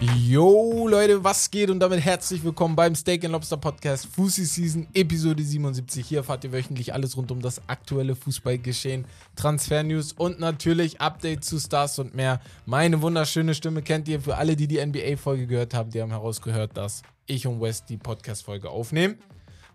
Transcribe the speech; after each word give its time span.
Yo 0.00 0.86
Leute, 0.86 1.24
was 1.24 1.50
geht 1.50 1.68
und 1.68 1.80
damit 1.80 1.98
herzlich 2.00 2.44
willkommen 2.44 2.76
beim 2.76 2.94
Steak 2.94 3.24
Lobster 3.24 3.56
Podcast 3.56 4.06
Fussi 4.06 4.44
Season 4.44 4.86
Episode 4.94 5.42
77. 5.42 6.06
Hier 6.06 6.18
erfahrt 6.18 6.44
ihr 6.44 6.52
wöchentlich 6.52 6.94
alles 6.94 7.16
rund 7.16 7.32
um 7.32 7.42
das 7.42 7.60
aktuelle 7.68 8.14
Fußballgeschehen, 8.14 9.04
Transfer-News 9.34 10.12
und 10.12 10.38
natürlich 10.38 11.00
Updates 11.00 11.48
zu 11.48 11.58
Stars 11.58 11.98
und 11.98 12.14
mehr. 12.14 12.40
Meine 12.66 13.02
wunderschöne 13.02 13.52
Stimme 13.56 13.82
kennt 13.82 14.06
ihr. 14.06 14.20
Für 14.20 14.36
alle, 14.36 14.54
die 14.54 14.68
die 14.68 14.84
NBA-Folge 14.84 15.48
gehört 15.48 15.74
haben, 15.74 15.90
die 15.90 16.00
haben 16.00 16.10
herausgehört, 16.10 16.76
dass 16.76 17.02
ich 17.26 17.48
und 17.48 17.60
Wes 17.60 17.84
die 17.84 17.96
Podcast-Folge 17.96 18.70
aufnehmen. 18.70 19.18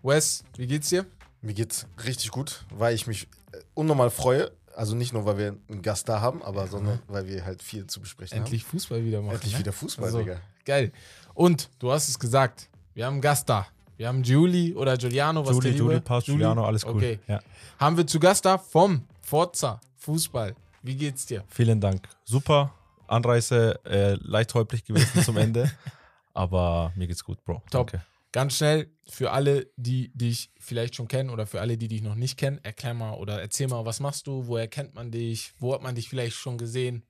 Wes, 0.02 0.44
wie 0.56 0.66
geht's 0.66 0.88
dir? 0.88 1.04
Mir 1.42 1.52
geht's 1.52 1.86
richtig 2.06 2.30
gut, 2.30 2.64
weil 2.70 2.94
ich 2.94 3.06
mich 3.06 3.28
äh, 3.52 3.58
unnormal 3.74 4.08
freue. 4.08 4.50
Also 4.76 4.94
nicht 4.94 5.12
nur, 5.14 5.24
weil 5.24 5.38
wir 5.38 5.56
einen 5.70 5.80
Gast 5.80 6.06
da 6.08 6.20
haben, 6.20 6.42
aber 6.42 6.66
sondern 6.66 7.00
weil 7.08 7.26
wir 7.26 7.44
halt 7.46 7.62
viel 7.62 7.86
zu 7.86 8.00
besprechen 8.00 8.36
Endlich 8.38 8.62
Fußball 8.64 9.02
wieder 9.04 9.18
machen. 9.18 9.28
haben. 9.28 9.34
Endlich 9.36 9.54
ne? 9.54 9.58
wieder 9.60 9.72
Fußball, 9.72 10.04
Also, 10.04 10.18
Digga. 10.18 10.40
Geil. 10.66 10.92
Und 11.32 11.70
du 11.78 11.90
hast 11.90 12.08
es 12.08 12.18
gesagt, 12.18 12.68
wir 12.94 13.06
haben 13.06 13.14
einen 13.14 13.22
Gast 13.22 13.48
da. 13.48 13.66
Wir 13.96 14.08
haben 14.08 14.22
Julie 14.22 14.74
oder 14.74 14.98
Giuliano, 14.98 15.42
was 15.46 15.52
Juli, 15.52 15.70
der 15.70 15.78
Juli 15.78 15.94
Liebe? 15.94 16.04
passt, 16.04 16.26
Julie? 16.26 16.40
Giuliano, 16.40 16.66
alles 16.66 16.84
cool. 16.84 16.96
Okay. 16.96 17.18
Ja. 17.26 17.40
Haben 17.80 17.96
wir 17.96 18.06
zu 18.06 18.20
Gast 18.20 18.44
da 18.44 18.58
vom 18.58 19.02
Forza 19.22 19.80
Fußball. 19.96 20.54
Wie 20.82 20.94
geht's 20.94 21.24
dir? 21.24 21.44
Vielen 21.48 21.80
Dank. 21.80 22.06
Super. 22.24 22.74
Anreise 23.06 23.80
äh, 23.86 24.14
leicht 24.20 24.52
holprig 24.54 24.84
gewesen 24.84 25.22
zum 25.24 25.38
Ende. 25.38 25.70
Aber 26.34 26.92
mir 26.96 27.06
geht's 27.06 27.24
gut, 27.24 27.42
Bro. 27.44 27.62
Top. 27.70 27.90
Danke. 27.90 28.04
Ganz 28.36 28.58
schnell 28.58 28.90
für 29.08 29.30
alle, 29.30 29.72
die 29.76 30.12
dich 30.12 30.52
vielleicht 30.60 30.94
schon 30.94 31.08
kennen 31.08 31.30
oder 31.30 31.46
für 31.46 31.62
alle, 31.62 31.78
die 31.78 31.88
dich 31.88 32.02
noch 32.02 32.16
nicht 32.16 32.36
kennen, 32.36 32.60
erklär 32.62 32.92
mal 32.92 33.14
oder 33.14 33.40
erzähl 33.40 33.66
mal, 33.66 33.86
was 33.86 33.98
machst 33.98 34.26
du, 34.26 34.46
woher 34.46 34.68
kennt 34.68 34.92
man 34.94 35.10
dich, 35.10 35.54
wo 35.58 35.72
hat 35.72 35.82
man 35.82 35.94
dich 35.94 36.10
vielleicht 36.10 36.36
schon 36.36 36.58
gesehen? 36.58 37.06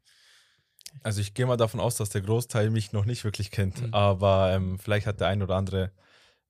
Also 1.02 1.20
ich 1.20 1.34
gehe 1.34 1.44
mal 1.44 1.56
davon 1.56 1.80
aus, 1.80 1.96
dass 1.96 2.10
der 2.10 2.20
Großteil 2.20 2.70
mich 2.70 2.92
noch 2.92 3.06
nicht 3.06 3.24
wirklich 3.24 3.50
kennt. 3.50 3.82
Mhm. 3.82 3.92
Aber 3.92 4.52
ähm, 4.52 4.78
vielleicht 4.78 5.08
hat 5.08 5.18
der 5.18 5.26
ein 5.26 5.42
oder 5.42 5.56
andere 5.56 5.90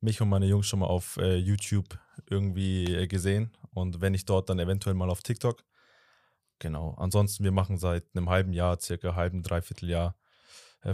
mich 0.03 0.21
und 0.21 0.29
meine 0.29 0.45
Jungs 0.45 0.67
schon 0.67 0.81
mal 0.81 0.89
auf 0.89 1.17
äh, 1.17 1.37
YouTube 1.37 1.99
irgendwie 2.29 2.85
äh, 2.85 3.07
gesehen. 3.07 3.57
Und 3.73 4.03
wenn 4.03 4.13
nicht 4.13 4.29
dort, 4.29 4.51
dann 4.51 4.59
eventuell 4.59 4.95
mal 4.95 5.09
auf 5.09 5.23
TikTok. 5.23 5.65
Genau. 6.59 6.93
Ansonsten, 6.99 7.45
wir 7.45 7.51
machen 7.51 7.79
seit 7.79 8.05
einem 8.15 8.29
halben 8.29 8.53
Jahr, 8.53 8.79
circa 8.79 9.15
halben, 9.15 9.43
dreiviertel 9.43 9.89
Jahr 9.89 10.19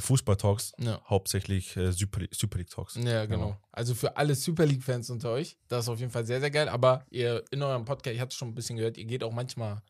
Fußball-Talks. 0.01 0.73
Ja. 0.79 1.01
Hauptsächlich 1.09 1.77
äh, 1.77 1.93
Super, 1.93 2.21
League- 2.21 2.35
Super 2.35 2.59
League-Talks. 2.59 2.97
Ja, 2.97 3.27
genau. 3.27 3.57
Also 3.73 3.95
für 3.95 4.17
alle 4.17 4.35
Super 4.35 4.65
League-Fans 4.67 5.11
unter 5.11 5.31
euch, 5.31 5.57
das 5.69 5.85
ist 5.85 5.89
auf 5.89 5.99
jeden 6.01 6.11
Fall 6.13 6.25
sehr, 6.27 6.41
sehr 6.41 6.51
geil. 6.51 6.69
Aber 6.69 7.05
ihr 7.11 7.45
in 7.51 7.63
eurem 7.63 7.85
Podcast, 7.85 8.15
ich 8.15 8.21
hatte 8.21 8.31
es 8.31 8.37
schon 8.37 8.49
ein 8.49 8.55
bisschen 8.55 8.77
gehört, 8.77 8.97
ihr 8.97 9.05
geht 9.05 9.23
auch 9.25 9.33
manchmal 9.33 9.83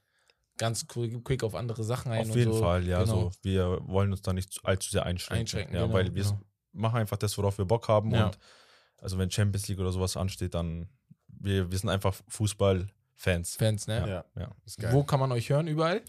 ganz 0.59 0.86
quick, 0.86 1.25
quick 1.25 1.42
auf 1.44 1.55
andere 1.55 1.83
Sachen 1.84 2.12
ein. 2.12 2.20
Auf 2.22 2.27
und 2.31 2.36
jeden 2.36 2.53
so. 2.53 2.61
Fall, 2.61 2.86
ja. 2.86 3.03
Genau. 3.03 3.31
So, 3.31 3.33
wir 3.42 3.78
wollen 3.86 4.11
uns 4.12 4.22
da 4.22 4.33
nicht 4.33 4.53
zu- 4.53 4.64
allzu 4.64 4.91
sehr 4.91 5.05
einschränken. 5.06 5.41
Einschränken, 5.41 5.75
ja, 5.75 5.83
genau, 5.83 5.94
weil 5.94 6.14
wir 6.14 6.22
genau. 6.25 6.41
machen 6.72 6.97
einfach 6.98 7.16
das, 7.16 7.37
worauf 7.39 7.59
wir 7.59 7.64
Bock 7.64 7.89
haben. 7.89 8.11
Ja. 8.12 8.27
Und 8.27 8.39
also 8.98 9.19
wenn 9.19 9.31
Champions 9.31 9.66
League 9.69 9.78
oder 9.81 9.92
sowas 9.92 10.16
ansteht, 10.16 10.55
dann 10.55 10.89
wir, 11.28 11.70
wir 11.72 11.78
sind 11.78 11.89
einfach 11.91 12.14
Fußballfans. 12.28 13.56
Fans, 13.56 13.87
ne? 13.87 14.25
Ja, 14.37 14.41
Ja. 14.41 14.50
ist 14.64 14.78
geil. 14.78 14.92
Wo 14.92 15.03
kann 15.05 15.19
man 15.20 15.33
euch 15.33 15.48
hören? 15.50 15.66
Überall? 15.66 16.03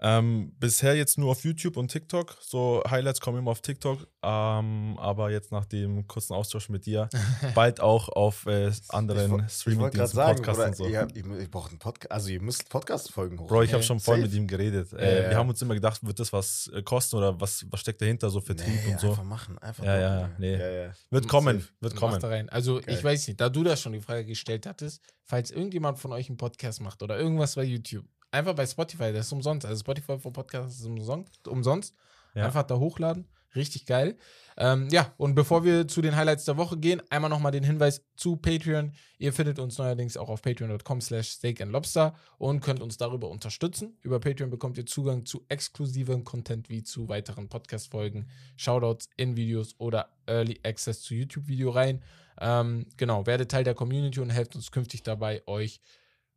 Ähm, 0.00 0.52
bisher 0.58 0.94
jetzt 0.94 1.18
nur 1.18 1.30
auf 1.30 1.44
YouTube 1.44 1.76
und 1.76 1.88
TikTok. 1.88 2.36
So 2.40 2.82
Highlights 2.88 3.20
kommen 3.20 3.38
immer 3.38 3.50
auf 3.50 3.62
TikTok. 3.62 4.06
Ähm, 4.22 4.96
aber 4.98 5.30
jetzt 5.30 5.52
nach 5.52 5.64
dem 5.64 6.06
kurzen 6.06 6.34
Austausch 6.34 6.68
mit 6.68 6.84
dir, 6.84 7.08
bald 7.54 7.80
auch 7.80 8.08
auf 8.08 8.44
äh, 8.46 8.72
anderen 8.88 9.48
Streaming-Diensten, 9.48 10.16
sagen, 10.16 10.42
Podcasts 10.42 10.64
und 10.64 10.76
so. 10.76 10.86
ihr, 10.88 11.06
ihr, 11.14 11.40
ihr 11.40 11.50
braucht 11.50 11.70
einen 11.70 11.78
Podcast, 11.78 12.10
also 12.10 12.28
ihr 12.28 12.42
müsst 12.42 12.68
Podcast-Folgen 12.68 13.38
hoch. 13.38 13.46
Bro, 13.46 13.62
ich 13.62 13.72
habe 13.72 13.82
schon 13.82 14.00
voll 14.00 14.16
safe. 14.16 14.26
mit 14.26 14.36
ihm 14.36 14.46
geredet. 14.46 14.92
Äh, 14.92 15.22
ja. 15.22 15.30
Wir 15.30 15.36
haben 15.36 15.48
uns 15.48 15.62
immer 15.62 15.74
gedacht, 15.74 16.04
wird 16.04 16.18
das 16.18 16.32
was 16.32 16.70
äh, 16.74 16.82
kosten 16.82 17.16
oder 17.16 17.40
was, 17.40 17.64
was 17.70 17.80
steckt 17.80 18.02
dahinter, 18.02 18.28
so 18.28 18.40
Vertrieb 18.40 18.74
nee, 18.84 18.92
und 18.92 19.00
so. 19.00 19.10
einfach 19.10 19.24
machen, 19.24 19.58
einfach 19.58 19.84
Ja, 19.84 19.98
ja, 19.98 20.20
machen, 20.22 20.34
nee. 20.38 20.58
ja, 20.58 20.70
ja. 20.70 20.92
Wird 21.10 21.28
kommen, 21.28 21.60
Safe. 21.60 21.72
wird 21.80 21.96
kommen. 21.96 22.20
da 22.20 22.28
rein. 22.28 22.48
Also 22.48 22.80
Geil. 22.80 22.94
ich 22.96 23.04
weiß 23.04 23.28
nicht, 23.28 23.40
da 23.40 23.48
du 23.48 23.62
das 23.62 23.80
schon 23.80 23.92
die 23.92 24.00
Frage 24.00 24.24
gestellt 24.26 24.66
hattest, 24.66 25.02
falls 25.24 25.50
irgendjemand 25.50 25.98
von 25.98 26.12
euch 26.12 26.28
einen 26.28 26.36
Podcast 26.36 26.80
macht 26.80 27.02
oder 27.02 27.18
irgendwas 27.18 27.54
bei 27.54 27.64
YouTube, 27.64 28.06
einfach 28.36 28.54
bei 28.54 28.66
Spotify, 28.66 29.12
das 29.12 29.26
ist 29.26 29.32
umsonst. 29.32 29.66
Also 29.66 29.80
Spotify 29.80 30.18
für 30.18 30.30
Podcasts 30.30 30.80
ist 30.80 30.86
umsonst. 30.86 31.48
umsonst. 31.48 31.94
Ja. 32.34 32.44
Einfach 32.44 32.64
da 32.64 32.76
hochladen. 32.76 33.26
Richtig 33.54 33.86
geil. 33.86 34.16
Ähm, 34.58 34.88
ja, 34.90 35.12
und 35.16 35.34
bevor 35.34 35.64
wir 35.64 35.88
zu 35.88 36.02
den 36.02 36.14
Highlights 36.14 36.44
der 36.44 36.58
Woche 36.58 36.76
gehen, 36.76 37.02
einmal 37.10 37.30
nochmal 37.30 37.52
den 37.52 37.64
Hinweis 37.64 38.04
zu 38.16 38.36
Patreon. 38.36 38.92
Ihr 39.18 39.32
findet 39.32 39.58
uns 39.58 39.78
neuerdings 39.78 40.16
auch 40.18 40.28
auf 40.28 40.42
patreon.com 40.42 41.00
slash 41.00 41.28
steak 41.28 41.62
and 41.62 41.72
lobster 41.72 42.14
und 42.36 42.60
könnt 42.60 42.82
uns 42.82 42.98
darüber 42.98 43.30
unterstützen. 43.30 43.96
Über 44.02 44.20
Patreon 44.20 44.50
bekommt 44.50 44.76
ihr 44.76 44.84
Zugang 44.84 45.24
zu 45.24 45.44
exklusivem 45.48 46.24
Content 46.24 46.68
wie 46.68 46.82
zu 46.82 47.08
weiteren 47.08 47.48
Podcast-Folgen, 47.48 48.28
Shoutouts 48.56 49.08
in 49.16 49.36
Videos 49.36 49.74
oder 49.78 50.10
Early 50.26 50.60
Access 50.62 51.00
zu 51.00 51.14
YouTube-Video 51.14 51.70
rein. 51.70 52.02
Ähm, 52.38 52.86
genau, 52.98 53.24
werdet 53.26 53.50
Teil 53.50 53.64
der 53.64 53.74
Community 53.74 54.20
und 54.20 54.30
helft 54.30 54.54
uns 54.54 54.70
künftig 54.70 55.02
dabei, 55.02 55.42
euch 55.46 55.80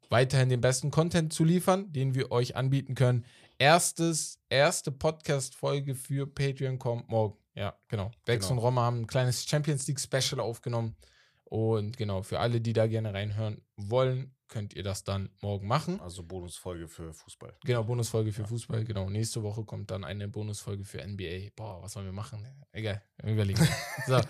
weiterhin 0.09 0.50
den 0.50 0.62
besten 0.62 0.92
Content 0.92 1.34
zu 1.34 1.44
liefern, 1.44 1.92
den 1.94 2.16
wir 2.16 2.31
euch 2.31 2.56
anbieten 2.56 2.96
können. 2.96 3.25
Erstes, 3.58 4.40
erste 4.50 4.92
Podcast-Folge 4.92 5.96
für 5.96 6.28
Patreon 6.28 6.80
kommt 6.80 7.09
morgen. 7.09 7.38
Ja, 7.56 7.78
genau. 7.88 8.12
Bex 8.25 8.48
Genau. 8.48 8.59
und 8.59 8.66
Roma 8.66 8.81
haben 8.84 9.02
ein 9.02 9.08
kleines 9.08 9.46
Champions 9.48 9.88
League 9.88 10.00
Special 10.00 10.40
aufgenommen. 10.40 10.96
Und 11.44 11.98
genau, 11.98 12.22
für 12.22 12.40
alle, 12.40 12.62
die 12.62 12.74
da 12.74 12.88
gerne 12.88 13.14
reinhören 13.14 13.62
wollen, 13.75 14.36
könnt 14.48 14.74
ihr 14.75 14.84
das 14.84 15.03
dann 15.03 15.30
morgen 15.42 15.68
machen. 15.68 16.00
Also 16.00 16.24
Bonusfolge 16.24 16.88
für 16.88 17.14
Fußball. 17.14 17.56
Genau, 17.66 17.84
Bonusfolge 17.84 18.31
für 18.31 18.46
Fußball. 18.46 18.84
Genau, 18.84 19.09
nächste 19.09 19.44
Woche 19.44 19.64
kommt 19.66 19.92
dann 19.92 20.03
eine 20.03 20.28
Bonusfolge 20.28 20.86
für 20.86 21.06
NBA. 21.06 21.50
Boah, 21.56 21.81
was 21.81 21.94
sollen 21.94 22.06
wir 22.06 22.14
machen? 22.14 22.48
Egal, 22.72 23.02
überlegen. 23.24 23.68
so. 24.08 24.22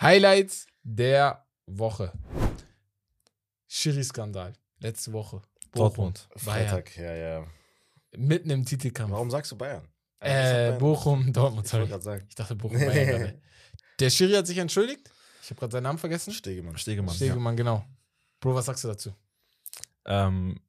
Highlights 0.00 0.66
der 0.82 1.46
Woche. 1.66 2.12
Schiri-Skandal. 3.68 4.54
Letzte 4.82 5.12
Woche. 5.12 5.42
Dortmund. 5.74 6.28
Bayern. 6.44 6.68
Freitag, 6.68 6.96
ja, 6.96 7.14
ja. 7.14 7.46
Mitten 8.16 8.50
im 8.50 8.64
Titelkampf. 8.64 9.12
Warum 9.12 9.30
sagst 9.30 9.52
du 9.52 9.56
Bayern? 9.56 9.88
Äh, 10.20 10.72
Bochum, 10.72 11.32
Dortmund. 11.32 11.66
Ich 11.66 11.72
gerade 11.72 12.02
sagen. 12.02 12.26
Ich 12.28 12.34
dachte 12.34 12.54
Bochum, 12.54 12.78
Bayern. 12.78 13.40
Der 14.00 14.10
Schiri 14.10 14.32
hat 14.32 14.46
sich 14.46 14.58
entschuldigt. 14.58 15.10
Ich 15.42 15.50
habe 15.50 15.60
gerade 15.60 15.72
seinen 15.72 15.84
Namen 15.84 15.98
vergessen. 15.98 16.32
Stegemann. 16.32 16.76
Stegemann. 16.76 17.14
Stegemann, 17.14 17.56
genau. 17.56 17.84
Bro, 18.40 18.54
was 18.54 18.66
sagst 18.66 18.84
du 18.84 18.88
dazu? 18.88 19.14
Ähm, 20.04 20.60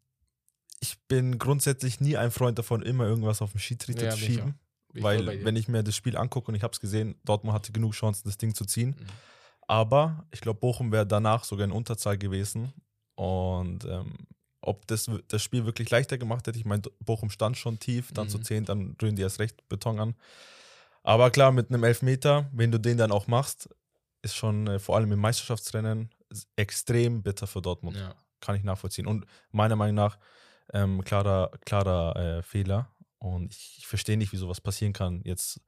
ich 0.80 1.00
bin 1.08 1.40
grundsätzlich 1.40 2.00
nie 2.00 2.18
ein 2.18 2.32
Freund 2.32 2.60
davon, 2.60 2.82
immer 2.82 3.06
irgendwas 3.06 3.42
auf 3.42 3.52
den 3.52 3.60
Schiedsrichter 3.60 4.06
Ja, 4.06 4.12
zu 4.12 4.18
ich 4.18 4.26
schieben. 4.26 4.60
Ich 4.94 5.02
Weil, 5.02 5.44
wenn 5.44 5.56
ich 5.56 5.68
mir 5.68 5.84
das 5.84 5.96
Spiel 5.96 6.16
angucke 6.18 6.50
und 6.50 6.56
ich 6.56 6.62
habe 6.62 6.74
es 6.74 6.80
gesehen, 6.80 7.16
Dortmund 7.24 7.56
hatte 7.56 7.72
genug 7.72 7.94
Chancen, 7.94 8.24
das 8.26 8.38
Ding 8.38 8.54
zu 8.54 8.66
ziehen. 8.66 8.90
Mhm. 8.90 9.06
Aber 9.68 10.28
ich 10.32 10.42
glaube, 10.42 10.60
Bochum 10.60 10.92
wäre 10.92 11.08
danach 11.08 11.44
sogar 11.44 11.66
in 11.66 11.72
Unterzahl 11.72 12.18
gewesen. 12.18 12.74
Und 13.16 13.86
ähm, 13.86 14.16
ob 14.62 14.88
das 14.88 15.10
das 15.28 15.44
Spiel 15.44 15.66
wirklich 15.66 15.90
leichter 15.90 16.18
gemacht 16.18 16.48
hätte, 16.48 16.58
ich 16.58 16.66
meine, 16.66 16.84
Bochum 17.00 17.30
stand 17.30 17.58
schon 17.58 17.80
tief, 17.80 18.12
dann 18.14 18.30
zu 18.30 18.38
Mhm. 18.40 18.44
10, 18.44 18.66
dann 18.66 18.96
rühren 19.02 19.16
die 19.16 19.22
erst 19.22 19.40
recht 19.40 19.68
Beton 19.70 20.00
an. 20.00 20.16
Aber 21.04 21.32
klar, 21.32 21.52
mit 21.52 21.70
einem 21.70 21.84
Elfmeter, 21.84 22.50
wenn 22.54 22.72
du 22.72 22.80
den 22.80 22.98
dann 22.98 23.12
auch 23.12 23.28
machst, 23.28 23.70
ist 24.22 24.36
schon 24.36 24.68
äh, 24.68 24.80
vor 24.80 24.96
allem 24.96 25.12
im 25.12 25.20
Meisterschaftsrennen 25.20 26.10
extrem 26.56 27.22
bitter 27.22 27.46
für 27.46 27.62
Dortmund 27.62 27.98
Ja. 27.98 28.16
kann 28.40 28.56
ich 28.56 28.64
nachvollziehen. 28.64 29.06
Und 29.06 29.26
meiner 29.52 29.76
Meinung 29.76 29.96
nach 29.96 30.18
ähm, 30.74 31.04
klarer, 31.04 31.52
klarer 31.66 32.16
äh, 32.16 32.42
Fehler. 32.42 32.90
Und 33.20 33.54
ich, 33.54 33.76
ich 33.80 33.88
verstehe 33.88 34.18
nicht, 34.18 34.32
wie 34.32 34.38
sowas 34.38 34.62
passieren 34.62 34.94
kann. 34.94 35.22
Jetzt 35.26 35.60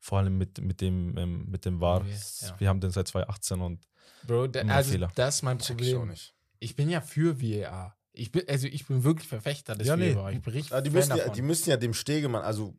vor 0.00 0.18
allem 0.18 0.36
mit, 0.36 0.60
mit 0.60 0.80
dem, 0.80 1.16
ähm, 1.16 1.46
mit 1.48 1.64
dem 1.64 1.80
VAR. 1.80 2.04
Ja, 2.04 2.14
ja. 2.48 2.60
Wir 2.60 2.68
haben 2.68 2.80
den 2.80 2.90
seit 2.90 3.06
2018 3.08 3.60
und 3.60 3.86
Bro, 4.24 4.48
da, 4.48 4.60
also 4.62 4.90
Fehler. 4.90 5.10
das 5.14 5.36
ist 5.36 5.42
mein 5.42 5.58
Check 5.60 5.80
ich 5.80 5.94
auch 5.94 5.98
Problem. 6.00 6.16
Ich 6.64 6.76
bin 6.76 6.88
ja 6.88 7.00
für 7.00 7.40
VAR. 7.40 7.96
Ich 8.12 8.30
bin, 8.32 8.48
also 8.48 8.66
ich 8.66 8.86
bin 8.86 9.04
wirklich 9.04 9.28
Verfechter 9.28 9.74
des 9.74 9.86
Ja, 9.86 9.96
nee. 9.96 10.14
VAR. 10.14 10.32
Ich 10.32 10.40
bin 10.40 10.52
richtig 10.52 10.72
Aber 10.72 10.82
die, 10.82 10.90
müssen 10.90 11.16
ja, 11.16 11.28
die 11.28 11.42
müssen 11.42 11.70
ja 11.70 11.76
dem 11.76 11.94
Stegemann, 11.94 12.42
also 12.42 12.74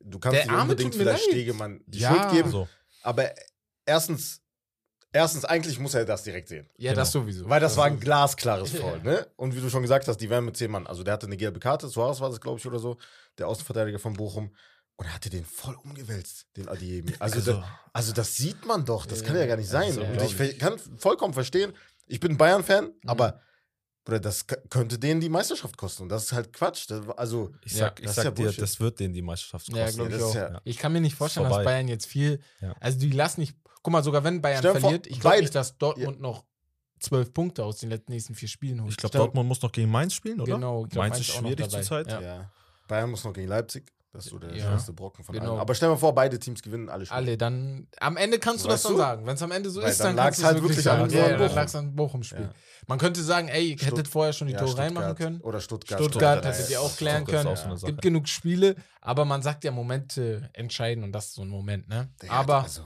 du 0.00 0.18
kannst 0.18 0.36
Der 0.38 0.44
nicht 0.44 0.52
Arme 0.52 0.62
unbedingt 0.72 0.94
das 0.96 1.02
leid. 1.04 1.20
Stegemann 1.20 1.80
die 1.86 2.00
Ja. 2.00 2.10
Schuld 2.14 2.32
geben, 2.32 2.50
so. 2.50 2.68
aber 3.02 3.30
erstens, 3.86 4.42
erstens, 5.12 5.44
eigentlich 5.44 5.78
muss 5.78 5.94
er 5.94 6.04
das 6.04 6.24
direkt 6.24 6.48
sehen. 6.48 6.68
ja, 6.76 6.90
Genau. 6.90 7.00
das 7.02 7.12
sowieso. 7.12 7.48
Weil 7.48 7.60
das 7.60 7.76
war 7.76 7.84
ein 7.86 8.00
glasklares 8.00 8.72
Ja. 8.72 8.80
Foul, 8.80 9.00
ne? 9.02 9.26
Und 9.36 9.54
wie 9.56 9.60
du 9.60 9.70
schon 9.70 9.82
gesagt 9.82 10.08
hast, 10.08 10.18
die 10.18 10.28
wären 10.28 10.44
mit 10.44 10.56
zehn 10.56 10.70
Mann. 10.70 10.86
Also 10.86 11.02
der 11.04 11.14
hatte 11.14 11.26
eine 11.26 11.36
gelbe 11.36 11.60
Karte, 11.60 11.88
Suarez 11.88 12.20
war 12.20 12.28
das, 12.30 12.40
glaube 12.40 12.58
ich, 12.58 12.66
oder 12.66 12.78
so, 12.78 12.98
der 13.38 13.48
Außenverteidiger 13.48 13.98
von 13.98 14.14
Bochum. 14.14 14.54
Und 14.96 15.06
er 15.06 15.14
hatte 15.14 15.30
den 15.30 15.44
voll 15.44 15.74
umgewälzt, 15.82 16.46
den 16.56 16.68
Adiemi. 16.68 17.14
Also, 17.18 17.36
Also- 17.36 17.52
das, 17.52 17.64
also 17.94 18.12
das 18.12 18.36
sieht 18.36 18.66
man 18.66 18.84
doch, 18.84 19.06
das 19.06 19.20
Ja, 19.20 19.26
kann 19.26 19.36
ja 19.36 19.46
gar 19.46 19.56
nicht 19.56 19.72
das 19.72 19.94
sein. 19.94 19.98
Und 19.98 20.20
ich 20.22 20.58
kann 20.58 20.78
vollkommen 20.98 21.32
verstehen, 21.34 21.72
ich 22.06 22.20
bin 22.20 22.36
Bayern-Fan, 22.36 22.84
Mhm. 22.86 22.92
aber 23.08 23.40
Bruder, 24.04 24.18
das 24.18 24.44
könnte 24.68 24.98
denen 24.98 25.20
die 25.20 25.28
Meisterschaft 25.28 25.76
kosten. 25.76 26.02
Und 26.04 26.08
das 26.08 26.24
ist 26.24 26.32
halt 26.32 26.52
Quatsch. 26.52 26.90
Das, 26.90 27.08
also, 27.10 27.52
Ich 27.64 27.72
Ja, 27.72 27.78
sag, 27.86 28.00
ich 28.00 28.06
das 28.06 28.10
ist 28.10 28.16
sag 28.16 28.24
ja 28.24 28.30
dir, 28.32 28.42
Bullshit. 28.42 28.62
das 28.62 28.80
wird 28.80 28.98
denen 28.98 29.14
die 29.14 29.22
Meisterschaft 29.22 29.66
kosten. 29.66 29.78
Ja, 29.78 29.88
glaube 29.90 30.10
Ja, 30.10 30.16
ich 30.16 30.22
auch. 30.24 30.34
ja- 30.34 30.60
Ich 30.64 30.76
kann 30.78 30.92
mir 30.92 31.00
nicht 31.00 31.14
vorstellen, 31.14 31.48
dass. 31.48 31.62
Bayern 31.64 31.86
jetzt 31.86 32.06
viel. 32.06 32.40
Ja. 32.60 32.74
Also 32.80 32.98
die 32.98 33.10
lassen 33.12 33.40
nicht. 33.42 33.56
Guck 33.82 33.92
mal, 33.92 34.02
sogar 34.02 34.24
wenn 34.24 34.42
Bayern 34.42 34.60
vor, 34.62 34.74
verliert, 34.80 35.06
ich 35.06 35.20
glaube 35.20 35.40
nicht, 35.40 35.54
dass 35.54 35.78
Dortmund 35.78 36.20
noch 36.20 36.44
zwölf 36.98 37.32
Punkte 37.32 37.64
aus 37.64 37.78
den 37.78 37.90
letzten 37.90 38.10
nächsten 38.12 38.34
vier 38.34 38.48
Spielen 38.48 38.80
holt. 38.80 38.90
Ich 38.90 38.96
glaube, 38.96 39.16
Dortmund 39.18 39.48
muss 39.48 39.62
noch 39.62 39.70
gegen 39.72 39.90
Mainz 39.90 40.14
spielen, 40.14 40.40
oder? 40.40 40.54
Genau, 40.54 40.84
ich 40.84 40.90
glaub, 40.90 41.02
Mainz 41.04 41.14
Mainz 41.16 41.28
ist 41.28 41.34
schwierig 41.36 41.68
zurzeit. 41.68 42.08
Ja. 42.08 42.20
ja. 42.20 42.50
Bayern 42.88 43.10
muss 43.10 43.22
noch 43.24 43.32
gegen 43.32 43.48
Leipzig. 43.48 43.92
Das 44.12 44.26
ist 44.26 44.30
so 44.30 44.38
der 44.38 44.54
Ja. 44.54 44.66
schwerste 44.66 44.92
Brocken 44.92 45.24
von 45.24 45.34
Genau. 45.34 45.52
allen. 45.52 45.60
Aber 45.60 45.74
stell 45.74 45.88
dir 45.88 45.94
mal 45.94 45.98
vor, 45.98 46.14
beide 46.14 46.38
Teams 46.38 46.60
gewinnen 46.62 46.90
alle 46.90 47.06
Spiele. 47.06 47.16
Alle, 47.16 47.36
dann 47.38 47.88
am 47.98 48.18
Ende 48.18 48.38
kannst 48.38 48.62
du 48.62 48.68
das 48.68 48.76
Weißt 48.80 48.84
dann 48.84 48.92
du? 48.92 48.98
sagen. 48.98 49.26
Wenn 49.26 49.34
es 49.36 49.42
am 49.42 49.50
Ende 49.52 49.70
so 49.70 49.80
Weil 49.80 49.90
ist, 49.90 50.00
dann 50.00 50.14
dann, 50.16 50.24
kannst 50.26 50.40
du 50.40 50.44
halt 50.44 50.56
es 50.58 50.62
wirklich 50.62 50.78
an 50.90 51.08
sagen. 51.08 51.12
Ja, 51.14 51.28
ja, 51.30 51.36
dann 51.38 51.54
lag 51.54 51.64
es 51.64 51.74
an 51.74 51.94
Bochum-Spiel. 51.96 52.42
Ja. 52.42 52.52
Man 52.88 52.98
könnte 52.98 53.22
sagen, 53.22 53.48
ey, 53.48 53.72
ihr 53.72 53.76
hättet 53.86 54.08
vorher 54.08 54.34
schon 54.34 54.48
die 54.48 54.52
Tore 54.54 54.66
Stuttgart 54.66 54.86
reinmachen 54.86 55.14
können. 55.16 55.40
Oder 55.40 55.60
Stuttgart. 55.60 55.98
Stuttgart 55.98 56.44
Ja, 56.44 56.50
hättet 56.50 56.68
ihr 56.70 56.80
auch 56.82 56.94
klären 56.96 57.22
Stuttgart 57.22 57.56
können. 57.56 57.72
auch 57.72 57.78
so 57.78 57.86
gibt 57.86 58.02
genug 58.02 58.28
Spiele, 58.28 58.76
aber 59.00 59.24
man 59.24 59.40
sagt 59.40 59.64
ja, 59.64 59.70
Momente 59.70 60.50
entscheiden 60.52 61.04
und 61.04 61.12
das 61.12 61.28
ist 61.28 61.34
so 61.34 61.42
ein 61.42 61.48
Moment, 61.48 61.88
ne? 61.88 62.10
Aber 62.28 62.64
also, 62.64 62.82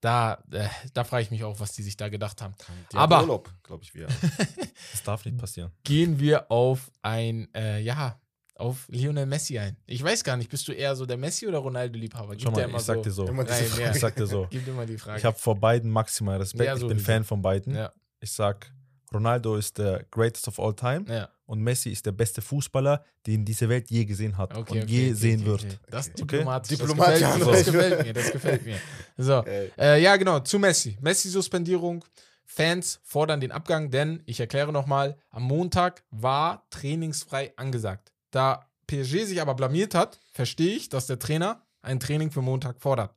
da, 0.00 0.42
äh, 0.52 0.68
da 0.94 1.02
frage 1.04 1.24
ich 1.24 1.30
mich 1.32 1.42
auch, 1.42 1.58
was 1.58 1.72
die 1.72 1.82
sich 1.82 1.96
da 1.96 2.08
gedacht 2.08 2.40
haben. 2.42 2.54
die 2.92 2.96
Aber- 2.96 3.16
haben 3.16 3.22
Urlaub, 3.24 3.50
glaube 3.64 3.82
ich, 3.82 3.92
wir. 3.94 4.06
Das 4.92 5.02
darf 5.04 5.24
nicht 5.24 5.36
passieren. 5.36 5.72
Gehen 5.84 6.18
wir 6.20 6.50
auf 6.50 6.90
ein, 7.02 7.48
äh, 7.54 7.80
ja, 7.80 8.20
auf 8.60 8.86
Lionel 8.88 9.26
Messi 9.26 9.58
ein. 9.58 9.76
Ich 9.86 10.02
weiß 10.02 10.22
gar 10.22 10.36
nicht, 10.36 10.50
bist 10.50 10.68
du 10.68 10.72
eher 10.72 10.94
so 10.94 11.06
der 11.06 11.16
Messi- 11.16 11.46
oder 11.48 11.58
Ronaldo-Liebhaber? 11.58 12.34
Schau 12.38 12.50
mal, 12.50 12.60
immer 12.62 12.78
ich 12.78 12.84
sag 12.84 12.96
so, 12.96 13.02
dir 13.02 13.10
so. 13.10 13.24
Nein. 13.24 13.46
Ich 13.94 14.00
sag 14.00 14.14
dir 14.14 14.26
so. 14.26 14.46
Gibt 14.50 14.68
immer 14.68 14.86
die 14.86 14.98
Frage. 14.98 15.18
Ich 15.18 15.24
habe 15.24 15.38
vor 15.38 15.58
beiden 15.58 15.90
maximal 15.90 16.38
Respekt. 16.38 16.64
Ja, 16.66 16.76
ich 16.76 16.86
bin. 16.86 16.98
Fan 16.98 17.24
von 17.24 17.42
beiden. 17.42 17.74
ja, 17.74 17.92
Ich 18.20 18.32
sag, 18.32 18.70
Ronaldo 19.12 19.56
ist 19.56 19.78
der 19.78 20.04
greatest 20.10 20.46
of 20.46 20.60
all 20.60 20.72
time 20.74 21.04
ja. 21.08 21.28
und 21.46 21.60
Messi 21.60 21.90
ist 21.90 22.06
der 22.06 22.12
beste 22.12 22.40
Fußballer, 22.42 23.04
den 23.26 23.44
diese 23.44 23.68
Welt 23.68 23.90
je 23.90 24.04
gesehen 24.04 24.36
hat 24.38 24.56
Okay, 24.56 24.72
und 24.78 24.82
okay, 24.84 24.86
je 24.86 25.04
okay, 25.06 25.14
sehen 25.14 25.40
okay, 25.40 25.46
wird. 25.48 25.64
okay. 25.64 25.76
Das 25.90 26.06
ist 26.06 26.12
Okay. 26.22 26.36
diplomatisch. 26.36 26.78
Diplomatisch, 26.78 27.20
das, 27.20 27.38
das 27.40 27.64
gefällt 27.64 28.04
mir, 28.06 28.12
das 28.12 28.30
gefällt 28.32 28.64
mir. 28.64 28.76
So, 29.16 29.44
äh, 29.44 30.00
ja 30.00 30.16
genau, 30.16 30.40
zu 30.40 30.58
Messi. 30.58 30.96
Messi-Suspendierung. 31.00 32.04
Fans 32.46 32.98
fordern 33.04 33.40
den 33.40 33.52
Abgang, 33.52 33.90
denn, 33.92 34.22
ich 34.26 34.40
erkläre 34.40 34.72
nochmal, 34.72 35.16
am 35.30 35.44
Montag 35.44 36.02
war 36.10 36.66
trainingsfrei 36.70 37.52
angesagt. 37.56 38.09
Da 38.30 38.66
PSG 38.86 39.24
sich 39.24 39.40
aber 39.40 39.54
blamiert 39.54 39.94
hat, 39.94 40.20
verstehe 40.32 40.74
ich, 40.76 40.88
dass 40.88 41.06
der 41.06 41.18
Trainer 41.18 41.66
ein 41.82 42.00
Training 42.00 42.30
für 42.30 42.42
Montag 42.42 42.80
fordert. 42.80 43.14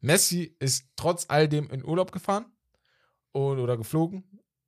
Messi 0.00 0.54
ist 0.60 0.84
trotz 0.96 1.26
all 1.28 1.48
dem 1.48 1.70
in 1.70 1.84
Urlaub 1.84 2.12
gefahren 2.12 2.46
und, 3.32 3.58
oder 3.58 3.76
geflogen. 3.76 4.24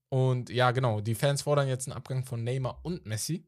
Und 0.09 0.51
ja, 0.51 0.73
genau, 0.73 1.01
die 1.01 1.15
Fans 1.15 1.43
fordern 1.43 1.69
jetzt 1.69 1.87
einen 1.87 1.97
Abgang 1.97 2.25
von 2.25 2.43
Neymar 2.43 2.81
und 2.83 3.07
Messi. 3.07 3.47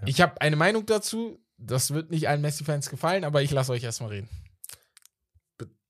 Ja. 0.00 0.06
Ich 0.06 0.20
habe 0.20 0.40
eine 0.40 0.56
Meinung 0.56 0.86
dazu. 0.86 1.42
Das 1.58 1.92
wird 1.94 2.10
nicht 2.10 2.28
allen 2.28 2.42
Messi-Fans 2.42 2.90
gefallen, 2.90 3.24
aber 3.24 3.42
ich 3.42 3.50
lasse 3.50 3.72
euch 3.72 3.82
erstmal 3.82 4.10
reden. 4.10 4.28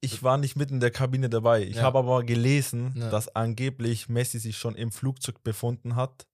Ich 0.00 0.22
war 0.22 0.38
nicht 0.38 0.54
mitten 0.56 0.75
in 0.75 0.81
der 0.81 0.93
Kabine 0.93 1.28
dabei. 1.28 1.62
Ich 1.64 1.76
Ja. 1.76 1.82
habe 1.82 1.98
aber 1.98 2.22
gelesen, 2.22 2.94
Ja. 2.96 3.10
dass 3.10 3.34
angeblich 3.34 4.08
Messi 4.08 4.38
sich 4.38 4.56
schon 4.56 4.76
im 4.76 4.93
Flugzeug 4.93 5.43
befunden 5.43 5.96
hat 5.96 6.26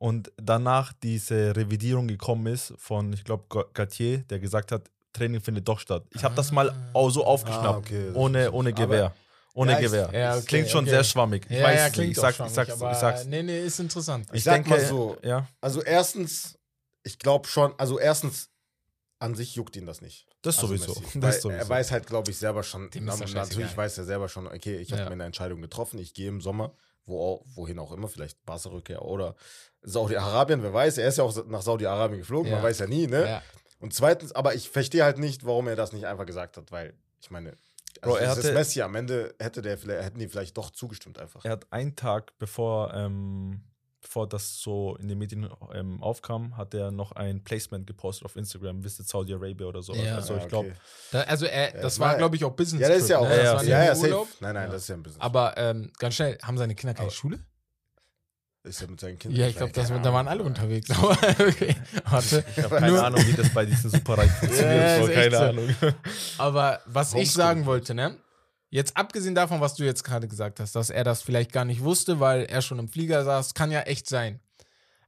und 0.00 0.32
danach 0.38 0.92
diese 1.02 1.54
Revidierung 1.54 2.08
gekommen 2.08 2.46
ist 2.46 2.72
von, 2.78 3.12
ich 3.12 3.22
glaube, 3.22 3.44
Gatier, 3.74 4.18
der 4.30 4.40
gesagt 4.40 4.72
hat, 4.72 4.90
Training 5.12 5.40
findet 5.40 5.68
doch 5.68 5.78
statt. 5.78 6.04
Ich 6.14 6.24
habe 6.24 6.34
das 6.34 6.50
mal 6.52 6.70
Ah. 6.94 7.10
so 7.10 7.24
aufgeschnappt, 7.24 7.66
Ah, 7.66 7.78
okay, 7.78 8.10
ohne, 8.14 8.46
ich 8.46 8.52
ohne 8.52 8.70
nicht. 8.70 8.78
Aber- 8.78 8.86
Gewehr. 8.86 9.14
Ohne 9.52 9.72
Ja, 9.72 9.78
ich- 9.78 9.84
Gewehr. 9.86 10.10
Ja, 10.12 10.36
okay, 10.36 10.44
Klingt 10.46 10.68
schon 10.70 10.84
okay. 10.84 10.90
sehr 10.90 11.04
schwammig. 11.04 11.44
Ich 11.50 11.56
ja, 11.58 11.64
weiß 11.64 11.76
ja, 11.78 11.84
nicht. 11.86 11.94
klingt 11.94 12.10
Ich, 12.12 12.16
sag, 12.18 12.30
ich, 12.30 12.36
schwammig, 12.36 12.54
sag's, 12.54 12.70
aber 12.72 12.92
ich 12.92 12.98
sag's. 12.98 13.24
Nee, 13.26 13.42
nee, 13.42 13.60
ist 13.66 13.78
interessant. 13.80 14.26
Ich 14.30 14.38
Ich 14.38 14.44
sag 14.44 14.54
denke, 14.54 14.70
mal 14.70 14.80
so, 14.80 15.16
ja, 15.22 15.46
Also 15.60 15.82
erstens, 15.82 16.56
ich 17.02 17.18
glaube 17.18 17.46
schon, 17.48 17.74
also 17.76 17.98
erstens, 17.98 18.48
an 19.18 19.34
sich 19.34 19.54
juckt 19.56 19.76
ihn 19.76 19.84
das 19.86 20.00
nicht. 20.00 20.26
das 20.42 20.56
Also 20.56 20.68
sowieso. 20.68 20.98
Messi. 20.98 21.20
Das 21.20 21.42
sowieso. 21.42 21.58
Er 21.58 21.68
weiß 21.68 21.90
halt, 21.90 22.06
glaube 22.06 22.30
ich, 22.30 22.38
selber 22.38 22.62
schon, 22.62 22.88
Dem 22.90 23.06
ist 23.08 23.34
natürlich 23.34 23.76
weiß 23.76 23.98
er 23.98 24.04
selber 24.04 24.28
schon, 24.30 24.46
okay, 24.46 24.76
ich 24.78 24.92
habe 24.92 25.02
Ja. 25.02 25.08
meine 25.10 25.24
Entscheidung 25.24 25.60
getroffen, 25.60 25.98
ich 25.98 26.14
gehe 26.14 26.28
im 26.28 26.40
Sommer, 26.40 26.72
wo 27.06 27.44
wohin 27.54 27.78
auch 27.78 27.92
immer, 27.92 28.08
vielleicht 28.08 28.44
Barca-Rückkehr 28.46 29.02
oder 29.02 29.34
Saudi-Arabien, 29.82 30.62
wer 30.62 30.72
weiß, 30.72 30.98
er 30.98 31.08
ist 31.08 31.18
ja 31.18 31.24
auch 31.24 31.46
nach 31.46 31.62
Saudi-Arabien 31.62 32.20
geflogen, 32.20 32.50
Ja. 32.50 32.56
man 32.56 32.64
weiß 32.64 32.78
ja 32.80 32.86
nie, 32.86 33.06
ne? 33.06 33.26
Ja. 33.26 33.42
Und 33.78 33.94
zweitens, 33.94 34.32
aber 34.32 34.54
ich 34.54 34.68
verstehe 34.70 35.04
halt 35.04 35.18
nicht, 35.18 35.44
warum 35.46 35.66
er 35.68 35.76
das 35.76 35.92
nicht 35.92 36.06
einfach 36.06 36.26
gesagt 36.26 36.56
hat, 36.56 36.70
weil, 36.70 36.94
ich 37.20 37.30
meine, 37.30 37.50
also 38.02 38.14
Bro, 38.14 38.16
er 38.16 38.30
hatte- 38.30 38.52
Messi, 38.52 38.82
am 38.82 38.94
Ende 38.94 39.34
hätte 39.38 39.62
der, 39.62 39.78
vielleicht- 39.78 40.04
hätten 40.04 40.18
die 40.18 40.28
vielleicht 40.28 40.56
doch 40.56 40.70
zugestimmt 40.70 41.18
einfach. 41.18 41.44
Er 41.44 41.52
hat 41.52 41.66
einen 41.72 41.96
Tag, 41.96 42.32
bevor, 42.38 42.92
ähm, 42.94 43.62
bevor 44.02 44.26
das 44.28 44.60
so 44.60 44.96
in 44.96 45.08
den 45.08 45.18
Medien 45.18 45.48
ähm, 45.74 46.02
aufkam, 46.02 46.56
hat 46.56 46.72
er 46.74 46.90
noch 46.90 47.12
ein 47.12 47.44
Placement 47.44 47.86
gepostet 47.86 48.24
auf 48.24 48.34
Instagram, 48.36 48.82
Visit 48.82 49.06
Saudi 49.08 49.34
Arabia 49.34 49.66
oder 49.66 49.82
so. 49.82 49.94
Ja. 49.94 50.16
Also 50.16 50.36
ich 50.36 50.48
glaube, 50.48 50.68
okay. 50.70 50.78
Da, 51.12 51.20
also, 51.22 51.46
er, 51.46 51.66
Ja, 51.66 51.72
das 51.72 51.82
das 51.82 52.00
war, 52.00 52.08
war- 52.10 52.16
glaube 52.16 52.36
ich, 52.36 52.44
auch 52.44 52.52
Business. 52.52 52.80
Ja, 52.82 52.88
das 52.88 53.02
ist 53.02 53.08
ja 53.10 53.18
auch, 53.18 53.28
ne? 53.28 53.36
Ja, 53.36 53.54
das 53.54 53.66
ja, 53.66 53.84
ja, 53.84 53.94
safe. 53.94 54.26
Nein, 54.40 54.54
nein, 54.54 54.66
Ja. 54.66 54.72
das 54.72 54.82
ist 54.82 54.88
ja 54.88 54.94
ein 54.96 55.02
Business. 55.02 55.20
Aber 55.22 55.56
ähm, 55.58 55.92
ganz 55.98 56.14
schnell, 56.14 56.38
haben 56.42 56.56
seine 56.58 56.74
Kinder 56.74 56.94
keine 56.94 57.06
Aber- 57.08 57.14
Schule? 57.14 57.38
ist 58.62 58.80
ja 58.82 58.86
mit 58.88 59.00
seinen 59.00 59.18
Kindern. 59.18 59.40
Ja, 59.40 59.46
ich 59.48 59.56
glaube, 59.56 59.72
da 59.72 60.12
waren 60.12 60.28
alle 60.28 60.42
unterwegs. 60.42 60.90
Aber 60.98 61.12
okay, 61.12 61.74
warte. 62.10 62.44
ich 62.56 62.62
habe 62.62 62.76
keine 62.76 62.92
Nur- 62.92 63.04
Ahnung, 63.04 63.26
wie 63.26 63.32
das 63.32 63.48
bei 63.54 63.64
diesen 63.64 63.90
Superreichen 63.90 64.34
funktioniert. 64.38 64.76
Ja, 64.82 65.00
so, 65.06 65.12
keine 65.12 65.36
so. 65.36 65.42
Ahnung. 65.44 65.74
Aber 66.38 66.80
was 66.86 67.14
ich 67.14 67.32
sagen 67.32 67.64
wollte, 67.64 67.94
ne? 67.94 68.16
Jetzt 68.70 68.96
abgesehen 68.96 69.34
davon, 69.34 69.60
was 69.60 69.74
du 69.74 69.84
jetzt 69.84 70.04
gerade 70.04 70.28
gesagt 70.28 70.60
hast, 70.60 70.76
dass 70.76 70.90
er 70.90 71.02
das 71.04 71.22
vielleicht 71.22 71.52
gar 71.52 71.64
nicht 71.64 71.82
wusste, 71.82 72.20
weil 72.20 72.44
er 72.44 72.62
schon 72.62 72.78
im 72.78 72.88
Flieger 72.88 73.24
saß, 73.24 73.54
kann 73.54 73.70
ja 73.72 73.80
echt 73.82 74.08
sein. 74.08 74.40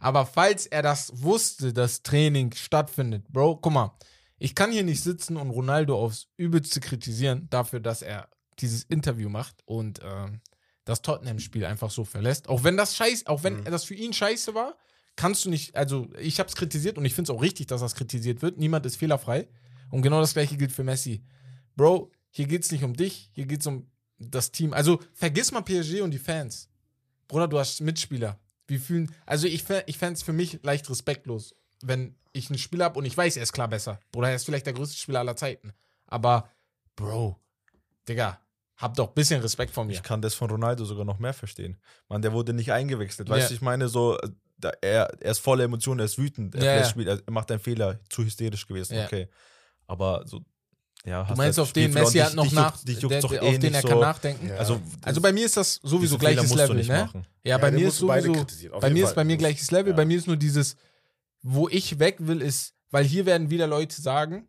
Aber 0.00 0.26
falls 0.26 0.66
er 0.66 0.82
das 0.82 1.12
wusste, 1.22 1.72
dass 1.72 2.02
Training 2.02 2.52
stattfindet, 2.54 3.24
Bro, 3.28 3.58
guck 3.58 3.72
mal, 3.72 3.96
ich 4.38 4.56
kann 4.56 4.72
hier 4.72 4.82
nicht 4.82 5.00
sitzen 5.02 5.36
und 5.36 5.50
Ronaldo 5.50 5.96
aufs 5.96 6.26
Übelste 6.36 6.80
kritisieren 6.80 7.46
dafür, 7.50 7.78
dass 7.78 8.02
er 8.02 8.28
dieses 8.58 8.82
Interview 8.82 9.28
macht 9.28 9.54
und 9.64 10.00
ähm, 10.02 10.40
das 10.84 11.02
Tottenham-Spiel 11.02 11.64
einfach 11.64 11.92
so 11.92 12.04
verlässt. 12.04 12.48
Auch 12.48 12.64
wenn 12.64 12.76
das 12.76 12.96
scheiße, 12.96 13.28
auch 13.28 13.44
wenn 13.44 13.60
Mhm. 13.60 13.64
das 13.66 13.84
für 13.84 13.94
ihn 13.94 14.12
scheiße 14.12 14.56
war, 14.56 14.76
kannst 15.14 15.44
du 15.44 15.50
nicht, 15.50 15.76
also 15.76 16.08
ich 16.18 16.40
habe 16.40 16.48
es 16.48 16.56
kritisiert 16.56 16.98
und 16.98 17.04
ich 17.04 17.14
finde 17.14 17.30
es 17.30 17.36
auch 17.38 17.42
richtig, 17.42 17.68
dass 17.68 17.80
das 17.80 17.94
kritisiert 17.94 18.42
wird. 18.42 18.58
Niemand 18.58 18.84
ist 18.86 18.96
fehlerfrei. 18.96 19.46
Und 19.90 20.02
genau 20.02 20.20
das 20.20 20.32
gleiche 20.32 20.56
gilt 20.56 20.72
für 20.72 20.82
Messi. 20.82 21.22
Bro, 21.76 22.10
hier 22.34 22.46
geht 22.48 22.64
es 22.64 22.72
nicht 22.72 22.82
um 22.82 22.94
dich, 22.94 23.30
hier 23.32 23.46
geht 23.46 23.60
es 23.60 23.66
um 23.68 23.88
das 24.18 24.50
Team. 24.50 24.72
Also 24.72 24.98
vergiss 25.12 25.52
mal 25.52 25.62
PSG 25.62 26.00
und 26.00 26.10
die 26.10 26.18
Fans. 26.18 26.68
Bruder, 27.28 27.46
du 27.46 27.58
hast 27.58 27.80
Mitspieler. 27.80 28.40
Wie 28.66 28.78
fühlen, 28.78 29.14
also 29.26 29.46
ich, 29.46 29.64
ich 29.86 29.98
fände 29.98 30.14
es 30.14 30.22
für 30.22 30.32
mich 30.32 30.60
leicht 30.62 30.88
respektlos, 30.90 31.54
wenn 31.82 32.16
ich 32.32 32.48
einen 32.48 32.58
Spieler 32.58 32.86
habe 32.86 32.98
und 32.98 33.04
ich 33.04 33.16
weiß, 33.16 33.36
er 33.36 33.42
ist 33.42 33.52
klar 33.52 33.68
besser. 33.68 34.00
Bruder, 34.10 34.30
er 34.30 34.36
ist 34.36 34.44
vielleicht 34.46 34.66
der 34.66 34.72
größte 34.72 34.96
Spieler 34.96 35.20
aller 35.20 35.36
Zeiten. 35.36 35.72
Aber, 36.06 36.48
Bro, 36.96 37.38
Digga, 38.08 38.40
hab 38.76 38.94
doch 38.96 39.08
ein 39.08 39.14
bisschen 39.14 39.40
Respekt 39.42 39.72
vor 39.72 39.84
mir. 39.84 39.92
Ich 39.92 40.02
kann 40.02 40.22
das 40.22 40.34
von 40.34 40.50
Ronaldo 40.50 40.84
sogar 40.84 41.04
noch 41.04 41.18
mehr 41.18 41.34
verstehen. 41.34 41.78
Man, 42.08 42.22
der 42.22 42.32
wurde 42.32 42.52
nicht 42.54 42.72
eingewechselt. 42.72 43.28
Ja. 43.28 43.34
Weißt 43.36 43.50
du, 43.50 43.54
ich 43.54 43.60
meine, 43.60 43.88
so, 43.88 44.18
er, 44.80 45.12
er 45.20 45.30
ist 45.30 45.40
voller 45.40 45.64
Emotionen, 45.64 46.00
er 46.00 46.06
ist 46.06 46.18
wütend, 46.18 46.54
er, 46.54 46.64
Ja, 46.64 46.76
ja. 46.76 46.84
spielt, 46.84 47.08
er 47.08 47.32
macht 47.32 47.50
einen 47.50 47.60
Fehler, 47.60 48.00
zu 48.08 48.24
hysterisch 48.24 48.66
gewesen, 48.66 48.94
Ja. 48.94 49.04
okay. 49.06 49.28
Aber 49.86 50.26
so, 50.26 50.40
ja, 51.04 51.24
Du 51.24 51.34
meinst, 51.34 51.58
das 51.58 51.62
auf 51.64 51.72
den 51.72 51.92
Messi 51.92 52.18
hat 52.18 52.34
noch 52.34 52.44
dich 52.44 52.52
nach, 52.52 52.82
dich 52.84 52.98
der, 53.00 53.20
der, 53.20 53.30
eh 53.32 53.38
auf 53.40 53.58
den 53.58 53.74
er 53.74 53.82
so. 53.82 53.88
kann 53.88 53.98
nachdenken. 54.00 54.48
Ja. 54.48 54.56
Also, 54.56 54.80
Also 55.02 55.20
bei 55.20 55.32
mir 55.32 55.46
ist 55.46 55.56
das 55.56 55.80
sowieso 55.82 56.16
gleiches 56.18 56.42
musst 56.44 56.54
du 56.54 56.58
Level, 56.58 56.76
nicht 56.76 56.88
ne? 56.90 57.00
machen. 57.04 57.26
Ja, 57.44 57.50
Ja, 57.50 57.58
bei 57.58 57.70
mir 57.72 57.88
ist 57.88 57.96
sowieso, 57.98 58.32
auf 58.72 58.80
bei 58.80 58.90
mir 58.90 59.04
ist 59.04 59.14
bei 59.14 59.24
mir 59.24 59.36
gleiches 59.36 59.70
Level. 59.70 59.90
Ja. 59.90 59.96
Bei 59.96 60.04
mir 60.04 60.16
ist 60.18 60.26
nur 60.26 60.36
dieses, 60.36 60.76
wo 61.42 61.68
ich 61.68 61.98
weg 61.98 62.16
will, 62.20 62.40
ist, 62.40 62.74
weil 62.90 63.04
hier 63.04 63.26
werden 63.26 63.50
wieder 63.50 63.66
Leute 63.66 64.00
sagen, 64.00 64.46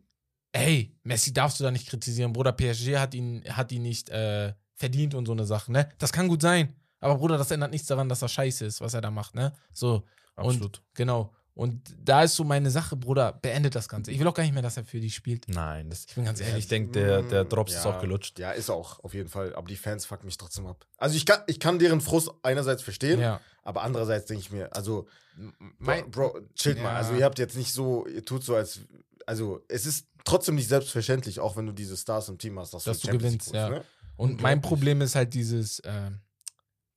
ey, 0.52 0.94
Messi 1.02 1.32
darfst 1.32 1.58
du 1.58 1.64
da 1.64 1.70
nicht 1.72 1.88
kritisieren, 1.88 2.32
Bruder, 2.32 2.52
PSG 2.52 2.96
hat 2.98 3.14
ihn, 3.14 3.42
hat 3.48 3.72
ihn 3.72 3.82
nicht 3.82 4.08
äh, 4.10 4.52
verdient 4.74 5.14
und 5.14 5.26
so 5.26 5.32
eine 5.32 5.44
Sache, 5.46 5.72
ne? 5.72 5.88
Das 5.98 6.12
kann 6.12 6.28
gut 6.28 6.42
sein, 6.42 6.72
aber 7.00 7.16
Bruder, 7.16 7.36
das 7.36 7.50
ändert 7.50 7.72
nichts 7.72 7.88
daran, 7.88 8.08
dass 8.08 8.20
das 8.20 8.30
scheiße 8.32 8.64
ist, 8.64 8.80
was 8.80 8.94
er 8.94 9.00
da 9.00 9.10
macht, 9.10 9.34
ne? 9.34 9.52
So, 9.72 10.04
Absolut. 10.36 10.82
genau. 10.94 11.32
Und 11.54 11.94
da 12.02 12.24
ist 12.24 12.34
so 12.34 12.42
meine 12.42 12.68
Sache, 12.70 12.96
Bruder, 12.96 13.32
beendet 13.32 13.76
das 13.76 13.88
Ganze. 13.88 14.10
Ich 14.10 14.18
will 14.18 14.26
auch 14.26 14.34
gar 14.34 14.42
nicht 14.42 14.52
mehr, 14.54 14.62
dass 14.62 14.76
er 14.76 14.84
für 14.84 14.98
die 14.98 15.10
spielt. 15.10 15.46
Nein, 15.48 15.88
das, 15.88 16.04
Ich 16.08 16.14
bin 16.16 16.24
ganz 16.24 16.40
ehrlich. 16.40 16.64
ich 16.64 16.68
denke, 16.68 16.90
der, 16.90 17.22
der 17.22 17.44
Drops 17.44 17.72
Ja, 17.74 17.78
ist 17.78 17.86
auch 17.86 18.00
gelutscht. 18.00 18.40
Ja, 18.40 18.50
ist 18.50 18.70
auch, 18.70 18.98
auf 19.04 19.14
jeden 19.14 19.28
Fall. 19.28 19.54
Aber 19.54 19.68
die 19.68 19.76
Fans 19.76 20.04
fucken 20.04 20.26
mich 20.26 20.36
trotzdem 20.36 20.66
ab. 20.66 20.84
Also 20.96 21.16
ich 21.16 21.24
kann, 21.26 21.42
ich 21.46 21.60
kann 21.60 21.78
deren 21.78 22.00
Frust 22.00 22.30
einerseits 22.42 22.82
verstehen, 22.82 23.20
Ja. 23.20 23.40
aber 23.62 23.82
andererseits 23.82 24.26
denke 24.26 24.40
ich 24.40 24.50
mir, 24.50 24.74
also, 24.74 25.06
Mein, 25.78 26.10
Bro, 26.10 26.32
Bro 26.32 26.40
chillt 26.56 26.78
mal. 26.78 26.90
Ja. 26.90 26.96
Also 26.96 27.14
ihr 27.14 27.24
habt 27.24 27.38
jetzt 27.38 27.56
nicht 27.56 27.72
so, 27.72 28.04
ihr 28.08 28.24
tut 28.24 28.42
so 28.42 28.56
als, 28.56 28.80
also 29.24 29.62
es 29.68 29.86
ist 29.86 30.08
trotzdem 30.24 30.56
nicht 30.56 30.68
selbstverständlich, 30.68 31.38
auch 31.38 31.56
wenn 31.56 31.66
du 31.66 31.72
diese 31.72 31.96
Stars 31.96 32.28
im 32.28 32.38
Team 32.38 32.58
hast, 32.58 32.74
dass, 32.74 32.82
Dass 32.82 32.98
die 32.98 33.06
du 33.06 33.12
Champions 33.12 33.46
gewinnst, 33.46 33.54
ja. 33.54 33.68
ne? 33.68 33.84
Und 34.16 34.42
mein. 34.42 34.60
Problem 34.60 35.00
ist 35.02 35.14
halt 35.14 35.34
dieses, 35.34 35.80
ähm, 35.84 36.20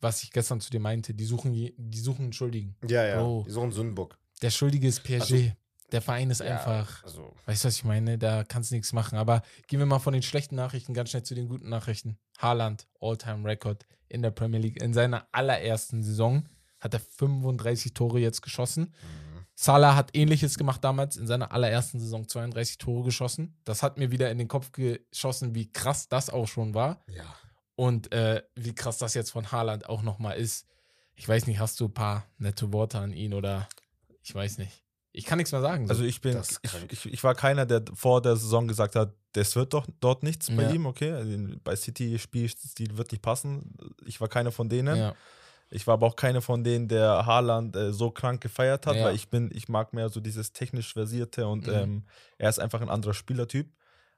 was 0.01 0.23
ich 0.23 0.31
gestern 0.31 0.61
zu 0.61 0.69
dir 0.71 0.79
meinte, 0.79 1.13
die 1.13 1.25
suchen, 1.25 1.51
die 1.53 1.99
suchen 1.99 2.23
einen 2.25 2.33
Schuldigen. 2.33 2.75
Ja, 2.87 3.05
ja. 3.05 3.19
Bro. 3.21 3.45
So 3.49 3.61
ein 3.61 3.71
Sündenbock. 3.71 4.17
Der 4.41 4.51
Schuldige 4.51 4.87
ist 4.87 5.03
PSG. 5.03 5.13
Also- 5.19 5.51
der 5.93 6.01
Verein 6.01 6.29
ist 6.29 6.41
Ja, 6.41 6.47
einfach, 6.47 7.01
Also, 7.05 7.33
weißt 7.45 7.63
du, 7.63 7.67
was 7.69 7.75
ich 7.77 7.83
meine? 7.85 8.17
Da 8.17 8.43
kannst 8.43 8.71
du 8.71 8.75
nichts 8.75 8.91
machen. 8.91 9.17
Aber 9.17 9.41
gehen 9.67 9.79
wir 9.79 9.85
mal 9.85 9.99
von 9.99 10.11
den 10.11 10.21
schlechten 10.21 10.55
Nachrichten 10.55 10.93
ganz 10.93 11.11
schnell 11.11 11.23
zu 11.23 11.33
den 11.33 11.47
guten 11.47 11.69
Nachrichten. 11.69 12.17
Haaland, 12.39 12.87
All-Time-Record 12.99 13.85
in 14.09 14.21
der 14.21 14.31
Premier 14.31 14.59
League. 14.59 14.81
In 14.83 14.93
seiner 14.93 15.27
allerersten 15.31 16.03
Saison 16.03 16.45
hat 16.81 16.93
er 16.93 16.99
35 16.99 17.93
Tore 17.93 18.19
jetzt 18.19 18.41
geschossen. 18.41 18.93
mhm. 19.01 19.45
Salah 19.55 19.95
hat 19.95 20.11
ähnliches 20.15 20.57
gemacht 20.57 20.83
damals, 20.83 21.15
in 21.17 21.25
seiner 21.25 21.51
allerersten 21.53 21.99
Saison 21.99 22.27
32 22.27 22.77
Tore 22.77 23.05
geschossen. 23.05 23.57
Das 23.63 23.81
hat 23.81 23.97
mir 23.97 24.11
wieder 24.11 24.29
in 24.29 24.37
den 24.37 24.47
Kopf 24.49 24.71
geschossen, 24.73 25.55
wie 25.55 25.71
krass 25.71 26.09
das 26.09 26.29
auch 26.29 26.47
schon 26.47 26.73
war. 26.73 26.99
ja. 27.07 27.23
Und 27.75 28.11
äh, 28.11 28.41
wie 28.55 28.73
krass 28.75 28.97
das 28.97 29.13
jetzt 29.13 29.29
von 29.31 29.51
Haaland 29.51 29.87
auch 29.87 30.01
nochmal 30.01 30.37
ist. 30.37 30.65
Ich 31.15 31.29
weiß 31.29 31.45
nicht, 31.47 31.59
hast 31.59 31.79
du 31.79 31.85
ein 31.85 31.93
paar 31.93 32.25
nette 32.39 32.73
Worte 32.73 32.97
an 32.99 33.13
ihn 33.13 33.33
oder 33.35 33.69
ich 34.27 34.35
weiß 34.35 34.57
nicht. 34.57 34.83
Ich 35.13 35.25
kann 35.25 35.37
nichts 35.37 35.51
mehr 35.51 35.61
sagen. 35.61 35.87
So. 35.87 35.91
Also 35.91 36.03
ich 36.03 36.21
bin, 36.21 36.37
ich, 36.61 36.91
ich, 36.91 37.13
ich 37.13 37.23
war 37.23 37.33
keiner, 37.33 37.65
der 37.65 37.81
vor 37.95 38.21
der 38.21 38.35
Saison 38.35 38.67
gesagt 38.67 38.95
hat, 38.95 39.13
das 39.31 39.55
wird 39.55 39.73
doch 39.73 39.87
dort 39.99 40.21
nichts 40.21 40.47
bei 40.55 40.63
Ja. 40.63 40.69
ihm, 40.71 40.85
okay. 40.85 41.11
Also 41.13 41.35
bei 41.63 41.75
City 41.75 42.19
Spielstil 42.19 42.97
wird 42.97 43.11
nicht 43.11 43.21
passen. 43.23 43.75
Ich 44.05 44.21
war 44.21 44.27
keiner 44.27 44.51
von 44.51 44.69
denen. 44.69 44.95
ja. 44.97 45.15
Ich 45.69 45.85
war 45.85 45.95
aber 45.95 46.07
auch 46.07 46.15
keiner 46.15 46.41
von 46.41 46.63
denen, 46.63 46.87
der 46.87 47.25
Haaland 47.25 47.75
äh, 47.75 47.91
so 47.91 48.09
krank 48.09 48.39
gefeiert 48.39 48.85
hat, 48.87 48.95
Ja. 48.95 49.05
weil 49.05 49.15
ich 49.15 49.27
bin, 49.29 49.49
ich 49.53 49.67
mag 49.67 49.91
mehr 49.91 50.07
so 50.07 50.21
dieses 50.21 50.53
technisch 50.53 50.93
versierte 50.93 51.45
und 51.45 51.67
Mhm. 51.67 51.73
ähm, 51.73 52.03
er 52.37 52.49
ist 52.49 52.59
einfach 52.59 52.79
ein 52.79 52.87
anderer 52.89 53.13
Spielertyp. 53.13 53.69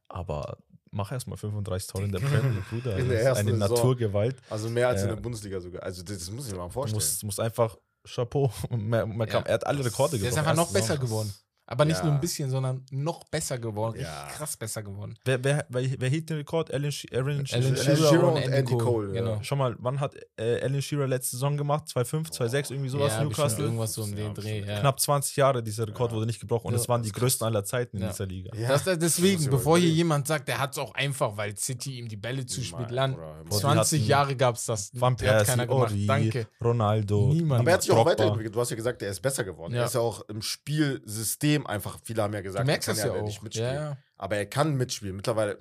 Aber 0.10 0.58
mach 0.92 1.12
erst 1.12 1.28
mal 1.28 1.38
35 1.38 1.88
Tore 1.88 2.04
in 2.04 2.12
der 2.12 2.20
Premier 2.42 2.52
League, 2.52 2.70
Bruder. 2.70 2.98
In 2.98 3.10
der 3.10 3.22
ersten 3.24 3.48
eine 3.48 3.58
Saison. 3.58 3.76
Naturgewalt. 3.78 4.36
Also 4.50 4.70
mehr 4.70 4.90
als 4.90 5.02
in 5.02 5.10
Ja. 5.10 5.16
der 5.16 5.22
Bundesliga 5.22 5.60
sogar. 5.60 5.82
Also 5.84 6.04
das, 6.04 6.20
das 6.20 6.30
muss 6.32 6.46
ich 6.48 6.52
mir 6.52 6.60
mal 6.60 6.66
Du 6.68 6.72
vorstellen. 6.74 6.98
musst, 6.98 7.24
musst 7.24 7.40
einfach 7.40 7.76
Chapeau. 8.06 8.52
Man, 8.70 9.18
man 9.18 9.28
Ja. 9.28 9.40
er 9.42 9.54
hat 9.56 9.68
alle 9.68 9.84
Rekorde 9.86 10.18
Der 10.18 10.30
ist 10.30 10.36
gebrochen. 10.36 10.50
einfach 10.50 10.56
noch 10.66 10.72
besser 10.74 10.98
geworden. 10.98 11.34
Aber 11.72 11.86
nicht 11.86 11.98
Ja. 12.00 12.06
nur 12.06 12.14
ein 12.16 12.20
bisschen, 12.20 12.50
sondern 12.50 12.84
noch 12.90 13.24
besser 13.26 13.60
geworden. 13.60 14.00
Ja. 14.00 14.24
Richtig 14.24 14.38
krass 14.38 14.58
besser 14.58 14.82
geworden. 14.82 15.16
Wer, 15.24 15.44
wer, 15.44 15.66
wer, 15.70 15.84
wer 16.00 16.10
hielt 16.10 16.28
den 16.28 16.38
Rekord? 16.38 16.74
Alan, 16.74 16.92
Sh 16.92 17.06
Aaron 17.14 17.30
Alan 17.30 17.46
Shearer. 17.46 17.76
Shearer 17.78 18.24
und 18.24 18.30
und 18.34 18.38
Andy 18.42 18.58
Andy 18.58 18.72
Cole. 18.72 18.84
Cole, 18.84 19.16
ja. 19.16 19.22
Genau. 19.22 19.40
Schau 19.44 19.56
mal, 19.56 19.76
wann 19.78 20.00
hat 20.00 20.16
äh, 20.38 20.62
Alan 20.62 20.82
Shearer 20.82 21.06
letzte 21.08 21.36
Saison 21.36 21.56
gemacht? 21.58 21.86
2,5, 21.88 22.32
2,6, 22.32 22.72
irgendwie 22.72 22.90
sowas, 22.90 23.14
ja, 23.14 23.24
Newcastle. 23.24 23.66
irgendwas 23.66 23.94
so 23.94 24.02
um 24.02 24.16
den 24.16 24.28
Ja, 24.30 24.34
Dreh. 24.34 24.60
Ja. 24.66 24.80
Knapp 24.80 25.00
20 25.00 25.36
Jahre, 25.36 25.62
dieser 25.62 25.88
Rekord 25.88 26.10
Ja. 26.12 26.16
wurde 26.18 26.26
nicht 26.26 26.40
gebrochen 26.40 26.68
und 26.70 26.74
Ja. 26.74 26.80
es 26.80 26.90
waren 26.90 27.04
die 27.04 27.12
größten 27.12 27.46
aller 27.46 27.64
Zeiten 27.64 27.98
in 27.98 28.04
Ja. 28.04 28.10
dieser 28.10 28.26
Liga. 28.26 28.52
Ja. 28.58 28.70
Das, 28.70 28.86
deswegen, 28.98 29.48
bevor 29.52 29.78
hier 29.78 29.90
jemand 29.92 30.26
sagt, 30.26 30.48
der 30.48 30.58
hat 30.58 30.72
es 30.72 30.80
auch 30.80 30.96
einfach, 30.96 31.38
weil 31.38 31.56
City 31.56 32.00
ihm 32.00 32.08
die 32.08 32.18
Bälle 32.18 32.48
zuspielt, 32.48 32.88
Nein, 32.88 32.94
Land. 32.96 33.16
Bruder, 33.18 33.44
Boah, 33.44 33.56
die 33.56 33.62
20 33.62 34.00
hatten 34.02 34.10
Jahre 34.10 34.36
gab 34.36 34.56
es 34.56 34.66
das. 34.66 34.90
Van 34.94 35.16
Persie, 35.16 35.46
keiner 35.46 35.68
gemacht. 35.68 35.92
Ori, 35.92 36.08
Danke. 36.08 36.48
Ronaldo. 36.64 37.28
Niemand. 37.32 37.62
Aber 37.62 37.70
er 37.70 37.74
hat 37.76 37.84
sich 37.84 37.92
auch 37.92 38.06
weiterentwickelt. 38.08 38.56
Du 38.56 38.60
hast 38.60 38.72
ja 38.72 38.76
gesagt, 38.76 39.04
er 39.04 39.12
ist 39.12 39.22
besser 39.22 39.44
geworden. 39.44 39.74
Ja. 39.76 39.82
Er 39.82 39.86
ist 39.86 39.94
ja 39.94 40.02
auch 40.02 40.22
im 40.30 40.42
Spielsystem 40.42 41.59
einfach, 41.68 42.00
viele 42.04 42.24
haben 42.24 42.34
ja 42.34 42.42
gesagt, 42.42 42.68
er 42.68 42.78
kann 42.80 42.96
ja 42.98 43.06
ja 43.08 43.14
auch. 43.14 43.24
nicht 43.24 43.42
mitspielen. 43.44 43.74
Ja, 43.76 43.82
ja. 43.92 43.98
Aber 44.18 44.36
er 44.38 44.46
kann 44.46 44.76
mitspielen. 44.76 45.16
Mittlerweile, 45.16 45.58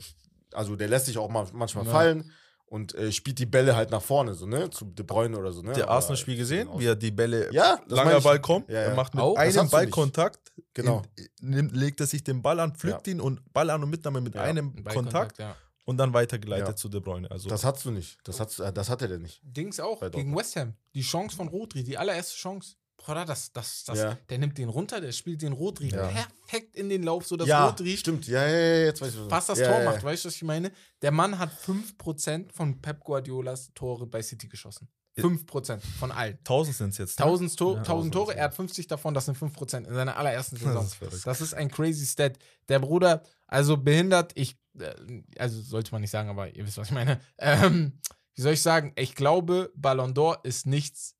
also 0.52 0.76
der 0.76 0.88
lässt 0.88 1.06
sich 1.06 1.18
auch 1.18 1.28
mal, 1.28 1.46
manchmal 1.52 1.84
Ja. 1.86 1.90
fallen 1.92 2.32
und 2.66 2.94
äh, 2.94 3.10
spielt 3.12 3.38
die 3.38 3.46
Bälle 3.46 3.74
halt 3.76 3.90
nach 3.90 4.02
vorne, 4.02 4.34
so, 4.34 4.44
ne? 4.46 4.68
Zu 4.70 4.84
De 4.86 5.04
Bruyne 5.04 5.38
oder 5.38 5.52
so, 5.52 5.62
ne? 5.62 5.72
Der 5.72 5.88
Arsenal-Spiel 5.88 6.36
gesehen, 6.36 6.68
wie 6.76 6.86
er 6.86 6.96
die 6.96 7.10
Bälle, 7.10 7.52
Ja, 7.52 7.80
langer. 7.86 8.20
Ball 8.20 8.40
kommt, 8.40 8.68
Ja, 8.68 8.80
er 8.80 8.88
ja. 8.90 8.94
macht 8.94 9.14
mit 9.14 9.22
Auch? 9.24 9.36
Einem. 9.36 9.70
Ballkontakt, 9.70 10.52
Genau. 10.74 11.02
in, 11.16 11.50
nimmt, 11.50 11.72
legt 11.76 12.00
er 12.00 12.06
sich 12.06 12.22
den 12.24 12.42
Ball 12.42 12.60
an, 12.60 12.74
pflückt 12.74 13.06
ihn 13.08 13.20
und 13.20 13.40
Ball 13.52 13.70
an 13.70 13.82
und 13.82 13.90
Mitnahme 13.90 14.20
mit 14.20 14.34
Ja, 14.34 14.42
einem 14.42 14.84
Kontakt 14.84 15.38
ja. 15.38 15.56
und 15.86 15.96
dann 15.96 16.12
weitergeleitet 16.12 16.68
Ja. 16.68 16.76
zu 16.76 16.88
De 16.90 17.00
Bruyne. 17.00 17.30
Also 17.30 17.48
Das 17.48 17.64
hast 17.64 17.84
du 17.86 17.90
nicht. 17.90 18.18
Das, 18.24 18.38
hat's, 18.38 18.58
äh, 18.58 18.70
das 18.72 18.90
hat 18.90 19.00
er 19.02 19.08
denn 19.08 19.22
nicht. 19.22 19.40
Dings 19.42 19.80
auch, 19.80 20.00
gegen 20.10 20.36
West 20.36 20.56
Ham. 20.56 20.74
Die 20.94 21.02
Chance 21.02 21.36
von 21.36 21.48
Rodri, 21.48 21.82
die 21.84 21.96
allererste 21.96 22.36
Chance. 22.36 22.76
Bruder, 22.98 23.24
das, 23.24 23.52
das, 23.52 23.84
das, 23.84 23.98
Ja. 23.98 24.18
der 24.28 24.38
nimmt 24.38 24.58
den 24.58 24.68
runter, 24.68 25.00
der 25.00 25.12
spielt 25.12 25.40
den 25.40 25.52
Rodri 25.52 25.88
Ja. 25.88 26.08
perfekt 26.08 26.76
in 26.76 26.88
den 26.90 27.02
Lauf, 27.04 27.26
sodass 27.26 27.48
ja, 27.48 27.66
Rodri 27.66 27.96
stimmt. 27.96 28.26
Ja, 28.26 28.46
ja, 28.46 28.58
ja, 28.58 28.84
jetzt 28.86 29.00
weiß 29.00 29.14
ich 29.14 29.20
was. 29.20 29.28
fast 29.28 29.48
das 29.50 29.58
Tor 29.60 29.82
macht. 29.84 30.02
Weißt 30.04 30.24
du, 30.24 30.28
was 30.28 30.34
ich 30.34 30.42
meine? 30.42 30.70
Der 31.00 31.10
Mann 31.12 31.38
hat 31.38 31.50
5% 31.64 32.52
von 32.52 32.80
Pep 32.82 33.02
Guardiolas 33.04 33.70
Tore 33.74 34.06
bei 34.06 34.20
City 34.22 34.48
geschossen. 34.48 34.88
5% 35.16 35.80
von 35.98 36.12
allen. 36.12 36.38
1000 36.38 36.76
sind 36.76 36.90
es 36.90 36.98
jetzt. 36.98 37.18
ne? 37.18 37.24
1000, 37.24 37.56
Tor, 37.56 37.74
Ja, 37.76 37.80
1000 37.80 38.12
Tore, 38.14 38.24
tausend, 38.26 38.38
er 38.38 38.44
hat 38.44 38.54
50 38.54 38.86
davon, 38.86 39.14
das 39.14 39.24
sind 39.24 39.36
5% 39.36 39.86
in 39.88 39.94
seiner 39.94 40.16
allerersten 40.16 40.56
Saison. 40.56 40.86
Das 41.00 41.12
ist. 41.14 41.26
Das 41.26 41.40
ist 41.40 41.54
ein 41.54 41.70
crazy 41.70 42.06
Stat. 42.06 42.38
Der 42.68 42.78
Bruder, 42.78 43.22
also 43.46 43.76
behindert, 43.76 44.32
ich, 44.36 44.56
äh, 44.78 44.92
also 45.38 45.60
sollte 45.60 45.90
man 45.92 46.02
nicht 46.02 46.10
sagen, 46.10 46.28
aber 46.28 46.54
ihr 46.54 46.64
wisst, 46.66 46.78
was 46.78 46.88
ich 46.88 46.94
meine. 46.94 47.20
Ähm, 47.38 47.98
wie 48.34 48.42
soll 48.42 48.52
ich 48.52 48.62
sagen? 48.62 48.92
Ich 48.96 49.16
glaube, 49.16 49.72
Ballon 49.74 50.14
d'Or 50.14 50.44
ist 50.44 50.66
nichts 50.66 51.16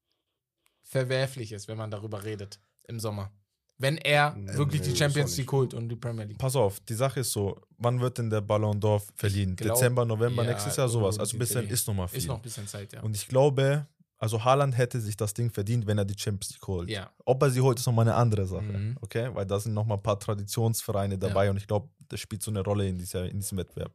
Verwerfliches, 0.89 1.69
wenn 1.69 1.77
man 1.77 1.91
darüber 1.91 2.25
redet 2.25 2.59
im 2.89 2.99
Sommer. 2.99 3.31
Wenn 3.77 3.99
er 3.99 4.35
Nee, 4.35 4.55
wirklich 4.55 4.81
nee, 4.81 4.89
die 4.89 4.97
Champions 4.97 5.37
League 5.37 5.53
holt 5.53 5.75
und 5.75 5.89
die 5.89 5.97
Premier 5.97 6.25
League. 6.25 6.39
Pass 6.39 6.57
auf, 6.57 6.81
die 6.81 6.95
Sache 6.95 7.21
ist 7.21 7.31
so, 7.31 7.61
wann 7.77 8.01
wird 8.01 8.19
denn 8.19 8.31
der 8.31 8.41
Ballon 8.41 8.81
d'Or 8.81 9.01
verliehen? 9.15 9.55
glaub, 9.55 9.77
Dezember, 9.77 10.05
November, 10.05 10.43
ja, 10.43 10.51
nächstes 10.51 10.77
Jahr 10.77 10.89
sowas. 10.89 11.17
um 11.17 11.21
Also 11.21 11.37
ein 11.37 11.39
bisschen 11.39 11.69
ist 11.69 11.87
noch 11.87 11.95
mal 11.95 12.09
viel. 12.09 12.19
Ist 12.19 12.27
noch 12.27 12.37
ein 12.37 12.43
bisschen 12.43 12.67
Zeit, 12.67 12.93
ja. 12.93 13.03
Und 13.03 13.15
ich 13.15 13.29
glaube, 13.29 13.87
also 14.17 14.43
Haaland 14.43 14.77
hätte 14.77 15.01
sich 15.01 15.17
das 15.17 15.33
Ding 15.35 15.51
verdient, 15.51 15.87
wenn 15.87 15.99
er 15.99 16.05
die 16.05 16.19
Champions 16.19 16.55
League 16.55 16.67
holt. 16.67 16.89
ja. 16.89 17.11
Ob 17.25 17.41
er 17.43 17.51
sie 17.51 17.61
holt, 17.61 17.79
ist 17.79 17.87
nochmal 17.87 18.09
eine 18.09 18.17
andere 18.17 18.47
Sache. 18.47 18.63
Mhm. 18.65 18.97
Okay? 19.01 19.31
Weil 19.33 19.47
da 19.47 19.61
sind 19.61 19.75
nochmal 19.75 19.99
ein 19.99 20.03
paar 20.03 20.19
Traditionsvereine 20.19 21.19
dabei 21.19 21.51
und 21.51 21.59
ich 21.59 21.67
glaube, 21.69 21.89
das 22.09 22.19
spielt 22.19 22.43
so 22.43 22.51
eine 22.51 22.63
Rolle 22.65 22.89
in, 22.89 22.99
dieser, 22.99 23.27
in 23.29 23.39
diesem 23.39 23.59
Wettbewerb. 23.59 23.93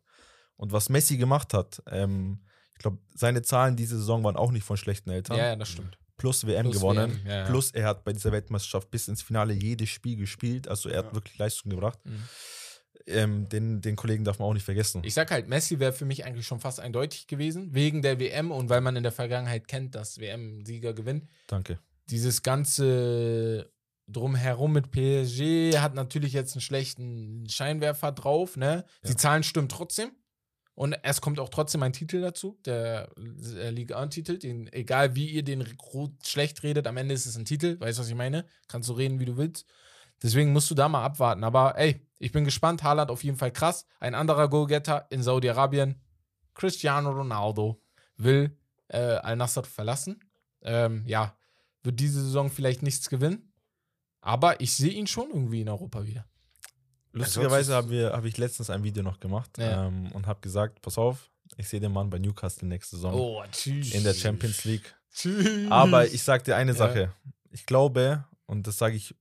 Und 0.56 0.72
was 0.72 0.88
Messi 0.88 1.18
gemacht 1.18 1.54
hat, 1.54 1.82
ähm, 1.88 2.40
ich 2.72 2.78
glaube, 2.80 3.00
seine 3.16 3.42
Zahlen 3.42 3.76
diese 3.76 3.98
Saison 3.98 4.24
waren 4.24 4.38
auch 4.38 4.52
nicht 4.52 4.64
von 4.64 4.78
schlechten 4.78 5.10
Eltern. 5.10 5.38
Ja, 5.38 5.48
ja, 5.48 5.56
das 5.56 5.70
stimmt. 5.70 5.98
Plus 6.24 6.48
WM 6.48 6.64
Plus 6.64 6.76
gewonnen. 6.78 7.12
WM, 7.22 7.28
ja, 7.28 7.36
ja. 7.40 7.46
Plus 7.48 7.72
er 7.72 7.86
hat 7.86 8.06
bei 8.06 8.14
dieser 8.14 8.32
Weltmeisterschaft 8.32 8.90
bis 8.90 9.10
ins 9.10 9.22
Finale 9.22 9.52
jedes 9.54 9.90
Spiel 9.90 10.16
gespielt. 10.16 10.70
Also 10.70 10.88
er 10.88 11.00
hat 11.00 11.08
Ja. 11.08 11.16
wirklich 11.16 11.38
Leistung 11.38 11.70
gebracht. 11.70 12.00
Mhm. 12.06 12.24
Ähm, 13.08 13.50
den, 13.50 13.82
den 13.82 13.98
Kollegen 13.98 14.24
darf 14.24 14.40
man 14.40 14.48
auch 14.48 14.54
nicht 14.54 14.64
vergessen. 14.64 15.02
Ich 15.04 15.14
sag 15.14 15.30
halt, 15.32 15.50
Messi 15.50 15.80
wäre 15.80 15.92
für 15.92 16.06
mich 16.06 16.24
eigentlich 16.24 16.48
schon 16.48 16.62
fast 16.62 16.80
eindeutig 16.80 17.28
gewesen, 17.28 17.74
wegen 17.74 18.02
der 18.02 18.22
WM 18.22 18.52
und 18.52 18.70
weil 18.70 18.80
man 18.80 18.96
in 18.96 19.04
der 19.04 19.12
Vergangenheit 19.12 19.68
kennt, 19.68 19.96
dass 19.96 20.18
WM-Sieger 20.18 20.94
gewinnt. 20.94 21.28
Danke. 21.48 21.80
Dieses 22.10 22.42
ganze 22.42 23.70
Drumherum 24.08 24.72
mit 24.72 24.92
PSG 24.92 25.78
hat 25.80 25.94
natürlich 25.94 26.32
jetzt 26.32 26.56
einen 26.56 26.62
schlechten 26.62 27.50
Scheinwerfer 27.50 28.14
drauf, 28.14 28.56
ne? 28.56 28.86
Die. 29.06 29.18
Zahlen 29.18 29.44
stimmen 29.44 29.68
trotzdem. 29.68 30.12
Und 30.76 30.98
es 31.04 31.22
kommt 31.22 31.40
auch 31.40 31.50
trotzdem 31.50 31.84
ein 31.84 31.94
Titel 31.94 32.22
dazu, 32.22 32.58
der 32.66 33.10
äh, 33.18 33.70
Liga 33.70 34.00
1-Titel. 34.02 34.40
Den, 34.40 34.72
egal 34.74 35.16
wie 35.16 35.30
ihr 35.30 35.44
den 35.44 35.66
schlecht 36.24 36.64
redet, 36.64 36.88
am 36.88 36.98
Ende 36.98 37.14
ist 37.14 37.28
es 37.28 37.38
ein 37.38 37.46
Titel. 37.46 37.80
Weißt 37.80 38.00
du, 38.00 38.02
was 38.02 38.10
ich 38.10 38.16
meine? 38.16 38.46
Kannst 38.68 38.90
du 38.90 38.94
reden, 38.94 39.20
wie 39.20 39.26
du 39.26 39.38
willst. 39.38 39.68
Deswegen 40.24 40.52
musst 40.52 40.72
du 40.72 40.76
da 40.76 40.90
mal 40.90 41.04
abwarten. 41.04 41.44
Aber 41.44 41.78
ey, 41.78 42.08
ich 42.18 42.32
bin 42.32 42.44
gespannt. 42.44 42.82
Haaland 42.82 43.12
auf 43.12 43.24
jeden 43.24 43.38
Fall 43.38 43.52
krass. 43.52 43.86
Ein 44.00 44.16
anderer 44.16 44.50
Go-Getter 44.50 45.06
in 45.12 45.22
Saudi-Arabien, 45.22 46.02
Cristiano 46.56 47.12
Ronaldo, 47.12 47.82
will 48.18 48.58
äh, 48.88 48.98
Al-Nassr 48.98 49.64
verlassen. 49.64 50.20
Ähm, 50.62 51.04
ja, 51.06 51.38
wird 51.84 52.00
diese 52.00 52.24
Saison 52.24 52.50
vielleicht 52.50 52.82
nichts 52.82 53.10
gewinnen. 53.10 53.54
Aber 54.22 54.60
ich 54.62 54.74
sehe 54.74 54.94
ihn 54.94 55.08
schon 55.08 55.30
irgendwie 55.30 55.62
in 55.62 55.70
Europa 55.70 56.06
wieder. 56.06 56.26
Lustigerweise 57.14 57.74
habe 57.76 58.12
hab 58.14 58.26
ich 58.26 58.38
letztens 58.38 58.70
ein 58.70 58.84
Video 58.84 59.04
noch 59.04 59.20
gemacht 59.20 59.58
Ja. 59.58 59.88
ähm, 59.88 60.12
und 60.14 60.28
habe 60.28 60.42
gesagt, 60.42 60.82
pass 60.82 60.98
auf, 60.98 61.30
ich 61.58 61.68
sehe 61.70 61.80
den 61.80 61.92
Mann 61.94 62.10
bei 62.10 62.20
Newcastle 62.20 62.68
nächste 62.68 62.96
Saison 62.96 63.14
Oh, 63.14 63.44
tschüss. 63.52 63.94
in 63.94 64.04
der 64.04 64.14
Champions 64.14 64.64
League. 64.66 64.96
Tschüss. 65.14 65.70
Aber 65.72 66.08
ich 66.08 66.24
sage 66.24 66.44
dir 66.44 66.56
eine 66.56 66.72
Ja. 66.72 66.78
Sache. 66.78 67.14
Ich 67.52 67.66
glaube, 67.66 68.24
und 68.48 68.66
das 68.66 68.78
sage 68.80 68.96
ich 68.96 69.16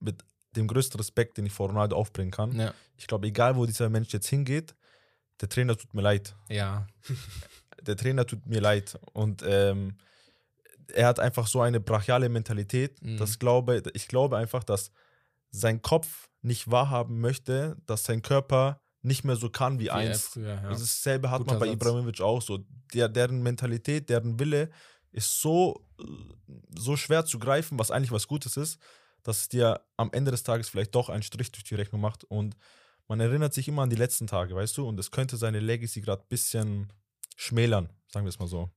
mit 0.00 0.22
dem 0.52 0.66
größten 0.66 0.98
Respekt, 0.98 1.36
den 1.36 1.44
ich 1.46 1.52
vor 1.52 1.68
Ronaldo 1.68 1.96
aufbringen 1.96 2.30
kann, 2.30 2.58
Ja. 2.58 2.72
ich 2.96 3.06
glaube, 3.06 3.26
egal 3.26 3.56
wo 3.56 3.66
dieser 3.66 3.90
Mensch 3.90 4.12
jetzt 4.14 4.28
hingeht, 4.28 4.74
der 5.42 5.50
Trainer 5.50 5.76
tut 5.76 5.92
mir 5.94 6.02
leid. 6.02 6.34
ja. 6.48 6.86
Der 7.82 7.94
Trainer 7.96 8.26
tut 8.26 8.46
mir 8.46 8.60
leid. 8.60 8.98
Und 9.12 9.44
ähm, 9.46 9.96
er 10.92 11.06
hat 11.06 11.20
einfach 11.20 11.46
so 11.46 11.60
eine 11.60 11.78
brachiale 11.78 12.28
Mentalität. 12.28 13.00
Mhm. 13.02 13.16
Das 13.18 13.38
glaube, 13.38 13.80
ich 13.92 14.08
glaube 14.08 14.38
einfach, 14.38 14.64
dass 14.64 14.90
sein 15.50 15.82
Kopf 15.82 16.28
nicht 16.46 16.70
wahrhaben 16.70 17.20
möchte, 17.20 17.76
dass 17.86 18.04
sein 18.04 18.22
Körper 18.22 18.80
nicht 19.02 19.24
mehr 19.24 19.36
so 19.36 19.50
kann 19.50 19.78
wie, 19.78 19.84
Wie 19.84 19.90
einst. 19.90 20.34
früher, 20.34 20.54
ja. 20.54 20.68
Also 20.68 20.82
dasselbe 20.82 21.30
hat 21.30 21.38
Guter 21.38 21.52
man 21.52 21.60
bei 21.60 21.66
Satz. 21.66 21.74
Ibrahimovic 21.74 22.20
auch 22.20 22.42
so. 22.42 22.64
Der, 22.94 23.08
deren 23.08 23.42
Mentalität, 23.42 24.08
deren 24.08 24.38
Wille 24.38 24.70
ist 25.12 25.40
so, 25.40 25.84
äh, 26.00 26.04
so 26.76 26.96
schwer 26.96 27.24
zu 27.24 27.38
greifen, 27.38 27.78
was 27.78 27.90
eigentlich 27.90 28.12
was 28.12 28.26
Gutes 28.26 28.56
ist, 28.56 28.80
dass 29.22 29.40
es 29.42 29.48
dir 29.48 29.80
am 29.96 30.10
Ende 30.12 30.30
des 30.30 30.42
Tages 30.42 30.68
vielleicht 30.68 30.94
doch 30.94 31.08
einen 31.08 31.22
Strich 31.22 31.52
durch 31.52 31.64
die 31.64 31.74
Rechnung 31.74 32.00
macht. 32.00 32.24
Und 32.24 32.56
man 33.08 33.20
erinnert 33.20 33.54
sich 33.54 33.68
immer 33.68 33.82
an 33.82 33.90
die 33.90 33.96
letzten 33.96 34.26
Tage, 34.26 34.54
weißt 34.54 34.76
du? 34.76 34.88
Und 34.88 34.98
es 34.98 35.10
könnte 35.10 35.36
seine 35.36 35.60
Legacy 35.60 36.00
gerade 36.00 36.22
ein 36.22 36.28
bisschen 36.28 36.92
schmälern, 37.36 37.90
sagen 38.08 38.24
wir 38.24 38.30
es 38.30 38.38
mal 38.38 38.48
so. 38.48 38.70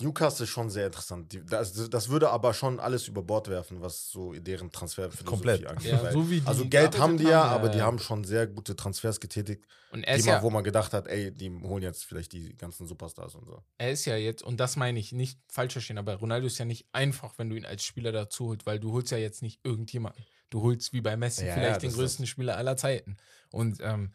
Newcastle 0.00 0.44
ist 0.44 0.50
schon 0.50 0.70
sehr 0.70 0.86
interessant. 0.86 1.32
Die, 1.32 1.44
das, 1.44 1.88
das 1.88 2.08
würde 2.08 2.30
aber 2.30 2.54
schon 2.54 2.80
alles 2.80 3.08
über 3.08 3.22
Bord 3.22 3.48
werfen, 3.48 3.80
was 3.80 4.10
so 4.10 4.32
deren 4.32 4.70
Transferphilosophie 4.70 5.24
Komplett. 5.24 5.66
angeht. 5.66 5.92
Ja, 5.92 6.12
so 6.12 6.24
also 6.44 6.66
Geld 6.66 6.98
haben 6.98 7.16
die 7.16 7.24
ja, 7.24 7.44
haben, 7.44 7.54
aber 7.54 7.66
ja, 7.68 7.72
die 7.72 7.82
haben 7.82 7.98
schon 7.98 8.24
sehr 8.24 8.46
gute 8.46 8.76
Transfers 8.76 9.20
getätigt, 9.20 9.66
Und 9.92 10.04
er 10.04 10.14
die 10.14 10.20
ist, 10.20 10.26
ja, 10.26 10.42
wo 10.42 10.50
man 10.50 10.64
gedacht 10.64 10.92
hat, 10.92 11.06
ey, 11.06 11.30
die 11.32 11.50
holen 11.50 11.82
jetzt 11.82 12.04
vielleicht 12.04 12.32
die 12.32 12.56
ganzen 12.56 12.86
Superstars 12.86 13.34
und 13.34 13.46
so. 13.46 13.62
er 13.78 13.90
ist 13.92 14.04
ja 14.04 14.16
jetzt, 14.16 14.42
und 14.42 14.58
das 14.58 14.76
meine 14.76 14.98
ich, 14.98 15.12
nicht 15.12 15.38
falsch 15.48 15.72
verstehen, 15.72 15.98
aber 15.98 16.16
Ronaldo 16.16 16.46
ist 16.46 16.58
ja 16.58 16.64
nicht 16.64 16.86
einfach, 16.92 17.38
wenn 17.38 17.48
du 17.48 17.56
ihn 17.56 17.64
als 17.64 17.84
Spieler 17.84 18.12
dazu 18.12 18.48
holst, 18.48 18.66
weil 18.66 18.80
du 18.80 18.92
holst 18.92 19.10
ja 19.12 19.18
jetzt 19.18 19.42
nicht 19.42 19.60
irgendjemanden. 19.64 20.24
Du 20.50 20.62
holst 20.62 20.92
wie 20.92 21.00
bei 21.00 21.16
Messi 21.16 21.46
Ja, 21.46 21.54
vielleicht 21.54 21.82
ja, 21.82 21.88
den 21.88 21.92
größten 21.92 22.26
Spieler 22.26 22.56
aller 22.56 22.76
Zeiten. 22.76 23.16
Und 23.50 23.78
ähm, 23.80 24.12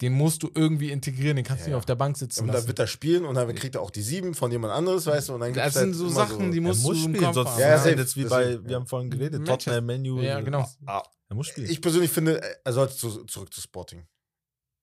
den 0.00 0.12
musst 0.12 0.42
du 0.42 0.50
irgendwie 0.54 0.90
integrieren, 0.90 1.36
den 1.36 1.44
kannst 1.44 1.62
du 1.62 1.66
Ja, 1.66 1.68
nicht 1.68 1.72
ja. 1.74 1.78
auf 1.78 1.86
der 1.86 1.94
Bank 1.94 2.16
sitzen 2.16 2.40
Und 2.40 2.46
dann 2.48 2.56
lassen. 2.56 2.66
wird 2.68 2.78
er 2.80 2.86
spielen 2.88 3.24
und 3.24 3.36
dann 3.36 3.54
kriegt 3.54 3.74
er 3.76 3.80
auch 3.82 3.90
die 3.90 4.02
sieben 4.02 4.34
von 4.34 4.50
jemand 4.50 4.72
anderes, 4.72 5.06
weißt 5.06 5.28
du, 5.28 5.34
und 5.34 5.40
dann 5.40 5.52
Das 5.54 5.62
gibt's 5.74 5.78
sind 5.78 5.86
halt 5.90 5.94
so 5.96 6.06
immer 6.06 6.14
Sachen, 6.14 6.50
die 6.50 6.58
Er 6.58 6.62
musst 6.62 6.82
muss 6.82 6.96
du 7.02 7.08
spielen, 7.10 7.32
sonst 7.32 7.50
haben. 7.50 7.60
Ja, 7.60 7.68
ja, 7.68 7.78
safe. 7.78 7.90
jetzt 7.94 8.16
wie 8.16 8.24
bei, 8.24 8.58
wir 8.64 8.76
haben 8.76 8.86
vorhin 8.86 9.10
geredet, 9.10 9.40
Manchester- 9.42 9.70
Tottenham, 9.72 9.86
Menu. 9.86 10.20
Ja, 10.20 10.40
genau. 10.40 10.68
Ah, 10.86 11.02
Er 11.28 11.36
muss 11.36 11.46
spielen. 11.46 11.70
Ich 11.70 11.80
persönlich 11.80 12.10
finde, 12.10 12.40
er 12.64 12.72
sollte 12.72 12.96
zu, 12.96 13.24
zurück 13.24 13.52
zu 13.54 13.60
Sporting. 13.60 14.04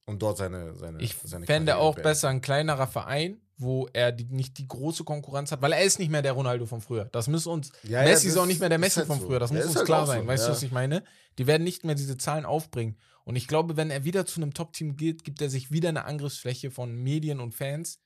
Und 0.05 0.21
dort 0.21 0.37
seine, 0.37 0.75
seine 0.75 0.99
Ich 1.01 1.15
seine 1.23 1.45
fände 1.45 1.71
Karriere 1.73 1.77
auch 1.87 1.95
beenden. 1.95 2.09
besser 2.09 2.29
ein 2.29 2.41
kleinerer 2.41 2.87
Verein, 2.87 3.39
wo 3.57 3.87
er 3.93 4.11
die, 4.11 4.25
nicht 4.25 4.57
die 4.57 4.67
große 4.67 5.03
Konkurrenz 5.03 5.51
hat, 5.51 5.61
weil 5.61 5.73
er 5.73 5.83
ist 5.83 5.99
nicht 5.99 6.09
mehr 6.09 6.23
der 6.23 6.31
Ronaldo 6.33 6.65
von 6.65 6.81
früher. 6.81 7.05
Das 7.11 7.27
muss 7.27 7.45
uns, 7.45 7.71
Ja, 7.83 7.99
ja, 8.01 8.09
Messi 8.09 8.27
ist 8.27 8.35
das 8.35 8.41
auch 8.43 8.47
nicht 8.47 8.59
mehr 8.59 8.69
der 8.69 8.77
ist 8.77 8.81
Messi 8.81 8.95
halt 8.99 9.07
von 9.07 9.19
so. 9.19 9.27
früher, 9.27 9.39
das 9.39 9.51
Ja, 9.51 9.57
muss 9.57 9.65
ist 9.65 9.69
uns 9.69 9.77
halt 9.77 9.85
klar 9.85 10.07
sein. 10.07 10.21
so, 10.21 10.27
Weißt 10.27 10.43
du, 10.45 10.47
ja. 10.47 10.53
was 10.55 10.63
ich 10.63 10.71
meine? 10.71 11.03
Die 11.37 11.45
werden 11.47 11.63
nicht 11.63 11.85
mehr 11.85 11.95
diese 11.95 12.17
Zahlen 12.17 12.45
aufbringen. 12.45 12.97
Und 13.23 13.35
ich 13.35 13.47
glaube, 13.47 13.77
wenn 13.77 13.91
er 13.91 14.03
wieder 14.03 14.25
zu 14.25 14.41
einem 14.41 14.53
Top-Team 14.53 14.97
geht, 14.97 15.23
gibt 15.23 15.41
er 15.41 15.49
sich 15.49 15.71
wieder 15.71 15.89
eine 15.89 16.05
Angriffsfläche 16.05 16.71
von 16.71 16.95
Medien 16.95 17.39
und 17.39 17.53
Fans, 17.53 17.99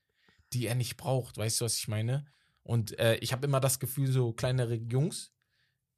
die 0.54 0.68
er 0.68 0.76
nicht 0.76 0.98
braucht. 0.98 1.38
Weißt 1.38 1.62
du, 1.62 1.66
was 1.66 1.78
ich 1.78 1.88
meine? 1.88 2.26
Und 2.64 2.98
äh, 3.00 3.16
ich 3.18 3.32
habe 3.32 3.46
immer 3.46 3.60
das 3.60 3.80
Gefühl, 3.80 4.12
so 4.12 4.34
kleinere 4.34 4.76
Jungs 4.76 5.32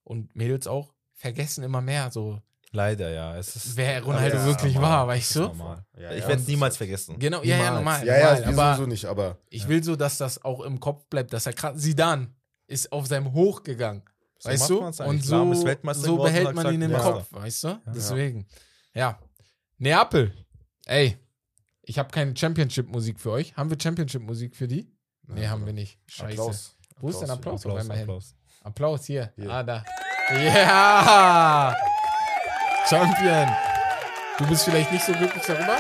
und 0.04 0.36
Mädels 0.36 0.68
auch 0.68 0.94
vergessen 1.14 1.64
immer 1.64 1.82
mehr, 1.82 2.12
so 2.12 2.42
Leider, 2.72 3.10
ja. 3.10 3.38
Es 3.38 3.56
ist, 3.56 3.78
wer 3.78 4.04
Ronaldo 4.04 4.38
ja, 4.38 4.46
wirklich 4.46 4.74
normal. 4.74 4.92
war, 4.92 5.08
weißt 5.08 5.36
du? 5.36 5.40
normal. 5.40 5.86
Ja, 5.98 6.12
ich 6.12 6.22
ja. 6.22 6.28
werde 6.28 6.42
es 6.42 6.48
niemals 6.48 6.78
vergessen. 6.78 7.18
Genau, 7.18 7.42
ja, 7.42 7.58
ja, 7.58 7.58
Niemals. 7.58 7.76
normal. 7.76 8.06
Ja, 8.06 8.18
ja, 8.18 8.46
normal, 8.46 8.74
aber 8.74 8.78
so 8.78 8.86
nicht, 8.86 9.06
aber 9.06 9.38
ich 9.50 9.68
will 9.68 9.84
so, 9.84 9.96
dass 9.96 10.18
das 10.18 10.44
auch 10.44 10.62
im 10.62 10.80
Kopf 10.80 11.06
bleibt, 11.08 11.32
dass 11.32 11.46
er 11.46 11.54
gerade 11.54 11.80
Sidan 11.80 12.36
ist 12.68 12.92
auf 12.92 13.08
seinem 13.08 13.34
Hoch 13.34 13.64
gegangen. 13.64 14.04
So 14.40 14.50
weißt 14.50 14.70
du? 14.70 14.80
Und 14.82 15.24
so, 15.24 15.54
so 15.94 16.18
behält 16.18 16.54
man 16.54 16.74
ihn 16.74 16.82
im 16.82 16.92
ja. 16.92 17.00
Kopf, 17.00 17.28
weißt 17.32 17.64
du? 17.64 17.68
Ja. 17.70 17.82
Deswegen. 17.88 18.46
Ja. 18.98 19.20
Neapel. 19.78 20.34
Ey, 20.88 21.18
ich 21.84 22.00
habe 22.00 22.10
keine 22.10 22.36
Championship-Musik 22.36 23.20
für 23.20 23.32
euch. 23.32 23.56
Haben 23.56 23.70
wir 23.70 23.78
Championship-Musik 23.80 24.56
für 24.56 24.68
die? 24.68 24.92
Nee, 25.28 25.48
haben 25.48 25.66
wir 25.68 25.74
nicht. 25.74 26.00
Scheiße. 26.08 26.32
Applaus. 26.42 26.78
Wo 27.00 27.10
ist 27.10 27.20
denn 27.20 27.30
Applaus? 27.30 27.64
Applaus? 27.66 27.90
Applaus. 27.92 28.36
Applaus 28.64 29.06
hier. 29.06 29.32
Hier. 29.36 29.52
Ah, 29.52 29.62
da. 29.64 29.86
Ja! 30.34 31.76
Champion. 32.90 33.48
Du 34.40 34.48
bist 34.48 34.64
vielleicht 34.66 34.92
nicht 34.92 35.06
so 35.06 35.14
glücklich 35.14 35.44
darüber? 35.46 35.78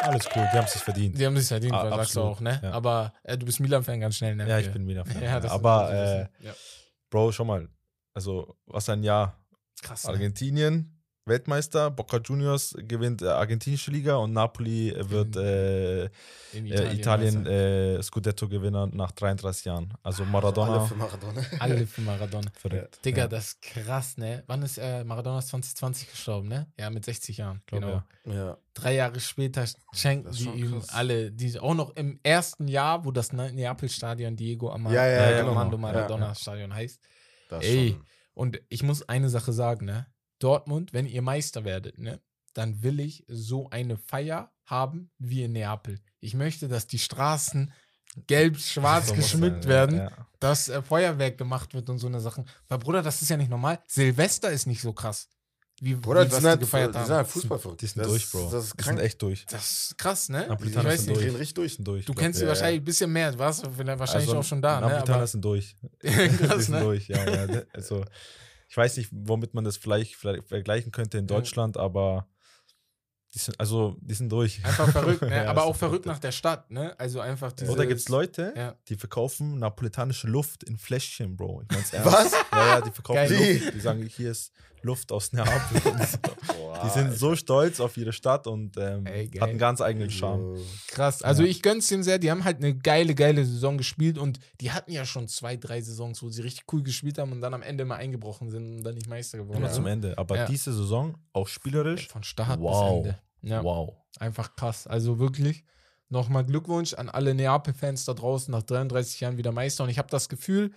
Alles 0.00 0.26
cool, 0.34 0.48
die 0.52 0.58
haben 0.58 0.64
es 0.64 0.72
sich 0.72 0.82
verdient. 0.82 1.18
Die 1.18 1.26
haben 1.26 1.36
sich 1.36 1.48
verdient, 1.48 1.72
Ah, 1.74 1.88
sagst 1.90 2.16
du 2.16 2.20
auch, 2.22 2.40
ne? 2.40 2.60
ja. 2.62 2.70
Aber 2.72 3.12
äh, 3.24 3.36
du 3.38 3.46
bist 3.46 3.60
Milan-Fan 3.60 4.00
ganz 4.00 4.16
schnell, 4.16 4.36
ne? 4.36 4.48
Ja, 4.48 4.58
ich 4.58 4.70
bin 4.72 4.86
wieder 4.86 5.04
Fan. 5.04 5.22
Ja, 5.22 5.42
Aber, 5.50 5.92
äh, 5.92 6.44
ja. 6.44 6.54
Bro, 7.10 7.32
schau 7.32 7.44
mal. 7.44 7.68
Also, 8.14 8.56
was 8.66 8.88
ein 8.88 9.02
Jahr. 9.02 9.38
krass. 9.82 10.04
Ne? 10.04 10.10
Argentinien, 10.10 10.95
Weltmeister, 11.26 11.90
Boca 11.90 12.18
Juniors 12.18 12.74
gewinnt 12.78 13.20
äh, 13.20 13.26
argentinische 13.26 13.90
Liga 13.90 14.14
und 14.16 14.32
Napoli 14.32 14.94
wird 14.96 15.34
äh, 15.36 16.04
In 16.52 16.66
äh, 16.70 16.92
Italien 16.94 17.44
weißt 17.44 17.48
äh, 17.98 18.02
Scudetto-Gewinner 18.02 18.86
nach 18.92 19.10
33 19.10 19.64
Jahren. 19.64 19.92
Also 20.04 20.22
Alle 20.22 20.30
Maradona, 20.32 20.80
für 20.84 20.94
Maradona. 20.94 21.42
alle 21.58 21.86
für 21.86 22.00
Maradona. 22.02 22.48
verrückt. 22.56 23.04
Digga, 23.04 23.22
ja. 23.22 23.28
das 23.28 23.46
ist 23.48 23.62
krass, 23.62 24.16
ne? 24.18 24.44
Wann 24.46 24.62
ist 24.62 24.78
äh, 24.78 25.02
Maradona 25.02 25.40
ist 25.40 25.48
2020 25.48 26.10
gestorben, 26.12 26.46
ne? 26.46 26.68
Ja, 26.78 26.90
mit 26.90 27.04
60 27.04 27.38
Jahren. 27.38 27.60
Genau. 27.66 27.88
ja. 28.24 28.32
Ja. 28.32 28.58
Drei 28.74 28.94
Jahre 28.94 29.18
später 29.18 29.64
schenken 29.94 30.32
schon 30.32 30.56
ihm 30.56 30.72
krass. 30.72 30.90
alle, 30.90 31.32
die 31.32 31.58
auch 31.58 31.74
noch 31.74 31.96
im 31.96 32.20
ersten 32.22 32.68
Jahr, 32.68 33.04
wo 33.04 33.10
das 33.10 33.32
Ne- 33.32 33.52
Neapel-Stadion 33.52 34.36
Diego 34.36 34.70
Ama 34.70 34.92
Ja, 34.92 35.04
ja, 35.08 35.38
genau. 35.40 35.50
Armando 35.50 35.76
Ja, 35.76 35.80
Maradona-Stadion 35.80 36.72
heißt. 36.72 37.00
Das 37.48 37.64
Ey. 37.64 37.90
schon- 37.90 38.04
Und 38.34 38.60
ich 38.68 38.84
muss 38.84 39.08
eine 39.08 39.28
Sache 39.28 39.52
sagen, 39.52 39.86
ne? 39.86 40.06
Dortmund, 40.38 40.92
wenn 40.92 41.06
ihr 41.06 41.22
Meister 41.22 41.64
werdet, 41.64 41.98
ne? 41.98 42.20
Dann 42.54 42.82
will 42.82 43.00
ich 43.00 43.24
so 43.28 43.68
eine 43.70 43.96
Feier 43.98 44.50
haben 44.64 45.10
wie 45.18 45.42
in 45.42 45.52
Neapel. 45.52 46.00
Ich 46.20 46.34
möchte, 46.34 46.68
dass 46.68 46.86
die 46.86 46.98
Straßen 46.98 47.72
gelb-schwarz 48.26 49.08
So 49.08 49.14
muss 49.14 49.24
geschmückt 49.24 49.64
sein, 49.64 49.70
werden, 49.70 49.96
Ja, 49.98 50.04
ja. 50.10 50.26
dass 50.40 50.68
äh, 50.68 50.82
Feuerwerk 50.82 51.36
gemacht 51.38 51.74
wird 51.74 51.90
und 51.90 51.98
so 51.98 52.06
eine 52.06 52.20
Sachen. 52.20 52.48
Weil, 52.68 52.78
Bruder, 52.78 53.02
das 53.02 53.20
ist 53.22 53.28
ja 53.28 53.36
nicht 53.36 53.50
normal. 53.50 53.78
Silvester 53.86 54.50
ist 54.50 54.66
nicht 54.66 54.80
so 54.80 54.92
krass. 54.92 55.28
Wie, 55.82 55.94
Bruder, 55.94 56.22
wie 56.22 56.24
die 56.26 56.32
was 56.32 56.38
sind, 56.40 56.48
halt, 56.48 56.60
gefeiert 56.60 56.94
die 56.94 56.98
sind 57.04 57.10
halt 57.14 57.26
Fußballverrückt. 57.26 57.82
Die 57.82 57.86
sind 57.86 57.98
das, 58.00 58.08
durch, 58.08 58.30
Bro. 58.30 58.48
Das 58.50 58.64
ist 58.64 58.72
Die 58.72 58.76
krank. 58.82 58.96
sind 58.98 59.04
echt 59.06 59.20
durch. 59.20 59.44
Das 59.46 59.70
ist 59.90 59.98
krass, 59.98 60.28
ne? 60.30 60.44
Ich 60.44 60.48
Napolitaner 60.48 60.88
weiß 60.88 61.00
sind 61.00 61.08
Die 61.08 61.10
nicht. 61.10 61.16
durch. 61.20 61.26
drehen 61.32 61.36
richtig 61.36 61.54
durch. 61.54 61.74
Sind 61.74 61.86
durch. 61.86 62.04
Du 62.06 62.12
glaub 62.14 62.22
kennst 62.22 62.36
ich. 62.38 62.40
sie 62.40 62.44
Ja, 62.44 62.48
wahrscheinlich 62.48 62.80
ein 62.80 62.84
bisschen 62.84 63.12
mehr. 63.12 63.32
Du 63.32 63.38
warst 63.38 63.62
wahrscheinlich 63.66 64.28
Also, 64.28 64.38
auch 64.38 64.42
schon 64.44 64.62
da, 64.62 64.80
ne? 64.80 64.86
Napolitaner 64.86 65.18
Aber, 65.18 65.26
sind 65.26 65.44
durch. 65.44 65.76
Krass, 66.00 66.56
die 66.56 66.62
sind 66.62 66.70
ne? 66.76 66.80
durch, 66.80 67.08
ja, 67.08 67.44
ja. 67.46 67.62
Also, 67.74 68.02
ich 68.68 68.76
weiß 68.76 68.96
nicht, 68.96 69.08
womit 69.12 69.54
man 69.54 69.64
das 69.64 69.76
vielleicht, 69.76 70.16
vielleicht 70.16 70.48
vergleichen 70.48 70.92
könnte 70.92 71.18
in 71.18 71.24
Ja. 71.28 71.36
Deutschland, 71.36 71.76
aber 71.76 72.28
die 73.34 73.38
sind, 73.38 73.60
also, 73.60 73.96
die 74.00 74.14
sind 74.14 74.30
durch. 74.30 74.64
einfach 74.64 74.88
verrückt, 74.90 75.20
ne? 75.22 75.44
Ja, 75.44 75.50
Aber 75.50 75.64
auch 75.64 75.76
verrückt 75.76 76.06
nach 76.06 76.18
der 76.18 76.32
Stadt, 76.32 76.70
ne? 76.70 76.98
Also 76.98 77.20
einfach 77.20 77.52
diese. 77.52 77.70
Oder 77.70 77.84
gibt 77.86 78.00
es 78.00 78.08
Leute, 78.08 78.54
Ja. 78.56 78.74
die 78.88 78.96
verkaufen 78.96 79.58
napolitanische 79.58 80.26
Luft 80.26 80.64
in 80.64 80.78
Fläschchen, 80.78 81.36
Bro. 81.36 81.62
Ich 81.62 81.76
mein's 81.76 81.92
ernst. 81.92 82.12
Was? 82.12 82.32
Ja, 82.52 82.66
ja, 82.66 82.80
die 82.80 82.90
verkaufen 82.92 83.28
Geil. 83.28 83.58
Luft. 83.60 83.74
Die 83.74 83.80
sagen, 83.80 84.02
hier 84.06 84.30
ist 84.30 84.52
Luft 84.82 85.12
aus 85.12 85.32
Neapel. 85.32 85.80
So. 85.82 86.74
Die 86.84 86.90
sind 86.90 87.14
so 87.14 87.34
stolz 87.36 87.80
auf 87.80 87.96
ihre 87.96 88.12
Stadt 88.12 88.46
und 88.46 88.76
ähm, 88.76 89.06
Ey, 89.06 89.28
hat 89.28 89.48
einen 89.48 89.58
ganz 89.58 89.80
eigenen 89.80 90.10
Charme. 90.10 90.56
Krass. 90.88 91.22
Also 91.22 91.42
Ja. 91.42 91.48
ich 91.48 91.62
gönn's 91.62 91.86
dem 91.88 92.02
sehr. 92.02 92.18
Die 92.18 92.30
haben 92.30 92.44
halt 92.44 92.58
eine 92.58 92.76
geile, 92.76 93.14
geile 93.14 93.44
Saison 93.44 93.78
gespielt 93.78 94.18
und 94.18 94.38
die 94.60 94.72
hatten 94.72 94.92
ja 94.92 95.04
schon 95.06 95.26
zwei, 95.28 95.56
drei 95.56 95.80
Saisons, 95.80 96.22
wo 96.22 96.28
sie 96.28 96.42
richtig 96.42 96.64
cool 96.72 96.82
gespielt 96.82 97.18
haben 97.18 97.32
und 97.32 97.40
dann 97.40 97.54
am 97.54 97.62
Ende 97.62 97.84
mal 97.84 97.96
eingebrochen 97.96 98.50
sind 98.50 98.76
und 98.78 98.82
dann 98.84 98.94
nicht 98.94 99.08
Meister 99.08 99.38
geworden 99.38 99.56
Immer 99.58 99.68
sind. 99.68 99.76
zum 99.76 99.86
Ende. 99.86 100.16
Aber 100.18 100.36
Ja. 100.36 100.46
diese 100.46 100.72
Saison, 100.72 101.16
auch 101.32 101.48
spielerisch, 101.48 102.08
Von 102.08 102.22
Start 102.22 102.60
Wow. 102.60 103.02
bis 103.02 103.10
Ende. 103.12 103.18
Ja, 103.42 103.62
wow. 103.64 103.94
einfach 104.18 104.54
krass. 104.56 104.86
Also 104.86 105.18
wirklich 105.18 105.64
nochmal 106.08 106.44
Glückwunsch 106.44 106.94
an 106.94 107.08
alle 107.08 107.34
Neapel-Fans 107.34 108.04
da 108.04 108.14
draußen 108.14 108.52
nach 108.52 108.62
33 108.62 109.20
Jahren 109.20 109.38
wieder 109.38 109.50
Meister 109.52 109.82
und 109.84 109.90
ich 109.90 109.98
habe 109.98 110.08
das 110.10 110.28
Gefühl, 110.28 110.72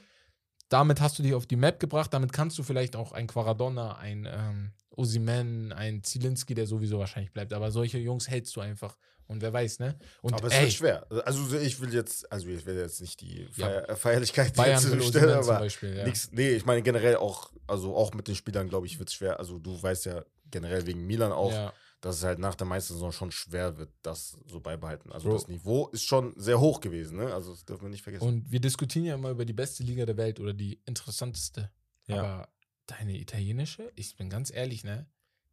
damit 0.69 1.01
hast 1.01 1.19
du 1.19 1.23
dich 1.23 1.34
auf 1.34 1.45
die 1.45 1.55
Map 1.55 1.79
gebracht, 1.79 2.13
damit 2.13 2.32
kannst 2.32 2.58
du 2.58 2.63
vielleicht 2.63 2.95
auch 2.95 3.12
ein 3.12 3.27
Quaradonna, 3.27 3.97
ein 3.97 4.27
ähm, 4.32 4.71
Osimen, 4.95 5.73
ein 5.73 6.03
Zielinski, 6.03 6.53
der 6.53 6.67
sowieso 6.67 6.99
wahrscheinlich 6.99 7.34
bleibt, 7.34 7.53
aber 7.53 7.71
solche 7.71 7.97
Jungs 7.97 8.29
hältst 8.29 8.55
du 8.55 8.62
einfach 8.62 8.97
und 9.29 9.43
wer 9.43 9.53
weiß, 9.53 9.79
ne? 9.79 9.95
Und 10.21 10.34
aber 10.34 10.47
es 10.47 10.53
ey, 10.53 10.62
wird 10.63 10.73
schwer. 10.73 11.05
Also 11.23 11.55
ich 11.55 11.79
will 11.79 11.93
jetzt, 11.93 12.32
also 12.32 12.47
ich 12.47 12.65
will 12.65 12.75
jetzt 12.77 12.99
nicht 12.99 13.21
die 13.21 13.47
Ja. 13.55 13.67
Feier, 13.67 13.95
Feierlichkeit 13.95 14.55
Bayern 14.55 14.71
jetzt 14.71 14.88
stellen, 14.88 15.01
Osimhen 15.01 15.43
zum 15.43 15.51
aber 15.51 15.60
Beispiel, 15.60 15.97
ja. 15.97 16.03
nix, 16.03 16.32
nee, 16.32 16.49
ich 16.51 16.65
meine 16.65 16.82
generell 16.82 17.15
auch, 17.17 17.51
also 17.67 17.95
auch 17.95 18.13
mit 18.13 18.27
den 18.27 18.36
Spielern, 18.36 18.69
glaube 18.69 18.88
ich, 18.88 18.97
wird 18.97 19.10
es 19.10 19.15
schwer. 19.15 19.39
Also 19.39 19.60
du 19.60 19.82
weißt 19.82 20.05
ja 20.08 20.23
generell 20.49 20.86
wegen 20.88 21.05
Milan 21.05 21.32
auch, 21.32 21.51
ja. 21.51 21.71
Dass 22.02 22.18
es 22.18 22.24
halt 22.24 22.40
nach 22.40 22.56
der 22.56 22.68
Meistersaison 22.68 23.12
schon 23.12 23.32
schwer 23.32 23.78
wird, 23.78 23.92
das 24.02 24.38
so 24.48 24.60
beibehalten. 24.60 25.12
Also 25.12 25.30
Bro. 25.30 25.36
das 25.36 25.48
Niveau 25.48 25.88
ist 25.90 26.04
schon 26.04 26.34
sehr 26.38 26.60
hoch 26.60 26.80
gewesen, 26.80 27.18
ne? 27.18 27.34
Also 27.34 27.52
das 27.52 27.66
dürfen 27.66 27.84
wir 27.84 27.90
nicht 27.90 28.04
vergessen. 28.04 28.26
Und 28.26 28.52
wir 28.52 28.62
diskutieren 28.62 29.06
ja 29.06 29.16
immer 29.16 29.32
über 29.32 29.46
die 29.46 29.54
beste 29.54 29.84
Liga 29.84 30.06
der 30.06 30.18
Welt 30.18 30.40
oder 30.40 30.54
die 30.54 30.82
interessanteste. 30.86 31.72
Ja. 32.08 32.24
Aber 32.24 32.50
deine 32.86 33.18
italienische, 33.18 33.92
ich 33.96 34.16
bin 34.16 34.30
ganz 34.30 34.52
ehrlich, 34.52 34.84
ne? 34.84 35.08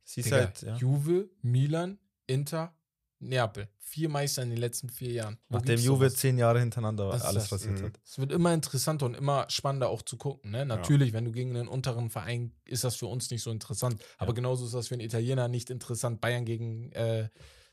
Sie 0.05 0.21
ist 0.21 0.31
halt, 0.31 0.63
ja. 0.63 0.77
Juve, 0.77 1.29
Milan, 1.43 1.99
Inter, 2.29 2.77
Neapel. 3.18 3.68
Vier 3.79 4.09
Meister 4.09 4.42
in 4.42 4.50
den 4.50 4.59
letzten 4.59 4.88
vier 4.90 5.12
Jahren. 5.12 5.38
Wo 5.48 5.57
Nachdem 5.57 5.79
Juve 5.81 6.09
sowas? 6.11 6.16
zehn 6.16 6.38
Jahre 6.38 6.59
hintereinander 6.61 7.09
Was 7.09 7.22
ist 7.22 7.26
alles 7.29 7.42
das? 7.44 7.52
rasiert 7.52 7.81
Mhm. 7.81 7.85
hat. 7.87 8.00
Es 8.05 8.18
wird 8.18 8.33
immer 8.33 8.52
interessanter 8.52 9.07
und 9.07 9.14
immer 9.14 9.46
spannender 9.48 9.88
auch 9.88 10.02
zu 10.02 10.16
gucken. 10.16 10.50
Ne? 10.50 10.66
Natürlich, 10.66 11.12
wenn 11.12 11.24
du 11.24 11.33
gegen 11.33 11.57
einen 11.57 11.68
unteren 11.68 12.11
Verein 12.11 12.52
ist 12.64 12.85
das 12.85 12.96
für 12.96 13.07
uns 13.07 13.31
nicht 13.31 13.42
so 13.42 13.50
interessant. 13.50 14.02
Aber 14.18 14.31
Ja. 14.31 14.35
genauso 14.35 14.66
ist 14.66 14.74
das 14.74 14.88
für 14.88 14.94
einen 14.94 15.02
Italiener 15.05 15.48
nicht 15.48 15.70
interessant, 15.70 16.20
Bayern 16.20 16.44
gegen 16.44 16.90
äh, 16.92 17.29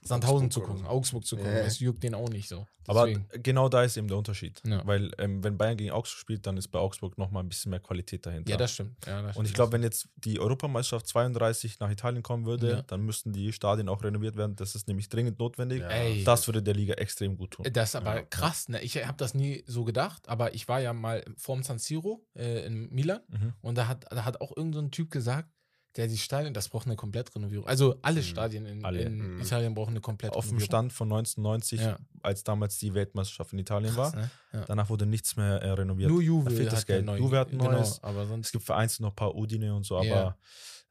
Sandhausen 0.06 0.52
zu 0.52 0.60
Augsburg 0.62 0.64
oder 0.64 0.74
gucken, 0.74 0.86
so. 0.92 0.98
Augsburg 0.98 1.26
zu 1.26 1.36
gucken. 1.38 1.52
Ja. 1.52 1.60
Es 1.60 1.80
juckt 1.80 2.04
den 2.04 2.16
auch 2.16 2.30
nicht 2.30 2.48
so. 2.50 2.66
Aber 2.86 3.06
Deswegen. 3.08 3.26
genau 3.42 3.70
da 3.70 3.84
ist 3.84 3.96
eben 3.96 4.10
der 4.10 4.18
Unterschied. 4.18 4.62
Ja. 4.68 4.86
Weil 4.86 5.10
ähm, 5.18 5.42
wenn 5.42 5.58
Bayern 5.58 5.78
gegen 5.78 5.92
Augsburg 5.92 6.20
spielt, 6.20 6.46
dann 6.46 6.58
ist 6.58 6.68
bei 6.68 6.80
Augsburg 6.80 7.18
nochmal 7.18 7.42
ein 7.42 7.48
bisschen 7.48 7.70
mehr 7.70 7.80
Qualität 7.80 8.26
dahinter. 8.26 8.52
ja, 8.52 8.58
das 8.58 8.74
stimmt. 8.74 8.98
Ja, 9.08 9.22
das 9.22 9.38
Und 9.38 9.46
ich 9.46 9.54
glaube, 9.54 9.72
wenn 9.72 9.84
jetzt 9.84 10.10
die 10.18 10.38
Europameisterschaft 10.40 11.08
32 11.08 11.80
nach 11.80 11.90
Italien 11.90 12.24
kommen 12.24 12.46
würde, 12.46 12.70
Ja. 12.70 12.82
dann 12.82 13.02
müssten 13.02 13.32
die 13.32 13.54
Stadien 13.54 13.88
auch 13.88 14.04
renoviert 14.04 14.36
werden. 14.36 14.58
Das 14.58 14.76
ist 14.76 14.88
nämlich 14.90 15.08
dringend 15.08 15.40
notwendig. 15.40 15.80
Ja. 15.80 15.88
Ey. 15.88 16.24
Das 16.26 16.46
würde 16.48 16.62
der 16.62 16.74
Liga 16.74 16.96
extrem 16.96 17.38
gut 17.38 17.52
tun. 17.52 17.66
Das 17.72 17.90
ist 17.90 17.96
aber 17.96 18.16
Ja. 18.18 18.24
krass, 18.24 18.68
ne? 18.68 18.82
Ich 18.82 18.98
habe 18.98 19.18
das 19.18 19.34
nie 19.34 19.64
so 19.66 19.86
gedacht, 19.86 20.28
aber 20.28 20.54
ich 20.54 20.68
war 20.68 20.82
ja 20.82 20.92
mal 20.92 21.24
vorm 21.38 21.64
San 21.64 21.80
Siro 21.80 22.26
äh, 22.36 22.66
in 22.66 22.90
Milan 22.94 23.22
Mhm. 23.30 23.54
und 23.62 23.78
da 23.78 23.88
hat, 23.88 24.06
da 24.12 24.26
hat 24.26 24.42
auch 24.42 24.52
irgendein 24.58 24.74
so 24.74 24.80
ein 24.88 24.92
Typ 24.92 25.10
gesagt, 25.10 25.50
der 25.96 26.08
die 26.08 26.18
Stadien, 26.18 26.54
das 26.54 26.70
braucht 26.70 26.88
eine 26.88 26.96
Komplettrenovierung. 26.96 27.68
Also 27.68 27.98
alle 28.02 28.22
Mhm. 28.22 28.26
Stadien 28.26 28.66
in, 28.66 28.84
Alle. 28.86 29.02
in 29.04 29.36
Mhm. 29.36 29.42
Italien 29.42 29.74
brauchen 29.76 29.90
eine 29.90 29.98
Auf 29.98 30.02
dem 30.02 30.04
Komplettrenovierung. 30.04 30.60
Stand 30.60 30.94
von 30.94 31.08
1990, 31.10 31.82
Ja. 31.82 31.98
als 32.22 32.44
damals 32.44 32.78
die 32.80 32.94
Weltmeisterschaft 32.94 33.54
in 33.54 33.60
Italien 33.60 33.94
Krass, 33.94 34.14
war. 34.14 34.22
ne? 34.22 34.32
ja. 34.54 34.66
Danach 34.66 34.90
wurde 34.90 35.06
nichts 35.06 35.36
mehr 35.36 35.62
äh, 35.62 35.70
renoviert. 35.72 36.10
Nur 36.10 36.20
Da 36.22 36.26
Juve 36.26 36.52
fehlt 36.52 36.72
das 36.72 36.86
Geld. 36.86 37.06
neu- 37.06 37.18
Juve 37.18 37.38
hat 37.38 37.50
ein 37.52 37.60
genau, 37.60 37.72
neues. 37.72 38.02
aber 38.04 38.24
Es 38.24 38.30
sonst 38.30 38.52
gibt 38.52 38.64
vereinzelt 38.66 39.02
noch 39.02 39.10
ein 39.12 39.16
paar 39.16 39.36
Udine 39.36 39.76
und 39.76 39.86
so, 39.86 39.98
aber 39.98 40.06
Ja. 40.08 40.38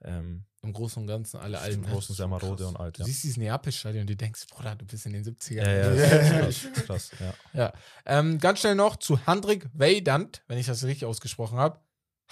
ähm, 0.04 0.44
im 0.64 0.72
Großen 0.72 1.00
und 1.02 1.08
Ganzen 1.08 1.38
alle 1.40 1.56
im 1.56 1.62
alten. 1.64 1.80
ne? 1.80 1.88
Großen 1.88 2.14
sehr 2.14 2.28
marode 2.28 2.66
und 2.68 2.76
alt. 2.78 2.96
Du 2.98 3.02
siehst 3.04 3.24
dieses 3.24 3.36
Neapel-Stadion 3.36 4.02
und 4.02 4.10
du 4.10 4.14
denkst, 4.16 4.46
Bruder, 4.48 4.76
du 4.76 4.84
bist 4.84 5.04
in 5.06 5.12
den 5.12 5.24
70ern. 5.24 5.64
Ja, 5.66 5.92
ja, 5.94 6.02
krass, 6.40 6.66
krass, 6.86 7.10
ja. 7.18 7.34
Ja. 7.52 7.72
Ähm, 8.06 8.38
ganz 8.38 8.60
schnell 8.60 8.76
noch 8.76 8.96
zu 8.96 9.24
Handrik 9.26 9.68
Weidand, 9.74 10.42
wenn 10.46 10.58
ich 10.58 10.66
das 10.66 10.84
richtig 10.84 11.04
ausgesprochen 11.06 11.58
habe. 11.58 11.80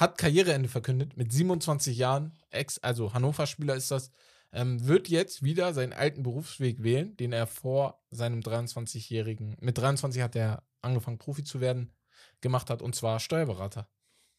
Hat 0.00 0.16
Karriereende 0.16 0.70
verkündet 0.70 1.18
mit 1.18 1.30
27 1.30 1.98
Jahren. 1.98 2.32
Ex, 2.48 2.78
also 2.78 3.12
Hannover-Spieler 3.12 3.74
ist 3.74 3.90
das. 3.90 4.10
Ähm, 4.50 4.86
wird 4.86 5.08
jetzt 5.08 5.42
wieder 5.42 5.74
seinen 5.74 5.92
alten 5.92 6.22
Berufsweg 6.22 6.82
wählen, 6.82 7.14
den 7.18 7.34
er 7.34 7.46
vor 7.46 8.02
seinem 8.10 8.40
23-jährigen, 8.40 9.58
mit 9.60 9.76
23 9.76 10.22
hat 10.22 10.34
er 10.34 10.62
angefangen, 10.80 11.18
Profi 11.18 11.44
zu 11.44 11.60
werden, 11.60 11.92
gemacht 12.40 12.70
hat, 12.70 12.80
und 12.80 12.94
zwar 12.94 13.20
Steuerberater. 13.20 13.90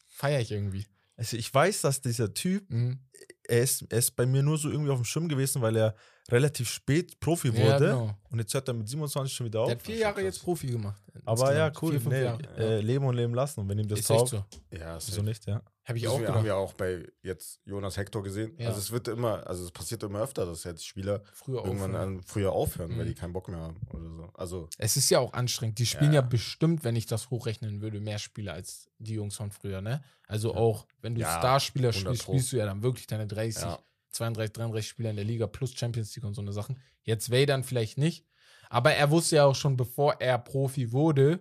Feier 0.08 0.40
ich 0.40 0.50
irgendwie. 0.50 0.84
Also 1.16 1.36
ich 1.36 1.54
weiß, 1.54 1.82
dass 1.82 2.00
dieser 2.00 2.34
Typ, 2.34 2.68
Mhm. 2.68 2.98
er 3.44 3.62
ist, 3.62 3.86
er 3.88 3.98
ist 3.98 4.16
bei 4.16 4.26
mir 4.26 4.42
nur 4.42 4.58
so 4.58 4.68
irgendwie 4.68 4.90
auf 4.90 4.98
dem 4.98 5.04
Schirm 5.04 5.28
gewesen, 5.28 5.62
weil 5.62 5.76
er 5.76 5.94
relativ 6.30 6.68
spät 6.70 7.18
Profi 7.20 7.52
wurde. 7.52 7.62
Ja, 7.66 7.78
genau. 7.78 8.18
Und 8.30 8.38
jetzt 8.38 8.54
hört 8.54 8.68
er 8.68 8.74
mit 8.74 8.88
27 8.88 9.32
schon 9.34 9.46
wieder 9.46 9.60
auf. 9.60 9.66
Der 9.66 9.76
hat 9.76 9.82
vier 9.82 9.96
Jahre 9.96 10.14
krass. 10.14 10.24
jetzt 10.24 10.42
Profi 10.42 10.66
gemacht. 10.68 11.02
Aber 11.24 11.54
ja, 11.54 11.70
cool. 11.82 11.98
Vier, 12.00 12.38
nee, 12.56 12.62
äh, 12.62 12.80
leben 12.80 13.04
und 13.04 13.14
leben 13.14 13.34
lassen. 13.34 13.60
Und 13.60 13.68
wenn 13.68 13.78
ihm 13.78 13.88
das 13.88 14.00
ist 14.00 14.06
taugt, 14.08 14.28
so. 14.30 14.44
Ja, 14.70 14.96
wieso 15.04 15.22
nicht, 15.22 15.46
ja. 15.46 15.62
Habe 15.84 15.98
ich 15.98 16.04
Das 16.04 16.12
auch 16.12 16.20
wir- 16.20 16.28
haben 16.32 16.44
wir 16.44 16.56
auch 16.56 16.72
bei 16.74 17.04
jetzt 17.22 17.60
Jonas 17.64 17.96
Hector 17.96 18.22
gesehen. 18.22 18.54
Ja. 18.56 18.68
Also 18.68 18.78
es 18.78 18.92
wird 18.92 19.08
immer, 19.08 19.44
also 19.48 19.64
es 19.64 19.72
passiert 19.72 20.02
immer 20.04 20.20
öfter, 20.20 20.46
dass 20.46 20.62
jetzt 20.62 20.86
Spieler 20.86 21.22
Früher 21.34 21.64
irgendwann 21.64 21.90
aufhören. 21.96 22.22
früher 22.22 22.52
aufhören, 22.52 22.90
weil 22.96 23.04
Mhm. 23.04 23.08
die 23.08 23.14
keinen 23.16 23.32
Bock 23.32 23.48
mehr 23.48 23.58
haben 23.58 23.80
oder 23.90 24.08
so. 24.08 24.30
Also 24.34 24.68
Es 24.78 24.96
ist 24.96 25.10
ja 25.10 25.18
auch 25.18 25.32
anstrengend. 25.32 25.78
Die 25.80 25.86
spielen 25.86 26.12
ja, 26.12 26.20
Ja. 26.20 26.26
bestimmt, 26.26 26.84
wenn 26.84 26.94
ich 26.94 27.06
das 27.06 27.30
hochrechnen 27.30 27.80
würde, 27.82 28.00
mehr 28.00 28.20
Spiele 28.20 28.52
als 28.52 28.88
die 28.98 29.14
Jungs 29.14 29.34
von 29.34 29.50
früher, 29.50 29.80
ne? 29.82 30.04
Also 30.28 30.54
auch, 30.54 30.86
wenn 31.00 31.16
du 31.16 31.20
Ja, 31.20 31.36
Starspieler 31.38 31.90
100 31.90 32.14
spielst, 32.16 32.22
spielst 32.22 32.52
du 32.52 32.56
ja 32.58 32.64
dann 32.66 32.82
wirklich 32.84 33.08
deine 33.08 33.26
30, 33.26 33.62
Ja. 33.64 33.78
32, 34.12 34.52
33 34.52 34.88
Spieler 34.88 35.10
in 35.10 35.16
der 35.16 35.24
Liga 35.24 35.46
plus 35.46 35.74
Champions 35.74 36.14
League 36.14 36.24
und 36.24 36.34
so 36.34 36.42
eine 36.42 36.52
Sachen. 36.52 36.78
Jetzt 37.02 37.30
Way 37.30 37.46
dann 37.46 37.64
vielleicht 37.64 37.98
nicht. 37.98 38.26
Aber 38.70 38.92
er 38.92 39.10
wusste 39.10 39.36
ja 39.36 39.44
auch 39.44 39.54
schon, 39.54 39.76
bevor 39.76 40.20
er 40.20 40.38
Profi 40.38 40.92
wurde, 40.92 41.40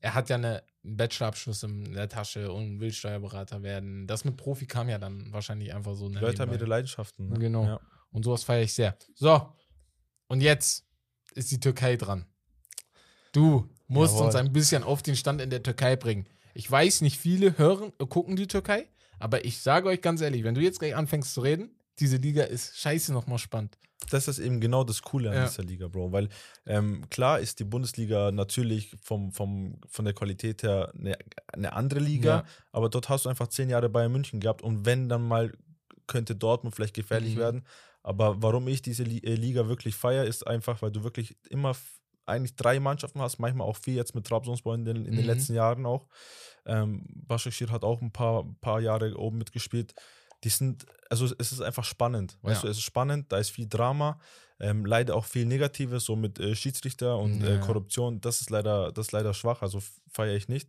er 0.00 0.14
hat 0.14 0.28
ja 0.28 0.36
eine, 0.36 0.62
einen 0.84 0.96
Bachelorabschluss 0.96 1.64
in 1.64 1.92
der 1.92 2.08
Tasche 2.08 2.52
und 2.52 2.80
will 2.80 2.92
Steuerberater 2.92 3.62
werden. 3.62 4.06
Das 4.06 4.24
mit 4.24 4.36
Profi 4.36 4.66
kam 4.66 4.88
ja 4.88 4.98
dann 4.98 5.32
wahrscheinlich 5.32 5.74
einfach 5.74 5.96
so. 5.96 6.08
Die 6.08 6.16
Leute 6.16 6.42
haben 6.42 6.52
ihre 6.52 6.66
Leidenschaften. 6.66 7.28
Ne? 7.30 7.38
Genau. 7.38 7.64
Ja. 7.64 7.80
Und 8.10 8.24
sowas 8.24 8.44
feiere 8.44 8.62
ich 8.62 8.72
sehr. 8.72 8.96
So, 9.14 9.52
und 10.28 10.40
jetzt 10.40 10.86
ist 11.34 11.50
die 11.50 11.60
Türkei 11.60 11.96
dran. 11.96 12.26
Du 13.32 13.68
musst 13.86 14.14
Jawohl. 14.14 14.26
uns 14.26 14.34
ein 14.34 14.52
bisschen 14.52 14.82
auf 14.82 15.02
den 15.02 15.16
Stand 15.16 15.40
in 15.40 15.50
der 15.50 15.62
Türkei 15.62 15.96
bringen. 15.96 16.26
Ich 16.54 16.70
weiß, 16.70 17.00
nicht 17.00 17.18
viele 17.18 17.58
hören, 17.58 17.92
äh, 17.98 18.06
gucken 18.06 18.36
die 18.36 18.46
Türkei, 18.46 18.88
aber 19.18 19.44
ich 19.44 19.58
sage 19.58 19.88
euch 19.88 20.00
ganz 20.00 20.20
ehrlich, 20.20 20.44
wenn 20.44 20.54
du 20.54 20.60
jetzt 20.60 20.78
gleich 20.78 20.94
anfängst 20.96 21.34
zu 21.34 21.40
reden, 21.40 21.70
diese 21.98 22.16
Liga 22.16 22.44
ist 22.44 22.76
scheiße 22.78 23.12
nochmal 23.12 23.38
spannend. 23.38 23.76
Das 24.10 24.28
ist 24.28 24.38
eben 24.38 24.60
genau 24.60 24.84
das 24.84 25.02
Coole 25.02 25.30
an 25.30 25.36
Ja. 25.36 25.44
dieser 25.46 25.64
Liga, 25.64 25.88
Bro. 25.88 26.12
Weil 26.12 26.28
ähm, 26.66 27.04
klar 27.10 27.40
ist 27.40 27.58
die 27.58 27.64
Bundesliga 27.64 28.30
natürlich 28.30 28.94
vom, 29.02 29.32
vom, 29.32 29.80
von 29.88 30.04
der 30.04 30.14
Qualität 30.14 30.62
her 30.62 30.92
eine, 30.96 31.18
eine 31.52 31.72
andere 31.72 31.98
Liga, 31.98 32.28
Ja. 32.30 32.44
aber 32.70 32.88
dort 32.88 33.08
hast 33.08 33.24
du 33.24 33.28
einfach 33.28 33.48
zehn 33.48 33.68
Jahre 33.68 33.88
Bayern 33.88 34.12
München 34.12 34.38
gehabt 34.38 34.62
und 34.62 34.86
wenn 34.86 35.08
dann 35.08 35.26
mal 35.26 35.52
könnte 36.06 36.36
Dortmund 36.36 36.74
vielleicht 36.76 36.94
gefährlich 36.94 37.34
Mhm. 37.34 37.40
werden. 37.40 37.66
Aber 38.04 38.40
warum 38.40 38.68
ich 38.68 38.80
diese 38.80 39.02
äh, 39.02 39.34
Liga 39.34 39.68
wirklich 39.68 39.94
feiere, 39.96 40.24
ist 40.24 40.46
einfach, 40.46 40.80
weil 40.80 40.92
du 40.92 41.02
wirklich 41.02 41.36
immer 41.50 41.74
eigentlich 42.28 42.56
drei 42.56 42.78
Mannschaften 42.80 43.20
hast, 43.20 43.38
manchmal 43.38 43.66
auch 43.66 43.76
vier 43.76 43.94
jetzt 43.94 44.14
mit 44.14 44.26
Trabzonspor 44.26 44.74
in 44.74 44.84
den, 44.84 44.96
in 45.06 45.16
den 45.16 45.24
Mhm. 45.24 45.30
letzten 45.30 45.54
Jahren 45.54 45.86
auch. 45.86 46.06
Ähm, 46.66 47.04
Başakşehir 47.26 47.70
hat 47.70 47.84
auch 47.84 48.00
ein 48.02 48.12
paar, 48.12 48.44
paar 48.60 48.80
Jahre 48.80 49.16
oben 49.16 49.38
mitgespielt. 49.38 49.94
Die 50.44 50.50
sind, 50.50 50.86
also 51.10 51.24
es 51.38 51.52
ist 51.52 51.60
einfach 51.60 51.84
spannend. 51.84 52.38
Weißt 52.42 52.62
Ja. 52.62 52.66
du, 52.66 52.70
es 52.72 52.78
ist 52.78 52.84
spannend, 52.84 53.32
da 53.32 53.38
ist 53.38 53.50
viel 53.50 53.66
Drama, 53.68 54.20
ähm, 54.60 54.84
leider 54.86 55.16
auch 55.16 55.24
viel 55.24 55.46
Negatives, 55.46 56.04
so 56.04 56.14
mit 56.16 56.38
äh, 56.38 56.54
Schiedsrichter 56.54 57.18
und 57.18 57.42
Ja. 57.42 57.54
äh, 57.56 57.58
Korruption. 57.58 58.20
Das 58.20 58.40
ist 58.40 58.50
leider, 58.50 58.92
das 58.92 59.06
ist 59.06 59.12
leider 59.12 59.34
schwach, 59.34 59.62
also 59.62 59.80
feiere 60.10 60.36
ich 60.36 60.48
nicht. 60.48 60.68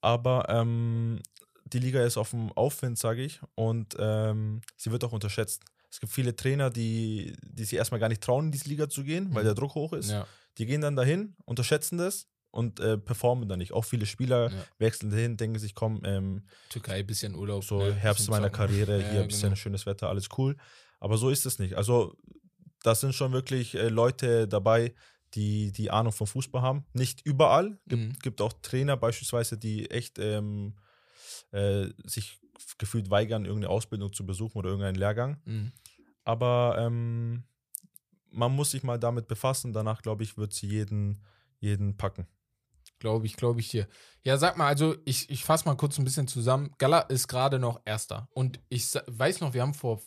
Aber 0.00 0.46
ähm, 0.48 1.20
die 1.64 1.78
Liga 1.78 2.02
ist 2.04 2.16
auf 2.16 2.30
dem 2.30 2.52
Aufwind, 2.52 2.98
sage 2.98 3.22
ich, 3.22 3.40
und 3.54 3.94
ähm, 3.98 4.60
sie 4.76 4.90
wird 4.90 5.04
auch 5.04 5.12
unterschätzt. 5.12 5.62
Es 5.90 6.00
gibt 6.00 6.12
viele 6.12 6.34
Trainer, 6.36 6.70
die, 6.70 7.34
die 7.42 7.64
sich 7.64 7.74
erstmal 7.78 8.00
gar 8.00 8.08
nicht 8.08 8.22
trauen, 8.22 8.46
in 8.46 8.52
diese 8.52 8.68
Liga 8.68 8.88
zu 8.88 9.02
gehen, 9.04 9.34
weil 9.34 9.42
Mhm. 9.42 9.46
der 9.46 9.54
Druck 9.54 9.74
hoch 9.74 9.92
ist. 9.92 10.10
Ja. 10.10 10.26
Die 10.60 10.66
gehen 10.66 10.80
dann 10.82 10.94
dahin, 10.94 11.34
unterschätzen 11.46 11.98
das 11.98 12.28
und 12.52 12.78
äh, 12.80 12.98
performen 12.98 13.48
dann 13.48 13.58
nicht. 13.58 13.72
Auch 13.72 13.84
viele 13.84 14.06
Spieler 14.06 14.50
Ja. 14.50 14.64
wechseln 14.78 15.10
dahin, 15.10 15.36
denken 15.36 15.58
sich, 15.58 15.74
komm, 15.74 16.02
ähm, 16.04 16.44
Türkei, 16.68 17.02
bisschen 17.02 17.34
Urlaub. 17.34 17.64
so 17.64 17.78
ne, 17.78 17.94
Herbst 17.94 18.28
meiner 18.30 18.52
zocken. 18.52 18.66
Karriere, 18.68 19.00
Ja, 19.00 19.10
hier 19.10 19.20
ein 19.22 19.28
bisschen 19.28 19.42
genau. 19.48 19.54
schönes 19.56 19.86
Wetter, 19.86 20.08
alles 20.08 20.28
cool. 20.38 20.56
Aber 21.00 21.16
so 21.16 21.30
ist 21.30 21.46
es 21.46 21.58
nicht. 21.58 21.74
Also, 21.74 22.14
das 22.82 23.00
sind 23.00 23.14
schon 23.14 23.32
wirklich 23.32 23.74
äh, 23.74 23.88
Leute 23.88 24.46
dabei, 24.46 24.94
die 25.34 25.70
die 25.72 25.90
Ahnung 25.90 26.12
vom 26.12 26.26
Fußball 26.26 26.60
haben. 26.60 26.84
Nicht 26.92 27.20
überall. 27.24 27.78
Gibt, 27.86 28.02
Mhm. 28.02 28.18
gibt 28.20 28.40
auch 28.42 28.52
Trainer 28.62 28.96
beispielsweise, 28.96 29.56
die 29.56 29.90
echt 29.90 30.18
ähm, 30.18 30.76
äh, 31.52 31.88
sich 32.04 32.38
gefühlt 32.78 33.10
weigern, 33.10 33.44
irgendeine 33.46 33.70
Ausbildung 33.72 34.12
zu 34.12 34.26
besuchen 34.26 34.58
oder 34.58 34.68
irgendeinen 34.70 34.96
Lehrgang. 34.96 35.40
Mhm. 35.44 35.72
Aber 36.24 36.76
ähm, 36.78 37.44
man 38.30 38.52
muss 38.52 38.70
sich 38.72 38.82
mal 38.82 38.98
damit 38.98 39.28
befassen. 39.28 39.72
Danach, 39.72 40.02
glaube 40.02 40.22
ich, 40.22 40.36
wird 40.36 40.52
sie 40.52 40.66
jeden, 40.66 41.22
jeden 41.58 41.96
packen. 41.96 42.26
Glaube 42.98 43.26
ich, 43.26 43.36
glaube 43.36 43.60
ich 43.60 43.70
dir. 43.70 43.88
Ja, 44.22 44.36
sag 44.36 44.58
mal, 44.58 44.66
also 44.66 44.94
ich, 45.04 45.30
ich 45.30 45.44
fasse 45.44 45.64
mal 45.64 45.76
kurz 45.76 45.98
ein 45.98 46.04
bisschen 46.04 46.28
zusammen. 46.28 46.70
Gala 46.78 47.00
ist 47.00 47.28
gerade 47.28 47.58
noch 47.58 47.80
Erster. 47.84 48.28
Und 48.32 48.60
ich 48.68 48.92
weiß 49.06 49.40
noch, 49.40 49.54
wir 49.54 49.62
haben 49.62 49.74
vor 49.74 50.02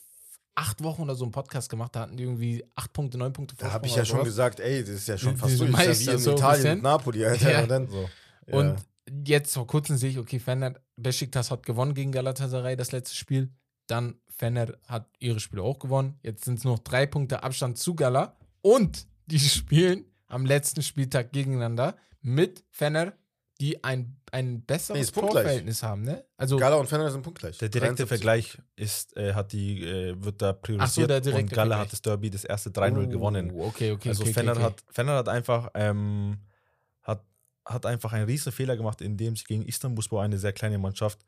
acht 0.56 0.84
Wochen 0.84 1.02
oder 1.02 1.16
so 1.16 1.26
einen 1.26 1.32
Podcast 1.32 1.70
gemacht, 1.70 1.96
da 1.96 2.02
hatten 2.02 2.18
die 2.18 2.24
irgendwie 2.24 2.64
acht 2.76 2.94
Punkte, 2.94 3.18
neun 3.18 3.34
Punkte 3.34 3.56
da 3.56 3.72
habe 3.72 3.88
Vorsprung 3.88 3.90
ich 3.90 3.96
ja 3.96 4.06
schon 4.06 4.18
sowas. 4.18 4.28
gesagt, 4.28 4.60
ey, 4.60 4.82
das 4.82 4.90
ist 4.90 5.08
ja 5.08 5.18
schon 5.18 5.36
fast 5.36 5.58
so, 5.58 5.66
das 5.66 5.74
ist 5.74 5.88
Meister 5.88 6.04
ja 6.04 6.12
wie 6.12 6.16
in 6.16 6.20
so 6.20 6.32
Italien 6.34 6.74
mit 6.76 6.84
Napoli, 6.84 7.26
Alter. 7.26 7.52
Ja. 7.52 7.64
Und 7.64 7.70
dann, 7.70 7.90
So. 7.90 8.10
ja. 8.48 8.54
Und 8.56 8.76
jetzt 9.26 9.54
vor 9.54 9.66
kurzem 9.68 9.98
sehe 9.98 10.12
ich, 10.12 10.20
okay, 10.20 10.40
Fener, 10.40 10.76
Besiktas 10.96 11.50
hat 11.50 11.66
gewonnen 11.66 11.96
gegen 11.96 12.12
Galatasaray, 12.12 12.76
das 12.76 12.92
letzte 12.92 13.16
Spiel. 13.16 13.52
Dann 13.88 14.16
Fener 14.28 14.74
hat 14.88 15.08
ihre 15.20 15.40
Spiele 15.40 15.62
auch 15.64 15.80
gewonnen. 15.80 16.18
Jetzt 16.24 16.46
sind 16.46 16.58
es 16.60 16.64
noch 16.64 16.80
drei 16.80 17.06
Punkte 17.06 17.44
Abstand 17.44 17.78
zu 17.78 17.96
Gala. 17.96 18.36
Und 18.62 19.08
die 19.28 19.40
spielen 19.40 20.06
am 20.28 20.46
letzten 20.46 20.82
Spieltag 20.82 21.32
gegeneinander 21.32 21.96
mit 22.22 22.64
Fener, 22.72 23.14
die 23.62 23.84
ein, 23.84 24.18
ein 24.32 24.54
Nee, 24.56 24.62
besseres 24.66 25.12
punktgleich. 25.12 25.44
Torverhältnis 25.44 25.84
haben, 25.84 26.02
ne? 26.02 26.26
Also, 26.38 26.58
Gala 26.58 26.78
und 26.78 26.88
Fener 26.88 27.12
sind 27.12 27.22
punktgleich. 27.22 27.58
Der 27.60 27.70
direkte 27.70 28.06
73. 28.06 28.08
Vergleich 28.08 28.58
ist, 28.76 29.16
äh, 29.16 29.34
hat 29.34 29.52
die, 29.54 29.84
äh, 29.84 30.16
wird 30.22 30.42
da 30.42 30.54
priorisiert 30.54 31.10
der 31.10 31.18
und 31.18 31.26
direkte 31.26 31.56
Galle 31.56 31.70
Vergleich. 31.70 31.80
hat 31.86 31.94
das 31.94 32.02
Derby 32.02 32.30
das 32.32 32.44
erste 32.44 32.72
3-0 32.72 33.06
Oh, 33.06 33.10
gewonnen. 33.10 33.52
Okay, 33.56 33.92
okay, 33.92 34.10
also 34.10 34.24
okay, 34.24 34.34
Fener, 34.34 34.54
okay, 34.54 34.64
Hat, 34.64 34.84
Fener 34.90 35.14
hat 35.14 35.30
einfach 35.30 35.70
ähm, 35.76 36.40
hat, 37.04 37.24
hat 37.64 37.86
einfach 37.86 38.12
einen 38.14 38.26
riesen 38.26 38.52
Fehler 38.52 38.76
gemacht, 38.76 39.02
indem 39.02 39.36
sie 39.36 39.44
gegen 39.44 39.64
Istanbulspor, 39.66 40.24
eine 40.24 40.40
sehr 40.40 40.54
kleine 40.54 40.80
Mannschaft, 40.80 41.20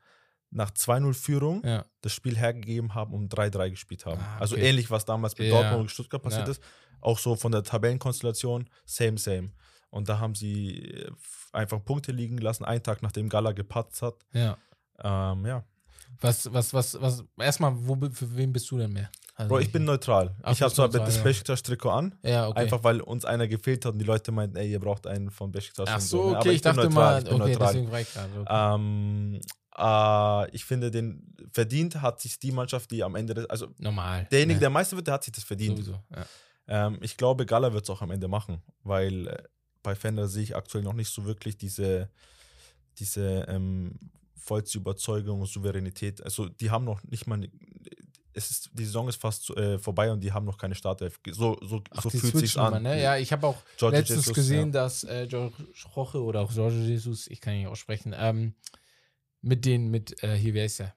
nach 0.50 0.70
2-0 0.70 1.12
Führung 1.14 1.62
Ja, 1.64 1.84
das 2.00 2.12
Spiel 2.12 2.36
hergegeben 2.36 2.94
haben 2.94 3.12
und 3.14 3.32
3-3 3.34 3.70
gespielt 3.70 4.06
haben. 4.06 4.20
Ah, 4.20 4.38
Also 4.40 4.56
okay. 4.56 4.68
ähnlich, 4.68 4.90
was 4.90 5.04
damals 5.04 5.36
mit 5.38 5.48
Ja. 5.48 5.54
Dortmund 5.54 5.80
und 5.82 5.90
Stuttgart 5.90 6.22
passiert 6.22 6.46
Ja. 6.46 6.52
ist. 6.52 6.62
Auch 7.00 7.18
so 7.18 7.36
von 7.36 7.52
der 7.52 7.62
Tabellenkonstellation, 7.62 8.68
same, 8.84 9.18
same. 9.18 9.50
Und 9.90 10.08
da 10.08 10.18
haben 10.18 10.34
sie 10.34 10.78
äh, 10.78 11.10
einfach 11.52 11.84
Punkte 11.84 12.12
liegen 12.12 12.38
lassen, 12.38 12.64
einen 12.64 12.82
Tag 12.82 13.02
nachdem 13.02 13.28
Gala 13.28 13.52
gepatzt 13.52 14.02
hat. 14.02 14.14
ja. 14.32 14.56
Ähm, 15.02 15.44
ja. 15.44 15.62
Was, 16.20 16.50
was, 16.52 16.72
was, 16.72 16.98
was, 17.00 17.24
erstmal, 17.38 17.72
wo, 17.76 17.94
für 18.10 18.34
wen 18.34 18.50
bist 18.52 18.70
du 18.70 18.78
denn 18.78 18.92
mehr? 18.92 19.10
Also 19.34 19.50
Bro, 19.50 19.58
ich 19.58 19.70
bin 19.70 19.84
neutral. 19.84 20.34
Ach, 20.42 20.52
ich 20.52 20.62
habe 20.62 20.72
zwar 20.72 20.88
das. 20.88 21.22
Besiktas-Trikot 21.22 21.90
an, 21.90 22.18
Ja, 22.22 22.48
okay. 22.48 22.60
einfach 22.60 22.82
weil 22.84 23.02
uns 23.02 23.26
einer 23.26 23.46
gefehlt 23.46 23.84
hat 23.84 23.92
und 23.92 23.98
die 23.98 24.06
Leute 24.06 24.32
meinten, 24.32 24.56
ey, 24.56 24.70
ihr 24.70 24.80
braucht 24.80 25.06
einen 25.06 25.30
von 25.30 25.52
Besiktas. 25.52 25.86
Ach 25.90 26.00
so, 26.00 26.30
ne? 26.30 26.38
okay, 26.38 26.52
ich, 26.52 26.62
bin 26.62 26.74
dachte 26.74 26.88
neutral, 26.88 26.92
mal, 26.94 27.22
ich 27.22 27.28
okay, 27.28 27.38
neutral. 27.38 27.72
deswegen 27.74 27.92
war 27.92 28.00
ich 28.00 28.14
gerade. 28.14 28.40
Okay. 28.40 28.74
Ähm, 28.74 29.40
äh, 29.78 30.50
ich 30.50 30.64
finde, 30.64 30.90
den 30.90 31.34
verdient 31.52 32.00
hat 32.00 32.20
sich 32.20 32.38
die 32.38 32.52
Mannschaft, 32.52 32.90
die 32.90 33.02
am 33.02 33.14
Ende, 33.14 33.34
des, 33.34 33.46
also 33.46 33.68
Normal. 33.78 34.26
derjenige, 34.30 34.56
ne? 34.56 34.60
der 34.60 34.70
Meister 34.70 34.96
wird, 34.96 35.06
der 35.06 35.14
hat 35.14 35.24
sich 35.24 35.32
das 35.32 35.44
verdient. 35.44 35.76
Sowieso, 35.78 36.00
ja. 36.14 36.26
Ähm, 36.68 36.98
ich 37.00 37.16
glaube, 37.16 37.46
Gala 37.46 37.72
wird 37.72 37.84
es 37.84 37.90
auch 37.90 38.02
am 38.02 38.10
Ende 38.10 38.28
machen, 38.28 38.62
weil 38.82 39.28
äh, 39.28 39.42
bei 39.82 39.94
Fender 39.94 40.26
sehe 40.28 40.42
ich 40.42 40.56
aktuell 40.56 40.82
noch 40.82 40.94
nicht 40.94 41.10
so 41.10 41.24
wirklich 41.24 41.56
diese, 41.56 42.10
diese 42.98 43.46
ähm, 43.48 43.98
vollste 44.34 44.78
Überzeugung 44.78 45.40
und 45.40 45.46
Souveränität. 45.46 46.22
Also 46.22 46.48
die 46.48 46.70
haben 46.70 46.84
noch 46.84 47.02
nicht 47.04 47.26
mal, 47.26 47.48
es 48.32 48.50
ist, 48.50 48.70
die 48.72 48.84
Saison 48.84 49.08
ist 49.08 49.20
fast 49.20 49.50
äh, 49.50 49.78
vorbei 49.78 50.10
und 50.10 50.20
die 50.20 50.32
haben 50.32 50.44
noch 50.44 50.58
keine 50.58 50.74
Startelf. 50.74 51.20
So, 51.30 51.56
so, 51.62 51.82
Ach, 51.90 52.02
so 52.02 52.10
fühlt 52.10 52.36
sich 52.36 52.58
an. 52.58 52.82
Ne? 52.82 53.00
Ja, 53.00 53.16
ich 53.16 53.32
habe 53.32 53.46
auch 53.46 53.56
Jorge 53.78 53.98
letztens 53.98 54.26
Jesus, 54.26 54.34
gesehen, 54.34 54.66
ja. 54.68 54.82
dass 54.82 55.04
äh, 55.04 55.26
George 55.28 55.54
Roche 55.94 56.22
oder 56.22 56.40
auch 56.40 56.52
Jorge 56.52 56.76
Jesus, 56.76 57.28
ich 57.28 57.40
kann 57.40 57.54
ihn 57.54 57.60
nicht 57.60 57.68
aussprechen, 57.68 58.14
ähm, 58.18 58.54
mit 59.42 59.64
den, 59.64 59.90
mit, 59.90 60.22
äh, 60.22 60.34
hier, 60.36 60.54
wer 60.54 60.64
ist 60.64 60.80
der? 60.80 60.94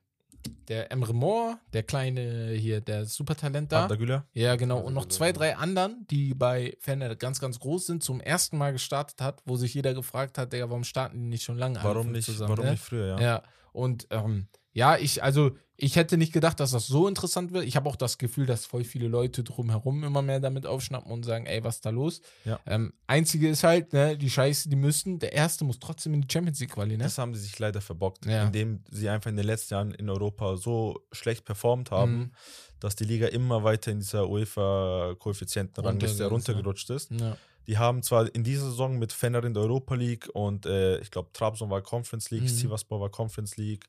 Der 0.70 0.92
Emre 0.92 1.14
Moore, 1.14 1.60
der 1.74 1.84
kleine 1.84 2.52
hier, 2.52 2.80
der 2.80 3.06
Supertalent 3.06 3.72
da. 3.72 3.88
Güler. 3.88 4.26
Ja, 4.34 4.56
genau. 4.56 4.80
Und 4.80 4.94
noch 4.94 5.08
zwei, 5.08 5.34
drei 5.34 5.58
anderen, 5.58 6.08
die 6.10 6.34
bei 6.34 6.78
Fener 6.80 7.14
ganz, 7.16 7.42
ganz 7.42 7.60
groß 7.60 7.88
sind, 7.88 8.04
zum 8.04 8.22
ersten 8.22 8.58
Mal 8.58 8.72
gestartet 8.72 9.22
hat, 9.22 9.42
wo 9.46 9.58
sich 9.58 9.74
jeder 9.74 9.94
gefragt 9.94 10.38
hat, 10.38 10.54
Digga, 10.54 10.70
warum 10.70 10.86
starten 10.86 11.18
die 11.18 11.28
nicht 11.28 11.44
schon 11.44 11.58
lange? 11.58 11.80
Warum 11.84 12.12
nicht, 12.12 12.26
zusammen, 12.26 12.52
warum 12.52 12.66
ne? 12.66 12.72
nicht 12.72 12.84
früher, 12.84 13.08
ja. 13.08 13.22
Ja, 13.22 13.44
und 13.74 14.08
ähm, 14.12 14.48
ja, 14.72 14.98
ich, 14.98 15.22
also 15.22 15.52
ich 15.82 15.96
hätte 15.96 16.18
nicht 16.18 16.34
gedacht, 16.34 16.60
dass 16.60 16.72
das 16.72 16.88
so 16.88 17.08
interessant 17.08 17.54
wird. 17.54 17.64
Ich 17.66 17.76
habe 17.76 17.90
auch 17.90 17.96
das 17.96 18.18
Gefühl, 18.18 18.46
dass 18.46 18.66
voll 18.66 18.84
viele 18.84 19.08
Leute 19.08 19.44
drumherum 19.44 20.04
immer 20.04 20.22
mehr 20.22 20.40
damit 20.40 20.66
aufschnappen 20.66 21.12
und 21.12 21.24
sagen, 21.24 21.46
ey, 21.46 21.64
was 21.64 21.76
ist 21.76 21.86
da 21.86 21.90
los? 21.90 22.22
Ja. 22.46 22.60
Ähm, 22.66 22.94
einzige 23.08 23.50
ist 23.50 23.64
halt, 23.64 23.94
ne, 23.94 24.18
die 24.18 24.30
Scheiße, 24.30 24.70
die 24.70 24.76
müssten, 24.76 25.20
der 25.20 25.34
Erste 25.34 25.64
muss 25.64 25.80
trotzdem 25.80 26.14
in 26.14 26.22
die 26.22 26.28
Champions 26.32 26.60
League 26.60 26.72
Quali, 26.72 26.98
ne? 26.98 27.04
Das 27.06 27.18
haben 27.18 27.34
sie 27.34 27.42
sich 27.42 27.58
leider 27.60 27.82
verbockt, 27.82 28.26
Ja. 28.26 28.46
indem 28.46 28.84
sie 28.92 29.10
einfach 29.10 29.30
in 29.30 29.38
den 29.38 29.46
letzten 29.46 29.74
Jahren 29.74 29.92
in 29.92 30.10
Europa 30.10 30.58
so 30.58 31.00
schlecht 31.12 31.46
performt 31.46 31.92
haben, 31.92 32.18
Mhm. 32.18 32.32
dass 32.80 32.96
die 32.96 33.06
Liga 33.06 33.28
immer 33.28 33.64
weiter 33.64 33.92
in 33.92 34.00
dieser 34.00 34.30
UEFA-Koeffizientenrangliste 34.30 36.24
ne? 36.24 36.30
runtergerutscht 36.30 36.90
ist. 36.90 37.12
Ja. 37.12 37.38
Die 37.68 37.78
haben 37.78 38.02
zwar 38.02 38.34
in 38.34 38.44
dieser 38.44 38.66
Saison 38.66 38.98
mit 38.98 39.14
Fener 39.14 39.44
in 39.44 39.54
der 39.54 39.64
Europa 39.64 39.94
League 39.96 40.28
und 40.34 40.66
äh, 40.66 41.00
ich 41.00 41.12
glaube 41.12 41.30
Trabzon 41.34 41.70
war 41.70 41.82
Conference 41.82 42.32
League, 42.32 42.44
Mhm. 42.44 42.48
Sivasspor 42.48 43.00
war 43.00 43.10
Conference 43.10 43.58
League, 43.58 43.86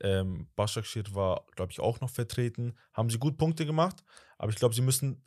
ähm, 0.00 0.48
Başakşehir 0.56 1.14
war, 1.14 1.44
glaube 1.54 1.72
ich, 1.72 1.80
auch 1.80 2.00
noch 2.00 2.10
vertreten. 2.10 2.74
Haben 2.92 3.10
sie 3.10 3.18
gut 3.18 3.36
Punkte 3.38 3.64
gemacht, 3.66 4.04
aber 4.38 4.50
ich 4.50 4.56
glaube, 4.56 4.74
sie 4.74 4.82
müssen 4.82 5.22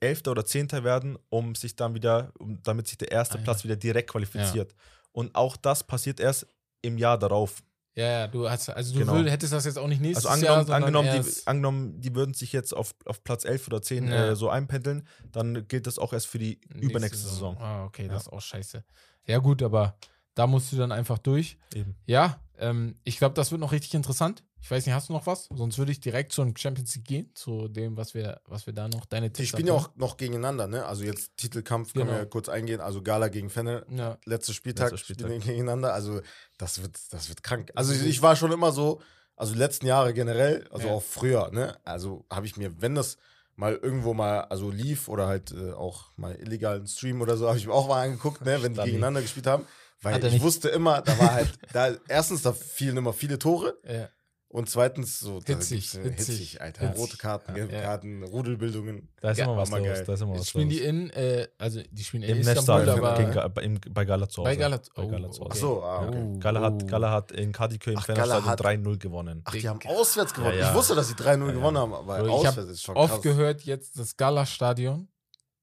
Elfter 0.00 0.32
oder 0.32 0.44
Zehnter 0.44 0.84
werden, 0.84 1.16
um 1.30 1.54
sich 1.54 1.76
dann 1.76 1.94
wieder, 1.94 2.32
um, 2.38 2.62
damit 2.62 2.88
sich 2.88 2.98
der 2.98 3.10
erste 3.12 3.36
Ah, 3.36 3.40
ja. 3.40 3.44
Platz 3.44 3.64
wieder 3.64 3.76
direkt 3.76 4.10
qualifiziert. 4.10 4.74
Und 5.12 5.34
auch 5.34 5.56
das 5.56 5.84
passiert 5.84 6.20
erst 6.20 6.46
im 6.82 6.98
Jahr 6.98 7.18
darauf. 7.18 7.62
Ja, 7.96 8.06
ja, 8.06 8.26
du 8.26 8.50
hast, 8.50 8.68
also 8.70 8.92
du 8.92 8.98
Genau. 8.98 9.12
würd, 9.12 9.30
hättest 9.30 9.52
das 9.52 9.64
jetzt 9.64 9.78
auch 9.78 9.86
nicht 9.86 10.00
nächstes 10.00 10.26
Also 10.26 10.44
Jahr, 10.44 10.56
angenommen, 10.56 10.82
sondern 10.84 11.06
angenommen, 11.06 11.32
die, 11.32 11.46
angenommen, 11.46 12.00
die 12.00 12.14
würden 12.16 12.34
sich 12.34 12.52
jetzt 12.52 12.74
auf, 12.76 12.94
auf 13.04 13.22
Platz 13.22 13.44
11 13.44 13.68
oder 13.68 13.80
10 13.82 14.08
Ja. 14.08 14.30
äh, 14.32 14.36
so 14.36 14.48
einpendeln, 14.50 15.06
dann 15.30 15.68
gilt 15.68 15.86
das 15.86 16.00
auch 16.00 16.12
erst 16.12 16.26
für 16.26 16.38
die 16.40 16.60
nächste 16.70 16.78
übernächste 16.86 17.18
Saison. 17.18 17.56
Ah, 17.56 17.84
okay, 17.84 18.06
Ja. 18.06 18.08
das 18.14 18.22
ist 18.22 18.32
auch 18.32 18.40
scheiße. 18.40 18.84
Ja, 19.26 19.38
gut, 19.38 19.62
aber 19.62 19.96
da 20.34 20.46
musst 20.46 20.72
du 20.72 20.76
dann 20.76 20.92
einfach 20.92 21.18
durch. 21.18 21.58
Eben. 21.74 21.94
Ja, 22.06 22.40
ähm, 22.58 22.94
ich 23.04 23.18
glaube, 23.18 23.34
das 23.34 23.50
wird 23.50 23.60
noch 23.60 23.72
richtig 23.72 23.94
interessant. 23.94 24.44
Ich 24.60 24.70
weiß 24.70 24.86
nicht, 24.86 24.94
hast 24.94 25.10
du 25.10 25.12
noch 25.12 25.26
was? 25.26 25.48
Sonst 25.54 25.76
würde 25.76 25.92
ich 25.92 26.00
direkt 26.00 26.32
zum 26.32 26.56
Champions 26.56 26.94
League 26.94 27.04
gehen, 27.04 27.30
zu 27.34 27.68
dem, 27.68 27.98
was 27.98 28.14
wir, 28.14 28.40
was 28.46 28.64
wir 28.66 28.72
da 28.72 28.88
noch, 28.88 29.04
deine 29.04 29.28
Die 29.28 29.34
Tipps 29.34 29.50
spielen 29.50 29.66
ja 29.66 29.74
hatten. 29.74 29.84
auch 29.92 29.96
noch 29.96 30.16
gegeneinander, 30.16 30.66
ne? 30.66 30.86
Also 30.86 31.04
jetzt 31.04 31.36
Titelkampf 31.36 31.92
können 31.92 32.06
Genau. 32.06 32.16
wir 32.16 32.22
ja 32.22 32.24
kurz 32.26 32.48
eingehen. 32.48 32.80
Also 32.80 33.02
Gala 33.02 33.28
gegen 33.28 33.50
Fenner, 33.50 33.84
Ja, 33.90 34.16
letzter 34.24 34.54
Spieltag, 34.54 34.90
Letzter 34.92 34.98
Spieltag. 35.04 35.26
spielen 35.26 35.40
gegeneinander. 35.42 35.92
Also 35.92 36.20
das 36.56 36.80
wird, 36.80 36.98
das 37.10 37.28
wird 37.28 37.42
krank. 37.42 37.72
Also 37.74 37.92
ich 37.92 38.22
war 38.22 38.36
schon 38.36 38.52
immer 38.52 38.72
so, 38.72 39.02
also 39.36 39.52
die 39.52 39.58
letzten 39.58 39.86
Jahre 39.86 40.14
generell, 40.14 40.66
also 40.70 40.86
Ja. 40.86 40.92
auch 40.94 41.02
früher, 41.02 41.50
ne? 41.52 41.76
Also 41.84 42.24
habe 42.32 42.46
ich 42.46 42.56
mir, 42.56 42.80
wenn 42.80 42.94
das 42.94 43.18
mal 43.56 43.74
irgendwo 43.74 44.14
mal 44.14 44.40
also 44.46 44.70
lief 44.70 45.08
oder 45.08 45.26
halt 45.26 45.52
äh, 45.52 45.72
auch 45.72 46.10
mal 46.16 46.34
illegalen 46.36 46.86
Stream 46.86 47.20
oder 47.20 47.36
so, 47.36 47.48
habe 47.48 47.58
ich 47.58 47.66
mir 47.66 47.72
auch 47.74 47.86
mal 47.88 48.02
angeguckt, 48.02 48.42
ne? 48.46 48.62
Wenn 48.62 48.72
die 48.72 48.80
gegeneinander 48.80 49.20
gespielt 49.20 49.46
haben. 49.46 49.66
Weil 50.04 50.24
ich 50.24 50.32
nicht. 50.34 50.42
wusste 50.42 50.68
immer, 50.68 51.02
da 51.02 51.18
war 51.18 51.32
halt, 51.34 51.52
da 51.72 51.90
erstens, 52.08 52.42
da 52.42 52.52
fielen 52.52 52.96
immer 52.96 53.12
viele 53.12 53.38
Tore 53.38 53.74
ja. 53.88 54.08
und 54.48 54.68
zweitens 54.70 55.18
so 55.18 55.40
Hitzig, 55.44 55.94
äh, 55.94 56.02
hitzig. 56.02 56.38
hitzig, 56.38 56.60
Alter. 56.60 56.86
Hitzig. 56.88 57.00
Rote 57.00 57.16
Karten, 57.16 57.54
gelbe 57.54 57.74
Ja. 57.74 57.82
Karten, 57.82 58.22
Rudelbildungen. 58.22 59.08
Da 59.20 59.30
ist 59.30 59.38
Ja, 59.38 59.44
immer 59.46 59.56
was 59.56 59.70
los. 59.70 59.80
geil. 59.82 60.04
Da 60.06 60.12
ist 60.14 60.20
immer 60.20 60.34
was 60.38 60.48
spielen 60.48 60.68
los. 60.68 60.78
die 60.78 60.84
in, 60.84 61.10
äh, 61.10 61.48
also 61.58 61.80
die 61.90 62.04
spielen 62.04 62.22
in 62.22 62.36
Im 62.36 62.48
Istanbul, 62.48 62.88
aber 62.88 63.16
gegen 63.16 63.32
Ga- 63.32 63.48
bei, 63.48 63.62
im, 63.62 63.80
bei 63.90 64.04
Gala 64.04 64.28
zu 64.28 64.42
Hause. 64.42 64.50
bei 64.50 64.56
Galat. 64.56 64.88
Bei 64.94 65.06
Gala 65.06 65.30
zu 65.30 65.40
Hause. 65.40 65.50
Ach 65.52 65.56
so, 65.56 65.82
ah, 65.82 66.06
okay. 66.08 66.18
Oh, 66.22 66.38
Gala, 66.38 66.60
oh. 66.60 66.64
hat, 66.64 66.88
Gala 66.88 67.10
hat 67.10 67.32
in 67.32 67.52
Kadikö 67.52 67.92
im 67.92 67.98
Gala 68.00 68.44
hat- 68.44 68.60
3-0 68.60 68.98
gewonnen. 68.98 69.42
Ach, 69.44 69.52
die 69.52 69.68
haben 69.68 69.80
auswärts 69.86 70.34
gewonnen. 70.34 70.54
Ja, 70.58 70.64
ja. 70.64 70.70
Ich 70.70 70.76
wusste, 70.76 70.94
dass 70.94 71.08
sie 71.08 71.14
3-0 71.14 71.40
Ja, 71.40 71.46
ja. 71.46 71.52
gewonnen 71.52 71.78
haben, 71.78 71.94
aber 71.94 72.24
ich 72.24 72.30
auswärts 72.30 72.70
ist 72.70 72.82
schon 72.82 72.96
oft 72.96 73.14
krass. 73.14 73.22
gehört 73.22 73.62
jetzt 73.62 73.98
das 73.98 74.16
Gala-Stadion. 74.16 75.08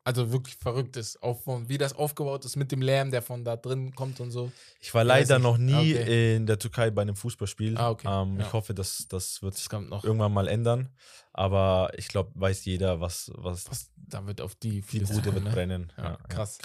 Also 0.03 0.31
wirklich 0.31 0.55
verrückt 0.55 0.97
ist, 0.97 1.21
auch 1.21 1.41
von, 1.43 1.69
wie 1.69 1.77
das 1.77 1.93
aufgebaut 1.93 2.43
ist 2.45 2.55
mit 2.55 2.71
dem 2.71 2.81
Lärm, 2.81 3.11
der 3.11 3.21
von 3.21 3.45
da 3.45 3.55
drin 3.55 3.93
kommt 3.93 4.19
und 4.19 4.31
so. 4.31 4.51
Ich 4.79 4.91
war 4.95 5.03
leider 5.03 5.37
noch 5.37 5.59
nie 5.59 5.93
Okay. 5.95 6.35
in 6.37 6.47
der 6.47 6.57
Türkei 6.57 6.89
bei 6.89 7.03
einem 7.03 7.15
Fußballspiel. 7.15 7.77
Ah, 7.77 7.91
okay. 7.91 8.07
ähm, 8.09 8.39
Ja. 8.39 8.47
Ich 8.47 8.53
hoffe, 8.53 8.73
dass 8.73 9.07
das 9.07 9.43
wird 9.43 9.55
sich 9.55 9.71
noch. 9.71 10.03
irgendwann 10.03 10.33
mal 10.33 10.47
ändern. 10.47 10.89
Aber 11.33 11.91
ich 11.97 12.07
glaube, 12.07 12.31
weiß 12.33 12.65
jeder, 12.65 12.99
was, 12.99 13.31
was 13.35 13.69
Was, 13.69 13.91
da 13.95 14.25
wird 14.25 14.41
auf 14.41 14.55
die 14.55 14.81
die 14.81 14.99
Bude 15.01 15.33
wird 15.35 15.43
ne? 15.43 15.49
brennen. 15.51 15.93
Ja, 15.97 16.03
Ja, 16.03 16.17
krass. 16.29 16.57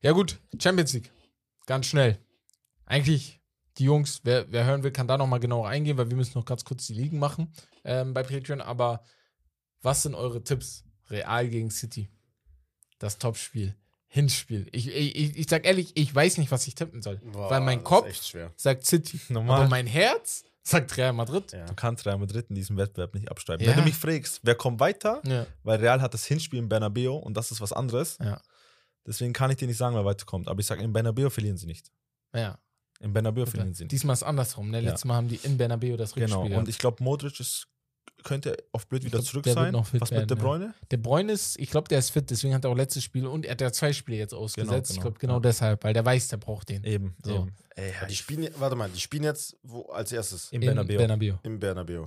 Ja, 0.00 0.12
gut, 0.12 0.40
Champions 0.58 0.94
League. 0.94 1.12
Ganz 1.66 1.84
schnell. 1.86 2.18
Eigentlich, 2.86 3.40
die 3.76 3.84
Jungs, 3.84 4.20
wer, 4.24 4.50
wer 4.50 4.64
hören 4.64 4.82
will, 4.82 4.90
kann 4.90 5.06
da 5.06 5.18
nochmal 5.18 5.38
genauer 5.40 5.68
eingehen, 5.68 5.98
weil 5.98 6.08
wir 6.08 6.16
müssen 6.16 6.36
noch 6.38 6.46
ganz 6.46 6.64
kurz 6.64 6.86
die 6.86 6.94
Ligen 6.94 7.18
machen 7.18 7.52
ähm, 7.84 8.14
bei 8.14 8.22
Patreon. 8.22 8.62
Aber 8.62 9.04
was 9.82 10.02
sind 10.02 10.14
eure 10.14 10.42
Tipps? 10.42 10.84
Real 11.10 11.46
gegen 11.48 11.70
City. 11.70 12.08
Das 13.00 13.18
Topspiel. 13.18 13.74
Hinspiel. 14.06 14.68
Ich, 14.72 14.88
ich, 14.88 15.36
ich, 15.36 15.46
sag 15.48 15.64
ehrlich, 15.64 15.92
ich 15.94 16.14
weiß 16.14 16.38
nicht, 16.38 16.50
was 16.50 16.66
ich 16.66 16.74
tippen 16.74 17.02
soll. 17.02 17.16
Boah, 17.16 17.50
weil 17.50 17.60
mein 17.60 17.82
Kopf 17.82 18.08
sagt 18.56 18.86
City. 18.86 19.20
Normal. 19.28 19.62
Aber 19.62 19.68
mein 19.68 19.86
Herz 19.86 20.44
sagt 20.62 20.96
Real 20.96 21.12
Madrid. 21.12 21.52
Ja. 21.52 21.64
Du 21.64 21.74
kannst 21.74 22.06
Real 22.06 22.18
Madrid 22.18 22.46
in 22.48 22.54
diesem 22.54 22.76
Wettbewerb 22.76 23.14
nicht 23.14 23.30
abschreiben. 23.30 23.64
Ja. 23.64 23.72
Wenn 23.72 23.78
du 23.78 23.84
mich 23.84 23.96
fragst, 23.96 24.40
wer 24.42 24.54
kommt 24.54 24.80
weiter? 24.80 25.22
Ja. 25.24 25.46
Weil 25.62 25.80
Real 25.80 26.00
hat 26.00 26.12
das 26.12 26.24
Hinspiel 26.26 26.58
in 26.58 26.68
Bernabeu 26.68 27.14
und 27.14 27.36
das 27.36 27.50
ist 27.50 27.60
was 27.60 27.72
anderes. 27.72 28.18
Ja. 28.22 28.40
Deswegen 29.06 29.32
kann 29.32 29.50
ich 29.50 29.56
dir 29.56 29.66
nicht 29.66 29.78
sagen, 29.78 29.96
wer 29.96 30.04
weiterkommt. 30.04 30.48
Aber 30.48 30.60
ich 30.60 30.66
sage, 30.66 30.82
in 30.82 30.92
Bernabeu 30.92 31.30
verlieren 31.30 31.56
sie 31.56 31.66
nicht. 31.66 31.90
ja. 32.34 32.58
In 33.02 33.14
Bernabeu 33.14 33.46
verlieren 33.46 33.72
sie 33.72 33.84
nicht. 33.84 33.92
Diesmal 33.92 34.12
ist 34.12 34.22
andersrum. 34.22 34.70
Ne? 34.70 34.80
Ja. 34.80 34.90
Letztes 34.90 35.06
Mal 35.06 35.14
haben 35.14 35.28
die 35.28 35.40
in 35.42 35.56
Bernabeu 35.56 35.96
das 35.96 36.14
Rückspiel. 36.14 36.42
Genau. 36.42 36.58
Und 36.58 36.68
ich 36.68 36.76
glaube, 36.76 37.02
Modric 37.02 37.40
ist, 37.40 37.66
könnte 38.22 38.56
auf 38.72 38.86
blöd 38.86 39.02
Ich 39.02 39.06
wieder 39.06 39.18
glaub, 39.18 39.26
zurück 39.30 39.44
der 39.44 39.54
wird 39.56 39.64
sein. 39.64 39.72
noch 39.72 39.86
fit 39.86 40.00
Was 40.00 40.10
mit 40.10 40.18
werden, 40.20 40.28
De 40.28 40.36
Bruyne? 40.36 40.74
Der 40.90 40.96
Bräun 40.98 41.28
ist, 41.28 41.58
ich 41.58 41.70
glaube, 41.70 41.88
der 41.88 41.98
ist 42.00 42.10
fit, 42.10 42.28
deswegen 42.30 42.54
hat 42.54 42.64
er 42.64 42.70
auch 42.70 42.76
letztes 42.76 43.02
Spiel 43.04 43.26
und 43.26 43.44
er 43.46 43.52
hat 43.52 43.60
ja 43.60 43.72
zwei 43.72 43.92
Spiele 43.92 44.18
jetzt 44.18 44.34
ausgesetzt. 44.34 44.90
ich 44.90 44.96
genau. 44.96 45.02
glaube, 45.02 45.18
genau 45.18 45.34
Ja. 45.34 45.40
deshalb, 45.40 45.84
weil 45.84 45.94
der 45.94 46.04
weiß, 46.04 46.28
der 46.28 46.36
braucht 46.36 46.68
den. 46.68 46.84
Eben. 46.84 47.14
So. 47.24 47.34
eben. 47.34 47.52
Ey, 47.76 47.92
Die 48.08 48.14
spielen, 48.16 48.48
warte 48.58 48.76
mal, 48.76 48.90
die 48.90 49.00
spielen 49.00 49.24
jetzt 49.24 49.56
wo, 49.62 49.82
als 49.86 50.12
erstes 50.12 50.50
Im. 50.52 50.60
Bernabeu. 50.60 51.36
im 51.42 51.58
Bernabeu. 51.58 52.06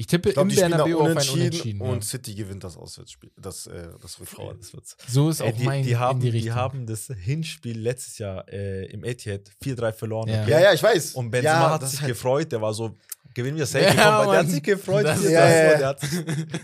Ich 0.00 0.06
tippe 0.06 0.30
Ich 0.30 0.34
glaube, 0.34 0.50
im 0.50 0.56
Bernabeu 0.56 0.94
auf 0.96 1.00
ein 1.02 1.10
unentschieden, 1.12 1.40
Unentschieden. 1.40 1.80
und 1.82 1.94
ja. 1.96 2.00
City 2.00 2.34
gewinnt 2.34 2.64
das 2.64 2.76
Auswärtsspiel, 2.78 3.30
das, 3.36 3.66
äh, 3.66 3.88
das 4.00 4.18
Rückspiel. 4.18 4.56
So 5.06 5.28
ist 5.28 5.40
Ey, 5.40 5.50
auch 5.52 5.56
die, 5.56 5.64
mein 5.64 5.82
die, 5.82 5.96
haben, 5.96 6.20
in 6.22 6.32
die 6.32 6.40
die 6.40 6.52
haben 6.52 6.86
das 6.86 7.08
Hinspiel 7.20 7.78
letztes 7.78 8.16
Jahr 8.16 8.48
äh, 8.50 8.86
im 8.86 9.04
Etihad 9.04 9.42
4-3 9.62 9.92
verloren. 9.92 10.28
Ja. 10.30 10.46
Ja, 10.48 10.60
ja, 10.60 10.72
ich 10.72 10.82
weiß. 10.82 11.12
Und 11.16 11.30
Benzema 11.30 11.52
ja, 11.54 11.70
hat 11.72 11.86
sich 11.88 12.00
halt- 12.00 12.08
gefreut, 12.12 12.50
der 12.50 12.62
war 12.62 12.72
so, 12.72 12.96
gewinnen 13.34 13.58
wir 13.58 13.66
safe. 13.66 13.84
Ja, 13.84 13.90
gekommen, 13.92 14.26
weil 14.28 14.30
der 14.36 14.38
hat 14.40 14.48
sich 14.50 14.62
gefreut. 14.62 15.04
Das 15.04 15.18
ist- 15.18 15.24
das 15.26 15.32
Ja, 15.32 15.48
ja. 15.50 15.78
der, 15.78 15.88
hat, 15.88 16.00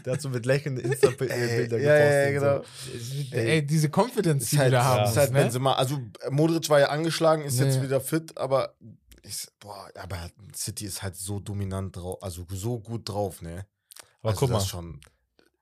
der 0.06 0.12
hat 0.14 0.22
so 0.22 0.28
mit 0.30 0.46
lächelnden 0.46 0.90
Insta-Bilder 0.90 1.36
gepostet. 1.36 1.82
ja, 1.82 1.96
ja, 1.98 2.30
genau. 2.30 2.62
So. 2.62 3.36
Ey, 3.36 3.66
diese 3.66 3.88
Confidence, 3.94 4.48
die 4.48 4.56
halt, 4.58 4.68
die 4.68 4.72
da 4.72 4.84
haben. 4.84 5.10
ist 5.10 5.16
halt 5.18 5.32
ne? 5.32 5.40
Benzema. 5.40 5.74
Also 5.74 6.00
Modric 6.30 6.70
war 6.70 6.80
ja 6.80 6.86
angeschlagen, 6.88 7.42
ist 7.44 7.60
jetzt 7.60 7.82
wieder 7.82 8.00
fit, 8.00 8.36
aber 8.38 8.74
ich, 9.26 9.46
boah, 9.60 9.90
aber 9.98 10.30
City 10.54 10.86
ist 10.86 11.02
halt 11.02 11.16
so 11.16 11.40
dominant 11.40 11.96
drauf, 11.96 12.22
also 12.22 12.46
so 12.50 12.78
gut 12.78 13.08
drauf, 13.08 13.42
ne? 13.42 13.66
Aber 14.20 14.30
also 14.30 14.40
guck 14.40 14.50
mal, 14.50 14.60
schon. 14.60 15.00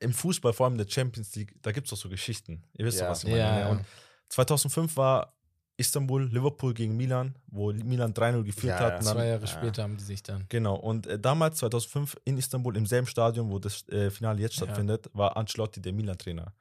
im 0.00 0.12
Fußball, 0.12 0.52
vor 0.52 0.66
allem 0.66 0.74
in 0.74 0.84
der 0.86 0.90
Champions 0.90 1.34
League, 1.34 1.54
da 1.62 1.72
gibt 1.72 1.86
es 1.86 1.90
doch 1.90 1.96
so 1.96 2.08
Geschichten. 2.08 2.62
Ihr 2.74 2.84
wisst 2.86 2.98
Ja. 2.98 3.04
doch, 3.06 3.10
was 3.12 3.24
ich 3.24 3.30
meine. 3.30 3.38
Ja, 3.40 3.54
ne? 3.54 3.60
ja. 3.60 3.68
Und 3.70 3.84
2005 4.28 4.96
war 4.96 5.34
Istanbul, 5.76 6.28
Liverpool 6.30 6.72
gegen 6.72 6.96
Milan, 6.96 7.34
wo 7.48 7.72
Milan 7.72 8.14
3-0 8.14 8.44
geführt 8.44 8.78
Ja, 8.78 8.80
hat. 8.80 8.92
ja. 8.92 8.98
und 8.98 9.04
dann- 9.06 9.14
Zwei 9.16 9.26
Jahre 9.26 9.40
Ja. 9.40 9.46
später 9.46 9.82
haben 9.82 9.96
die 9.96 10.04
sich 10.04 10.22
dann. 10.22 10.44
Genau, 10.48 10.76
und 10.76 11.06
äh, 11.06 11.18
damals, 11.18 11.58
2005, 11.58 12.16
in 12.24 12.38
Istanbul, 12.38 12.76
im 12.76 12.86
selben 12.86 13.06
Stadion, 13.08 13.50
wo 13.50 13.58
das 13.58 13.86
äh, 13.88 14.10
Finale 14.10 14.40
jetzt 14.40 14.56
Ja. 14.56 14.64
stattfindet, 14.64 15.10
war 15.14 15.36
Ancelotti 15.36 15.80
der 15.82 15.92
Milan-Trainer. 15.92 16.52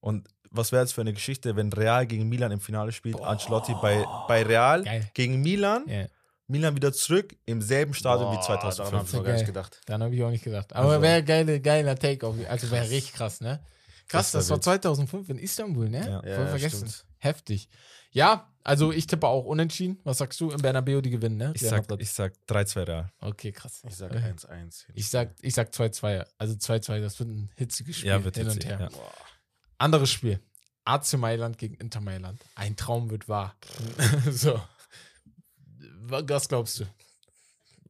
Und 0.00 0.28
was 0.50 0.72
wäre 0.72 0.82
jetzt 0.82 0.92
für 0.92 1.00
eine 1.02 1.12
Geschichte, 1.12 1.56
wenn 1.56 1.72
Real 1.72 2.06
gegen 2.06 2.28
Milan 2.28 2.50
im 2.52 2.60
Finale 2.60 2.90
spielt, 2.92 3.20
Ancelotti 3.20 3.72
bei, 3.80 4.04
bei 4.28 4.42
Real 4.42 4.82
Geil. 4.82 5.10
gegen 5.14 5.40
Milan, 5.42 5.84
Ja, 5.88 6.06
Milan 6.50 6.74
wieder 6.76 6.92
zurück 6.92 7.36
im 7.46 7.62
selben 7.62 7.94
Stadion 7.94 8.32
wie 8.32 8.36
Boah, 8.36 8.42
daran 8.48 8.62
hab 8.62 8.74
2005. 8.74 9.08
ich 9.08 9.14
noch 9.14 9.24
gar 9.24 9.32
nicht 9.34 9.46
gedacht. 9.46 9.80
dann 9.86 10.02
habe 10.02 10.14
ich 10.14 10.22
auch 10.22 10.30
nicht 10.30 10.44
gedacht. 10.44 10.72
Aber 10.74 10.90
Also- 10.90 11.02
wäre 11.02 11.22
geile, 11.24 11.60
geiler 11.60 11.96
Take. 11.96 12.26
Auf, 12.26 12.34
also 12.48 12.70
wäre 12.70 12.88
richtig 12.90 13.12
krass, 13.14 13.40
ne? 13.40 13.60
Krass, 14.08 14.32
Das 14.32 14.48
das, 14.48 14.50
war 14.50 14.56
wild. 14.56 14.64
2005 14.64 15.28
in 15.30 15.38
Istanbul, 15.38 15.88
ne? 15.88 15.98
Ja. 16.06 16.20
Voll 16.20 16.28
Ja, 16.30 16.46
vergessen. 16.48 16.88
stimmt. 16.88 17.04
Heftig. 17.18 17.68
Ja, 18.12 18.48
also 18.64 18.90
ich 18.90 19.06
tippe 19.06 19.28
auch 19.28 19.44
unentschieden. 19.44 20.00
Was 20.02 20.18
sagst 20.18 20.40
du? 20.40 20.50
Im 20.50 20.60
Bernabeu 20.60 21.00
die 21.00 21.10
gewinnen, 21.10 21.36
ne? 21.36 21.52
Ich 21.54 21.62
sag, 21.62 21.84
ich 22.00 22.10
sag 22.10 22.32
3-2 22.48 22.82
Real. 22.88 23.12
okay, 23.20 23.52
krass. 23.52 23.82
Ich 23.88 23.94
sag 23.94 24.12
Äh, 24.12 24.18
1-1. 24.18 24.84
Ich 24.94 25.08
sag, 25.08 25.34
ich 25.40 25.54
sag 25.54 25.70
2-2. 25.72 26.24
Also 26.38 26.54
2-2, 26.54 27.00
das 27.00 27.18
wird 27.20 27.28
ein 27.28 27.50
hitziges 27.56 27.98
Spiel. 27.98 28.08
Ja, 28.10 28.24
wird 28.24 28.36
hin 28.36 28.48
hitzig, 28.50 28.64
und 28.72 28.78
her. 28.80 28.88
ja. 28.90 28.98
Anderes 29.78 30.10
Spiel. 30.10 30.40
AC 30.84 31.12
Mailand 31.16 31.56
gegen 31.58 31.74
Inter 31.74 32.00
Mailand. 32.00 32.40
Ein 32.56 32.74
Traum 32.74 33.10
wird 33.10 33.28
wahr. 33.28 33.54
so. 34.30 34.60
Was 36.10 36.48
glaubst 36.48 36.80
du? 36.80 36.84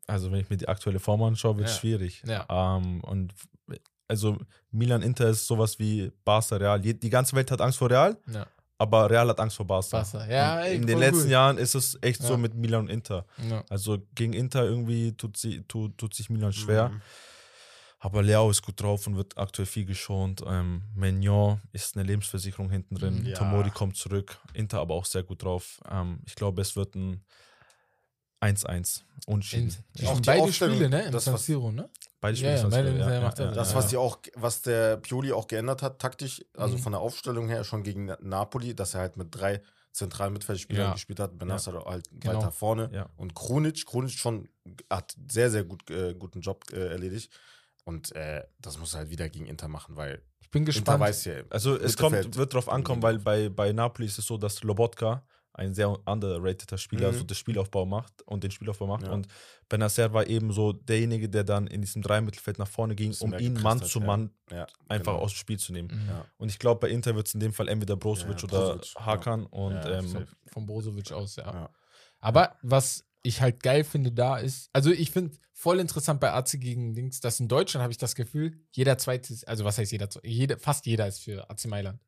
Also, 0.06 0.30
wenn 0.32 0.40
ich 0.40 0.50
mir 0.50 0.56
die 0.56 0.68
aktuelle 0.68 0.98
Form 0.98 1.22
anschaue, 1.22 1.56
wird 1.58 1.68
es 1.68 1.74
Ja. 1.74 1.80
schwierig. 1.80 2.22
Ja. 2.26 2.76
Ähm, 2.76 3.00
und 3.04 3.32
also 4.08 4.38
Milan 4.72 5.02
Inter 5.02 5.28
ist 5.28 5.46
sowas 5.46 5.78
wie 5.78 6.10
Barca 6.24 6.56
Real. 6.56 6.80
Die 6.80 7.10
ganze 7.10 7.36
Welt 7.36 7.50
hat 7.50 7.60
Angst 7.60 7.78
vor 7.78 7.88
Real, 7.90 8.16
Ja, 8.32 8.44
aber 8.76 9.08
Real 9.08 9.28
hat 9.28 9.38
Angst 9.38 9.56
vor 9.56 9.66
Barca. 9.66 9.88
Barca. 10.02 10.26
Ja, 10.28 10.60
ey, 10.62 10.74
in 10.76 10.86
den 10.86 10.98
letzten 10.98 11.22
gut. 11.24 11.30
Jahren 11.30 11.58
ist 11.58 11.76
es 11.76 11.96
echt 12.02 12.20
so 12.22 12.32
Ja. 12.32 12.36
mit 12.38 12.54
Milan 12.54 12.82
und 12.86 12.90
Inter. 12.90 13.24
Also 13.68 13.98
gegen 14.16 14.32
Inter 14.32 14.64
irgendwie 14.64 15.12
tut, 15.12 15.36
sie, 15.36 15.62
tut, 15.62 15.96
tut 15.96 16.12
sich 16.14 16.28
Milan 16.28 16.52
schwer. 16.52 16.88
Mhm. 16.88 17.02
Aber 18.02 18.22
Leao 18.22 18.50
ist 18.50 18.62
gut 18.62 18.80
drauf 18.80 19.06
und 19.06 19.16
wird 19.16 19.36
aktuell 19.36 19.66
viel 19.66 19.84
geschont. 19.84 20.42
Ähm, 20.46 20.82
Magnon 20.96 21.60
ist 21.72 21.96
eine 21.96 22.04
Lebensversicherung 22.06 22.70
hinten 22.70 22.94
drin. 22.96 23.22
Mhm. 23.22 23.34
Tomori 23.34 23.70
kommt 23.70 23.96
zurück. 23.96 24.38
Inter 24.54 24.80
aber 24.80 24.94
auch 24.94 25.04
sehr 25.04 25.22
gut 25.22 25.42
drauf. 25.44 25.80
Ähm, 25.88 26.18
ich 26.26 26.34
glaube, 26.34 26.62
es 26.62 26.74
wird 26.76 26.94
ein 26.96 27.22
1-1. 28.40 29.02
In, 29.26 29.32
Unschieden. 29.34 29.76
die 29.94 30.06
Auch 30.06 30.18
die 30.20 30.26
beide 30.26 30.42
Aufstellung, 30.42 30.74
Spiele, 30.76 30.90
ne? 30.90 31.02
Im 31.06 31.12
das, 31.12 31.24
San 31.24 31.36
Siro, 31.36 31.70
ne? 31.72 31.90
Beide 32.20 32.38
Ja, 32.38 32.56
Spiele 32.56 32.62
ja, 32.62 32.68
beide- 32.68 32.98
ja, 32.98 33.10
ja, 33.10 33.20
ja, 33.20 33.50
das. 33.52 33.70
Ja. 33.70 33.76
was, 33.76 33.86
die 33.88 33.96
auch, 33.96 34.18
was 34.34 34.62
der 34.62 34.96
Pioli 34.96 35.32
auch 35.32 35.46
geändert 35.46 35.82
hat, 35.82 35.98
taktisch, 35.98 36.42
also 36.56 36.76
Mhm. 36.76 36.80
von 36.82 36.92
der 36.92 37.00
Aufstellung 37.00 37.48
her, 37.48 37.64
schon 37.64 37.82
gegen 37.82 38.06
Na- 38.06 38.18
Napoli, 38.20 38.74
dass 38.74 38.94
er 38.94 39.00
halt 39.00 39.16
mit 39.16 39.28
drei 39.34 39.60
zentralen 39.92 40.32
Mittelfeldspielern 40.32 40.86
Ja. 40.86 40.92
gespielt 40.92 41.20
hat. 41.20 41.36
Benassar 41.38 41.84
halt 41.84 42.08
Genau. 42.12 42.38
weiter 42.38 42.52
vorne. 42.52 42.90
Ja. 42.92 43.10
Und 43.16 43.34
Krunic, 43.34 43.84
Krunic 43.86 44.12
schon 44.12 44.48
hat 44.88 45.14
sehr, 45.30 45.50
sehr 45.50 45.64
gut, 45.64 45.90
äh, 45.90 46.14
guten 46.14 46.40
Job 46.40 46.64
äh, 46.72 46.88
erledigt. 46.92 47.30
Und 47.84 48.14
äh, 48.14 48.44
das 48.60 48.78
muss 48.78 48.94
er 48.94 49.00
halt 49.00 49.10
wieder 49.10 49.28
gegen 49.28 49.46
Inter 49.46 49.66
machen, 49.68 49.96
weil 49.96 50.22
Ich 50.40 50.50
bin 50.50 50.62
Inter 50.62 50.72
gespannt. 50.72 51.00
weiß 51.00 51.24
ja. 51.24 51.34
Also 51.50 51.76
es 51.76 51.96
kommt, 51.96 52.36
wird 52.36 52.54
drauf 52.54 52.68
ankommen, 52.68 53.02
weil 53.02 53.18
bei, 53.18 53.48
bei 53.48 53.72
Napoli 53.72 54.06
ist 54.06 54.18
es 54.18 54.26
so, 54.26 54.38
dass 54.38 54.62
Lobotka 54.62 55.24
ein 55.52 55.74
sehr 55.74 55.90
underrateder 56.08 56.78
Spieler, 56.78 57.12
Mhm. 57.12 57.18
so 57.18 57.24
das 57.24 57.36
Spielaufbau 57.38 57.84
macht 57.86 58.22
und 58.22 58.44
den 58.44 58.50
Spielaufbau 58.50 58.86
macht. 58.86 59.02
Ja. 59.04 59.12
Und 59.12 59.26
Benacer 59.68 60.12
war 60.12 60.26
eben 60.26 60.52
so 60.52 60.72
derjenige, 60.72 61.28
der 61.28 61.44
dann 61.44 61.66
in 61.66 61.80
diesem 61.80 62.02
Dreimittelfeld 62.02 62.58
nach 62.58 62.68
vorne 62.68 62.94
ging, 62.94 63.14
um 63.20 63.34
ihn 63.38 63.54
Mann 63.54 63.80
hat, 63.80 63.86
zu 63.88 64.00
ja. 64.00 64.06
Mann 64.06 64.30
Ja, 64.50 64.66
einfach 64.88 65.12
genau. 65.12 65.24
aus 65.24 65.32
dem 65.32 65.36
Spiel 65.36 65.58
zu 65.58 65.72
nehmen. 65.72 65.88
Mhm. 65.92 66.08
Ja. 66.08 66.24
Und 66.38 66.48
ich 66.50 66.58
glaube, 66.58 66.80
bei 66.80 66.90
Inter 66.90 67.14
wird 67.14 67.26
es 67.26 67.34
in 67.34 67.40
dem 67.40 67.52
Fall 67.52 67.68
entweder 67.68 67.96
Brozovic 67.96 68.38
Ja, 68.42 68.44
oder 68.48 68.74
Brozovic, 68.74 68.94
ja. 68.94 69.06
Hakan. 69.06 69.46
Und 69.46 69.72
Ja, 69.74 69.98
ähm. 69.98 70.26
Von 70.52 70.66
Brozovic 70.66 71.12
aus, 71.12 71.36
ja. 71.36 71.44
Ja. 71.52 71.70
Aber 72.20 72.56
was 72.62 73.04
ich 73.22 73.40
halt 73.40 73.62
geil 73.62 73.84
finde 73.84 74.12
da 74.12 74.38
ist, 74.38 74.70
also 74.72 74.90
ich 74.90 75.10
finde 75.10 75.36
voll 75.52 75.78
interessant 75.78 76.20
bei 76.20 76.32
AC 76.32 76.58
gegen 76.58 76.94
Dings, 76.94 77.20
dass 77.20 77.38
in 77.38 77.48
Deutschland 77.48 77.82
habe 77.82 77.92
ich 77.92 77.98
das 77.98 78.14
Gefühl, 78.14 78.58
jeder 78.72 78.96
zweite, 78.98 79.34
also 79.46 79.64
was 79.64 79.76
heißt 79.78 79.92
jeder, 79.92 80.08
jeder 80.22 80.58
fast 80.58 80.86
jeder 80.86 81.06
ist 81.06 81.18
für 81.20 81.48
AC 81.50 81.66
Mailand. 81.66 82.00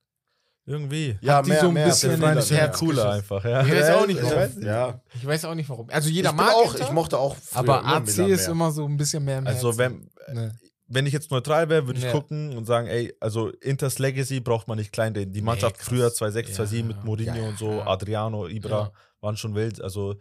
Irgendwie. 0.64 1.18
Ja, 1.20 1.36
Hat 1.38 1.46
die 1.46 1.52
so 1.52 1.68
ein 1.68 1.74
bisschen 1.74 2.20
Der 2.20 2.34
das 2.34 2.50
Herz 2.50 2.78
cooler 2.78 3.12
einfach. 3.12 3.44
Ja. 3.44 3.62
Ich 3.64 3.72
weiß 3.72 3.90
auch 3.90 4.06
nicht, 4.06 4.16
ich 4.18 4.22
warum. 4.24 4.36
weiß 4.38 4.54
nicht. 4.56 4.66
Ja. 4.66 5.00
Ich 5.14 5.26
weiß 5.26 5.44
auch 5.46 5.54
nicht 5.54 5.68
warum. 5.68 5.88
Also 5.90 6.08
jeder 6.08 6.30
ich 6.30 6.36
mag 6.36 6.52
auch, 6.52 6.72
Inter, 6.74 6.84
ich 6.86 6.92
mochte 6.92 7.18
auch 7.18 7.36
aber 7.52 7.84
AC 7.84 8.08
ist 8.08 8.16
mehr. 8.18 8.48
immer 8.50 8.70
so 8.70 8.84
ein 8.86 8.96
bisschen 8.96 9.24
mehr 9.24 9.38
im 9.38 9.46
Also, 9.46 9.68
Herzen. 9.76 10.08
wenn, 10.28 10.34
Ne. 10.36 10.54
wenn 10.86 11.06
ich 11.06 11.12
jetzt 11.12 11.30
neutral 11.30 11.68
wäre, 11.68 11.86
würde 11.86 11.98
ich 11.98 12.04
Ja. 12.04 12.12
gucken 12.12 12.56
und 12.56 12.64
sagen, 12.66 12.86
ey, 12.86 13.12
also 13.18 13.48
Inters 13.60 13.98
Legacy 13.98 14.40
braucht 14.40 14.68
man 14.68 14.78
nicht 14.78 14.92
kleinreden. 14.92 15.32
Die 15.32 15.42
Mannschaft 15.42 15.78
krass. 15.78 15.88
früher 15.88 16.12
2006, 16.12 16.50
Ja. 16.50 16.54
2007 16.56 16.88
mit 16.88 17.04
Mourinho 17.04 17.34
Ja, 17.36 17.48
und 17.48 17.58
so, 17.58 17.70
ja. 17.72 17.86
Adriano, 17.86 18.46
Ibra, 18.46 18.70
Ja. 18.82 18.92
waren 19.20 19.36
schon 19.36 19.54
wild. 19.54 19.80
Also 19.80 20.14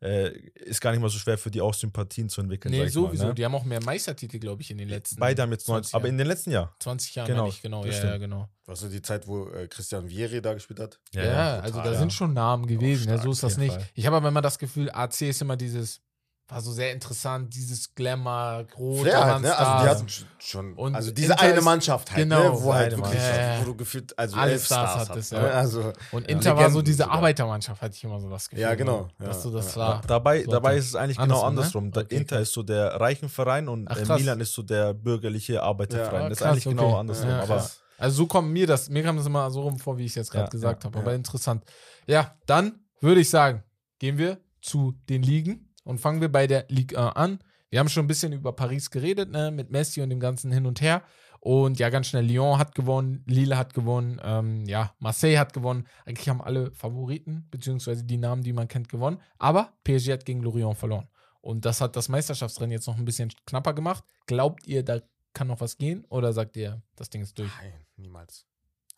äh, 0.00 0.30
ist 0.54 0.80
gar 0.80 0.92
nicht 0.92 1.00
mal 1.00 1.08
so 1.08 1.18
schwer 1.18 1.36
für 1.38 1.50
die 1.50 1.60
auch 1.60 1.74
Sympathien 1.74 2.28
zu 2.28 2.40
entwickeln. 2.40 2.70
Nee, 2.70 2.86
sowieso. 2.88 3.24
Mal, 3.24 3.28
ne? 3.30 3.34
Die 3.34 3.44
haben 3.44 3.54
auch 3.54 3.64
mehr 3.64 3.82
Meistertitel, 3.82 4.38
glaube 4.38 4.62
ich, 4.62 4.70
in 4.70 4.78
den 4.78 4.88
letzten 4.88 5.18
Beide 5.18 5.42
haben 5.42 5.50
jetzt 5.50 5.66
20 5.66 5.92
90, 5.92 5.94
aber 5.94 6.04
Jahren. 6.04 6.14
in 6.14 6.18
den 6.18 6.26
letzten 6.26 6.50
Jahren. 6.52 6.68
20 6.78 7.14
Jahren, 7.14 7.26
Genau, 7.26 7.48
ich, 7.48 7.62
genau. 7.62 7.84
das 7.84 7.98
Ja, 7.98 8.10
ja, 8.10 8.16
genau. 8.18 8.48
Weißt 8.66 8.82
du, 8.82 8.88
die 8.88 9.02
Zeit, 9.02 9.26
wo 9.26 9.48
äh, 9.48 9.66
Christian 9.66 10.08
Vieri 10.08 10.40
da 10.40 10.54
gespielt 10.54 10.78
hat? 10.78 11.00
Ja, 11.12 11.58
also 11.60 11.78
da 11.80 11.92
ja. 11.92 11.98
sind 11.98 12.12
schon 12.12 12.32
Namen 12.32 12.66
gewesen, 12.66 13.08
ja, 13.08 13.14
stark, 13.14 13.24
so 13.24 13.32
ist 13.32 13.42
das 13.42 13.56
nicht. 13.56 13.72
Fall. 13.72 13.88
Ich 13.94 14.06
habe 14.06 14.16
aber 14.16 14.28
immer 14.28 14.42
das 14.42 14.58
Gefühl, 14.58 14.90
AC 14.90 15.22
ist 15.22 15.42
immer 15.42 15.56
dieses, 15.56 16.00
war 16.48 16.62
so 16.62 16.72
sehr 16.72 16.92
interessant, 16.92 17.54
dieses 17.54 17.94
Glamour, 17.94 18.64
große 18.70 19.02
Flair 19.02 19.24
halt, 19.26 19.42
ne? 19.42 19.54
Also 19.56 19.84
die 19.84 19.88
hatten 19.90 20.06
sch- 20.06 20.24
schon, 20.38 20.72
Und 20.74 20.94
also 20.94 21.10
diese 21.10 21.32
Inter 21.32 21.44
eine 21.44 21.60
Mannschaft 21.60 22.10
halt, 22.10 22.22
genau, 22.24 22.54
ne? 22.56 22.62
wo 22.62 22.72
halt 22.74 22.92
wirklich, 22.96 23.12
Mannschaft. 23.20 23.60
wo 23.60 23.64
du 23.66 23.76
gefühlt, 23.76 24.18
also 24.18 24.36
Alle 24.38 24.52
elf 24.52 24.64
Stars 24.64 24.90
Stars 24.92 25.08
hattest, 25.10 25.32
ja. 25.32 25.42
ne? 25.42 25.52
Also, 25.52 25.92
Und 26.10 26.22
Ja. 26.22 26.28
Inter 26.36 26.56
war 26.56 26.70
so 26.70 26.80
diese 26.80 27.02
sogar. 27.02 27.18
Arbeitermannschaft, 27.18 27.82
hatte 27.82 27.94
ich 27.94 28.02
immer 28.02 28.18
so 28.18 28.30
das 28.30 28.48
Gefühl. 28.48 28.62
Ja, 28.62 28.74
genau, 28.74 29.02
ne? 29.02 29.08
ja, 29.20 29.26
Dass 29.26 29.42
du 29.42 29.50
das 29.50 29.74
ja, 29.74 29.80
war. 29.80 30.00
Dabei, 30.06 30.42
So 30.44 30.50
dabei 30.50 30.76
ist 30.78 30.86
es 30.86 30.94
eigentlich 30.94 31.18
genau 31.18 31.42
Andersrum, 31.42 31.54
ne? 31.54 31.60
andersrum. 31.60 31.90
Der 31.92 32.02
Okay, 32.04 32.16
Inter 32.16 32.40
ist 32.40 32.52
so 32.54 32.62
der 32.62 32.98
reichen 32.98 33.28
Verein 33.28 33.68
und 33.68 33.86
Ach, 33.90 33.96
äh. 33.98 34.06
Milan 34.06 34.40
ist 34.40 34.54
so 34.54 34.62
der 34.62 34.94
bürgerliche 34.94 35.62
Arbeiterverein. 35.62 36.22
Ja, 36.22 36.28
das 36.30 36.40
ist 36.40 36.46
eigentlich 36.46 36.64
genau 36.64 36.88
okay. 36.88 37.00
andersrum. 37.00 37.28
Ja, 37.28 37.42
aber. 37.42 37.70
Also 37.98 38.16
so 38.16 38.26
kommt 38.26 38.52
mir 38.52 38.66
das, 38.66 38.88
mir 38.88 39.02
kam 39.02 39.16
das 39.16 39.26
immer 39.26 39.50
so 39.50 39.60
rum 39.62 39.78
vor, 39.78 39.98
wie 39.98 40.04
ich 40.04 40.12
es 40.12 40.14
jetzt 40.14 40.30
gerade 40.30 40.44
Ja, 40.44 40.50
gesagt 40.50 40.84
ja, 40.84 40.88
habe. 40.88 40.98
Aber 41.00 41.14
interessant. 41.14 41.64
Ja, 42.06 42.38
dann 42.46 42.78
würde 43.00 43.20
ich 43.20 43.28
sagen, 43.28 43.64
gehen 43.98 44.16
wir 44.16 44.38
zu 44.62 44.94
den 45.08 45.22
Ligen 45.22 45.67
und 45.88 45.98
fangen 45.98 46.20
wir 46.20 46.30
bei 46.30 46.46
der 46.46 46.66
Ligue 46.68 46.98
1 46.98 47.16
an. 47.16 47.38
Wir 47.70 47.80
haben 47.80 47.88
schon 47.88 48.04
ein 48.04 48.08
bisschen 48.08 48.34
über 48.34 48.52
Paris 48.52 48.90
geredet, 48.90 49.30
ne, 49.30 49.50
mit 49.50 49.70
Messi 49.70 50.02
und 50.02 50.10
dem 50.10 50.20
ganzen 50.20 50.52
Hin 50.52 50.66
und 50.66 50.82
Her. 50.82 51.02
Und 51.40 51.78
ja, 51.78 51.88
ganz 51.88 52.08
schnell, 52.08 52.26
Lyon 52.26 52.58
hat 52.58 52.74
gewonnen, 52.74 53.24
Lille 53.26 53.56
hat 53.56 53.72
gewonnen, 53.72 54.20
ähm, 54.22 54.66
ja, 54.66 54.94
Marseille 54.98 55.38
hat 55.38 55.54
gewonnen. 55.54 55.86
Eigentlich 56.04 56.28
haben 56.28 56.42
alle 56.42 56.72
Favoriten, 56.72 57.46
beziehungsweise 57.50 58.04
die 58.04 58.18
Namen, 58.18 58.42
die 58.42 58.52
man 58.52 58.68
kennt, 58.68 58.90
gewonnen. 58.90 59.18
Aber 59.38 59.72
PSG 59.84 60.12
hat 60.12 60.26
gegen 60.26 60.42
Lorient 60.42 60.76
verloren. 60.76 61.08
Und 61.40 61.64
das 61.64 61.80
hat 61.80 61.96
das 61.96 62.10
Meisterschaftsrennen 62.10 62.72
jetzt 62.72 62.86
noch 62.86 62.98
ein 62.98 63.06
bisschen 63.06 63.32
knapper 63.46 63.72
gemacht. 63.72 64.04
Glaubt 64.26 64.66
ihr, 64.66 64.82
da 64.82 65.00
kann 65.32 65.46
noch 65.46 65.62
was 65.62 65.78
gehen? 65.78 66.04
Oder 66.10 66.34
sagt 66.34 66.58
ihr, 66.58 66.82
das 66.96 67.08
Ding 67.08 67.22
ist 67.22 67.38
durch? 67.38 67.50
Nein, 67.62 67.72
niemals. 67.96 68.47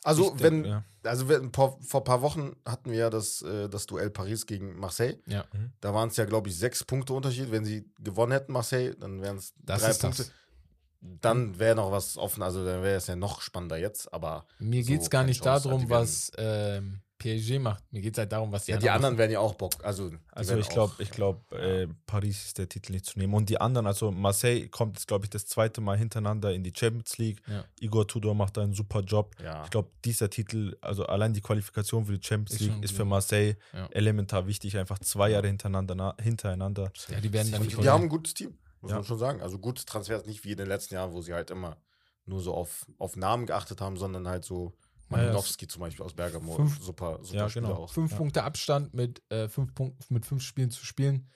Also, 0.03 0.33
Ich 0.35 0.43
wenn, 0.43 0.63
denk, 0.63 0.67
ja. 0.67 0.85
also 1.03 1.29
wenn, 1.29 1.53
vor, 1.53 1.79
vor 1.83 2.01
ein 2.01 2.05
paar 2.05 2.23
Wochen 2.23 2.57
hatten 2.65 2.91
wir 2.91 2.99
ja 2.99 3.11
das, 3.11 3.43
äh, 3.43 3.69
das 3.69 3.87
Duell 3.87 4.11
Paris 4.11 4.47
gegen 4.47 4.79
Marseille. 4.79 5.19
Ja. 5.27 5.45
Mhm. 5.53 5.73
Da 5.81 5.93
waren 5.93 6.09
es 6.09 6.17
ja, 6.17 6.25
glaube 6.25 6.49
ich, 6.49 6.57
sechs 6.57 6.85
Punkte 6.85 7.13
Unterschied. 7.13 7.51
Wenn 7.51 7.65
sie 7.65 7.91
gewonnen 7.99 8.33
hätten, 8.33 8.53
Marseille, 8.53 8.95
dann 8.95 9.21
wären 9.21 9.37
es 9.37 9.53
drei 9.65 9.91
ist 9.91 10.01
Punkte. 10.01 10.23
das. 10.25 10.33
Dann 11.03 11.59
wäre 11.59 11.77
noch 11.77 11.93
was 11.93 12.17
offen. 12.19 12.43
Also, 12.43 12.65
dann 12.65 12.83
wäre 12.83 12.97
es 12.97 13.07
ja 13.07 13.17
noch 13.17 13.41
spannender 13.41 13.77
jetzt. 13.79 14.13
Aber 14.13 14.47
Mir 14.59 14.83
So, 14.83 14.89
geht 14.89 15.03
es 15.03 15.11
gar 15.11 15.25
nicht 15.25 15.45
darum, 15.45 15.89
was 15.89 16.31
ähm, 16.37 17.01
PSG 17.21 17.59
macht. 17.61 17.85
Mir 17.93 18.01
geht 18.01 18.15
es 18.15 18.19
halt 18.19 18.33
darum, 18.33 18.51
was 18.51 18.65
die 18.65 18.73
ja, 18.73 18.79
die 18.79 18.91
anderen 18.91 19.17
werden 19.19 19.31
ja 19.31 19.39
auch 19.39 19.55
Bock. 19.55 19.75
Also, 19.85 20.11
die 20.11 20.19
Also 20.33 20.57
ich 20.57 20.69
glaube, 20.69 20.95
ich 20.99 21.11
glaube, 21.11 21.57
äh, 21.57 21.87
Paris 22.07 22.47
ist 22.47 22.59
der 22.59 22.69
Titel 22.69 22.93
nicht 22.93 23.07
zu 23.07 23.19
nehmen. 23.19 23.35
Und 23.35 23.49
die 23.49 23.61
anderen, 23.61 23.87
also 23.87 24.11
Marseille 24.11 24.69
kommt 24.69 24.97
jetzt, 24.97 25.07
glaube 25.07 25.27
ich, 25.27 25.31
das 25.31 25.47
zweite 25.47 25.81
Mal 25.81 25.97
hintereinander 25.97 26.53
in 26.53 26.65
die 26.65 26.73
Champions 26.75 27.19
League. 27.19 27.41
Ja. 27.47 27.65
Igor 27.81 28.09
Tudor 28.09 28.35
macht 28.35 28.57
da 28.57 28.63
einen 28.63 28.73
super 28.73 29.01
Job. 29.01 29.37
Ja. 29.43 29.63
Ich 29.65 29.71
glaube, 29.71 29.91
dieser 30.05 30.29
Titel, 30.31 30.77
also 30.81 31.05
allein 31.07 31.33
die 31.33 31.41
Qualifikation 31.41 32.07
für 32.07 32.19
die 32.19 32.27
Champions 32.27 32.61
Ist 32.61 32.67
League 32.67 32.83
ist 32.83 32.97
für 32.97 33.05
Marseille 33.05 33.55
Ja. 33.73 33.87
elementar 33.93 34.47
wichtig. 34.47 34.77
Einfach 34.79 34.99
zwei 34.99 35.31
Jahre 35.31 35.47
hintereinander. 35.47 35.95
Na, 35.95 36.15
hintereinander. 36.21 36.91
Ja, 37.09 37.21
die 37.21 37.33
werden 37.33 37.53
dann 37.53 37.63
nicht 37.63 37.81
die 37.81 37.89
haben 37.89 38.05
ein 38.05 38.09
gutes 38.09 38.35
Team, 38.35 38.59
muss 38.81 38.91
Ja. 38.91 38.97
man 38.97 39.05
schon 39.05 39.19
sagen. 39.19 39.41
Also 39.43 39.59
gutes 39.59 39.85
Transfers, 39.85 40.27
nicht 40.27 40.43
wie 40.45 40.53
in 40.53 40.57
den 40.59 40.67
letzten 40.69 40.95
Jahren, 40.95 41.13
wo 41.13 41.21
sie 41.21 41.35
halt 41.35 41.51
immer 41.51 41.77
nur 42.27 42.41
so 42.41 42.55
auf, 42.55 42.87
auf 42.99 43.17
Namen 43.17 43.47
geachtet 43.47 43.81
haben, 43.81 43.97
sondern 43.97 44.29
halt 44.29 44.45
so 44.45 44.73
Ja. 45.11 45.17
Malinowski 45.17 45.67
zum 45.67 45.81
Beispiel 45.81 46.05
aus 46.05 46.15
Bergamo. 46.15 46.55
Fünf- 46.55 46.81
super, 46.83 47.19
super 47.23 47.37
Ja, 47.37 47.49
Spieler 47.51 47.69
genau. 47.69 47.81
auch. 47.83 47.93
Fünf 47.93 48.13
Ja. 48.13 48.17
Punkte 48.17 48.43
Abstand 48.45 48.95
mit, 48.95 49.23
äh, 49.31 49.49
fünf 49.49 49.75
Punkten, 49.75 50.15
mit 50.15 50.25
fünf 50.27 50.43
Spielen 50.43 50.71
zu 50.71 50.85
spielen. 50.85 51.29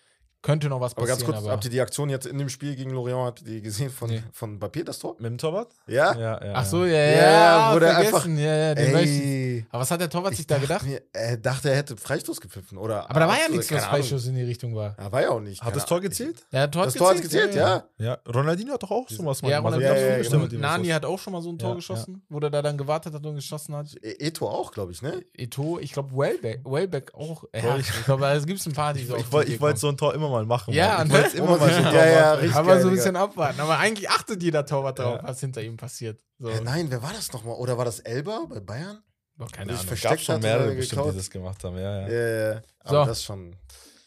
Könnte 0.44 0.68
noch 0.68 0.78
was 0.78 0.92
Aber 0.92 1.07
passieren. 1.07 1.33
ganz 1.33 1.40
kurz, 1.42 1.50
habt 1.50 1.64
ihr 1.64 1.70
die 1.70 1.80
Aktion 1.80 2.11
jetzt 2.11 2.26
in 2.26 2.37
dem 2.37 2.50
Spiel 2.50 2.76
gegen 2.76 2.90
Lorient, 2.90 3.18
habt 3.18 3.40
ihr 3.40 3.46
die 3.46 3.62
gesehen 3.62 3.90
von, 3.90 4.11
Nee. 4.11 4.22
von 4.30 4.59
Papier, 4.59 4.85
das 4.85 4.98
Tor? 4.98 5.16
Mit 5.18 5.30
dem 5.30 5.38
Torwart? 5.38 5.72
Ja? 5.87 6.14
Ja, 6.14 6.44
ja. 6.44 6.52
Ach 6.54 6.66
so, 6.66 6.85
ja. 6.85 6.92
ja, 6.92 6.98
ja, 6.98 7.16
Ja, 7.16 7.30
ja 7.70 7.74
wo 7.74 7.78
der 7.78 7.94
vergessen. 7.94 8.38
ja, 8.38 8.72
ja, 8.74 9.62
Aber 9.70 9.80
was 9.80 9.90
hat 9.90 10.00
der 10.02 10.11
Torwart 10.11 10.33
sich 10.33 10.40
ich 10.40 10.46
da 10.46 10.59
gedacht? 10.59 10.85
Mir, 10.85 11.00
er 11.14 11.38
dachte, 11.38 11.70
er 11.70 11.76
hätte 11.76 11.96
Freistoß 11.96 12.42
gepfiffen. 12.42 12.76
Oder 12.76 13.09
Aber 13.09 13.20
da 13.20 13.26
war 13.28 13.38
ja 13.40 13.48
nichts, 13.48 13.72
was 13.72 13.85
Ahnung. 13.85 14.02
Freischuss 14.02 14.26
in 14.26 14.35
die 14.35 14.42
Richtung 14.42 14.74
war. 14.76 14.94
Ja, 14.98 15.11
war 15.11 15.22
ja 15.22 15.30
auch 15.30 15.40
nicht. 15.40 15.62
Hat 15.62 15.74
das 15.74 15.87
Tor 15.87 16.02
gezählt? 16.02 16.44
Ja, 16.52 16.66
Tor 16.66 16.85
Das 16.85 16.94
Tor 16.94 17.11
hat 17.11 17.22
gezählt, 17.22 17.54
ja. 17.54 17.85
Ja, 17.96 18.18
Ronaldinho 18.28 18.74
hat 18.74 18.83
doch 18.83 18.90
auch 18.90 19.09
sowas 19.09 19.40
Ja, 19.40 19.57
gemacht. 19.61 19.74
Ronaldinho 19.76 19.94
ja, 19.94 20.18
hat 20.18 20.30
ja, 20.30 20.46
genau. 20.46 20.59
Nani 20.61 20.88
hat 20.88 21.07
auch 21.07 21.18
schon 21.18 21.33
mal 21.33 21.40
so 21.40 21.48
ein 21.50 21.59
Tor 21.59 21.70
Ja, 21.70 21.74
geschossen, 21.76 22.22
wo 22.28 22.38
der 22.38 22.50
da 22.50 22.61
dann 22.61 22.76
gewartet 22.76 23.14
hat 23.14 23.24
und 23.24 23.35
geschossen 23.37 23.74
hat. 23.74 23.87
E- 24.02 24.26
Eto 24.26 24.46
auch, 24.46 24.72
glaube 24.72 24.92
ich, 24.92 25.00
ne? 25.00 25.24
Eto, 25.33 25.78
ich 25.78 25.92
glaube, 25.92 26.14
Wellbeck, 26.14 27.14
auch. 27.14 27.44
Ich 27.52 28.04
glaube, 28.04 28.26
es 28.26 28.44
gibt 28.44 28.66
ein 28.66 28.72
paar, 28.72 28.92
die 28.92 29.04
so 29.04 29.16
Ich, 29.16 29.30
wollte 29.33 29.78
so 29.80 29.88
ein 29.88 29.96
Tor 29.96 30.14
immer 30.14 30.28
mal 30.28 30.34
machen. 30.42 30.75
Ja, 30.75 30.99
Mann. 30.99 31.07
ich 31.07 31.12
ne? 31.35 31.38
immer 31.38 31.57
mal 31.57 31.59
so- 31.70 31.83
so 31.83 31.88
ein 31.88 31.94
ja, 31.94 32.07
ja, 32.07 32.33
richtig 32.35 32.57
Aber 32.57 32.68
geil, 32.73 32.81
so 32.83 32.88
ein 32.88 32.90
Digga. 32.94 33.03
bisschen 33.03 33.16
abwarten. 33.16 33.61
Aber 33.61 33.79
eigentlich 33.79 34.11
achtet 34.11 34.42
jeder 34.42 34.66
Torwart 34.66 34.99
darauf, 34.99 35.23
Ja. 35.23 35.29
was 35.29 35.40
hinter 35.40 35.62
ihm 35.62 35.77
passiert. 35.77 36.20
So. 36.38 36.49
Äh, 36.49 36.61
nein, 36.62 36.87
wer 36.90 37.03
war 37.03 37.12
das 37.12 37.33
nochmal? 37.33 37.55
Oder 37.55 37.79
war 37.79 37.85
das 37.85 38.01
Elba 38.01 38.47
bei 38.49 38.59
Bayern? 38.61 38.99
Boah, 39.37 39.49
keine 39.51 39.73
Ich 39.73 39.79
Ahnung. 39.79 39.88
verstehe- 39.88 40.11
gab 40.11 40.20
schon 40.20 40.40
mehrere 40.40 40.66
oder 40.66 40.75
bestimmt, 40.75 41.07
die 41.12 41.16
das 41.16 41.31
gemacht 41.31 41.62
haben. 41.64 41.77
Ja, 41.77 42.01
ja. 42.01 42.09
Ja, 42.09 42.53
ja. 42.55 42.62
So. 42.85 42.97
Aber 42.99 43.07
das 43.07 43.23
schon. 43.23 43.57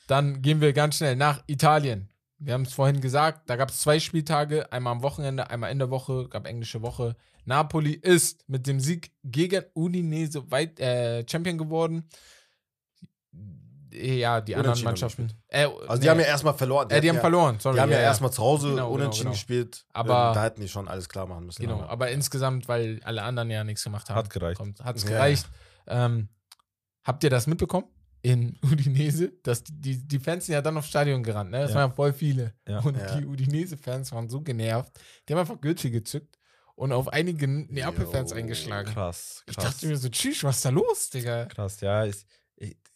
Dann 0.07 0.41
gehen 0.41 0.61
wir 0.61 0.73
ganz 0.73 0.97
schnell 0.97 1.15
nach 1.15 1.43
Italien. 1.47 2.09
Wir 2.39 2.53
haben 2.53 2.61
es 2.63 2.73
vorhin 2.73 3.01
gesagt, 3.01 3.49
da 3.49 3.55
gab 3.55 3.69
es 3.69 3.79
zwei 3.79 3.99
Spieltage, 3.99 4.71
einmal 4.71 4.91
am 4.93 5.01
Wochenende, 5.01 5.49
einmal 5.49 5.71
in 5.71 5.79
der 5.79 5.89
Woche, 5.89 6.27
gab 6.29 6.45
englische 6.47 6.81
Woche. 6.81 7.15
Napoli 7.45 7.93
ist 7.93 8.47
mit 8.47 8.67
dem 8.67 8.79
Sieg 8.79 9.11
gegen 9.23 9.63
Udinese 9.73 10.49
weit, 10.51 10.79
äh, 10.79 11.25
Champion 11.29 11.57
geworden. 11.57 12.07
Ja, 13.99 14.41
die 14.41 14.55
anderen 14.55 14.81
Mannschaften. 14.83 15.31
Äh, 15.47 15.65
Also 15.65 15.93
nee, 15.95 15.99
die 16.01 16.09
haben 16.09 16.19
ja 16.19 16.25
erstmal 16.25 16.53
verloren. 16.53 16.89
äh, 16.89 17.01
die 17.01 17.09
haben 17.09 17.15
hatten 17.17 17.21
verloren, 17.23 17.59
sorry. 17.59 17.77
Ja, 17.77 17.83
die 17.83 17.83
haben 17.83 17.91
ja, 17.91 17.97
ja, 17.99 18.03
erstmal 18.05 18.31
zu 18.31 18.41
Hause 18.43 18.69
Genau, 18.69 18.75
genau, 18.85 18.91
unentschieden 18.93 19.25
genau. 19.25 19.33
gespielt. 19.33 19.85
Aber- 19.93 20.29
ähm, 20.29 20.33
da 20.35 20.43
hätten 20.43 20.61
die 20.61 20.67
schon 20.69 20.87
alles 20.87 21.09
klar 21.09 21.25
machen 21.27 21.45
müssen. 21.45 21.61
Genau, 21.61 21.75
aber- 21.81 21.89
aber 21.89 22.11
insgesamt, 22.11 22.67
weil 22.67 22.99
alle 23.03 23.23
anderen 23.23 23.49
ja 23.49 23.63
nichts 23.63 23.83
gemacht 23.83 24.09
haben. 24.09 24.17
Hat 24.17 24.29
gereicht. 24.29 24.59
Hat 24.83 24.95
es 24.95 25.03
Ja, 25.03 25.09
gereicht. 25.09 25.47
Ähm, 25.87 26.29
habt 27.03 27.23
ihr 27.23 27.29
das 27.29 27.47
mitbekommen? 27.47 27.87
In 28.23 28.57
Udinese, 28.63 29.31
dass 29.43 29.63
die, 29.63 29.73
die, 29.79 30.07
die 30.07 30.19
Fans 30.19 30.45
sind 30.47 30.53
ja 30.53 30.61
dann 30.61 30.75
aufs 30.77 30.89
Stadion 30.89 31.23
gerannt, 31.23 31.51
ne? 31.51 31.61
Das 31.61 31.69
Ja. 31.71 31.75
waren 31.77 31.89
ja 31.91 31.95
voll 31.95 32.13
viele. 32.13 32.53
Ja. 32.67 32.79
Und 32.79 32.97
Ja. 32.97 33.15
die 33.15 33.25
Udinese-Fans 33.25 34.11
waren 34.11 34.27
so 34.29 34.41
genervt. 34.41 34.91
Die 35.27 35.33
haben 35.33 35.39
einfach 35.39 35.61
Gürtel 35.61 35.91
gezückt 35.91 36.37
und 36.75 36.91
auf 36.91 37.07
einige 37.09 37.47
Neapel-Fans 37.47 38.33
eingeschlagen. 38.33 38.91
Krass, 38.91 39.43
Ich 39.47 39.55
krass. 39.55 39.65
dachte 39.73 39.87
mir 39.87 39.97
so, 39.97 40.09
tschüss, 40.09 40.43
was 40.43 40.57
ist 40.57 40.65
da 40.65 40.69
los, 40.69 41.09
Digga? 41.11 41.45
Krass, 41.45 41.79
ja. 41.81 42.05
Ich, 42.05 42.25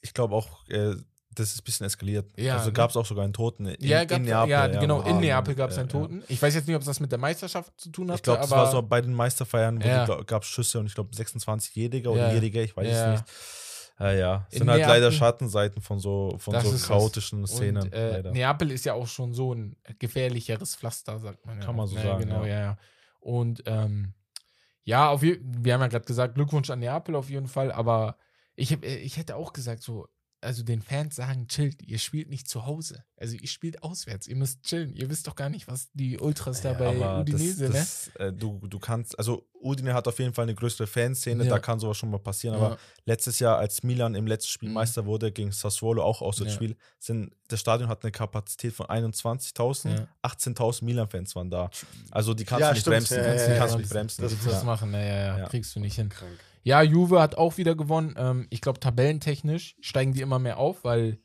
ich, 0.02 0.14
glaube 0.14 0.36
auch, 0.36 0.68
äh, 0.70 0.96
das 1.34 1.54
ist 1.54 1.62
ein 1.62 1.64
bisschen 1.64 1.86
eskaliert. 1.86 2.30
Ja, 2.38 2.56
also 2.58 2.68
ne? 2.68 2.74
gab 2.74 2.90
es 2.90 2.98
auch 2.98 3.06
sogar 3.06 3.24
einen 3.24 3.34
Toten 3.34 3.66
in, 3.66 3.76
ja, 3.88 4.02
in 4.02 4.24
Neapel. 4.24 4.50
ja, 4.50 4.68
genau, 4.68 5.02
in 5.02 5.20
Neapel 5.20 5.56
gab 5.56 5.70
es 5.70 5.78
einen. 5.78 5.88
Toten. 5.90 6.24
Ich 6.28 6.42
weiß 6.42 6.54
jetzt 6.56 6.68
nicht, 6.68 6.76
ob 6.76 6.84
das 6.84 7.00
mit 7.00 7.12
der 7.12 7.20
Meisterschaft 7.20 7.72
zu 7.80 7.90
tun 7.90 8.12
hat. 8.12 8.18
Ich 8.18 8.24
glaube, 8.24 8.42
das 8.42 8.52
aber 8.52 8.64
war 8.64 8.72
so 8.72 8.82
bei 8.82 9.00
den 9.02 9.14
Meisterfeiern, 9.14 9.82
wo 9.82 10.24
gab 10.26 10.44
es 10.44 10.50
Schüsse 10.50 10.80
und 10.80 10.88
ich 10.88 10.96
glaube 10.96 11.14
26-Jähriger 11.16 12.08
oder 12.10 12.28
Ja. 12.28 12.34
Jähriger, 12.34 12.62
ich 12.64 12.76
weiß 12.76 12.88
es 12.88 13.08
nicht. 13.22 13.24
Ja, 14.00 14.12
ja. 14.14 14.48
Es 14.50 14.54
In 14.54 14.60
sind 14.60 14.70
halt 14.72 14.80
Neapel- 14.82 14.94
leider 14.96 15.12
Schattenseiten 15.12 15.82
von 15.82 16.00
so, 16.00 16.36
von 16.40 16.60
so 16.60 16.88
chaotischen 16.88 17.46
Szenen. 17.46 17.84
Und, 17.84 17.94
äh. 17.94 18.24
Neapel 18.32 18.72
ist 18.72 18.84
ja 18.84 18.94
auch 18.94 19.08
schon 19.08 19.34
so 19.34 19.54
ein 19.54 19.76
gefährlicheres 20.00 20.76
Pflaster, 20.76 21.20
sagt 21.20 21.46
man. 21.46 21.60
Ja. 21.60 21.66
Kann 21.66 21.76
man 21.76 21.88
so 21.88 21.96
ja, 21.98 22.02
sagen, 22.02 22.24
Genau, 22.24 22.44
ja. 22.44 22.60
ja. 22.60 22.78
Und 23.20 23.62
ähm, 23.68 24.14
ja, 24.84 25.10
auf 25.10 25.22
wir 25.22 25.74
haben 25.74 25.82
ja 25.82 25.88
gerade 25.88 26.06
gesagt, 26.06 26.34
Glückwunsch 26.34 26.72
an 26.72 26.80
Neapel 26.80 27.16
auf 27.16 27.30
jeden 27.30 27.48
Fall, 27.48 27.72
aber 27.72 28.18
ich, 28.56 28.72
hab, 28.74 28.84
äh, 28.84 28.98
ich 28.98 29.18
hätte 29.18 29.36
auch 29.36 29.54
gesagt, 29.54 29.84
so, 29.84 30.08
also 30.44 30.64
den 30.64 30.82
Fans 30.82 31.16
sagen, 31.18 31.48
chillt, 31.48 31.84
ihr 31.84 32.00
spielt 32.00 32.28
nicht 32.32 32.50
zu 32.50 32.66
Hause. 32.66 33.04
Also 33.16 33.36
ihr 33.36 33.48
spielt 33.48 33.84
auswärts, 33.84 34.26
ihr 34.28 34.36
müsst 34.36 34.64
chillen. 34.64 34.92
Ihr 34.96 35.08
wisst 35.08 35.28
doch 35.28 35.36
gar 35.36 35.50
nicht, 35.50 35.68
was 35.68 35.92
die 35.94 36.18
Ultras 36.18 36.62
da 36.62 36.72
Ja, 36.72 36.78
bei 36.80 37.20
Udinese, 37.22 37.66
ne? 37.66 37.70
das, 37.70 38.10
das, 38.16 38.16
äh, 38.16 38.34
du, 38.34 38.58
du 38.68 38.80
kannst, 38.80 39.20
also 39.20 39.48
Udine 39.54 39.94
hat 39.94 40.08
auf 40.08 40.18
jeden 40.18 40.34
Fall 40.34 40.44
eine 40.46 40.56
größere 40.56 40.88
Fanszene, 40.88 41.44
Ja. 41.44 41.52
da 41.52 41.60
kann 41.60 41.80
sowas 41.80 41.96
schon 41.96 42.10
mal 42.10 42.18
passieren, 42.18 42.58
Ja. 42.58 42.66
aber 42.66 42.80
letztes 43.06 43.38
Jahr, 43.38 43.60
als 43.60 43.84
Milan 43.84 44.16
im 44.16 44.26
letzten 44.26 44.50
Spiel 44.50 44.70
Mhm. 44.70 44.74
Meister 44.74 45.06
wurde, 45.06 45.32
gegen 45.32 45.52
Sassuolo 45.52 46.02
auch 46.04 46.24
Auswärtsspiel, 46.24 46.76
sind, 46.98 47.36
das 47.48 47.60
Stadion 47.60 47.88
hat 47.88 48.02
eine 48.04 48.12
Kapazität 48.12 48.74
von 48.74 48.88
21.000, 48.88 49.92
Ja. 50.00 50.08
18.000 50.24 50.86
Milan-Fans 50.86 51.36
waren 51.36 51.52
da. 51.52 51.70
Also 52.10 52.34
die 52.34 52.46
kannst 52.46 52.62
Ja, 52.62 52.70
du 52.70 52.74
nicht 52.74 52.82
stimmt. 52.82 52.96
bremsen, 52.96 53.18
Ja, 53.18 53.34
die 53.46 53.52
ja, 53.52 53.58
kannst 53.60 53.74
du 53.76 53.78
ja. 53.78 53.82
nicht 53.84 53.92
bremsen. 53.92 54.22
Das 54.24 54.34
ja. 54.44 54.64
machen? 54.64 54.90
Naja, 54.90 55.14
ja, 55.16 55.38
Ja. 55.38 55.48
kriegst 55.50 55.76
du 55.76 55.80
nicht 55.80 55.96
hin. 55.96 56.10
Krank. 56.10 56.40
Ja, 56.64 56.82
Juve 56.82 57.22
hat 57.22 57.36
auch 57.36 57.58
wieder 57.58 57.76
gewonnen. 57.76 58.16
Ähm, 58.18 58.48
ich 58.50 58.62
glaube, 58.62 58.80
tabellentechnisch 58.80 59.76
steigen 59.82 60.14
die 60.14 60.22
immer 60.22 60.40
mehr 60.40 60.58
auf, 60.58 60.84
weil 60.84 61.20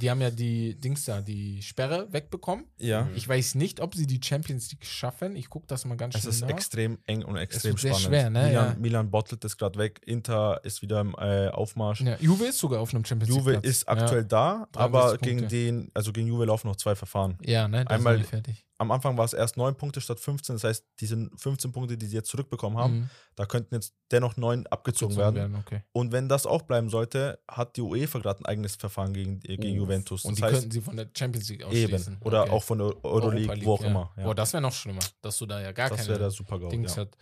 die 0.00 0.10
haben 0.10 0.22
ja 0.22 0.30
die 0.30 0.80
Dings 0.80 1.04
da, 1.04 1.20
die 1.20 1.60
Sperre 1.60 2.10
wegbekommen. 2.10 2.64
Ja, 2.78 3.08
Ich 3.14 3.28
weiß 3.28 3.56
nicht, 3.56 3.78
ob 3.80 3.94
sie 3.94 4.06
die 4.06 4.20
Champions 4.24 4.70
League 4.70 4.86
schaffen. 4.86 5.36
Ich 5.36 5.50
gucke 5.50 5.66
das 5.66 5.84
mal 5.84 5.98
ganz 5.98 6.14
es 6.14 6.22
schnell 6.22 6.32
ist 6.32 6.40
nach. 6.40 6.48
extrem 6.48 6.98
eng 7.04 7.22
und 7.24 7.36
extrem 7.36 7.72
wird 7.72 7.80
sehr 7.80 7.90
spannend. 7.94 8.06
schwer, 8.08 8.30
ne? 8.30 8.48
Milan, 8.48 8.52
Ja. 8.68 8.76
Milan 8.80 9.10
bottelt 9.10 9.44
das 9.44 9.58
gerade 9.58 9.78
weg, 9.78 10.00
Inter 10.06 10.60
ist 10.64 10.80
wieder 10.80 11.02
im 11.02 11.14
äh, 11.18 11.48
Aufmarsch. 11.48 12.00
Ja, 12.00 12.16
Juve 12.20 12.46
ist 12.46 12.58
sogar 12.58 12.80
auf 12.80 12.94
einem 12.94 13.04
Champions 13.04 13.28
League. 13.34 13.38
Juve 13.40 13.50
Platz. 13.52 13.66
ist 13.66 13.86
aktuell 13.86 14.24
da, 14.24 14.66
63 14.72 14.76
aber 14.80 15.18
gegen 15.18 15.38
Punkte. 15.40 15.54
den, 15.56 15.90
also 15.92 16.10
gegen 16.12 16.26
Juve 16.28 16.46
laufen 16.46 16.68
noch 16.68 16.76
zwei 16.76 16.94
Verfahren. 16.94 17.36
Ja, 17.42 17.52
ja 17.52 17.68
ne? 17.68 17.84
Da 17.84 17.94
Einmal- 17.94 18.14
sind 18.14 18.22
wir 18.24 18.28
fertig. 18.30 18.64
Am 18.82 18.90
Anfang 18.90 19.16
war 19.16 19.24
es 19.24 19.32
erst 19.32 19.56
neun 19.56 19.74
Punkte 19.74 20.00
statt 20.00 20.20
15, 20.20 20.56
das 20.56 20.64
heißt, 20.64 20.84
diese 21.00 21.30
15 21.36 21.72
Punkte, 21.72 21.96
die 21.96 22.06
sie 22.06 22.16
jetzt 22.16 22.28
zurückbekommen 22.28 22.76
haben, 22.78 22.94
Mhm. 23.00 23.10
da 23.36 23.46
könnten 23.46 23.74
jetzt 23.74 23.94
dennoch 24.10 24.36
neun 24.36 24.66
abgezogen 24.66 25.16
werden. 25.16 25.56
Okay. 25.56 25.82
Und 25.92 26.12
wenn 26.12 26.28
das 26.28 26.44
auch 26.46 26.62
bleiben 26.62 26.90
sollte, 26.90 27.38
hat 27.48 27.76
die 27.76 27.80
UEFA 27.80 28.18
gerade 28.18 28.40
ein 28.40 28.46
eigenes 28.46 28.76
Verfahren 28.76 29.14
gegen, 29.14 29.36
äh, 29.44 29.56
gegen 29.56 29.70
Uff. 29.80 29.86
Juventus. 29.88 30.24
Und 30.24 30.32
das 30.32 30.36
die 30.36 30.42
heißt, 30.44 30.54
könnten 30.54 30.70
sie 30.70 30.80
von 30.82 30.96
der 30.96 31.08
Champions 31.16 31.48
League 31.48 31.64
ausschließen. 31.64 32.14
eben. 32.14 32.22
Oder 32.22 32.42
Okay. 32.42 32.50
auch 32.52 32.62
von 32.62 32.78
der 32.78 33.04
Euroleague, 33.04 33.48
Europa 33.50 33.64
wo 33.66 33.72
auch 33.74 33.80
League, 33.80 33.90
immer. 33.90 34.10
Ja. 34.16 34.22
Ja. 34.22 34.24
Boah, 34.28 34.34
das 34.34 34.52
wäre 34.52 34.60
noch 34.62 34.72
schlimmer, 34.74 35.00
dass 35.22 35.38
du 35.38 35.46
da 35.46 35.60
ja 35.62 35.72
gar 35.72 35.88
das 35.88 35.96
keine 35.98 36.08
wäre 36.10 36.18
der 36.18 36.30
Super-GAU. 36.30 36.68
Dings 36.68 36.96
Ja. 36.96 37.02
hat. 37.02 37.16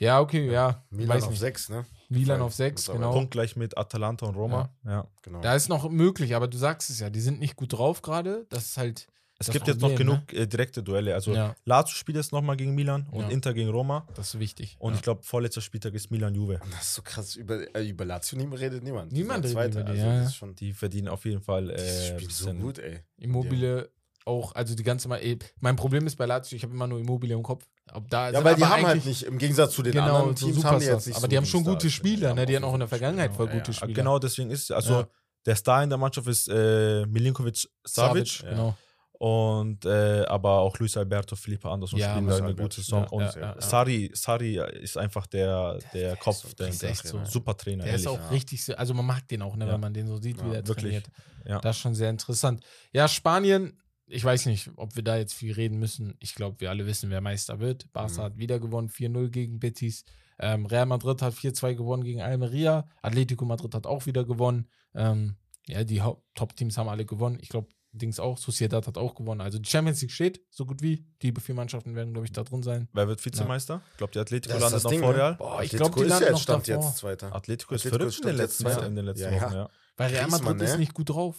Ja, 0.00 0.20
okay, 0.20 0.48
ja. 0.48 0.84
Milan 0.90 1.16
weiß 1.16 1.24
auf 1.24 1.30
nicht. 1.30 1.40
6, 1.40 1.70
ne? 1.70 1.84
Milan 2.08 2.40
auf 2.40 2.54
6, 2.54 2.82
Mittlerweile. 2.82 3.00
genau. 3.06 3.12
Punkt 3.14 3.30
gleich 3.32 3.56
mit 3.56 3.76
Atalanta 3.76 4.26
und 4.26 4.36
Roma. 4.36 4.70
Ja. 4.86 5.08
Genau. 5.22 5.40
Da 5.40 5.56
ist 5.56 5.68
noch 5.68 5.90
möglich, 5.90 6.36
aber 6.36 6.46
du 6.46 6.56
sagst 6.56 6.88
es 6.90 7.00
ja, 7.00 7.10
die 7.10 7.20
sind 7.20 7.40
nicht 7.40 7.56
gut 7.56 7.72
drauf 7.72 8.00
gerade. 8.00 8.46
Das 8.50 8.64
ist 8.66 8.76
halt. 8.76 9.08
Es 9.40 9.46
Das 9.46 9.52
gibt 9.54 9.68
jetzt 9.68 9.80
noch 9.80 9.94
genug 9.94 10.32
äh, 10.32 10.46
direkte 10.48 10.82
Duelle. 10.82 11.14
Also 11.14 11.32
Ja. 11.32 11.54
Lazio 11.64 11.94
spielt 11.94 12.16
jetzt 12.16 12.32
nochmal 12.32 12.56
gegen 12.56 12.74
Milan 12.74 13.06
und 13.12 13.22
Ja. 13.22 13.28
Inter 13.28 13.54
gegen 13.54 13.70
Roma. 13.70 14.04
Das 14.14 14.34
ist 14.34 14.40
wichtig. 14.40 14.74
Und 14.80 14.92
ja. 14.92 14.96
ich 14.96 15.02
glaube, 15.02 15.22
vorletzter 15.22 15.60
Spieltag 15.60 15.94
ist 15.94 16.10
Milan-Juve. 16.10 16.58
das 16.72 16.82
ist 16.82 16.94
so 16.94 17.02
krass. 17.02 17.36
Über, 17.36 17.72
äh, 17.76 17.88
über 17.88 18.04
Lazio 18.04 18.36
niemand 18.36 18.60
redet 18.60 18.82
niemand. 18.82 19.12
Niemand 19.12 19.44
redet 19.44 19.52
Zweiter. 19.52 19.80
über 19.82 19.92
die, 19.92 20.00
also, 20.00 20.02
ja, 20.02 20.12
das 20.14 20.22
ja. 20.22 20.28
ist 20.28 20.34
schon, 20.36 20.54
Die 20.56 20.72
verdienen 20.72 21.06
auf 21.06 21.24
jeden 21.24 21.40
Fall 21.40 21.68
die 21.68 21.74
äh, 21.74 22.04
spielen 22.06 22.18
so 22.20 22.26
bisschen- 22.46 22.60
gut, 22.60 22.78
ey. 22.80 23.00
Immobile 23.18 23.90
auch, 24.24 24.54
also 24.56 24.74
die 24.74 24.82
ganze 24.82 25.08
Mal. 25.08 25.20
Mein 25.60 25.76
Problem 25.76 26.06
ist 26.06 26.16
bei 26.16 26.26
Lazio, 26.26 26.56
ich 26.56 26.62
habe 26.64 26.74
immer 26.74 26.86
nur 26.88 26.98
Immobile 26.98 27.32
im 27.34 27.42
Kopf. 27.44 27.64
Ob 27.92 28.10
da 28.10 28.30
Ja, 28.30 28.42
weil 28.44 28.56
die 28.56 28.64
haben 28.64 28.72
halt 28.82 28.86
eigentlich- 28.86 29.04
nicht, 29.04 29.22
im 29.22 29.38
Gegensatz 29.38 29.72
zu 29.74 29.82
den 29.82 29.92
Genau, 29.92 30.16
anderen 30.16 30.36
so 30.36 30.46
Teams, 30.46 30.64
haben 30.64 30.80
die 30.80 30.86
jetzt 30.86 31.06
nicht 31.06 31.14
Aber 31.16 31.22
so 31.22 31.28
die 31.28 31.36
haben 31.36 31.46
schon 31.46 31.64
gute. 31.64 31.88
Spieler, 31.90 32.34
ne? 32.34 32.44
Die 32.44 32.54
hatten 32.56 32.64
auch 32.64 32.74
in 32.74 32.80
der 32.80 32.88
Vergangenheit 32.88 33.32
voll 33.32 33.46
gute 33.46 33.68
ja. 33.70 33.72
Spieler. 33.72 33.94
Genau, 33.94 34.18
deswegen 34.18 34.50
ist 34.50 34.70
also 34.72 35.06
der 35.46 35.54
Star 35.56 35.82
in 35.84 35.88
der 35.88 35.96
Mannschaft 35.98 36.26
ist 36.26 36.48
äh, 36.48 37.06
Milinkovic 37.06 37.66
Savic, 37.84 38.42
ja. 38.42 38.50
Genau. 38.50 38.76
Und 39.18 39.84
äh, 39.84 40.24
aber 40.26 40.60
auch 40.60 40.78
Luis 40.78 40.96
Alberto, 40.96 41.34
Felipe 41.36 41.68
Anderson 41.68 41.98
Ja, 41.98 42.10
spielen 42.12 42.26
da 42.28 42.36
eine 42.36 42.44
Alberto, 42.46 42.62
gute 42.62 42.76
Saison. 42.80 43.02
ja, 43.02 43.08
und 43.10 43.34
ja. 43.34 43.60
Sari, 43.60 44.10
Sari 44.14 44.60
ist 44.80 44.96
einfach 44.96 45.26
der, 45.26 45.78
der, 45.92 46.16
Kopf, 46.16 46.44
ist 46.44 46.50
so 46.50 46.56
der, 46.56 46.66
ein 46.66 46.72
ist 46.72 46.82
echt 46.84 47.06
so. 47.06 47.24
super 47.24 47.56
Trainer, 47.56 47.84
Der 47.84 47.94
ist 47.94 48.06
ehrlich. 48.06 48.18
auch 48.20 48.24
ja. 48.24 48.28
richtig, 48.30 48.64
so- 48.64 48.74
also 48.76 48.94
man 48.94 49.06
mag 49.06 49.26
den 49.28 49.42
auch, 49.42 49.56
ne, 49.56 49.66
Ja. 49.66 49.72
wenn 49.72 49.80
man 49.80 49.92
den 49.92 50.06
so 50.06 50.16
sieht, 50.18 50.38
wie 50.42 50.46
Ja, 50.46 50.52
der 50.54 50.66
wirklich. 50.68 51.02
trainiert. 51.02 51.10
Ja. 51.46 51.58
Das 51.60 51.76
ist 51.76 51.82
schon 51.82 51.94
sehr 51.94 52.10
interessant. 52.10 52.64
Ja, 52.92 53.08
Spanien, 53.08 53.80
ich 54.06 54.24
weiß 54.24 54.46
nicht, 54.46 54.70
ob 54.76 54.94
wir 54.96 55.02
da 55.02 55.16
jetzt 55.16 55.34
viel 55.34 55.52
reden 55.52 55.78
müssen. 55.78 56.14
Ich 56.20 56.34
glaube, 56.34 56.60
wir 56.60 56.70
alle 56.70 56.86
wissen, 56.86 57.10
wer 57.10 57.20
Meister 57.20 57.58
wird. 57.60 57.92
Barca 57.92 58.20
Mhm. 58.20 58.24
hat 58.24 58.38
wieder 58.38 58.58
gewonnen, 58.60 58.88
4-0 58.88 59.30
gegen 59.30 59.58
Betis. 59.58 60.04
Ähm, 60.38 60.64
Real 60.66 60.86
Madrid 60.86 61.20
hat 61.22 61.34
4-2 61.34 61.74
gewonnen 61.74 62.04
gegen 62.04 62.22
Almeria. 62.22 62.86
Atletico 63.02 63.44
Madrid 63.44 63.74
hat 63.74 63.86
auch 63.86 64.06
wieder 64.06 64.24
gewonnen. 64.24 64.68
Ähm, 64.94 65.36
ja, 65.66 65.82
die 65.84 66.00
Top-Teams 66.34 66.78
haben 66.78 66.88
alle 66.88 67.04
gewonnen. 67.04 67.38
Ich 67.42 67.48
glaube, 67.48 67.68
Dings 67.98 68.18
auch. 68.20 68.38
Sociedad 68.38 68.86
hat 68.86 68.96
auch 68.96 69.14
gewonnen. 69.14 69.40
Also 69.40 69.58
die 69.58 69.68
Champions 69.68 70.00
League 70.00 70.12
steht 70.12 70.40
so 70.50 70.64
gut 70.66 70.80
wie. 70.82 71.04
Die 71.22 71.32
vier 71.40 71.54
Mannschaften 71.54 71.94
werden, 71.94 72.12
glaube 72.12 72.26
ich, 72.26 72.32
da 72.32 72.44
drin 72.44 72.62
sein. 72.62 72.88
Wer 72.92 73.08
wird 73.08 73.24
Vizemeister? 73.24 73.82
Ich 73.92 73.96
glaube, 73.98 74.12
die 74.12 74.18
Atletico 74.20 74.54
Das 74.54 74.58
ist 74.58 74.62
landet 74.62 74.76
das 74.76 74.84
noch 74.84 74.90
Ding, 74.90 75.00
vor 75.00 75.12
ne? 75.12 75.18
Real. 75.18 75.34
Boah, 75.34 75.62
ich 75.62 75.74
Atletico 75.74 75.76
glaube, 75.78 75.94
die 75.94 76.02
ist 76.02 76.08
landen 76.08 76.24
ja 76.24 76.30
noch 76.30 76.38
jetzt 76.38 76.42
Stand 76.44 76.68
davor. 76.68 76.84
jetzt 76.84 76.96
Zweiter. 76.98 77.34
Atletico 77.34 77.74
ist 77.74 77.86
Atletico 77.86 77.98
verrückt 78.10 78.20
in 78.20 78.26
den 78.28 78.36
letzten, 78.36 78.62
Zweiter. 78.64 78.86
in 78.86 78.96
den 78.96 79.04
letzten 79.04 79.22
Ja, 79.24 79.30
ja. 79.32 79.42
Wochen, 79.42 79.54
ja. 79.54 79.70
Weil 79.96 80.10
Real 80.10 80.28
Madrid 80.28 80.62
ist 80.62 80.72
ne? 80.72 80.78
nicht 80.78 80.94
gut 80.94 81.08
drauf. 81.10 81.36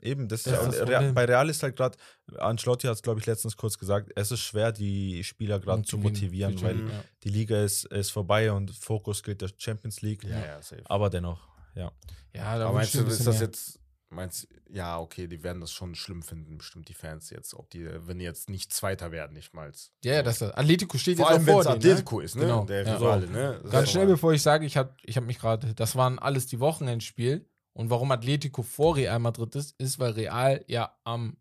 Eben, 0.00 0.28
das, 0.28 0.44
Das 0.44 0.62
ist 0.62 0.68
ist 0.74 0.78
ja, 0.78 0.84
Real, 0.84 1.12
bei 1.12 1.24
Real 1.24 1.48
ist 1.50 1.60
halt 1.62 1.74
gerade, 1.76 1.98
Ancelotti 2.38 2.86
hat 2.86 2.94
es, 2.94 3.02
glaube 3.02 3.18
ich, 3.18 3.26
letztens 3.26 3.56
kurz 3.56 3.76
gesagt, 3.78 4.12
es 4.14 4.30
ist 4.30 4.40
schwer, 4.40 4.70
die 4.70 5.24
Spieler 5.24 5.58
gerade 5.58 5.82
zu 5.82 5.98
motivieren, 5.98 6.56
Für 6.56 6.66
weil 6.66 6.78
ja. 6.88 7.04
die 7.24 7.30
Liga 7.30 7.60
ist, 7.64 7.84
ist 7.86 8.10
vorbei 8.10 8.52
und 8.52 8.70
Fokus 8.70 9.24
gilt 9.24 9.40
der 9.42 9.50
Champions 9.58 10.00
League. 10.00 10.22
Ja, 10.22 10.38
ja, 10.38 10.62
safe. 10.62 10.82
Aber 10.84 11.10
dennoch, 11.10 11.48
ja. 11.74 11.90
Ja, 12.32 12.58
da 12.58 12.66
Aber 12.66 12.74
meinst 12.74 12.94
du, 12.94 13.02
ist 13.04 13.26
das 13.26 13.38
mehr. 13.40 13.48
jetzt, 13.48 13.77
meinst 14.10 14.48
ja, 14.70 14.98
okay, 14.98 15.26
die 15.26 15.42
werden 15.42 15.60
das 15.60 15.72
schon 15.72 15.94
schlimm 15.94 16.22
finden, 16.22 16.58
bestimmt 16.58 16.88
die 16.88 16.94
Fans 16.94 17.30
jetzt, 17.30 17.54
ob 17.54 17.70
die, 17.70 17.86
wenn 18.06 18.18
die 18.18 18.24
jetzt 18.24 18.48
nicht 18.50 18.72
Zweiter 18.72 19.12
werden, 19.12 19.32
nicht 19.34 19.54
mal. 19.54 19.70
Ja, 20.04 20.14
ja, 20.14 20.22
das 20.22 20.40
ist 20.42 20.52
Atletico 20.56 20.96
steht 20.98 21.18
Vor 21.18 21.26
jetzt 21.26 21.32
allem, 21.32 21.42
auch 21.42 21.46
wenn 21.46 21.52
vor 21.54 21.60
es 21.60 21.66
denen, 21.66 21.78
ne? 21.78 21.90
Atletico 21.90 22.20
ist, 22.20 22.36
ne? 22.36 22.42
Genau, 22.42 22.64
Der 22.64 22.86
ja. 22.86 22.94
Rivale, 22.96 23.26
ne? 23.28 23.60
Das 23.62 23.72
Ganz 23.72 23.90
schnell, 23.90 24.04
normal. 24.04 24.14
bevor 24.16 24.32
ich 24.32 24.42
sage, 24.42 24.66
ich 24.66 24.76
habe 24.76 24.94
ich 25.02 25.16
hab 25.16 25.24
mich 25.24 25.38
gerade, 25.38 25.74
das 25.74 25.96
waren 25.96 26.18
alles 26.18 26.46
die 26.46 26.60
Wochenendspiel. 26.60 27.48
Und 27.74 27.90
warum 27.90 28.10
Atletico 28.10 28.62
vor 28.62 28.96
Real 28.96 29.18
Madrid 29.20 29.54
ist, 29.54 29.78
ist, 29.80 29.98
weil 30.00 30.12
Real 30.12 30.64
ja 30.66 30.92
am, 31.04 31.36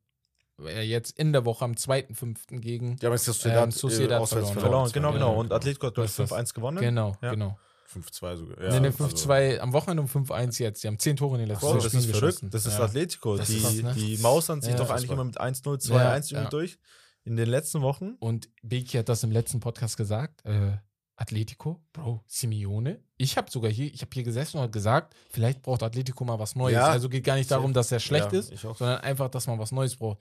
äh, 0.61 0.83
jetzt 0.83 1.17
in 1.17 1.33
der 1.33 1.45
Woche 1.45 1.65
am 1.65 1.73
2.5. 1.73 2.59
gegen, 2.59 2.97
Ja, 3.01 3.09
aber 3.09 3.15
ist 3.15 3.27
das 3.27 3.37
Sociedad, 3.37 3.63
Ähm, 3.65 3.71
Sociedad 3.71 4.11
äh, 4.19 4.21
auswärts 4.21 4.51
verloren. 4.51 4.89
Verloren, 4.89 4.91
genau, 4.91 5.13
genau. 5.13 5.39
Und 5.39 5.51
Atletico 5.51 5.87
hat, 5.87 5.95
glaube 5.95 6.05
ich, 6.05 6.15
Das 6.15 6.25
ist- 6.25 6.31
5-1 6.31 6.53
gewonnen. 6.53 6.77
genau, 6.79 7.15
Ja. 7.23 7.31
genau. 7.31 7.57
5-2 7.87 8.35
sogar. 8.37 8.57
nee, 8.69 8.79
nee, 8.79 8.87
also- 8.87 9.05
5-2 9.05 9.59
am 9.59 9.73
Wochenende 9.73 10.01
um 10.03 10.07
5-1 10.09 10.59
jetzt. 10.59 10.83
Die 10.83 10.87
haben 10.87 10.99
10 10.99 11.15
Tore 11.17 11.35
in 11.35 11.39
den 11.39 11.47
letzten 11.49 11.67
zwei 11.67 11.73
das 11.75 11.85
Spielen 11.85 11.99
ist 12.03 12.05
verrückt. 12.09 12.21
geschossen. 12.35 12.49
Das 12.49 12.65
ist 12.65 12.77
ja. 12.77 12.83
Atletico. 12.83 13.37
Das 13.37 13.47
die, 13.47 13.57
ist 13.57 13.63
krass, 13.63 13.75
ne? 13.75 13.93
die 13.95 14.17
mausern 14.17 14.61
sich 14.61 14.71
Ja. 14.71 14.77
doch 14.77 14.89
eigentlich 14.89 15.09
immer 15.11 15.23
mit 15.23 15.39
1-0, 15.39 15.77
2-1 15.79 16.31
Ja, 16.31 16.43
ja. 16.43 16.49
durch. 16.49 16.77
In 17.23 17.35
den 17.35 17.49
letzten 17.49 17.81
Wochen. 17.81 18.15
Und 18.19 18.49
Beki 18.63 18.97
hat 18.97 19.09
das 19.09 19.23
im 19.23 19.31
letzten 19.31 19.59
Podcast 19.59 19.97
gesagt. 19.97 20.45
Äh, 20.45 20.77
Atletico, 21.19 21.81
Bro, 21.93 22.23
Simeone. 22.27 22.99
Ich 23.17 23.37
habe 23.37 23.49
sogar 23.49 23.71
hier, 23.71 23.91
ich 23.91 24.01
habe 24.01 24.11
hier 24.13 24.23
gesessen 24.23 24.57
und 24.57 24.63
hab 24.63 24.71
gesagt, 24.71 25.15
vielleicht 25.31 25.63
braucht 25.63 25.81
Atletico 25.81 26.23
mal 26.23 26.37
was 26.37 26.55
Neues. 26.55 26.75
Ja. 26.75 26.87
Also 26.89 27.09
geht 27.09 27.23
gar 27.23 27.35
nicht 27.35 27.49
darum, 27.49 27.73
dass 27.73 27.91
er 27.91 27.99
schlecht 27.99 28.31
Ja, 28.31 28.39
ist, 28.39 28.53
sondern 28.55 28.99
einfach, 28.99 29.27
dass 29.29 29.47
man 29.47 29.57
was 29.57 29.71
Neues 29.71 29.95
braucht. 29.95 30.19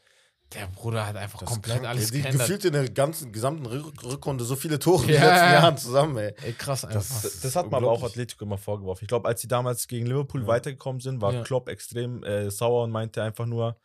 Der 0.54 0.68
Bruder 0.68 1.06
hat 1.06 1.16
einfach 1.16 1.40
Das 1.40 1.48
komplett 1.48 1.78
krank, 1.78 1.88
alles. 1.88 2.10
Die 2.12 2.22
geändert. 2.22 2.40
gefühlt 2.46 2.64
in 2.64 2.72
der 2.72 2.88
ganzen 2.88 3.32
gesamten 3.32 3.66
Rück- 3.66 4.04
Rückrunde 4.04 4.44
so 4.44 4.54
viele 4.54 4.78
Tore 4.78 5.02
in 5.02 5.08
den 5.08 5.16
Ja. 5.16 5.26
letzten 5.28 5.52
Jahren 5.52 5.76
zusammen, 5.78 6.16
ey. 6.18 6.34
Ey, 6.44 6.52
krass 6.52 6.84
einfach. 6.84 7.00
Das- 7.22 7.40
Das, 7.40 7.56
hat 7.56 7.70
man 7.70 7.82
aber 7.82 7.90
auch. 7.92 8.02
Atletico 8.04 8.44
immer 8.44 8.56
vorgeworfen. 8.58 9.04
Ich 9.04 9.08
glaube, 9.08 9.26
als 9.28 9.40
sie 9.40 9.48
damals 9.48 9.88
gegen 9.88 10.06
Liverpool 10.06 10.42
Ja. 10.42 10.46
weitergekommen 10.46 11.00
sind, 11.00 11.20
war 11.20 11.32
Ja. 11.32 11.42
Klopp 11.42 11.68
extrem 11.68 12.22
äh, 12.22 12.48
sauer 12.50 12.84
und 12.84 12.92
meinte 12.92 13.22
einfach 13.24 13.46
nur, 13.46 13.76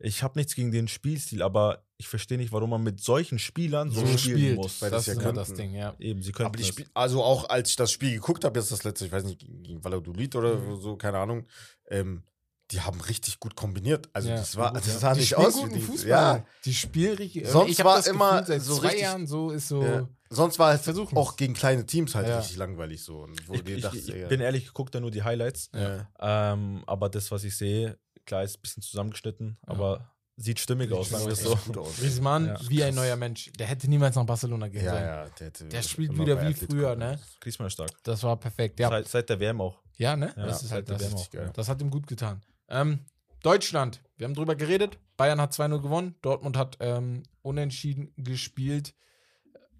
ich 0.00 0.22
habe 0.24 0.38
nichts 0.38 0.54
gegen 0.56 0.70
den 0.72 0.88
Spielstil, 0.88 1.40
aber 1.42 1.84
ich 1.98 2.08
verstehe 2.08 2.38
nicht, 2.38 2.52
warum 2.52 2.70
man 2.70 2.82
mit 2.82 3.00
solchen 3.00 3.38
Spielern 3.38 3.90
so, 3.90 4.00
so 4.06 4.18
spielen 4.18 4.38
spielt. 4.38 4.56
muss. 4.56 4.82
Weil 4.82 4.90
das 4.90 5.04
das 5.04 5.06
ja 5.06 5.12
ist 5.20 5.22
immer 5.22 5.32
das. 5.32 5.54
Ding, 5.54 5.74
ja. 5.74 5.94
Eben, 6.00 6.22
sie 6.22 6.30
können 6.32 6.46
Aber 6.46 6.56
die 6.56 6.64
Spiel, 6.64 6.86
also 6.94 7.22
auch 7.22 7.48
als 7.48 7.70
ich 7.70 7.76
das 7.76 7.90
Spiel 7.92 8.12
geguckt 8.14 8.44
habe, 8.44 8.58
jetzt 8.58 8.70
das 8.72 8.84
letzte, 8.84 9.06
ich 9.06 9.12
weiß 9.12 9.24
nicht, 9.24 9.40
gegen, 9.40 9.62
gegen 9.62 9.84
Valladolid 9.84 10.34
oder 10.36 10.56
Mhm. 10.56 10.80
so, 10.80 10.96
keine 10.96 11.18
Ahnung, 11.18 11.46
ähm, 11.90 12.22
die 12.70 12.80
haben 12.82 13.00
richtig 13.00 13.40
gut 13.40 13.56
kombiniert. 13.56 14.08
Also 14.12 14.28
Ja, 14.28 14.36
das 14.36 14.56
war, 14.56 14.72
gut, 14.74 14.86
das 14.86 15.00
sah 15.00 15.14
die 15.14 15.20
nicht 15.20 15.34
aus 15.36 15.64
wie 15.64 15.70
die, 15.72 15.80
Fußball. 15.80 16.08
Ja, 16.10 16.44
Die 16.64 16.74
spielen 16.74 17.16
richtig. 17.16 17.46
Sonst 17.48 17.70
ich 17.70 17.84
war 17.84 17.96
das 17.96 18.06
immer 18.08 18.40
Gefühl, 18.40 18.46
seit 18.46 18.62
so 18.62 18.76
zwei 18.78 18.86
richtig- 18.88 19.02
Jahren 19.02 19.26
so 19.26 19.50
ist 19.50 19.68
so. 19.68 19.82
ja. 19.82 20.08
Sonst 20.30 20.58
war 20.58 20.74
es 20.74 20.82
Versuchen's. 20.82 21.16
auch 21.16 21.36
gegen 21.36 21.54
kleine 21.54 21.86
Teams 21.86 22.14
halt 22.14 22.28
Ja. 22.28 22.38
richtig 22.38 22.58
langweilig 22.58 23.02
so. 23.02 23.20
Und 23.22 23.48
Wo 23.48 23.54
ich, 23.54 23.66
ich, 23.66 23.80
dachtest, 23.82 24.10
ich 24.10 24.14
ey, 24.14 24.26
bin 24.26 24.40
ehrlich, 24.42 24.64
ich 24.64 24.74
gucke 24.74 24.90
da 24.90 25.00
nur 25.00 25.10
die 25.10 25.22
Highlights. 25.22 25.70
ja. 25.74 26.06
Ähm, 26.20 26.82
aber 26.86 27.08
das, 27.08 27.30
was 27.30 27.44
ich 27.44 27.56
sehe, 27.56 27.98
klar 28.26 28.42
ist 28.42 28.58
ein 28.58 28.60
bisschen 28.60 28.82
zusammengeschnitten, 28.82 29.56
Ja. 29.66 29.72
aber 29.72 30.10
sieht 30.36 30.60
stimmig 30.60 30.92
aus, 30.92 31.08
sagen 31.08 31.24
wir 31.24 31.32
es 31.32 31.42
so. 31.42 31.56
Gut 31.56 31.78
aus. 31.78 31.96
Griezmann, 31.96 32.46
Ja, 32.48 32.58
wie 32.68 32.84
ein 32.84 32.94
neuer 32.94 33.16
Mensch. 33.16 33.50
Der 33.58 33.66
hätte 33.66 33.88
niemals 33.88 34.14
nach 34.16 34.26
Barcelona 34.26 34.68
gehen 34.68 34.84
Ja, 34.84 34.90
sollen. 34.92 35.02
ja, 35.04 35.24
der, 35.30 35.46
hätte 35.46 35.64
Der 35.64 35.82
spielt 35.82 36.16
wieder 36.18 36.46
wie 36.46 36.52
früher, 36.52 36.94
bleiben. 36.94 37.12
ne? 37.14 37.20
Griezmann 37.40 37.68
ist 37.68 37.72
stark. 37.72 37.90
Das 38.02 38.22
war 38.22 38.36
perfekt. 38.36 38.78
Ja, 38.78 38.90
Seit, 38.90 39.08
seit 39.08 39.30
der 39.30 39.40
WM 39.40 39.60
auch. 39.62 39.80
ja 39.96 40.14
ne? 40.14 40.32
Ja, 40.36 40.44
das 40.46 40.62
ist 40.62 40.70
halt 40.70 40.90
das. 40.90 41.30
Geil. 41.30 41.50
Das 41.54 41.68
hat 41.70 41.80
ihm 41.80 41.90
gut 41.90 42.06
getan. 42.06 42.42
Ähm, 42.68 43.00
Deutschland, 43.42 44.02
wir 44.16 44.26
haben 44.26 44.34
drüber 44.34 44.56
geredet. 44.56 44.98
Bayern 45.16 45.40
hat 45.40 45.52
2-0 45.52 45.80
gewonnen. 45.80 46.14
Dortmund 46.22 46.56
hat 46.56 46.76
ähm, 46.80 47.22
unentschieden 47.42 48.12
gespielt. 48.16 48.94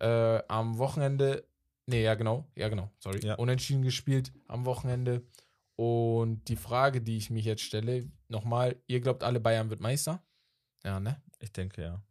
Äh, 0.00 0.42
am 0.48 0.78
Wochenende. 0.78 1.46
Nee, 1.86 2.02
ja, 2.04 2.14
genau. 2.14 2.46
Ja, 2.54 2.68
genau. 2.68 2.90
Sorry. 2.98 3.24
Ja. 3.24 3.34
Unentschieden 3.34 3.82
gespielt 3.82 4.32
am 4.46 4.64
Wochenende. 4.64 5.22
Und 5.76 6.48
die 6.48 6.56
Frage, 6.56 7.00
die 7.00 7.16
ich 7.16 7.30
mich 7.30 7.44
jetzt 7.44 7.62
stelle, 7.62 8.10
nochmal: 8.28 8.76
Ihr 8.86 9.00
glaubt 9.00 9.22
alle, 9.22 9.40
Bayern 9.40 9.70
wird 9.70 9.80
Meister? 9.80 10.22
Ja, 10.84 11.00
ne? 11.00 11.20
Ich 11.40 11.52
denke, 11.52 11.82
ja. 11.82 12.02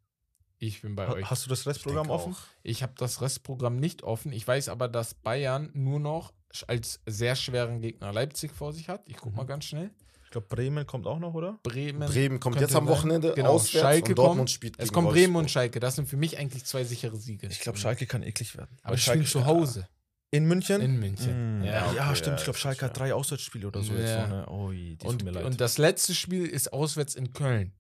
Ich 0.59 0.81
bin 0.81 0.95
bei 0.95 1.07
Ha- 1.07 1.13
euch. 1.13 1.29
Hast 1.29 1.45
du 1.45 1.49
das 1.49 1.61
Ich 1.61 1.67
Restprogramm 1.67 2.07
denke 2.07 2.13
offen? 2.13 2.33
auch. 2.33 2.39
Ich 2.63 2.81
habe 2.83 2.93
das 2.97 3.21
Restprogramm 3.21 3.77
nicht 3.77 4.03
offen. 4.03 4.31
Ich 4.31 4.47
weiß 4.47 4.69
aber, 4.69 4.87
dass 4.87 5.13
Bayern 5.13 5.69
nur 5.73 5.99
noch 5.99 6.33
als 6.67 7.01
sehr 7.05 7.35
schweren 7.35 7.79
Gegner 7.81 8.11
Leipzig 8.11 8.51
vor 8.53 8.73
sich 8.73 8.89
hat. 8.89 9.07
Ich 9.07 9.17
guck 9.17 9.35
mal 9.35 9.43
Mhm. 9.43 9.47
ganz 9.47 9.65
schnell. 9.65 9.91
Glaube, 10.39 10.55
Bremen 10.55 10.85
kommt 10.85 11.07
auch 11.07 11.19
noch, 11.19 11.33
oder? 11.33 11.59
Bremen. 11.63 12.07
Bremen 12.07 12.39
kommt 12.39 12.59
jetzt 12.61 12.75
am. 12.75 12.87
Wochenende 12.87 13.33
Genau, 13.35 13.49
auswärts 13.53 13.81
Schalke 13.83 14.09
und 14.11 14.17
Dortmund 14.17 14.37
kommt. 14.39 14.51
spielt 14.51 14.75
Es 14.79 14.91
kommt 14.93 15.09
Bremen 15.09 15.27
und 15.35 15.43
Wolfsburg. 15.43 15.49
Schalke. 15.51 15.79
Das 15.79 15.95
sind 15.95 16.07
für 16.07 16.17
mich 16.17 16.37
eigentlich 16.37 16.63
zwei 16.65 16.83
sichere 16.83 17.15
Siege. 17.17 17.47
Ich 17.47 17.59
glaube, 17.59 17.77
Schalke 17.79 18.05
kann 18.05 18.23
eklig 18.23 18.55
werden. 18.57 18.77
Aber 18.83 18.97
spielen 18.97 19.25
Schalke- 19.25 19.29
zu 19.31 19.45
Hause. 19.45 19.87
In 20.29 20.45
München? 20.45 20.81
In 20.81 20.99
München. 20.99 21.61
Mm, 21.61 21.63
Ja, 21.63 21.71
ja, 21.93 22.05
okay, 22.05 22.15
stimmt. 22.17 22.27
ja, 22.33 22.37
ich 22.37 22.43
glaube, 22.43 22.59
Schalke 22.59 22.85
hat 22.85 22.97
drei 22.99 23.13
Auswärtsspiele 23.13 23.65
oder 23.67 23.81
so 23.81 23.93
jetzt 23.93 24.09
Ja. 24.09 24.27
noch. 24.27 24.47
Ne? 24.47 24.51
Ui, 24.51 24.75
die 24.75 24.97
tut 24.97 25.09
Und, 25.09 25.23
mir 25.23 25.31
leid. 25.31 25.45
und 25.45 25.59
das 25.61 25.77
letzte 25.77 26.13
Spiel 26.13 26.45
ist 26.45 26.71
auswärts 26.73 27.15
in 27.15 27.33
Köln. 27.33 27.71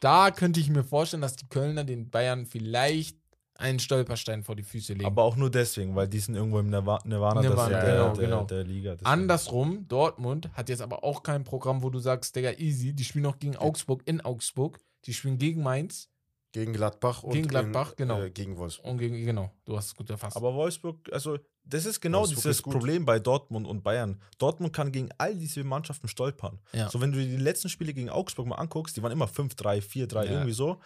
Da 0.00 0.30
könnte 0.30 0.60
ich 0.60 0.68
mir 0.68 0.84
vorstellen, 0.84 1.22
dass 1.22 1.34
die 1.36 1.48
Kölner 1.48 1.82
den 1.84 2.10
Bayern 2.10 2.44
vielleicht 2.46 3.16
einen 3.56 3.78
Stolperstein 3.78 4.42
vor 4.42 4.56
die 4.56 4.62
Füße 4.64 4.94
legen. 4.94 5.06
aber 5.06 5.22
auch 5.22 5.36
nur 5.36 5.50
deswegen, 5.50 5.94
weil 5.94 6.08
die 6.08 6.18
sind 6.18 6.34
irgendwo 6.34 6.58
im 6.58 6.68
Nirva- 6.70 7.06
Nirvana, 7.06 7.40
Nirvana, 7.40 7.68
der, 7.68 7.92
genau, 7.94 8.12
der, 8.14 8.24
genau. 8.24 8.44
der 8.44 8.64
Liga. 8.64 8.90
deswegen. 8.92 9.06
Andersrum, 9.06 9.86
Dortmund 9.88 10.50
hat 10.54 10.68
jetzt 10.68 10.82
aber 10.82 11.04
auch 11.04 11.22
kein 11.22 11.44
Programm, 11.44 11.82
wo 11.82 11.90
du 11.90 11.98
sagst, 12.00 12.34
Digga, 12.34 12.52
easy. 12.58 12.92
Die 12.92 13.04
spielen 13.04 13.22
noch 13.24 13.38
gegen 13.38 13.56
Augsburg 13.56 14.02
in 14.06 14.20
Augsburg. 14.20 14.80
Die 15.06 15.14
spielen 15.14 15.38
gegen 15.38 15.62
Mainz 15.62 16.08
Gegen 16.52 16.72
Gladbach 16.72 17.22
und 17.24 17.32
Gegen 17.32 17.48
Gladbach, 17.48 17.90
in, 17.90 17.96
genau. 17.96 18.22
Äh, 18.22 18.30
gegen 18.30 18.56
Wolfsburg. 18.56 18.90
und 18.90 18.98
gegen, 18.98 19.24
genau, 19.24 19.50
du 19.64 19.76
hast 19.76 19.86
es 19.86 19.94
gut 19.96 20.08
erfasst. 20.10 20.36
Aber 20.36 20.54
Wolfsburg, 20.54 20.98
also 21.12 21.36
das 21.64 21.84
ist 21.86 22.00
genau 22.00 22.18
Wolfsburg 22.20 22.42
dieses 22.42 22.56
ist. 22.58 22.62
Problem 22.62 23.04
bei 23.04 23.18
Dortmund 23.18 23.66
und 23.66 23.82
Bayern. 23.82 24.20
Dortmund 24.38 24.72
kann 24.72 24.92
gegen 24.92 25.08
all 25.18 25.34
diese 25.34 25.64
Mannschaften 25.64 26.06
stolpern. 26.08 26.58
Ja. 26.72 26.88
So, 26.90 27.00
wenn 27.00 27.10
du 27.12 27.18
dir 27.18 27.26
die 27.26 27.42
letzten 27.42 27.68
Spiele 27.68 27.92
gegen 27.92 28.08
Augsburg 28.10 28.46
mal 28.46 28.56
anguckst, 28.56 28.96
die 28.96 29.02
waren 29.02 29.12
immer 29.12 29.26
5-3, 29.26 29.80
4-3, 29.80 30.14
Ja. 30.26 30.30
irgendwie 30.30 30.52
so. 30.52 30.80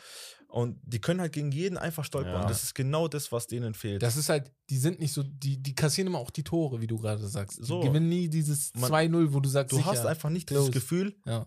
Und 0.51 0.78
die 0.82 0.99
können 0.99 1.20
halt 1.20 1.32
gegen 1.34 1.53
jeden 1.53 1.76
einfach 1.76 2.05
stolpern. 2.05 2.32
Ja. 2.42 2.46
Das 2.49 2.62
ist 2.64 2.74
genau 2.74 3.07
das, 3.07 3.30
was 3.32 3.46
denen 3.46 3.74
fehlt. 3.74 4.03
das 4.03 4.16
ist 4.16 4.30
halt, 4.30 4.51
die 4.70 4.78
sind 4.78 4.99
nicht 4.99 5.12
so, 5.12 5.22
die, 5.22 5.62
die 5.62 5.74
kassieren 5.74 6.07
immer 6.09 6.18
auch 6.18 6.30
die 6.30 6.42
Tore, 6.42 6.80
wie 6.80 6.86
du 6.86 6.99
gerade 6.99 7.26
sagst. 7.28 7.62
So. 7.62 7.82
Die 7.82 7.88
gewinnen 7.88 8.09
nie 8.09 8.28
dieses 8.30 8.72
Man- 8.74 8.90
2-0, 8.90 9.34
wo 9.34 9.40
du 9.40 9.49
sagst, 9.49 9.72
du 9.72 9.76
sicher. 9.76 9.88
hast 9.90 10.07
einfach 10.07 10.30
nicht 10.30 10.46
close. 10.49 10.70
dieses 10.70 10.82
Gefühl, 10.82 11.14
Ja. 11.26 11.46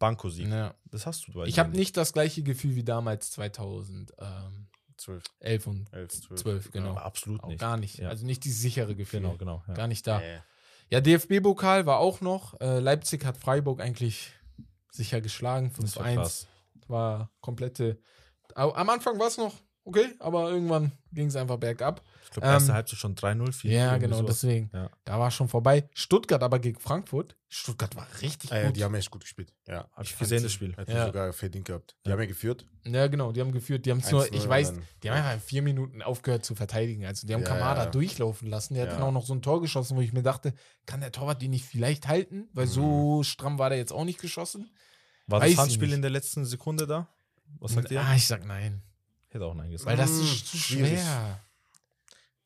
Banko-Sieg. 0.00 0.48
ja. 0.48 0.74
Das 0.90 1.06
hast 1.06 1.26
du 1.28 1.44
Ich 1.44 1.58
habe 1.60 1.70
nicht 1.76 1.96
das 1.96 2.12
gleiche 2.12 2.42
Gefühl 2.42 2.74
wie 2.74 2.84
damals 2.84 3.30
2011 3.30 4.12
12, 4.96 5.66
und 5.68 5.92
11, 5.92 6.10
12. 6.22 6.40
12, 6.40 6.70
genau. 6.72 6.90
Aber 6.90 7.04
absolut 7.04 7.42
Auch 7.44 7.48
nicht. 7.48 7.60
gar 7.60 7.76
nicht. 7.76 7.98
Ja. 7.98 8.08
Also 8.08 8.26
nicht 8.26 8.42
dieses 8.44 8.60
sichere 8.60 8.96
Gefühl. 8.96 9.20
Genau, 9.20 9.36
genau. 9.36 9.62
Ja. 9.68 9.74
Gar 9.74 9.86
nicht 9.86 10.04
da. 10.08 10.20
Ja, 10.90 11.00
DFB-Pokal 11.00 11.86
war 11.86 11.98
auch 11.98 12.20
noch. 12.20 12.60
Äh, 12.60 12.80
Leipzig 12.80 13.24
hat 13.24 13.36
Freiburg 13.36 13.80
eigentlich 13.80 14.32
sicher 14.90 15.20
geschlagen. 15.20 15.70
Das 15.80 15.94
war 15.96 16.04
5-1. 16.06 16.46
War 16.88 17.30
komplette. 17.40 18.00
Am 18.54 18.88
Anfang 18.90 19.18
war 19.18 19.28
es 19.28 19.36
noch 19.36 19.54
okay, 19.84 20.14
aber 20.18 20.50
irgendwann 20.50 20.92
ging 21.12 21.28
es 21.28 21.36
einfach 21.36 21.56
bergab. 21.58 22.02
Ich 22.24 22.30
glaube, 22.30 22.46
erste 22.48 22.70
Ähm, 22.70 22.76
Halbzeit 22.76 22.98
schon 22.98 23.14
3-0, 23.14 23.52
4 23.52 23.72
Ja, 23.72 23.96
genau, 23.96 24.16
sowas. 24.18 24.40
deswegen. 24.42 24.70
Ja. 24.74 24.90
Da 25.06 25.18
war 25.18 25.30
schon 25.30 25.48
vorbei. 25.48 25.88
Stuttgart 25.94 26.42
aber 26.42 26.58
gegen 26.58 26.78
Frankfurt. 26.78 27.36
Stuttgart 27.48 27.96
war 27.96 28.06
richtig 28.20 28.50
ja, 28.50 28.66
gut. 28.66 28.76
die 28.76 28.84
haben 28.84 28.94
echt 28.94 29.10
gut 29.10 29.22
gespielt. 29.22 29.54
Ja. 29.66 29.88
Hab 29.92 30.04
ich 30.04 30.18
gesehen, 30.18 30.42
das 30.42 30.52
Spiel. 30.52 30.76
Hätten 30.76 30.90
Ja. 30.90 31.06
sogar 31.06 31.32
verdient 31.32 31.64
gehabt. 31.66 31.96
Die 32.04 32.10
Ja. 32.10 32.12
haben 32.14 32.20
ja 32.20 32.26
geführt. 32.26 32.66
Ja, 32.84 33.06
genau, 33.06 33.32
die 33.32 33.40
haben 33.40 33.52
geführt. 33.52 33.86
Die 33.86 33.90
haben 33.90 34.00
es 34.00 34.10
nur, 34.10 34.24
1-0 34.24 34.34
ich 34.36 34.46
weiß, 34.46 34.74
die 35.02 35.08
haben 35.10 35.16
einfach 35.16 35.34
in 35.34 35.40
vier 35.40 35.62
Minuten 35.62 36.02
aufgehört 36.02 36.44
zu 36.44 36.54
verteidigen. 36.54 37.06
Also 37.06 37.26
die 37.26 37.32
haben 37.32 37.40
Ja, 37.42 37.48
Kamada 37.48 37.86
durchlaufen 37.86 38.48
lassen. 38.48 38.74
Der 38.74 38.84
hat 38.84 38.92
dann 38.92 39.02
auch 39.02 39.12
noch 39.12 39.24
so 39.24 39.32
ein 39.32 39.40
Tor 39.40 39.62
geschossen, 39.62 39.96
wo 39.96 40.02
ich 40.02 40.12
mir 40.12 40.22
dachte, 40.22 40.52
kann 40.84 41.00
der 41.00 41.12
Torwart 41.12 41.40
den 41.40 41.50
nicht 41.52 41.64
vielleicht 41.64 42.08
halten? 42.08 42.48
Weil 42.52 42.66
Mhm. 42.66 42.70
so 42.70 43.22
stramm 43.22 43.58
war 43.58 43.70
der 43.70 43.78
jetzt 43.78 43.92
auch 43.92 44.04
nicht 44.04 44.20
geschossen. 44.20 44.70
War 45.28 45.40
das 45.40 45.56
Handspiel 45.56 45.92
in 45.92 46.02
der 46.02 46.10
letzten 46.10 46.44
Sekunde 46.44 46.86
da? 46.86 47.06
Was 47.60 47.72
sagt 47.72 47.90
ihr? 47.90 48.00
Ah, 48.00 48.14
ich 48.16 48.26
sag 48.26 48.44
nein. 48.44 48.82
Hätte 49.28 49.44
auch 49.44 49.54
nein 49.54 49.70
gesagt. 49.70 49.88
Weil 49.90 49.96
das 49.96 50.10
Mm, 50.10 50.22
ist 50.22 50.46
zu 50.48 50.56
schwierig. 50.56 50.98
schwer. 50.98 51.40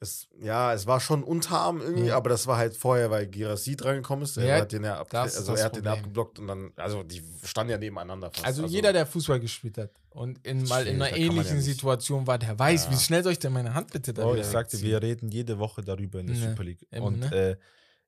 Es, 0.00 0.26
ja, 0.40 0.74
es 0.74 0.84
war 0.88 0.98
schon 0.98 1.22
Unterarm 1.22 1.80
irgendwie, 1.80 2.08
Ja. 2.08 2.16
aber 2.16 2.28
das 2.30 2.48
war 2.48 2.56
halt 2.56 2.76
vorher, 2.76 3.08
weil 3.12 3.28
Girassi 3.28 3.76
drangekommen 3.76 4.24
ist. 4.24 4.36
Er 4.36 4.44
Ja, 4.46 4.56
hat 4.62 4.72
den 4.72 4.82
ja, 4.82 4.98
ab, 4.98 5.14
also 5.14 5.52
das 5.52 5.60
er 5.60 5.66
hat 5.66 5.76
den 5.76 5.86
abgeblockt 5.86 6.40
und 6.40 6.48
dann, 6.48 6.72
also 6.74 7.04
die 7.04 7.22
standen 7.44 7.70
ja 7.70 7.78
nebeneinander 7.78 8.28
fast. 8.32 8.44
Also, 8.44 8.66
jeder, 8.66 8.92
der 8.92 9.06
Fußball 9.06 9.38
gespielt 9.38 9.78
hat 9.78 9.90
und 10.10 10.44
in, 10.44 10.64
mal 10.64 10.88
in 10.88 10.96
einer 11.00 11.10
ja 11.10 11.16
ähnlichen 11.24 11.58
nicht. 11.58 11.66
Situation 11.66 12.26
war, 12.26 12.36
der 12.36 12.58
weiß, 12.58 12.86
Ja. 12.86 12.90
wie 12.90 12.96
schnell 12.96 13.22
soll 13.22 13.32
ich 13.34 13.38
denn 13.38 13.52
meine 13.52 13.74
Hand 13.74 13.92
bitte 13.92 14.12
da 14.12 14.24
Oh, 14.24 14.32
wieder 14.32 14.40
ich 14.42 14.48
sagte, 14.48 14.72
wegziehen? 14.72 14.90
wir 14.90 15.02
reden 15.02 15.28
jede 15.30 15.60
Woche 15.60 15.82
darüber 15.82 16.18
in 16.18 16.26
der 16.26 16.34
Ne, 16.36 16.48
Super 16.50 16.64
League. 16.64 16.84
eben, 16.90 17.04
Und 17.04 17.20
ne? 17.20 17.32
äh, 17.32 17.56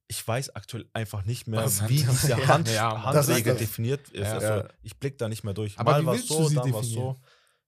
ich 0.06 0.26
weiß 0.26 0.54
aktuell 0.54 0.86
einfach 0.92 1.24
nicht 1.24 1.46
mehr, 1.46 1.64
Was 1.64 1.88
wie 1.88 1.96
diese 1.96 2.36
Hand, 2.48 2.68
ja, 2.70 3.02
Handregel 3.04 3.56
definiert 3.56 4.08
ist. 4.10 4.22
Ja. 4.26 4.32
Also, 4.38 4.68
ich 4.82 4.98
blick 4.98 5.16
da 5.18 5.28
nicht 5.28 5.44
mehr 5.44 5.54
durch. 5.54 5.78
Aber 5.78 5.92
mal 5.92 6.06
war 6.06 6.16
du 6.16 6.20
so, 6.22 6.48
dann 6.48 6.56
war 6.56 6.80
definieren? 6.82 6.82
so. 7.14 7.16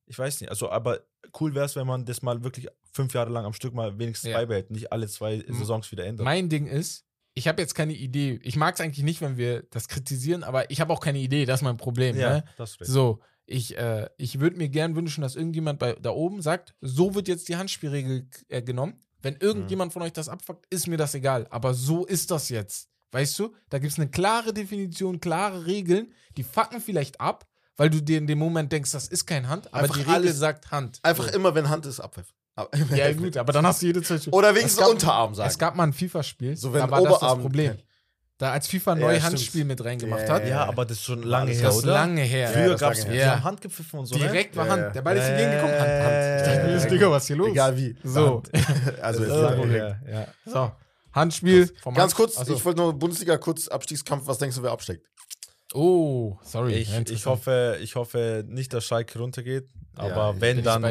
Ich 0.06 0.18
weiß 0.18 0.40
nicht. 0.40 0.50
Also, 0.50 0.70
aber 0.70 1.00
cool 1.40 1.54
wäre 1.54 1.64
es, 1.66 1.74
wenn 1.76 1.86
man 1.86 2.04
das 2.04 2.22
mal 2.22 2.44
wirklich 2.44 2.68
fünf 2.92 3.14
Jahre 3.14 3.30
lang 3.30 3.44
am 3.44 3.52
Stück 3.52 3.74
mal 3.74 3.98
wenigstens 3.98 4.30
Ja. 4.30 4.36
beibehält, 4.38 4.70
nicht 4.70 4.92
alle 4.92 5.08
zwei 5.08 5.36
M- 5.40 5.54
Saisons 5.58 5.90
wieder 5.90 6.04
ändert. 6.06 6.24
Mein 6.24 6.48
Ding 6.48 6.66
ist, 6.66 7.04
ich 7.34 7.48
habe 7.48 7.60
jetzt 7.60 7.74
keine 7.74 7.92
Idee. 7.94 8.38
Ich 8.42 8.56
mag 8.56 8.74
es 8.74 8.80
eigentlich 8.80 9.04
nicht, 9.04 9.20
wenn 9.20 9.36
wir 9.36 9.62
das 9.70 9.88
kritisieren, 9.88 10.44
aber 10.44 10.70
ich 10.70 10.80
habe 10.80 10.92
auch 10.92 11.00
keine 11.00 11.18
Idee. 11.18 11.44
Das 11.44 11.60
ist 11.60 11.64
mein 11.64 11.76
Problem. 11.76 12.16
ja, 12.16 12.34
Ne? 12.36 12.44
das 12.56 12.76
ist 12.80 12.86
So, 12.90 13.20
ich, 13.46 13.76
äh, 13.76 14.08
ich 14.16 14.40
würde 14.40 14.56
mir 14.56 14.68
gern 14.68 14.94
wünschen, 14.94 15.22
dass 15.22 15.36
irgendjemand 15.36 15.78
bei, 15.78 15.94
da 15.94 16.10
oben 16.10 16.40
sagt, 16.42 16.74
so 16.80 17.14
wird 17.14 17.28
jetzt 17.28 17.48
die 17.48 17.56
Handspielregel 17.56 18.28
äh, 18.48 18.62
genommen. 18.62 19.00
Wenn 19.22 19.36
irgendjemand 19.36 19.92
von 19.92 20.02
euch 20.02 20.12
das 20.12 20.28
abfuckt, 20.28 20.66
ist 20.70 20.86
mir 20.88 20.96
das 20.96 21.14
egal. 21.14 21.46
Aber 21.50 21.74
so 21.74 22.04
ist 22.04 22.30
das 22.30 22.48
jetzt. 22.48 22.88
Weißt 23.12 23.38
du? 23.38 23.54
Da 23.70 23.78
gibt 23.78 23.92
es 23.92 23.98
eine 23.98 24.08
klare 24.10 24.52
Definition, 24.52 25.20
klare 25.20 25.66
Regeln. 25.66 26.12
Die 26.36 26.42
fucken 26.42 26.80
vielleicht 26.80 27.20
ab, 27.20 27.46
weil 27.76 27.88
du 27.90 28.02
dir 28.02 28.18
in 28.18 28.26
dem 28.26 28.38
Moment 28.38 28.72
denkst, 28.72 28.90
das 28.92 29.08
ist 29.08 29.26
kein 29.26 29.48
Hand, 29.48 29.68
aber 29.72 29.82
Einfach 29.84 29.94
die 29.96 30.00
Regel 30.02 30.14
alles- 30.14 30.38
sagt 30.38 30.70
Hand. 30.70 30.98
Einfach 31.02 31.28
So. 31.28 31.34
immer, 31.34 31.54
wenn 31.54 31.68
Hand 31.68 31.86
ist, 31.86 32.00
Abpfiff. 32.00 32.34
Ab- 32.56 32.74
Ja, 32.94 33.12
gut, 33.12 33.36
aber 33.36 33.52
dann 33.52 33.66
hast 33.66 33.82
du 33.82 33.86
jede 33.86 34.02
Zeit. 34.02 34.26
Oder 34.32 34.54
wenigstens 34.54 34.80
gab- 34.80 34.90
Unterarm 34.90 35.34
sagen. 35.34 35.48
Es 35.48 35.58
gab 35.58 35.76
mal 35.76 35.84
ein 35.84 35.92
FIFA-Spiel, 35.92 36.56
So, 36.56 36.72
wenn 36.72 36.80
da 36.80 36.90
war 36.90 37.00
das 37.02 37.12
das 37.12 37.18
Oberarm- 37.22 37.40
Problem. 37.42 37.76
Da 38.38 38.52
als 38.52 38.68
FIFA 38.68 38.92
Ja, 38.94 39.00
neu 39.00 39.10
stimmt. 39.12 39.24
Handspiel 39.24 39.64
mit 39.64 39.82
reingemacht 39.82 40.22
Ja, 40.28 40.34
hat, 40.34 40.46
Ja, 40.46 40.64
aber 40.66 40.84
das 40.84 40.98
ist 40.98 41.04
schon 41.04 41.22
lange 41.22 41.50
das 41.52 41.60
her, 41.60 41.66
das 41.68 41.76
ist 41.78 41.84
oder? 41.84 41.92
lange 41.94 42.20
her. 42.20 42.48
Früher 42.50 42.68
das 42.72 42.80
gab 42.80 42.92
es 42.92 43.06
her. 43.06 43.14
Ja. 43.14 43.42
Handgepfiffen 43.44 43.98
und 44.00 44.06
so. 44.06 44.14
ne? 44.16 44.20
Direkt 44.26 44.54
war 44.56 44.66
Ja, 44.66 44.72
Hand. 44.72 44.82
ja. 44.82 44.90
Der 44.90 45.02
Ball 45.02 45.16
ist 45.16 45.22
Ja, 45.22 45.28
entgegengekommen, 45.30 45.74
Hand, 45.78 45.88
Hand. 45.88 46.36
Ich 46.36 46.42
dachte 46.46 46.62
mir, 46.62 46.68
ja, 46.68 46.74
das 46.74 46.84
ja. 46.84 46.90
Digga, 46.90 47.10
was 47.10 47.22
ist 47.22 47.26
hier 47.28 47.36
los? 47.36 47.48
Egal 47.50 47.76
wie. 47.78 47.96
So, 48.04 48.42
Also, 49.00 49.22
ist 49.24 49.28
lange 49.30 49.56
lange 49.56 49.72
her, 49.72 50.00
ja. 50.10 50.26
so. 50.44 50.72
Handspiel 51.12 51.72
vom 51.82 51.94
Ganz 51.94 52.12
Hand- 52.12 52.16
kurz, 52.16 52.36
Achso. 52.38 52.52
ich 52.54 52.62
wollte 52.64 52.80
nur 52.82 52.92
Bundesliga 52.92 53.38
kurz 53.38 53.68
Abstiegskampf. 53.68 54.26
Was 54.26 54.36
denkst 54.36 54.56
du, 54.56 54.62
wer 54.62 54.72
absteigt? 54.72 55.06
Oh, 55.72 56.36
sorry. 56.42 56.74
Ich, 56.74 56.90
Ja, 56.92 57.00
ich, 57.08 57.24
hoffe, 57.26 57.78
ich 57.80 57.96
hoffe 57.96 58.44
nicht, 58.46 58.72
dass 58.74 58.84
Schalke 58.84 59.18
runtergeht. 59.18 59.66
Aber 59.94 60.34
Ja, 60.34 60.40
wenn, 60.42 60.62
dann 60.62 60.82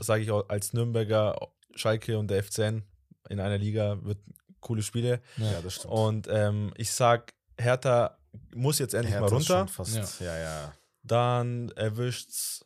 sage 0.00 0.22
ich 0.22 0.30
auch 0.32 0.48
als 0.48 0.72
Nürnberger 0.72 1.36
Schalke 1.76 2.18
und 2.18 2.28
der 2.28 2.42
FCN 2.42 2.82
in 3.28 3.38
einer 3.38 3.56
Liga 3.58 3.98
wird 4.02 4.18
coole 4.60 4.82
Spiele. 4.82 5.20
Ja. 5.36 5.60
das 5.62 5.74
stimmt. 5.76 5.92
Und 5.94 6.28
ähm, 6.30 6.72
ich 6.76 6.90
sag, 6.90 7.32
Hertha 7.58 8.16
muss 8.54 8.78
jetzt 8.78 8.94
endlich 8.94 9.12
Hertha 9.14 9.28
mal 9.30 9.40
ist 9.40 9.50
runter. 9.50 9.68
schon 9.68 9.86
Fast, 9.86 10.20
ja. 10.20 10.36
ja, 10.38 10.72
Dann 11.02 11.70
erwischt's. 11.76 12.64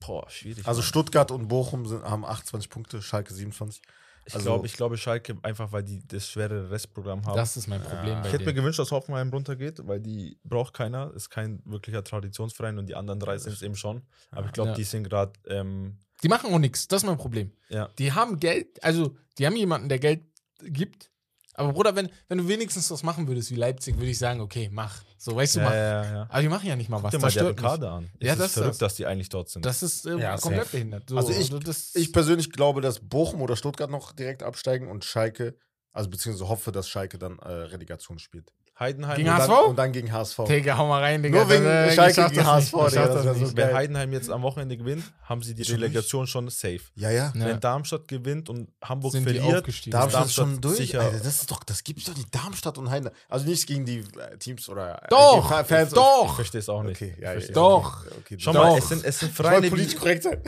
Boah, 0.00 0.28
schwierig. 0.30 0.66
Also 0.66 0.80
Mann. 0.80 0.86
Stuttgart 0.88 1.30
und 1.30 1.48
Bochum 1.48 1.86
sind, 1.86 2.04
haben 2.04 2.24
28 2.24 2.70
Punkte, 2.70 3.00
Schalke 3.02 3.32
27. 3.34 3.82
ich 4.26 4.34
also- 4.34 4.44
glaube, 4.44 4.66
ich 4.66 4.74
glaube 4.74 4.96
Schalke 4.98 5.36
einfach, 5.42 5.72
weil 5.72 5.82
die 5.82 6.06
das 6.06 6.28
schwere 6.28 6.70
Restprogramm 6.70 7.24
haben. 7.26 7.36
Das 7.36 7.56
ist 7.56 7.66
mein 7.66 7.82
Problem 7.82 8.12
Ja. 8.14 8.20
bei 8.20 8.26
ich 8.28 8.32
hätte 8.34 8.44
mir 8.44 8.54
gewünscht, 8.54 8.78
dass 8.78 8.90
Hoffenheim 8.92 9.30
runtergeht, 9.30 9.80
weil 9.86 10.00
die 10.00 10.38
braucht 10.44 10.74
keiner. 10.74 11.12
Ist 11.14 11.30
kein 11.30 11.60
wirklicher 11.64 12.04
Traditionsverein 12.04 12.78
und 12.78 12.86
die 12.86 12.94
anderen 12.94 13.18
drei 13.20 13.38
sind 13.38 13.52
es 13.54 13.62
eben 13.62 13.74
schon. 13.76 14.02
Aber 14.30 14.46
ich 14.46 14.52
glaube, 14.52 14.70
Ja. 14.70 14.76
die 14.76 14.84
sind 14.84 15.04
gerade. 15.04 15.32
Ähm, 15.48 15.98
Die 16.22 16.28
machen 16.28 16.52
auch 16.52 16.58
nichts. 16.58 16.86
Das 16.88 17.02
ist 17.02 17.06
mein 17.06 17.16
Problem. 17.18 17.50
ja. 17.68 17.88
Die 17.98 18.12
haben 18.12 18.38
Geld, 18.38 18.82
also 18.84 19.16
die 19.38 19.46
haben 19.46 19.56
jemanden, 19.56 19.88
der 19.88 19.98
Geld 19.98 20.22
gibt. 20.62 21.10
Aber 21.54 21.72
Bruder, 21.72 21.96
wenn, 21.96 22.10
wenn 22.28 22.36
du 22.38 22.48
wenigstens 22.48 22.90
was 22.90 23.02
machen 23.02 23.26
würdest 23.28 23.50
wie 23.50 23.54
Leipzig, 23.54 23.96
würde 23.96 24.10
ich 24.10 24.18
sagen, 24.18 24.40
okay, 24.40 24.68
mach. 24.70 25.02
So, 25.16 25.34
weißt 25.34 25.56
du, 25.56 25.60
Ja, 25.60 25.64
mach. 25.64 25.72
ja, 25.74 26.04
ja. 26.04 26.22
Aber 26.28 26.42
die 26.42 26.48
machen 26.50 26.66
ja 26.68 26.76
nicht 26.76 26.90
mal 26.90 27.02
was. 27.02 27.12
Guck 27.12 27.20
dir 27.20 27.26
Das 27.26 27.34
mal 27.36 27.44
mich. 27.48 27.56
Kader 27.56 27.92
an. 27.92 28.10
Ja, 28.20 28.32
es 28.34 28.38
das 28.38 28.38
ist 28.38 28.44
ist 28.44 28.52
verrückt, 28.54 28.70
das. 28.72 28.78
dass 28.78 28.94
die 28.96 29.06
eigentlich 29.06 29.30
dort 29.30 29.48
sind. 29.48 29.64
Das 29.64 29.82
ist 29.82 30.04
äh, 30.04 30.18
Ja, 30.18 30.36
komplett 30.36 30.64
safe. 30.64 30.76
behindert. 30.76 31.08
So, 31.08 31.16
Also 31.16 31.32
ich- 31.32 31.48
das, 31.64 31.94
Ich 31.94 32.12
persönlich 32.12 32.52
glaube, 32.52 32.82
dass 32.82 33.00
Bochum 33.00 33.40
oder 33.40 33.56
Stuttgart 33.56 33.90
noch 33.90 34.12
direkt 34.12 34.42
absteigen 34.42 34.90
und 34.90 35.04
Schalke, 35.06 35.56
also 35.92 36.10
beziehungsweise 36.10 36.46
hoffe, 36.50 36.72
dass 36.72 36.90
Schalke 36.90 37.16
dann 37.18 37.38
äh, 37.38 37.48
Relegation 37.48 38.18
spielt. 38.18 38.52
Heidenheim. 38.78 39.16
Gegen 39.16 39.28
und 39.30 39.34
HSV? 39.36 39.48
dann, 39.48 39.64
und 39.70 39.76
dann 39.78 39.92
gegen 39.92 40.12
HSV. 40.12 40.40
Digga, 40.48 40.76
hau 40.76 40.86
mal 40.86 41.00
rein, 41.02 41.22
Digga. 41.22 41.38
Nur 41.38 41.48
wegen 41.48 41.64
Das, 41.64 41.92
äh, 41.92 41.94
Schalke 41.94 42.20
ich 42.26 42.28
gegen 42.32 42.46
HSV, 42.46 42.72
nicht. 42.74 42.86
Ich 42.86 42.92
Digga, 42.92 43.22
so 43.22 43.32
nicht. 43.32 43.56
Wenn. 43.56 43.74
Heidenheim 43.74 44.12
jetzt 44.12 44.30
am 44.30 44.42
Wochenende 44.42 44.76
gewinnt, 44.76 45.04
haben 45.22 45.42
sie 45.42 45.54
die 45.54 45.64
Schon 45.64 45.76
Relegation 45.76 46.26
schon 46.26 46.48
safe. 46.50 46.80
Ja, 46.94 47.10
ja. 47.10 47.32
Ja. 47.34 47.44
Wenn 47.46 47.60
Darmstadt 47.60 48.06
gewinnt 48.06 48.48
und 48.50 48.68
Hamburg 48.84 49.12
Sind 49.12 49.26
die 49.28 49.34
verliert, 49.38 49.58
aufgestiegen. 49.60 49.92
Darmstadt 49.98 50.26
ist 50.26 50.34
schon 50.34 50.44
Darmstadt 50.60 50.64
durch. 50.64 50.76
sicher- 50.76 51.00
Alter, 51.00 51.18
das 51.18 51.26
ist 51.40 51.50
doch, 51.50 51.64
das 51.64 51.82
gibt's 51.84 52.04
doch 52.04 52.16
nicht. 52.16 52.34
Darmstadt 52.34 52.76
und 52.76 52.90
Heidenheim. 52.90 53.14
Also 53.28 53.46
nichts 53.46 53.64
gegen 53.64 53.84
die 53.86 53.98
äh, 54.00 54.36
Teams 54.38 54.68
oder 54.68 55.02
äh, 55.02 55.06
Doch, 55.08 55.42
die 55.42 55.48
Fa- 55.48 55.64
Fans. 55.64 55.88
ich 55.88 55.94
doch. 55.94 56.34
verstehe 56.34 56.58
es 56.60 56.68
auch 56.68 56.82
nicht. 56.82 57.00
Okay, 57.00 57.14
ja, 57.18 57.34
Ich 57.34 57.48
ja, 57.48 57.54
Doch. 57.54 58.04
Okay, 58.20 58.36
Schau 58.38 58.52
doch. 58.52 58.62
mal, 58.62 58.78
es 58.78 58.88
sind, 58.88 59.04
es 59.04 59.18
sind 59.18 59.30
Ich 59.30 59.34
Vereine 59.36 59.68
politisch 59.70 59.94
wie, 59.94 59.98
korrekt 59.98 60.22
sein. 60.22 60.42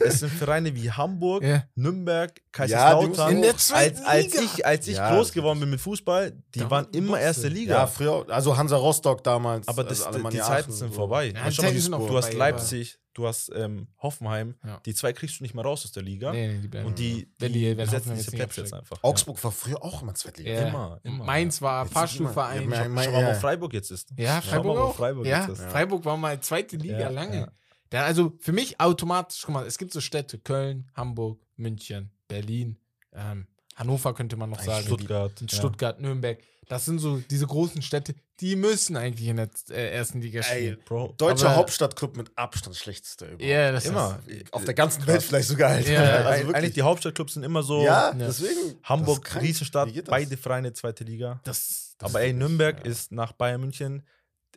es 0.00 0.20
sind 0.20 0.30
Vereine 0.32 0.74
wie 0.76 0.90
Hamburg, 0.92 1.42
Ja. 1.42 1.64
Nürnberg, 1.74 2.30
Ja, 2.30 2.34
die 2.36 2.42
Kaiserslautern. 2.52 3.32
In 3.32 3.42
der 3.42 3.52
als, 3.54 3.66
zweiten 3.66 4.04
als 4.04 4.34
ich, 4.40 4.64
als 4.64 4.86
ich 4.86 4.96
Ja, 4.96 5.12
groß 5.14 5.32
geworden 5.32 5.58
bin 5.58 5.70
mit 5.70 5.80
Fußball, 5.80 6.32
die 6.54 6.70
waren 6.70 6.86
immer 6.92 7.18
erste 7.18 7.48
Liga. 7.48 7.63
Liga. 7.64 7.74
Ja, 7.80 7.86
früher, 7.86 8.26
also 8.28 8.56
Hansa 8.56 8.76
Rostock 8.76 9.22
damals. 9.24 9.66
aber 9.68 9.84
das, 9.84 10.02
also 10.02 10.18
die, 10.22 10.28
die 10.30 10.38
Zeiten 10.40 10.72
sind 10.72 10.88
so. 10.90 10.94
vorbei. 10.94 11.32
Ja, 11.34 11.48
die 11.48 11.54
schau 11.54 11.62
mal, 11.62 11.72
du- 11.72 11.80
sind 11.80 12.16
hast 12.16 12.32
Leipzig, 12.34 12.98
du 13.14 13.26
hast 13.26 13.50
ähm, 13.54 13.88
Hoffenheim. 14.02 14.54
Ja. 14.64 14.80
Die 14.84 14.94
zwei 14.94 15.12
kriegst 15.12 15.38
du 15.40 15.44
nicht 15.44 15.54
mehr 15.54 15.64
raus 15.64 15.84
aus 15.84 15.92
der 15.92 16.02
Liga. 16.02 16.32
Nee, 16.32 16.48
nee, 16.48 16.58
die 16.62 16.68
bleiben. 16.68 16.86
Und 16.86 16.98
die, 16.98 17.28
die, 17.40 17.48
die- 17.48 17.74
besetzen 17.74 17.96
Hoffenheim 17.96 18.16
diese 18.18 18.30
Plätze 18.32 18.60
jetzt 18.62 18.74
einfach. 18.74 18.98
Augsburg 19.02 19.42
war 19.44 19.52
früher 19.52 19.82
auch 19.82 20.02
immer 20.02 20.14
Zweitliga. 20.14 20.50
Ja. 20.52 20.68
Immer, 20.68 21.00
immer, 21.02 21.24
Mainz 21.24 21.60
war 21.62 21.86
Fahrstuhlverein. 21.86 22.62
immer- 22.62 22.76
Ja, 22.76 22.82
ja, 22.82 23.02
Schau 23.04 23.10
mal, 23.12 23.22
ja. 23.22 23.28
wo 23.30 23.40
Freiburg 23.40 23.72
jetzt 23.72 23.90
ist. 23.90 24.08
Freiburg 24.16 24.42
Schau 24.50 24.62
mal, 24.62 24.64
wo 24.76 24.78
auch. 24.80 24.94
Freiburg 24.96 25.26
ja. 25.26 25.54
Freiburg 25.54 26.04
war 26.04 26.16
mal 26.16 26.40
zweite 26.40 26.76
Liga 26.76 26.98
Ja, 27.00 27.08
lange. 27.08 27.52
ja. 27.92 28.04
Also 28.04 28.32
für 28.40 28.52
mich 28.52 28.80
automatisch, 28.80 29.42
guck 29.44 29.54
mal, 29.54 29.66
es 29.66 29.78
gibt 29.78 29.92
so 29.92 30.00
Städte, 30.00 30.38
Köln, 30.38 30.90
Hamburg, 30.96 31.40
München, 31.56 32.10
Berlin, 32.26 32.76
ähm, 33.12 33.46
Hannover 33.76 34.14
könnte 34.14 34.36
man 34.36 34.50
noch 34.50 34.60
sagen. 34.60 34.84
Stuttgart. 34.86 35.40
Und 35.40 35.50
ja. 35.52 35.58
Stuttgart, 35.58 36.00
Nürnberg. 36.00 36.38
Das 36.68 36.84
sind 36.84 36.98
so 36.98 37.18
diese 37.30 37.46
großen 37.46 37.82
Städte, 37.82 38.14
die 38.40 38.56
müssen 38.56 38.96
eigentlich 38.96 39.28
in 39.28 39.36
der 39.36 39.48
äh, 39.70 39.90
ersten 39.94 40.20
Liga 40.20 40.42
spielen. 40.42 40.78
Bro, 40.84 41.14
Deutscher 41.18 41.46
Aber- 41.48 41.56
Hauptstadtclub 41.56 42.16
mit 42.16 42.30
Abstand 42.36 42.76
schlechtester 42.76 43.26
überhaupt. 43.26 43.42
Ja, 43.44 43.72
das 43.72 43.86
Immer. 43.86 44.18
ist. 44.26 44.52
Auf 44.52 44.64
der 44.64 44.74
ganzen 44.74 45.06
Welt 45.06 45.22
vielleicht 45.22 45.48
sogar. 45.48 45.70
Alter. 45.70 45.92
Ja, 45.92 46.00
also 46.24 46.52
eigentlich 46.52 46.74
die 46.74 46.82
Hauptstadtclubs 46.82 47.34
sind 47.34 47.42
immer 47.42 47.62
so 47.62 47.82
ja, 47.82 48.10
Ja. 48.10 48.12
deswegen. 48.12 48.76
Hamburg, 48.82 49.40
Riesenstadt, 49.40 49.88
beide 50.06 50.36
Vereine 50.36 50.72
zweite 50.72 51.04
Liga. 51.04 51.40
Das, 51.44 51.94
Das 51.98 52.10
Aber 52.10 52.22
ey, 52.22 52.32
Nürnberg 52.32 52.78
ja. 52.84 52.90
ist 52.90 53.12
nach 53.12 53.32
Bayern 53.32 53.60
München 53.60 54.02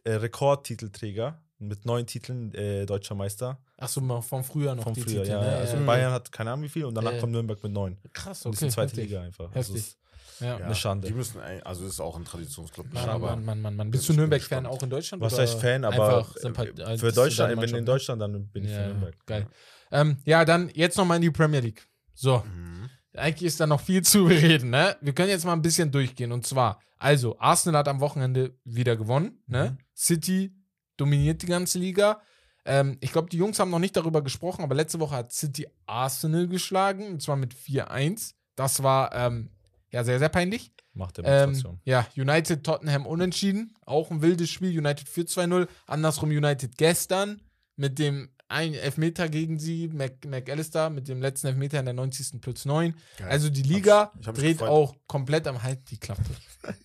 äh, 0.03 0.13
Rekordtitelträger 0.13 1.41
mit 1.59 1.85
neun 1.85 2.05
Titeln 2.05 2.53
äh, 2.53 2.85
deutscher 2.85 3.15
Meister 3.15 3.59
achso, 3.77 3.99
von 4.21 4.43
früher 4.43 4.75
noch 4.75 4.83
vom 4.83 4.93
die 4.93 5.01
Frühjahr. 5.01 5.23
Titel. 5.23 5.35
ja, 5.35 5.41
ne? 5.41 5.51
ja. 5.51 5.57
Also 5.57 5.77
Ja. 5.77 5.83
Bayern 5.85 6.11
hat 6.13 6.31
keine 6.31 6.51
Ahnung 6.51 6.65
wie 6.65 6.69
viel 6.69 6.85
und 6.85 6.93
danach 6.95 7.13
Ja. 7.13 7.19
kommt 7.19 7.31
Nürnberg 7.33 7.61
mit 7.63 7.71
neun. 7.73 7.97
Krass, 8.13 8.45
Und 8.45 8.53
das 8.55 8.59
okay. 8.59 8.67
ist 8.67 8.71
die 8.71 8.75
zweite 8.75 8.91
heftig. 8.91 9.09
Liga 9.09 9.21
einfach. 9.21 9.53
Heftig. 9.55 9.75
Also 9.75 9.95
Ja. 10.39 10.59
Ja, 10.59 10.65
Eine 10.65 10.75
Schande. 10.75 11.07
Die 11.07 11.13
müssen, 11.13 11.39
also 11.63 11.85
ist 11.85 11.99
auch 11.99 12.15
ein 12.17 12.25
Traditionsclub. 12.25 12.93
Mann, 12.93 13.09
aber 13.09 13.31
Mann, 13.35 13.45
Mann, 13.45 13.61
Mann, 13.61 13.75
Mann. 13.75 13.91
Bist 13.91 14.07
du 14.07 14.13
bin 14.13 14.17
Nürnberg-Fan 14.17 14.65
auch 14.65 14.81
in 14.83 14.89
Deutschland? 14.89 15.21
Was 15.23 15.37
heißt 15.37 15.59
Fan, 15.59 15.83
aber 15.83 16.19
äh, 16.35 16.41
für 16.41 16.51
bist 16.53 17.01
du 17.03 17.11
Deutschland, 17.11 17.49
wenn 17.49 17.63
in 17.63 17.71
Mannschaft, 17.71 17.87
Deutschland, 17.87 18.21
dann 18.21 18.47
bin 18.49 18.65
ich 18.65 18.71
Ja, 18.71 18.77
für 18.77 18.83
Nürnberg. 18.87 19.25
Geil. 19.25 19.47
Ähm, 19.91 20.17
ja, 20.25 20.45
dann 20.45 20.69
jetzt 20.73 20.97
nochmal 20.97 21.15
in 21.17 21.21
die 21.23 21.31
Premier 21.31 21.59
League. 21.61 21.87
So, 22.13 22.43
Mhm. 22.45 22.89
eigentlich 23.15 23.47
ist 23.47 23.59
da 23.59 23.67
noch 23.67 23.81
viel 23.81 24.01
zu 24.03 24.25
bereden, 24.25 24.69
ne? 24.69 24.95
Wir 25.01 25.13
können 25.13 25.29
jetzt 25.29 25.45
mal 25.45 25.53
ein 25.53 25.61
bisschen 25.61 25.91
durchgehen. 25.91 26.31
Und 26.31 26.45
zwar, 26.45 26.79
also, 26.97 27.37
Arsenal 27.39 27.79
hat 27.79 27.87
am 27.87 27.99
Wochenende 27.99 28.55
wieder 28.63 28.95
gewonnen, 28.95 29.41
ne? 29.47 29.71
Mhm. 29.71 29.77
City 29.95 30.53
dominiert 30.97 31.41
die 31.41 31.45
ganze 31.47 31.79
Liga. 31.79 32.21
Ähm, 32.65 32.97
ich 32.99 33.11
glaube, 33.13 33.29
die 33.29 33.37
Jungs 33.37 33.59
haben 33.59 33.71
noch 33.71 33.79
nicht 33.79 33.95
darüber 33.95 34.21
gesprochen, 34.21 34.61
aber 34.63 34.75
letzte 34.75 34.99
Woche 34.99 35.15
hat 35.15 35.31
City 35.31 35.67
Arsenal 35.85 36.47
geschlagen, 36.47 37.07
und 37.07 37.21
zwar 37.21 37.35
mit 37.37 37.53
4-1. 37.53 38.33
Das 38.55 38.83
war 38.83 39.13
ähm, 39.15 39.51
ja 39.91 40.03
sehr, 40.03 40.19
sehr 40.19 40.29
peinlich. 40.29 40.71
Macht 40.93 41.19
Ähm, 41.19 41.25
Demonstration. 41.25 41.79
ja, 41.85 42.07
United 42.15 42.63
Tottenham 42.63 43.05
unentschieden. 43.05 43.73
Auch 43.85 44.09
ein 44.11 44.21
wildes 44.21 44.49
Spiel. 44.49 44.77
United 44.77 45.07
4 45.07 45.25
2-0. 45.27 45.67
Andersrum 45.85 46.29
United 46.29 46.77
gestern 46.77 47.41
mit 47.75 47.99
dem 47.99 48.29
ein 48.49 48.73
Elfmeter 48.73 49.27
gegen 49.27 49.59
sie, 49.59 49.89
Mac 49.89 50.23
McAllister 50.25 50.89
mit 50.89 51.09
dem 51.09 51.21
letzten 51.21 51.47
Elfmeter 51.47 51.79
in 51.79 51.85
der 51.85 51.93
90. 51.93 52.39
plus 52.39 52.63
9. 52.63 52.95
Geil. 53.17 53.27
Also 53.29 53.49
die 53.49 53.61
Liga 53.61 54.11
ich 54.21 54.27
hab 54.27 54.35
mich 54.35 54.43
dreht 54.43 54.57
gefreut. 54.59 54.69
auch 54.69 54.95
komplett 55.05 55.47
am 55.47 55.61
Halt, 55.63 55.91
die 55.91 55.97
Klappe. 55.97 56.23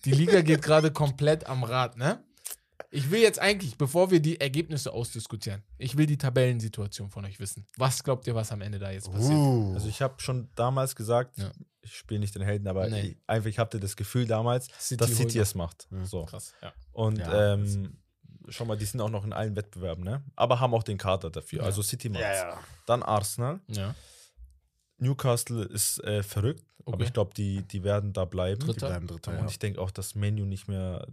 Die 0.03 0.11
Liga 0.11 0.41
geht 0.41 0.61
gerade 0.61 0.91
komplett 0.91 1.47
am 1.47 1.63
Rad, 1.63 1.97
ne? 1.97 2.21
Ich 2.91 3.09
will 3.09 3.21
jetzt 3.21 3.39
eigentlich, 3.39 3.77
bevor 3.77 4.11
wir 4.11 4.19
die 4.19 4.39
Ergebnisse 4.41 4.91
ausdiskutieren, 4.93 5.63
ich 5.77 5.97
will 5.97 6.05
die 6.05 6.17
Tabellensituation 6.17 7.09
von 7.09 7.25
euch 7.25 7.39
wissen. 7.39 7.65
Was 7.77 8.03
glaubt 8.03 8.27
ihr, 8.27 8.35
was 8.35 8.51
am 8.51 8.61
Ende 8.61 8.77
da 8.77 8.91
jetzt 8.91 9.09
passiert? 9.11 9.31
Uh. 9.31 9.71
Also 9.73 9.87
ich 9.87 10.01
habe 10.01 10.15
schon 10.21 10.49
damals 10.55 10.95
gesagt, 10.95 11.37
Ja. 11.39 11.49
Ich 11.83 11.95
spiele 11.95 12.19
nicht 12.19 12.33
den 12.35 12.41
Helden, 12.41 12.67
aber 12.67 12.87
Nee. 12.89 13.01
ich, 13.01 13.17
einfach 13.27 13.49
ich 13.49 13.59
hatte 13.59 13.79
das 13.79 13.95
Gefühl 13.95 14.25
damals, 14.25 14.67
City 14.79 14.97
dass 14.97 15.11
City 15.15 15.39
es 15.39 15.53
macht. 15.55 15.87
Mhm. 15.91 16.05
So. 16.05 16.25
Krass, 16.25 16.53
ja. 16.61 16.73
Und 16.91 17.17
Ja, 17.19 17.53
ähm, 17.53 17.97
schau 18.49 18.65
mal, 18.65 18.77
die 18.77 18.85
sind 18.85 19.01
auch 19.01 19.09
noch 19.09 19.23
in 19.25 19.33
allen 19.33 19.55
Wettbewerben, 19.55 20.03
ne? 20.03 20.23
Aber 20.35 20.59
haben 20.59 20.73
auch 20.73 20.83
den 20.83 20.97
Kader 20.97 21.29
dafür. 21.29 21.59
Ja. 21.59 21.65
Also 21.65 21.81
City 21.81 22.09
macht's. 22.09 22.23
ja, 22.25 22.49
ja. 22.51 22.59
Dann 22.85 23.03
Arsenal. 23.03 23.59
ja. 23.67 23.93
Newcastle 25.03 25.63
ist 25.65 26.03
äh, 26.03 26.23
verrückt, 26.23 26.63
aber 26.85 26.95
Okay. 26.95 27.03
ich 27.05 27.13
glaube, 27.13 27.33
die, 27.35 27.61
die 27.63 27.83
werden 27.83 28.11
da 28.13 28.25
bleiben. 28.25 28.59
Die 28.59 28.65
Dritter. 28.67 28.87
bleiben 28.87 29.07
Dritter. 29.07 29.31
Und 29.31 29.37
Ja. 29.39 29.45
ich 29.47 29.59
denke 29.59 29.79
auch, 29.79 29.91
dass 29.91 30.15
Menu 30.15 30.45
nicht 30.45 30.67
mehr 30.67 31.05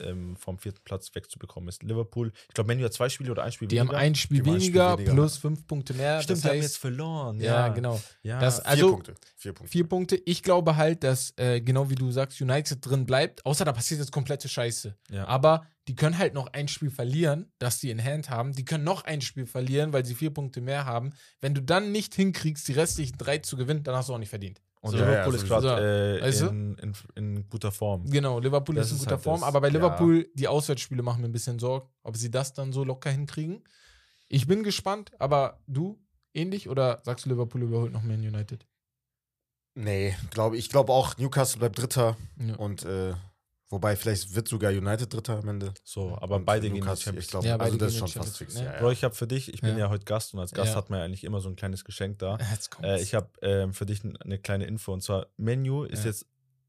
ähm, 0.00 0.34
vom 0.36 0.58
vierten 0.58 0.80
Platz 0.84 1.14
wegzubekommen 1.14 1.68
ist. 1.68 1.82
Liverpool, 1.82 2.32
ich 2.48 2.54
glaube, 2.54 2.68
Menu 2.68 2.84
hat 2.84 2.92
zwei 2.94 3.08
Spiele 3.10 3.30
oder 3.30 3.42
ein 3.42 3.52
Spiel 3.52 3.68
Die 3.68 3.78
haben 3.80 3.90
ein 3.90 4.14
Spiel 4.14 4.42
Die 4.42 4.48
haben 4.48 4.54
ein 4.54 4.60
Spiel 4.60 4.68
weniger, 4.72 4.96
weniger. 4.98 5.12
plus 5.12 5.36
fünf 5.36 5.66
Punkte 5.66 5.92
mehr. 5.94 6.22
Stimmt, 6.22 6.30
das 6.38 6.42
die 6.42 6.48
haben 6.48 6.54
heißt, 6.56 6.62
jetzt 6.62 6.76
verloren. 6.78 7.40
ja, 7.40 7.68
genau. 7.68 8.00
Ja, 8.22 8.40
Das- 8.40 8.60
Vier 8.60 8.66
Also- 8.66 8.90
Punkte. 8.92 9.14
Vier 9.36 9.52
Punkte. 9.52 9.72
Vier 9.72 9.88
Punkte. 9.88 10.16
Ich 10.24 10.42
glaube 10.42 10.76
halt, 10.76 11.04
dass, 11.04 11.34
äh, 11.36 11.60
genau 11.60 11.90
wie 11.90 11.94
du 11.96 12.10
sagst, 12.12 12.40
United 12.40 12.78
drin 12.84 13.04
bleibt, 13.04 13.44
außer 13.44 13.64
da 13.66 13.72
passiert 13.72 14.00
jetzt 14.00 14.12
komplette 14.12 14.48
Scheiße. 14.48 14.96
ja. 15.10 15.26
Aber 15.26 15.66
die 15.90 15.96
können 15.96 16.16
halt 16.18 16.34
noch 16.34 16.46
ein 16.52 16.68
Spiel 16.68 16.88
verlieren, 16.92 17.50
das 17.58 17.80
die 17.80 17.90
in 17.90 18.00
Hand 18.02 18.30
haben. 18.30 18.52
Die 18.52 18.64
können 18.64 18.84
noch 18.84 19.02
ein 19.02 19.20
Spiel 19.20 19.44
verlieren, 19.44 19.92
weil 19.92 20.04
sie 20.06 20.14
vier 20.14 20.30
Punkte 20.30 20.60
mehr 20.60 20.84
haben. 20.84 21.10
Wenn 21.40 21.52
du 21.52 21.60
dann 21.60 21.90
nicht 21.90 22.14
hinkriegst, 22.14 22.68
die 22.68 22.74
restlichen 22.74 23.18
drei 23.18 23.38
zu 23.38 23.56
gewinnen, 23.56 23.82
dann 23.82 23.96
hast 23.96 24.08
du 24.08 24.14
auch 24.14 24.18
nicht 24.18 24.28
verdient. 24.28 24.62
Und 24.82 24.92
So. 24.92 24.98
Liverpool 24.98 25.34
Ja, 25.34 25.40
ist 25.42 25.48
ja, 25.48 25.58
gerade 25.60 26.18
äh, 26.20 26.22
Weißt 26.22 26.42
du? 26.42 26.46
in, 26.46 26.74
in, 26.78 26.92
in 27.16 27.48
guter 27.48 27.72
Form. 27.72 28.08
Genau, 28.08 28.38
Liverpool 28.38 28.76
Das 28.76 28.86
ist 28.86 28.92
in 28.92 28.98
guter 29.00 29.10
halt 29.16 29.22
Form, 29.24 29.40
das. 29.40 29.48
aber 29.48 29.60
bei 29.62 29.66
Ja. 29.66 29.74
Liverpool, 29.74 30.30
die 30.34 30.46
Auswärtsspiele 30.46 31.02
machen 31.02 31.22
mir 31.22 31.28
ein 31.28 31.32
bisschen 31.32 31.58
Sorgen, 31.58 31.88
ob 32.04 32.16
sie 32.16 32.30
das 32.30 32.52
dann 32.52 32.72
so 32.72 32.84
locker 32.84 33.10
hinkriegen. 33.10 33.64
Ich 34.28 34.46
bin 34.46 34.62
gespannt, 34.62 35.10
aber 35.18 35.58
du 35.66 36.00
ähnlich 36.34 36.68
oder 36.68 37.00
sagst 37.04 37.24
du, 37.26 37.30
Liverpool 37.30 37.62
überholt 37.62 37.92
noch 37.92 38.04
Man 38.04 38.20
United? 38.20 38.64
Nee, 39.74 40.14
glaube 40.30 40.56
ich. 40.56 40.68
glaube 40.68 40.92
auch, 40.92 41.16
Newcastle 41.18 41.58
bleibt 41.58 41.78
Dritter. 41.80 42.16
Ja. 42.38 42.54
Und 42.54 42.84
äh, 42.84 43.14
wobei, 43.70 43.96
vielleicht 43.96 44.34
wird 44.34 44.46
sogar 44.48 44.70
United 44.72 45.12
Dritter 45.12 45.38
am 45.38 45.48
Ende. 45.48 45.72
So, 45.84 46.16
aber 46.20 46.36
Und 46.36 46.44
beide 46.44 46.62
gehen 46.62 46.70
in 46.70 46.74
die 46.74 46.80
Newcastle, 46.80 47.04
Champions 47.04 47.24
ich 47.26 47.30
glaube, 47.30 47.46
Ja, 47.48 47.56
also 47.56 47.76
das 47.78 47.92
ist 47.92 47.98
schon 47.98 48.08
in 48.08 48.12
fast 48.14 48.36
fix. 48.38 48.54
Ja, 48.56 48.60
League, 48.62 48.78
Bro, 48.80 48.86
ja. 48.88 48.92
ich 48.92 49.04
habe 49.04 49.14
für 49.14 49.26
dich, 49.26 49.54
ich 49.54 49.60
bin 49.62 49.70
Ja. 49.70 49.78
ja. 49.78 49.88
heute 49.90 50.04
Gast 50.04 50.34
und 50.34 50.40
als 50.40 50.52
Gast 50.52 50.72
Ja. 50.72 50.76
hat 50.76 50.90
man 50.90 50.98
ja 50.98 51.04
eigentlich 51.06 51.24
immer 51.24 51.40
so 51.40 51.48
ein 51.48 51.56
kleines 51.56 51.84
Geschenk 51.84 52.18
da. 52.18 52.36
Jetzt 52.52 52.70
kommt's. 52.70 52.88
Äh, 52.88 53.00
ich 53.00 53.14
habe 53.14 53.28
ähm, 53.42 53.72
für 53.72 53.86
dich 53.86 54.02
eine 54.04 54.38
kleine 54.38 54.66
Info 54.66 54.92
und 54.92 55.02
zwar: 55.02 55.26
Menu 55.36 55.84
ist 55.84 56.04
Ja. 56.04 56.10
jetzt 56.10 56.26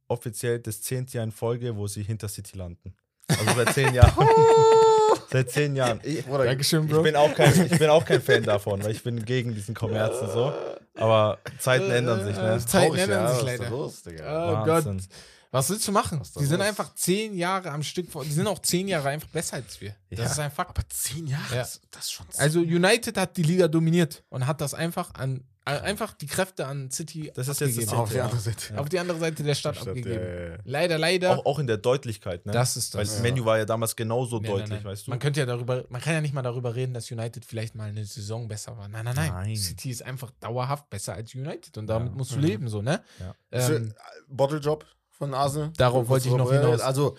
offiziell 0.08 0.60
das 0.60 0.82
zehnte 0.82 1.16
Jahr 1.18 1.24
in 1.24 1.32
Folge, 1.32 1.76
wo 1.76 1.88
sie 1.88 2.04
hinter 2.04 2.28
City 2.30 2.58
landen. 2.58 2.96
Also 3.28 3.46
seit 3.56 3.74
zehn 3.74 3.94
Jahren. 3.94 4.14
seit 5.32 5.50
zehn 5.50 5.76
Jahren. 5.76 6.00
Ich, 6.04 6.26
Bruder, 6.26 6.46
Dankeschön, 6.46 6.86
ich, 6.86 6.92
Bro. 6.92 7.02
bin 7.04 7.16
auch 7.16 7.34
kein, 7.34 7.66
ich 7.66 7.80
bin 7.80 7.90
auch 7.90 8.04
kein 8.04 8.22
Fan 8.22 8.44
davon, 8.44 8.84
weil 8.84 8.92
ich 8.92 9.04
bin 9.04 9.24
gegen 9.24 9.54
diesen 9.56 9.74
Kommerz 9.74 10.20
und 10.22 10.32
so. 10.32 10.54
Aber 10.96 11.40
Zeiten 11.60 11.90
ändern 11.90 12.26
sich, 12.26 12.36
ne? 12.36 12.60
Zeiten 12.66 12.96
ändern 12.98 13.24
ja, 13.24 13.28
sich 13.34 13.44
was 13.44 13.54
ist 13.54 13.60
leider. 13.60 13.64
da 13.64 13.70
los, 13.70 14.04
Digga? 14.04 14.64
Oh 14.64 14.68
Wahnsinn. 14.68 14.98
Gott. 14.98 15.08
Was 15.52 15.70
willst 15.70 15.86
du 15.88 15.92
machen? 15.92 16.22
Die 16.40 16.46
sind 16.46 16.60
los? 16.60 16.68
einfach 16.68 16.96
zehn 16.96 17.36
Jahre 17.36 17.72
am 17.72 17.84
Stück. 17.84 18.10
vor- 18.10 18.24
Die 18.24 18.32
sind 18.32 18.48
auch 18.48 18.60
zehn 18.60 18.88
Jahre 18.88 19.10
einfach 19.10 19.28
besser 19.28 19.58
als 19.58 19.82
wir. 19.82 19.94
Das 20.10 20.20
Ja. 20.20 20.26
ist 20.26 20.40
ein 20.40 20.52
Fakt. 20.52 20.70
Aber 20.78 20.88
zehn 20.90 21.28
Jahre? 21.28 21.56
Ja. 21.56 21.62
Das, 21.62 21.82
das 21.92 22.04
ist 22.06 22.12
schon 22.14 22.26
Also 22.38 22.60
United 22.62 23.18
hat 23.18 23.36
die 23.36 23.44
Liga 23.44 23.68
dominiert 23.68 24.24
und 24.30 24.48
hat 24.48 24.62
das 24.62 24.74
einfach 24.74 25.14
an 25.16 25.44
äh, 25.64 25.78
einfach 25.82 26.14
die 26.16 26.26
Kräfte 26.26 26.66
an 26.66 26.90
City 26.90 27.32
Das 27.36 27.48
ist 27.48 27.60
jetzt 27.62 27.78
das 27.78 27.90
abgegeben. 27.90 28.02
auf 28.02 28.10
die 28.10 28.16
ja. 28.16 28.24
andere 28.24 28.40
Seite. 28.40 28.80
auf 28.80 28.90
die 28.90 28.98
andere 29.00 29.20
Seite 29.20 29.44
der 29.44 29.54
Stadt 29.54 29.76
Stadt, 29.76 29.90
abgegeben. 29.90 30.18
äh, 30.20 30.58
Leider, 30.66 30.98
leider. 30.98 31.38
Auch, 31.38 31.46
auch 31.46 31.60
in 31.60 31.68
der 31.68 31.78
Deutlichkeit, 31.78 32.48
ne? 32.48 32.52
das 32.52 32.78
ist 32.78 32.96
Weil 32.96 33.04
das. 33.06 33.18
Ja. 33.18 33.22
Menu 33.22 33.46
war 33.46 33.60
ja 33.60 33.66
damals 33.66 33.96
genauso 33.96 34.40
Nee, 34.40 34.48
deutlich, 34.48 34.70
nein, 34.70 34.80
nein. 34.84 34.92
weißt 34.92 35.06
du? 35.06 35.12
Man 35.12 35.20
könnte 35.20 35.40
ja 35.40 35.46
darüber, 35.46 35.84
man 35.90 36.02
kann 36.02 36.14
ja 36.14 36.22
nicht 36.22 36.34
mal 36.34 36.42
darüber 36.42 36.74
reden, 36.74 36.96
dass 36.96 37.12
United 37.12 37.46
vielleicht 37.46 37.76
mal 37.76 37.90
eine 37.90 38.04
Saison 38.06 38.48
besser 38.48 38.76
war. 38.76 38.88
Nein, 38.88 39.06
nein, 39.06 39.16
nein. 39.16 39.32
Nein. 39.32 39.56
City 39.56 39.92
ist 39.92 40.02
einfach 40.02 40.32
dauerhaft 40.40 40.90
besser 40.90 41.14
als 41.14 41.36
United 41.36 41.78
und 41.78 41.86
damit 41.86 42.10
Ja. 42.14 42.18
musst 42.18 42.32
du 42.32 42.38
Mhm. 42.38 42.44
leben, 42.44 42.68
so, 42.68 42.82
ne? 42.82 43.04
Ja. 43.20 43.36
Ähm, 43.52 43.94
Bottlejob 44.30 44.84
von 45.22 45.34
Arsenal. 45.36 45.72
Darauf 45.78 46.08
wollte 46.10 46.28
ich 46.28 46.34
noch 46.34 46.52
hinaus. 46.52 46.82
Also, 46.82 47.16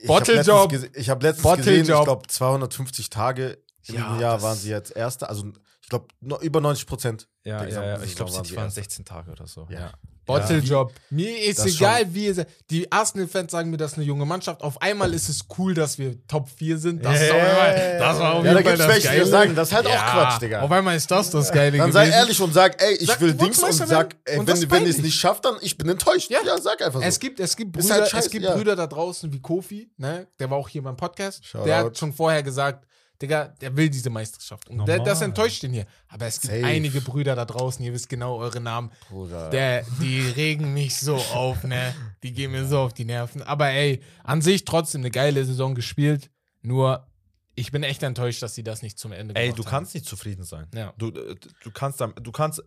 ich 0.00 0.08
Bottlejob. 0.08 0.46
habe 0.48 0.74
letztens, 0.74 0.92
gese- 0.94 0.98
ich 1.00 1.10
hab 1.10 1.22
letztens 1.22 1.42
Bottlejob. 1.44 1.78
gesehen, 1.80 1.96
ich 1.98 2.04
glaube 2.04 2.26
250 2.26 3.10
Tage 3.10 3.58
im 3.86 3.94
Ja, 3.94 4.18
Jahr 4.20 4.42
waren 4.42 4.56
sie 4.56 4.70
jetzt 4.70 4.90
Erster. 4.96 5.28
Also 5.28 5.46
ich 5.82 5.88
glaube 5.88 6.06
über 6.40 6.60
90 6.60 6.86
Prozent. 6.86 7.28
ja, 7.44 7.64
ja, 7.64 7.84
ja. 7.84 8.02
Ich 8.02 8.16
glaube, 8.16 8.30
Saison 8.30 8.38
waren 8.38 8.44
City 8.44 8.48
sie 8.50 8.56
waren 8.56 8.64
Erster. 8.64 8.80
16 8.82 9.04
Tage 9.04 9.30
oder 9.30 9.46
so. 9.46 9.66
Ja. 9.70 9.92
Bottlejob. 10.26 10.92
Mir 11.10 11.36
ist 11.46 11.58
Das 11.58 11.66
egal, 11.66 12.14
wie 12.14 12.26
ihr 12.26 12.34
seid. 12.34 12.48
Die 12.70 12.90
Arsenal-Fans 12.90 13.50
sagen 13.50 13.70
mir, 13.70 13.76
das 13.76 13.92
ist 13.92 13.98
eine 13.98 14.06
junge 14.06 14.24
Mannschaft. 14.24 14.62
Auf 14.62 14.80
einmal 14.80 15.12
ist 15.14 15.28
es 15.28 15.44
cool, 15.58 15.74
dass 15.74 15.98
wir 15.98 16.14
Top 16.28 16.48
4 16.48 16.78
sind. 16.78 17.04
Das, 17.04 17.20
ist 17.20 17.30
auf 17.30 17.36
einmal, 17.36 17.98
das 17.98 18.18
war 18.18 18.34
auf 18.34 18.44
Ja, 18.44 18.52
jeden 18.52 18.64
Fall 18.64 18.76
das 18.76 19.02
Geile. 19.04 19.26
sagen, 19.26 19.54
das 19.54 19.68
ist 19.68 19.74
halt 19.74 19.86
auch 19.86 19.90
Ja, 19.90 20.10
Quatsch, 20.12 20.40
Digga. 20.42 20.60
Auf 20.62 20.70
einmal 20.70 20.96
ist 20.96 21.10
das 21.10 21.30
das 21.30 21.50
Geile 21.50 21.76
Dann 21.78 21.90
gewesen. 21.90 22.10
sei 22.10 22.16
ehrlich 22.16 22.40
und 22.40 22.54
sag, 22.54 22.80
ey, 22.82 22.94
ich 22.94 23.06
Sag, 23.08 23.20
will 23.20 23.34
Dings 23.34 23.62
und 23.62 23.72
sag, 23.72 24.16
ey, 24.24 24.38
Und 24.38 24.46
wenn, 24.46 24.70
wenn 24.70 24.82
ihr 24.84 24.90
es 24.90 24.98
nicht 24.98 25.14
schafft, 25.18 25.44
dann 25.44 25.56
ich 25.60 25.76
bin 25.76 25.88
enttäuscht. 25.88 26.30
Ja. 26.30 26.38
Ja, 26.46 26.60
sag 26.60 26.80
einfach 26.82 27.00
so. 27.00 27.06
Es 27.06 27.18
gibt, 27.18 27.40
es 27.40 27.56
gibt 27.56 27.76
Ist 27.76 27.82
Brüder, 27.88 27.94
halt 28.00 28.10
scheiße, 28.10 28.26
es 28.26 28.30
gibt. 28.32 28.46
Brüder 28.46 28.76
da 28.76 28.86
draußen 28.86 29.32
wie 29.32 29.40
Kofi, 29.40 29.90
ne? 29.96 30.26
Der 30.38 30.50
war 30.50 30.58
auch 30.58 30.68
hier 30.68 30.82
beim 30.82 30.96
Podcast. 30.96 31.44
Shoutout. 31.44 31.66
Der 31.66 31.76
hat 31.78 31.98
schon 31.98 32.12
vorher 32.12 32.42
gesagt, 32.42 32.86
Digga, 33.22 33.54
der 33.60 33.76
will 33.76 33.88
diese 33.88 34.10
Meisterschaft. 34.10 34.68
Und 34.68 34.86
der, 34.86 34.98
das 34.98 35.22
enttäuscht 35.22 35.62
ihn 35.62 35.72
hier. 35.72 35.86
Aber 36.08 36.26
es 36.26 36.40
gibt 36.40 36.52
Safe. 36.52 36.66
einige 36.66 37.00
Brüder 37.00 37.36
da 37.36 37.44
draußen, 37.44 37.84
ihr 37.84 37.92
wisst 37.92 38.08
genau 38.08 38.36
eure 38.36 38.60
Namen. 38.60 38.90
Bruder. 39.08 39.48
Der, 39.50 39.84
die 40.00 40.20
regen 40.20 40.74
mich 40.74 40.98
so 40.98 41.14
auf, 41.14 41.62
ne? 41.62 41.94
Die 42.22 42.32
gehen 42.32 42.50
mir 42.50 42.66
so 42.66 42.80
auf 42.80 42.92
die 42.92 43.04
Nerven. 43.04 43.42
Aber 43.42 43.68
ey, 43.68 44.02
an 44.24 44.42
sich 44.42 44.64
trotzdem 44.64 45.02
eine 45.02 45.10
geile 45.10 45.44
Saison 45.44 45.74
gespielt. 45.74 46.30
Nur, 46.62 47.06
ich 47.54 47.70
bin 47.70 47.84
echt 47.84 48.02
enttäuscht, 48.02 48.42
dass 48.42 48.54
sie 48.54 48.64
das 48.64 48.82
nicht 48.82 48.98
zum 48.98 49.12
Ende 49.12 49.34
Ey, 49.36 49.52
du 49.52 49.62
kannst 49.62 49.94
nicht 49.94 50.06
zufrieden 50.06 50.44
sein. 50.44 50.66
Ja. 50.74 50.92
Du, 50.98 51.08
äh, 51.08 51.36
du, 51.62 51.70
kannst, 51.70 52.00
du 52.00 52.32
kannst 52.32 52.62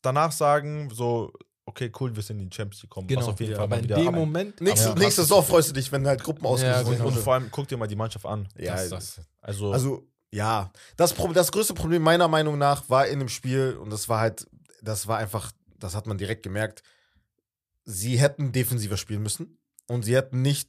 danach 0.00 0.32
sagen, 0.32 0.90
so, 0.90 1.32
okay, 1.68 1.90
cool, 2.00 2.14
wir 2.16 2.22
sind 2.22 2.40
in 2.40 2.48
die 2.50 2.54
Champions 2.56 2.82
League 2.82 2.90
gekommen. 2.90 3.06
Genau. 3.08 3.20
Was 3.22 3.28
auf 3.28 3.40
jeden 3.40 3.52
Ja, 3.52 3.58
Fall 3.58 3.64
aber 3.66 3.78
in 3.78 3.86
dem 3.88 4.14
Moment. 4.14 4.60
Nächste, 4.60 4.90
aber- 4.90 4.98
nächste 5.00 5.22
Saison 5.22 5.44
freust 5.44 5.70
du 5.70 5.74
dich, 5.74 5.90
wenn 5.92 6.06
halt 6.06 6.22
Gruppen 6.22 6.44
ausgesucht 6.46 6.90
genau. 6.92 7.06
Und 7.08 7.16
vor 7.18 7.34
allem 7.34 7.48
guck 7.50 7.68
dir 7.68 7.76
mal 7.76 7.86
die 7.86 7.96
Mannschaft 7.96 8.26
an. 8.26 8.48
Ja, 8.56 8.72
Das 8.74 8.82
ist 8.84 8.92
das. 8.92 9.20
Also, 9.40 9.72
Also, 9.72 10.08
ja, 10.32 10.70
das, 10.96 11.12
Pro- 11.14 11.32
das 11.32 11.50
größte 11.52 11.74
Problem 11.74 12.02
meiner 12.02 12.28
Meinung 12.28 12.58
nach 12.58 12.88
war 12.90 13.06
in 13.06 13.18
dem 13.20 13.28
Spiel, 13.28 13.76
und 13.80 13.90
das 13.90 14.08
war 14.08 14.20
halt, 14.20 14.46
das 14.82 15.06
war 15.06 15.18
einfach, 15.18 15.52
das 15.78 15.94
hat 15.94 16.06
man 16.06 16.18
direkt 16.18 16.42
gemerkt, 16.42 16.82
sie 17.84 18.18
hätten 18.18 18.52
defensiver 18.52 18.96
spielen 18.96 19.22
müssen 19.22 19.58
und 19.86 20.04
sie 20.04 20.14
hätten 20.16 20.42
nicht, 20.42 20.68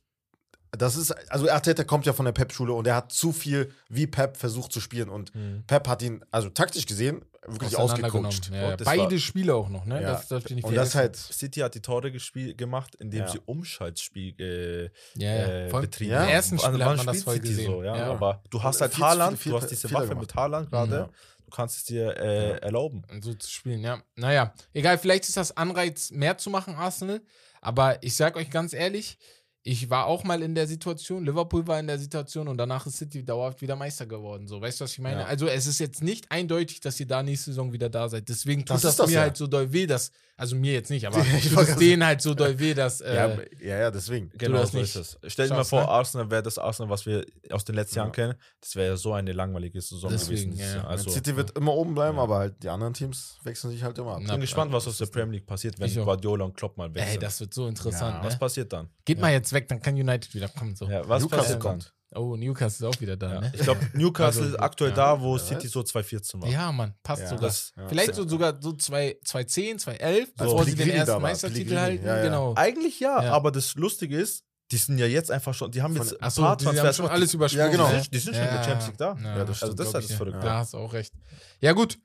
das 0.71 0.95
ist, 0.95 1.11
also 1.31 1.49
Arteta 1.49 1.83
kommt 1.83 2.05
ja 2.05 2.13
von 2.13 2.25
der 2.25 2.31
Pep-Schule 2.31 2.71
und 2.73 2.85
er 2.87 2.95
hat 2.95 3.11
zu 3.11 3.31
viel 3.31 3.73
wie 3.89 4.07
Pep 4.07 4.37
versucht 4.37 4.71
zu 4.71 4.79
spielen 4.79 5.09
und 5.09 5.33
Mhm. 5.35 5.63
Pep 5.67 5.87
hat 5.87 6.01
ihn, 6.01 6.23
also 6.31 6.49
taktisch 6.49 6.85
gesehen, 6.85 7.25
wirklich 7.51 7.77
ausgecoacht. 7.77 8.51
Ja, 8.51 8.69
ja. 8.71 8.75
Beide 8.77 9.11
war- 9.11 9.17
Spiele 9.19 9.55
auch 9.55 9.69
noch, 9.69 9.85
ne? 9.85 10.01
Ja. 10.01 10.13
Das 10.13 10.27
darf 10.27 10.45
ich 10.45 10.55
nicht 10.55 10.63
Und 10.65 10.75
das 10.75 10.95
halt, 10.95 11.15
City 11.15 11.59
hat 11.61 11.75
die 11.75 11.81
Tore 11.81 12.11
gespiel 12.11 12.55
gemacht, 12.55 12.95
indem 12.95 13.21
Ja. 13.21 13.27
sie 13.27 13.39
Umschaltspiel 13.45 14.33
äh, 14.39 14.83
Ja, 15.21 15.35
ja. 15.35 15.67
äh, 15.67 15.69
betrieben 15.71 16.11
Ja. 16.11 16.17
Im 16.17 16.23
haben. 16.23 16.29
ersten 16.33 16.59
Spiel 16.59 16.83
hat 16.85 16.97
man 16.97 17.05
das 17.05 17.23
voll 17.23 17.35
City 17.35 17.47
gesehen. 17.49 17.65
So, 17.71 17.83
ja? 17.83 17.95
Ja. 17.97 18.11
Aber 18.11 18.41
du 18.49 18.61
hast 18.63 18.81
halt 18.81 18.97
Haaland, 18.97 19.43
du 19.45 19.55
hast 19.55 19.67
diese 19.69 19.91
Waffe 19.91 20.07
gemacht. 20.09 20.21
mit 20.21 20.35
Haaland 20.35 20.69
gerade. 20.69 20.95
Ja. 20.95 21.09
Du 21.45 21.55
kannst 21.55 21.77
es 21.77 21.83
dir 21.85 22.15
äh, 22.17 22.49
Ja. 22.51 22.55
erlauben. 22.57 23.01
so 23.21 23.33
zu 23.33 23.49
spielen, 23.49 23.81
ja. 23.81 24.01
Naja, 24.15 24.53
egal, 24.73 24.97
vielleicht 24.99 25.27
ist 25.27 25.35
das 25.37 25.55
Anreiz, 25.57 26.11
mehr 26.11 26.37
zu 26.37 26.49
machen, 26.51 26.75
Arsenal. 26.75 27.21
Aber 27.61 28.01
ich 28.03 28.15
sag 28.15 28.35
euch 28.37 28.49
ganz 28.51 28.73
ehrlich, 28.73 29.17
ich 29.63 29.89
war 29.89 30.05
auch 30.05 30.23
mal 30.23 30.41
in 30.41 30.55
der 30.55 30.67
Situation, 30.67 31.25
Liverpool 31.25 31.67
war 31.67 31.79
in 31.79 31.87
der 31.87 31.99
Situation 31.99 32.47
und 32.47 32.57
danach 32.57 32.85
ist 32.87 32.97
City 32.97 33.23
dauerhaft 33.23 33.61
wieder 33.61 33.75
Meister 33.75 34.05
geworden. 34.05 34.47
So, 34.47 34.61
weißt 34.61 34.79
du, 34.79 34.85
was 34.85 34.93
ich 34.93 34.99
meine? 34.99 35.21
Ja. 35.21 35.27
Also, 35.27 35.47
es 35.47 35.67
ist 35.67 35.79
jetzt 35.79 36.01
nicht 36.01 36.31
eindeutig, 36.31 36.79
dass 36.79 36.99
ihr 36.99 37.07
da 37.07 37.21
nächste 37.23 37.51
Saison 37.51 37.73
wieder 37.73 37.89
da 37.89 38.07
seid. 38.07 38.29
Deswegen 38.29 38.61
tut 38.61 38.75
Das 38.75 38.81
das, 38.83 38.95
das 38.95 39.07
mir 39.07 39.15
ja. 39.15 39.21
halt 39.21 39.37
so 39.37 39.47
doll 39.47 39.71
weh, 39.73 39.85
dass, 39.85 40.11
also 40.39 40.55
mir 40.55 40.73
jetzt 40.73 40.89
nicht, 40.89 41.05
aber 41.05 41.17
Ich 41.37 41.49
tut 41.49 41.59
es 41.67 41.75
denen 41.75 42.03
halt 42.05 42.21
so 42.21 42.33
doll 42.33 42.57
weh, 42.59 42.73
dass. 42.73 43.01
Äh, 43.09 43.15
ja, 43.15 43.27
ja, 43.61 43.77
ja, 43.79 43.91
deswegen. 43.91 44.31
Genau, 44.37 44.59
das 44.59 44.71
so 44.71 44.77
nicht 44.79 44.95
ist 44.95 45.17
es. 45.23 45.31
Stell 45.31 45.47
dir 45.49 45.53
mal 45.55 45.63
vor, 45.63 45.81
ne? 45.81 45.87
Arsenal 45.89 46.31
wäre 46.31 46.41
das 46.43 46.57
Arsenal, 46.57 46.89
was 46.89 47.05
wir 47.05 47.25
aus 47.51 47.65
den 47.65 47.75
letzten 47.75 47.97
Ja. 47.97 48.03
Jahren 48.03 48.11
kennen. 48.11 48.33
Das 48.61 48.75
wäre 48.75 48.87
ja 48.91 48.97
so 48.97 49.13
eine 49.13 49.31
langweilige 49.33 49.81
Saison 49.81 50.09
Deswegen, 50.09 50.51
gewesen. 50.51 50.75
ja. 50.77 50.85
Also, 50.85 51.09
City 51.09 51.35
wird 51.35 51.57
immer 51.57 51.73
oben 51.73 51.93
bleiben, 51.93 52.17
Ja. 52.17 52.23
aber 52.23 52.37
halt 52.39 52.63
die 52.63 52.69
anderen 52.69 52.93
Teams 52.93 53.37
wechseln 53.43 53.71
sich 53.71 53.83
halt 53.83 53.97
immer 53.97 54.15
ab. 54.15 54.21
Ich 54.23 54.27
bin 54.31 54.39
gespannt, 54.41 54.71
was 54.71 54.87
aus 54.87 54.97
der 54.97 55.07
Premier 55.07 55.33
League 55.33 55.45
passiert, 55.45 55.79
wenn. 55.79 55.93
Guardiola 55.93 56.45
und 56.45 56.55
Klopp 56.55 56.77
mal 56.77 56.93
weg 56.95 57.05
ey, 57.07 57.17
das 57.17 57.39
wird 57.39 57.53
so 57.53 57.67
interessant, 57.67 58.15
Ja, 58.17 58.23
was 58.23 58.33
ne? 58.33 58.39
passiert 58.39 58.71
dann? 58.73 58.89
Geht 59.05 59.17
Ja. 59.17 59.21
mal 59.21 59.31
jetzt 59.31 59.51
weg, 59.53 59.67
dann 59.67 59.81
kann 59.81 59.95
United 59.95 60.33
wieder 60.33 60.47
kommen. 60.47 60.75
So. 60.75 60.85
Ja, 60.89 61.07
was 61.07 61.21
Newcastle 61.21 61.37
passiert 61.57 61.65
dann? 61.65 61.71
kommt. 61.79 61.93
Oh, 62.15 62.35
Newcastle 62.35 62.87
ist 62.89 62.95
auch 62.95 63.01
wieder 63.01 63.15
da, 63.17 63.35
Ja. 63.35 63.41
ne? 63.41 63.51
Ich 63.55 63.61
glaube, 63.61 63.81
Newcastle 63.93 64.41
Also, 64.43 64.55
ist 64.55 64.59
aktuell 64.61 64.89
ja. 64.91 64.95
da, 64.95 65.21
wo 65.21 65.37
Ja, 65.37 65.43
City 65.43 65.67
so 65.67 65.83
2014 65.83 66.41
war. 66.41 66.49
Ja, 66.49 66.71
Mann, 66.71 66.95
passt 67.03 67.21
Ja. 67.21 67.27
sogar. 67.29 67.43
Das, 67.49 67.71
Ja. 67.77 67.87
Vielleicht 67.87 68.15
so 68.15 68.27
sogar 68.27 68.59
so 68.61 68.73
zwei- 68.73 69.17
2010, 69.23 69.77
2011, 69.79 70.29
So. 70.29 70.43
bevor 70.45 70.65
sie 70.65 70.75
den 70.75 70.89
ersten 70.89 71.21
Meistertitel 71.21 71.77
halten. 71.77 72.05
ja, 72.05 72.17
ja. 72.17 72.23
Genau. 72.23 72.53
Eigentlich 72.55 72.99
ja, 72.99 73.23
Ja. 73.23 73.33
aber 73.33 73.51
das 73.51 73.75
Lustige 73.75 74.17
ist, 74.17 74.43
die 74.71 74.77
sind 74.77 74.97
ja 74.97 75.05
jetzt 75.07 75.29
einfach 75.31 75.53
schon, 75.53 75.71
die 75.71 75.81
haben 75.81 75.95
Von- 75.95 76.05
jetzt 76.05 76.19
ein 76.19 76.23
Achso, 76.23 76.41
paar 76.41 76.57
die 76.57 76.65
haben 76.65 76.75
Transfers 76.75 76.95
schon 76.97 77.05
gemacht. 77.05 77.15
alles 77.15 77.33
übersprungen. 77.33 77.65
Ja, 77.65 77.71
genau. 77.71 77.89
ne? 77.91 78.03
Die 78.11 78.19
sind 78.19 78.35
schon 78.35 78.43
in 78.43 78.49
der 78.53 78.63
Champions 78.63 78.87
League 78.87 78.97
da. 78.97 79.15
Ja, 79.15 79.21
Ja, 79.23 79.35
das 79.45 79.49
Also 79.49 79.53
stimmt, 79.53 79.79
das 79.79 79.87
ist 79.87 79.93
das 80.09 80.11
Verrückte. 80.17 80.39
Da 80.41 80.57
hast 80.59 80.73
du 80.73 80.77
auch 80.77 80.93
recht. 80.93 81.13
Ja, 81.61 81.73
gut. 81.73 81.97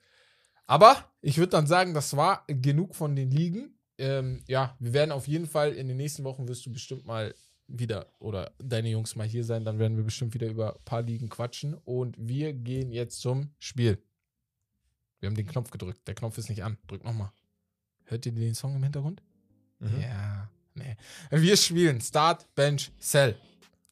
Aber 0.66 0.96
ich 1.20 1.36
würde 1.38 1.50
dann 1.50 1.66
sagen, 1.66 1.92
das 1.94 2.16
war 2.16 2.44
genug 2.46 2.94
von 2.94 3.14
den 3.16 3.30
Ligen. 3.30 3.78
Ähm, 3.98 4.42
ja, 4.48 4.74
wir 4.80 4.92
werden 4.92 5.12
auf 5.12 5.28
jeden 5.28 5.46
Fall 5.46 5.72
in 5.72 5.88
den 5.88 5.96
nächsten 5.98 6.24
Wochen 6.24 6.48
wirst 6.48 6.64
du 6.66 6.72
bestimmt 6.72 7.04
mal 7.06 7.34
wieder 7.66 8.06
oder 8.18 8.52
deine 8.58 8.90
Jungs 8.90 9.16
mal 9.16 9.26
hier 9.26 9.44
sein, 9.44 9.64
dann 9.64 9.78
werden 9.78 9.96
wir 9.96 10.04
bestimmt 10.04 10.34
wieder 10.34 10.48
über 10.48 10.74
ein 10.74 10.84
paar 10.84 11.02
Ligen 11.02 11.28
quatschen 11.28 11.74
und 11.74 12.16
wir 12.18 12.52
gehen 12.52 12.92
jetzt 12.92 13.20
zum 13.20 13.50
Spiel. 13.58 13.98
Wir 15.20 15.28
haben 15.28 15.36
den 15.36 15.46
Knopf 15.46 15.70
gedrückt. 15.70 16.06
Der 16.06 16.14
Knopf 16.14 16.36
ist 16.36 16.50
nicht 16.50 16.62
an. 16.62 16.76
Drück 16.86 17.02
nochmal. 17.04 17.32
Hört 18.04 18.26
ihr 18.26 18.32
den 18.32 18.54
Song 18.54 18.76
im 18.76 18.82
Hintergrund? 18.82 19.22
Mhm. 19.78 20.00
Ja, 20.00 20.50
nee. 20.74 20.96
Wir 21.30 21.56
spielen 21.56 22.00
Start, 22.00 22.46
Bench, 22.54 22.92
Cell. 23.00 23.36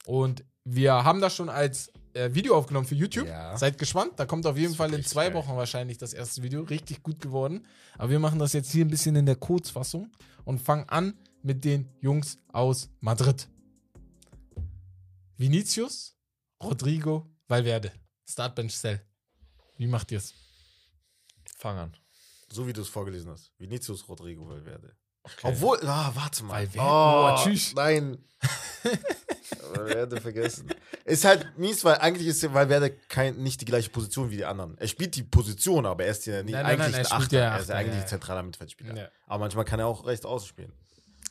Und 0.05 0.45
wir 0.65 0.93
haben 0.93 1.21
das 1.21 1.35
schon 1.35 1.49
als 1.49 1.91
äh, 2.13 2.35
Video 2.35 2.57
aufgenommen 2.57 2.87
für 2.87 2.95
YouTube. 2.95 3.27
Ja. 3.27 3.57
Seid 3.57 3.79
gespannt. 3.79 4.13
Da 4.17 4.27
kommt 4.27 4.47
auf 4.47 4.59
jeden 4.59 4.75
Fall 4.75 4.93
in 4.93 5.03
zwei 5.03 5.29
geil. 5.29 5.35
Wochen 5.35 5.57
wahrscheinlich 5.57 5.97
das 5.97 6.13
erste 6.13 6.43
Video. 6.43 6.63
Richtig 6.63 7.03
gut 7.03 7.21
geworden. 7.21 7.67
Aber 7.97 8.11
wir 8.11 8.19
machen 8.19 8.39
das 8.39 8.53
jetzt 8.53 8.71
hier 8.71 8.85
ein 8.85 8.91
bisschen 8.91 9.17
in 9.17 9.25
der 9.25 9.37
Kurzfassung 9.37 10.11
und 10.45 10.61
fangen 10.61 10.89
an 10.89 11.15
mit 11.43 11.65
den 11.65 11.89
Jungs 12.01 12.39
aus 12.53 12.91
Madrid. 13.01 13.49
Vinicius, 15.37 16.17
Rodrigo, 16.63 17.27
Valverde. 17.49 17.93
Start, 18.29 18.55
Bench, 18.55 18.77
Cell. 18.77 19.01
Wie 19.77 19.87
macht 19.87 20.13
ihr 20.13 20.19
es? 20.19 20.35
Fang 21.59 21.79
an. 21.79 21.97
So 22.51 22.67
wie 22.67 22.73
du 22.73 22.83
es 22.83 22.89
vorgelesen 22.89 23.31
hast. 23.31 23.51
Vinicius 23.59 24.07
Rodrigo 24.09 24.49
Valverde. 24.49 24.95
Okay. 25.25 25.37
Obwohl, 25.45 25.79
ah, 25.87 26.11
warte 26.15 26.45
mal. 26.45 26.55
Valverde. 26.55 26.79
Oh, 26.89 27.37
Oh, 27.39 27.43
tschüss. 27.45 27.75
Nein. 27.75 28.19
Valverde 29.75 30.21
vergessen. 30.21 30.69
Ist 31.05 31.25
halt 31.25 31.57
mies, 31.59 31.85
weil 31.85 31.97
eigentlich 31.99 32.27
ist 32.29 32.53
Valverde 32.53 32.91
kein, 33.09 33.37
nicht 33.37 33.61
die 33.61 33.65
gleiche 33.65 33.91
Position 33.91 34.31
wie 34.31 34.37
die 34.37 34.45
anderen. 34.45 34.77
Er 34.79 34.89
spielt 34.89 35.15
die 35.17 35.23
Position, 35.23 35.87
aber 35.87 36.05
er 36.05 36.11
ist 36.11 36.27
ja 36.27 36.43
nicht 36.43 36.53
Nein, 36.53 36.63
nein, 36.65 36.81
eigentlich 36.81 36.93
nein, 36.97 37.05
er 37.05 37.13
ein 37.13 37.23
Achter. 37.23 37.39
ja 37.39 37.45
er 37.55 37.61
ist 37.61 37.69
ja 37.69 37.75
Achter, 37.75 37.77
eigentlich 37.77 38.01
ja. 38.01 38.07
zentraler 38.07 38.43
Mittelfeldspieler. 38.43 38.97
Ja. 38.97 39.09
Aber 39.27 39.39
manchmal 39.41 39.65
kann 39.65 39.81
er 39.81 39.87
auch 39.87 40.05
rechts 40.07 40.27
außen 40.27 40.49
spielen. 40.49 40.73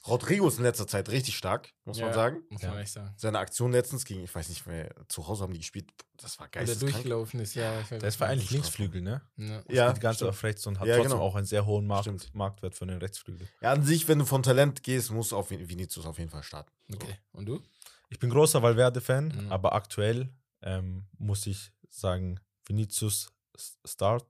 Rodrigo 0.08 0.48
ist 0.48 0.58
in 0.58 0.64
letzter 0.64 0.88
Zeit 0.88 1.10
richtig 1.10 1.38
stark, 1.38 1.70
muss 1.86 2.00
man 2.00 2.08
Ja, 2.08 2.14
sagen. 2.14 2.44
Muss 2.50 2.62
Ja. 2.64 2.70
man 2.72 2.80
echt 2.80 2.92
sagen. 2.94 3.14
Seine 3.18 3.38
Aktion 3.38 3.72
letztens 3.72 4.04
gegen, 4.04 4.24
ich 4.24 4.34
weiß 4.34 4.50
nicht 4.50 4.66
mehr, 4.66 4.90
zu 5.08 5.28
Hause 5.28 5.44
haben 5.44 5.54
die 5.54 5.60
gespielt. 5.60 5.92
Das 6.18 6.40
war 6.40 6.48
Wo 6.48 6.64
der 6.66 6.76
durchgelaufen 6.76 7.40
ist, 7.40 7.54
ja. 7.54 7.82
Der 7.84 8.04
ist 8.04 8.20
eigentlich 8.22 8.50
Linksflügel, 8.50 9.02
ne? 9.02 9.22
Ja. 9.38 9.62
Ja, 9.70 9.94
die 9.94 10.00
ganze 10.00 10.28
auf 10.28 10.44
rechts 10.44 10.66
und 10.66 10.80
hat 10.80 10.88
Ja, 10.88 10.96
trotzdem 10.96 11.12
genau. 11.14 11.24
auch 11.24 11.36
einen 11.36 11.46
sehr 11.46 11.66
hohen 11.68 11.86
Markt, 11.86 12.06
Stimmt. 12.06 12.34
Marktwert 12.34 12.74
für 12.74 12.88
den 12.88 12.98
Rechtsflügel. 12.98 13.48
Ja, 13.62 13.74
an 13.74 13.84
sich, 13.84 14.08
wenn 14.08 14.18
du 14.20 14.26
von 14.26 14.42
Talent 14.42 14.82
gehst, 14.82 15.12
musst 15.12 15.32
du 15.34 15.38
auf 15.38 15.52
Vin- 15.52 15.68
Vinicius 15.70 16.06
auf 16.08 16.18
jeden 16.18 16.32
Fall 16.32 16.44
starten. 16.44 16.72
So. 16.88 16.96
Okay. 16.96 17.18
Und 17.34 17.46
du? 17.46 17.62
Ich 18.10 18.18
bin 18.20 18.30
großer 18.32 18.62
Valverde-Fan, 18.64 19.28
Mhm. 19.46 19.52
aber 19.52 19.74
aktuell 19.74 20.30
ähm, 20.64 21.06
muss 21.18 21.46
ich 21.48 21.72
sagen, 21.90 22.40
Vinicius 22.66 23.30
Start, 23.86 24.26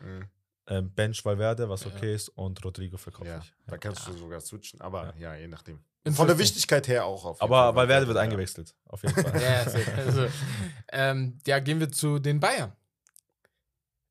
Mhm. 0.00 0.28
Ähm, 0.68 0.92
Bench 0.94 1.24
Valverde, 1.24 1.68
was 1.68 1.84
Ja. 1.84 1.90
okay 1.92 2.14
ist, 2.14 2.28
und 2.30 2.64
Rodrigo 2.64 2.96
verkaufe 2.96 3.28
Ja, 3.28 3.38
ich. 3.38 3.52
da 3.66 3.78
kannst 3.78 4.06
du 4.06 4.12
sogar 4.12 4.40
switchen, 4.40 4.80
aber 4.80 5.14
ja, 5.18 5.34
je 5.34 5.48
nachdem. 5.48 5.80
Von 6.12 6.26
der 6.26 6.36
Wichtigkeit 6.38 6.88
her 6.88 7.04
auch 7.04 7.24
auf 7.24 7.36
jeden 7.40 7.44
Aber 7.52 7.66
Fall 7.66 7.74
Valverde 7.76 8.06
wird 8.08 8.16
ja. 8.16 8.22
eingewechselt, 8.22 8.74
auf 8.86 9.02
jeden 9.02 9.14
Fall. 9.22 9.40
Ja, 9.40 9.62
also, 9.96 10.26
ähm, 10.90 11.38
ja, 11.46 11.58
gehen 11.60 11.78
wir 11.80 11.90
zu 11.90 12.18
den 12.18 12.40
Bayern. 12.40 12.72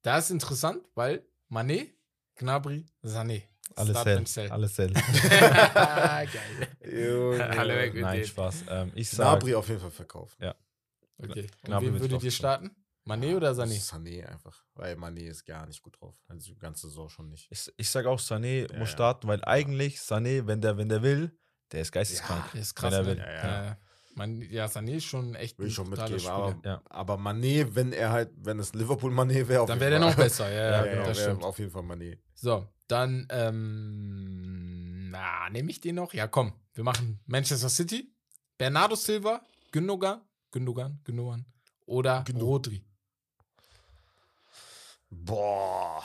Da 0.01 0.17
ist 0.17 0.29
interessant, 0.31 0.83
weil 0.95 1.23
Mané, 1.49 1.89
Gnabry, 2.35 2.85
Sané. 3.03 3.43
Alles 3.75 4.33
Sell, 4.33 4.51
alles 4.51 4.75
Sell. 4.75 4.91
Geil. 4.91 6.27
Alle 7.41 7.75
weg 7.77 7.93
mit 7.93 8.01
Nein. 8.03 8.25
Spaß. 8.25 8.65
Ähm, 8.69 8.91
ich 8.95 9.09
sag, 9.09 9.39
Gnabry 9.39 9.55
auf 9.55 9.67
jeden 9.69 9.79
Fall 9.79 9.91
verkaufen. 9.91 10.35
Okay. 11.23 11.41
Und 11.43 11.51
Gnabry 11.63 11.85
wen 11.93 11.99
würdet 12.01 12.23
ihr 12.23 12.31
starten? 12.31 12.75
Mané 13.03 13.35
oder 13.35 13.51
Sané? 13.53 13.79
Sané 13.79 14.25
einfach. 14.27 14.63
Weil 14.75 14.95
Mané 14.95 15.21
ist 15.27 15.43
gar 15.45 15.65
nicht 15.65 15.81
gut 15.81 15.99
drauf. 15.99 16.15
Also 16.27 16.53
die 16.53 16.59
ganze 16.59 16.87
Saison 16.87 17.09
schon 17.09 17.29
nicht. 17.29 17.47
ich, 17.49 17.71
ich 17.77 17.89
sag 17.89 18.05
auch, 18.05 18.19
Sané 18.19 18.71
Ja, 18.71 18.77
muss 18.79 18.89
ja. 18.89 18.93
starten, 18.93 19.27
weil 19.27 19.43
eigentlich 19.43 19.97
Sané, 19.99 20.45
wenn 20.45 20.61
der, 20.61 20.77
wenn 20.77 20.87
der 20.89 21.01
will, 21.01 21.35
der 21.71 21.81
ist 21.81 21.91
geisteskrank. 21.91 22.43
Das 22.53 22.61
ist 22.61 22.75
krass. 22.75 22.93
Wenn 22.93 22.99
er 22.99 23.03
ne? 23.03 23.07
will. 23.09 23.17
Ja, 23.17 23.31
ja. 23.31 23.65
Ja, 23.65 23.77
man, 24.15 24.41
ja, 24.41 24.65
Sané 24.65 24.95
ist 24.97 25.05
schon 25.05 25.35
echt 25.35 25.57
Will 25.57 25.67
ich 25.67 25.73
schon 25.73 25.89
mitgeben. 25.89 26.19
Spieler. 26.19 26.33
Aber, 26.33 26.55
Ja. 26.63 26.81
aber 26.89 27.15
Mané, 27.15 27.65
wenn 27.73 27.91
er 27.93 28.11
halt, 28.11 28.29
wenn 28.35 28.59
es 28.59 28.73
Liverpool 28.73 29.11
Mané 29.11 29.47
wäre, 29.47 29.65
Dann 29.65 29.79
wäre 29.79 29.91
der 29.91 29.99
noch 29.99 30.15
besser. 30.15 30.49
Ja, 30.51 30.59
ja, 30.61 30.85
Ja, 30.85 30.91
genau, 30.93 31.05
das 31.05 31.19
stimmt. 31.21 31.43
auf 31.43 31.57
jeden 31.59 31.71
Fall 31.71 31.83
Mané. 31.83 32.17
So, 32.35 32.67
dann, 32.87 33.25
ähm, 33.29 35.09
na, 35.11 35.49
nehme 35.49 35.71
ich 35.71 35.79
den 35.79 35.95
noch? 35.95 36.13
Ja, 36.13 36.27
komm, 36.27 36.53
wir 36.73 36.83
machen 36.83 37.19
Manchester 37.25 37.69
City, 37.69 38.13
Bernardo 38.57 38.95
Silva, 38.95 39.41
Gündogan, 39.71 40.21
Gündogan, 40.51 40.99
Gündogan 41.03 41.45
oder 41.85 42.23
Gündogan. 42.25 42.47
Rodri. 42.47 42.85
Boah. 45.11 46.03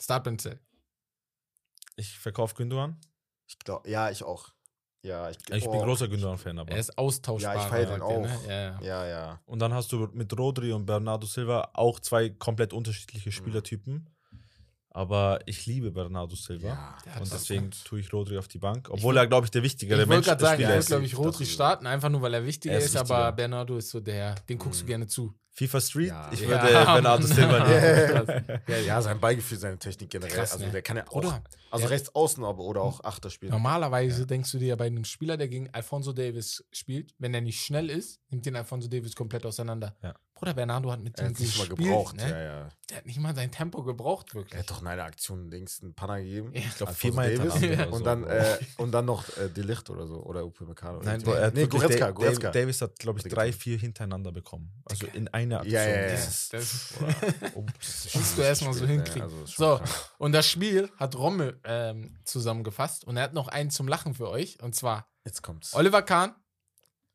Start 0.00 0.24
Benzel. 0.24 0.60
Ich 1.96 2.18
verkaufe 2.18 2.54
Gündogan. 2.54 3.00
Ich 3.48 3.58
glaube, 3.58 3.88
ja, 3.88 4.10
ich 4.10 4.22
auch. 4.22 4.50
Ja, 5.02 5.30
ich, 5.30 5.38
Ich 5.50 5.62
bin 5.64 5.80
großer 5.80 6.08
Gündogan-Fan, 6.08 6.58
aber. 6.58 6.72
Er 6.72 6.78
ist 6.78 6.98
austauschbar. 6.98 7.54
Ja, 7.54 7.62
ich 7.62 7.68
feier 7.68 7.86
sagt 7.86 8.02
den 8.02 8.02
er, 8.02 8.06
auch. 8.06 8.22
Ne? 8.22 8.40
Ja, 8.48 8.52
ja. 8.54 8.80
Ja, 8.82 9.06
ja. 9.06 9.40
Und 9.46 9.60
dann 9.60 9.72
hast 9.72 9.92
du 9.92 10.08
mit 10.12 10.36
Rodri 10.36 10.72
und 10.72 10.84
Bernardo 10.84 11.26
Silva 11.26 11.70
auch 11.74 12.00
zwei 12.00 12.28
komplett 12.30 12.72
Mhm. 12.72 12.78
unterschiedliche 12.78 13.30
Spielertypen. 13.32 14.10
Aber 14.90 15.40
ich 15.46 15.66
liebe 15.66 15.92
Bernardo 15.92 16.34
Silva. 16.34 16.68
Ja, 17.04 17.20
Und 17.20 17.30
deswegen 17.30 17.64
gut. 17.66 17.84
tue 17.84 18.00
ich 18.00 18.12
Rodri 18.12 18.38
auf 18.38 18.48
die 18.48 18.58
Bank. 18.58 18.88
Obwohl 18.90 19.14
würd- 19.14 19.20
er, 19.20 19.26
glaube 19.26 19.44
ich, 19.46 19.50
der 19.50 19.62
wichtigere 19.62 19.96
Ich 20.02 20.08
wollte 20.08 20.14
Mensch 20.16 20.26
gerade 20.26 20.40
sagen, 20.42 20.54
Spieler 20.54 20.68
er 20.70 20.74
wird, 20.74 20.80
ist. 20.80 20.86
glaube 20.88 21.04
ich, 21.04 21.18
Rodri 21.18 21.42
ist- 21.44 21.52
starten, 21.52 21.86
einfach 21.86 22.08
nur, 22.08 22.22
weil 22.22 22.34
er 22.34 22.44
wichtiger 22.46 22.72
Er 22.74 22.78
ist, 22.80 22.86
ist 22.86 22.96
aber 22.96 23.08
wichtiger. 23.10 23.32
Bernardo 23.32 23.76
ist 23.76 23.90
so 23.90 24.00
der, 24.00 24.34
den 24.48 24.58
guckst 24.58 24.80
du 24.80 24.84
Mhm. 24.84 24.88
gerne 24.88 25.06
zu. 25.06 25.34
FIFA 25.56 25.80
Street? 25.80 26.08
Ja. 26.08 26.30
Ich 26.32 26.40
Ja, 26.40 26.48
würde 26.48 26.66
Bernardo 26.72 27.02
Mann. 27.02 27.22
Silva 27.22 27.58
Ja, 27.70 28.22
nehmen. 28.22 28.44
ja, 28.68 28.76
ja, 28.78 29.02
sein 29.02 29.18
Beigefühl, 29.18 29.58
seine 29.58 29.78
Technik 29.78 30.10
generell. 30.10 30.30
Krass, 30.32 30.52
also 30.52 30.66
ne? 30.66 30.70
der 30.72 30.82
kann 30.82 30.98
ja 30.98 31.06
auch. 31.08 31.12
Oder? 31.12 31.42
Also 31.70 31.84
Ja. 31.86 31.90
rechts 31.90 32.14
außen 32.14 32.44
aber 32.44 32.62
oder 32.62 32.82
auch 32.82 33.02
Achter 33.02 33.30
spielen. 33.30 33.50
Normalerweise 33.52 34.26
denkst 34.26 34.52
du 34.52 34.58
dir 34.58 34.68
ja 34.68 34.76
bei 34.76 34.86
einem 34.86 35.04
Spieler, 35.04 35.36
der 35.36 35.48
gegen 35.48 35.68
Alfonso 35.72 36.12
Davis 36.12 36.64
spielt, 36.72 37.14
wenn 37.18 37.34
er 37.34 37.40
nicht 37.40 37.60
schnell 37.64 37.90
ist, 37.90 38.20
nimmt 38.28 38.46
den 38.46 38.54
Alfonso 38.56 38.88
Davis 38.88 39.14
komplett 39.16 39.44
auseinander. 39.46 39.96
Ja. 40.02 40.14
Bruder, 40.34 40.52
Bernardo 40.52 40.92
hat 40.92 41.00
mit 41.02 41.18
Er 41.18 41.24
dem 41.24 41.30
hat 41.34 41.40
nicht 41.40 41.56
mal 41.58 41.66
gespielt, 41.66 41.88
gebraucht. 41.88 42.16
ne? 42.16 42.30
Ja, 42.30 42.40
ja. 42.42 42.68
Der 42.90 42.96
hat 42.98 43.06
nicht 43.06 43.18
mal 43.18 43.34
sein 43.34 43.50
Tempo 43.50 43.82
gebraucht, 43.82 44.26
Er 44.30 44.34
wirklich. 44.34 44.60
hat 44.60 44.70
doch 44.70 44.82
in 44.82 44.86
einer 44.86 45.04
Aktion 45.04 45.50
links 45.50 45.82
einen 45.82 45.94
Panner 45.94 46.18
gegeben. 46.20 46.52
Ja. 46.52 46.60
Ich 46.60 46.76
glaub, 46.76 46.90
Alfonso 46.90 47.00
viermal 47.00 47.34
Davis. 47.34 47.62
oder 47.62 47.92
Und 47.92 48.04
dann, 48.04 48.24
äh, 48.24 48.58
und 48.76 48.92
dann 48.92 49.04
noch 49.06 49.24
äh, 49.38 49.48
Delicht 49.48 49.88
oder 49.88 50.06
so. 50.06 50.22
Oder 50.22 50.44
Upamecano. 50.44 51.00
Nein, 51.02 51.22
er 51.26 51.46
hat 51.46 51.54
nee, 51.54 51.66
Goretzka, 51.66 52.10
Goretzka. 52.10 52.48
Dav- 52.48 52.52
Davis 52.52 52.82
hat, 52.82 52.98
glaube 52.98 53.18
ich, 53.18 53.24
er 53.24 53.30
drei, 53.30 53.50
vier 53.50 53.78
hintereinander 53.78 54.30
bekommen. 54.30 54.72
Also 54.84 55.06
in 55.14 55.28
einer 55.46 55.60
Aktion. 55.60 55.74
Ja, 55.74 55.88
ja, 55.88 56.00
ja. 56.02 56.10
Das 56.12 56.28
ist, 56.28 56.52
Das 56.52 56.94
Das 57.54 58.14
musst 58.14 58.38
du 58.38 58.42
erstmal 58.42 58.74
so 58.74 58.84
ne? 58.84 58.92
hinkriegen. 58.92 59.22
Also, 59.22 59.46
So, 59.46 59.80
und 60.18 60.32
das 60.32 60.46
Spiel 60.48 60.90
hat 60.98 61.16
Rommel 61.16 61.60
ähm, 61.64 62.18
zusammengefasst 62.24 63.04
und 63.04 63.16
er 63.16 63.24
hat 63.24 63.32
noch 63.34 63.48
einen 63.48 63.70
zum 63.70 63.88
Lachen 63.88 64.14
für 64.14 64.28
euch. 64.28 64.60
Und 64.62 64.74
zwar 64.74 65.08
Jetzt 65.24 65.42
kommt's. 65.42 65.74
Oliver 65.74 66.02
Kahn, 66.02 66.34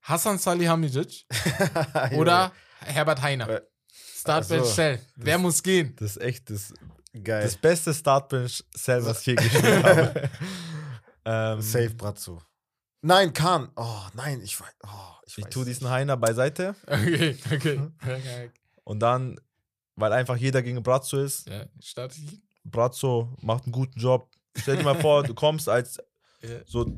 Hassan 0.02 0.38
Salihamidzic 0.38 1.26
oder 2.18 2.52
Herbert 2.82 3.22
Heiner. 3.22 3.48
Äh, 3.50 3.62
Startbench 4.18 4.62
ach 4.64 4.68
so. 4.68 4.74
Cell. 4.74 5.02
Wer 5.16 5.38
muss 5.38 5.64
gehen? 5.64 5.96
das 5.98 6.18
ist 6.18 6.22
echt 6.22 6.50
das, 6.50 6.74
Geil. 7.24 7.44
das 7.44 7.56
beste 7.56 7.94
Startbench 7.94 8.64
Cell, 8.76 9.06
was 9.06 9.22
ich 9.22 9.28
je 9.28 9.36
gespielt 9.36 9.84
habe. 9.84 10.30
ähm, 11.26 11.62
Safe 11.62 11.90
Brazzo. 11.92 12.42
Nein, 13.02 13.34
Kahn. 13.34 13.70
Oh, 13.76 14.02
nein, 14.14 14.42
ich 14.42 14.60
weiß. 14.60 14.74
Oh, 14.84 14.90
ich 15.26 15.38
Ich 15.38 15.44
weiß 15.46 15.52
tue 15.52 15.66
diesen 15.66 15.84
nicht. 15.86 15.92
Heiner 15.92 16.18
beiseite 16.18 16.76
Okay, 16.88 17.38
okay. 17.52 18.52
und 18.84 19.00
dann, 19.00 19.40
weil 19.96 20.14
einfach 20.14 20.38
jeder 20.38 20.62
gegen 20.62 20.82
Brazzo 20.84 21.18
ist, 21.18 21.48
ja, 21.48 21.66
starte 21.82 22.16
ich. 22.22 22.42
Brazzo 22.64 23.36
macht 23.42 23.64
einen 23.66 23.72
guten 23.72 24.00
Job. 24.00 24.30
Stell 24.56 24.78
dir 24.78 24.84
mal 24.84 25.00
vor, 25.00 25.24
du 25.24 25.34
kommst 25.34 25.68
als 25.70 25.98
Ja. 26.44 26.60
so 26.66 26.92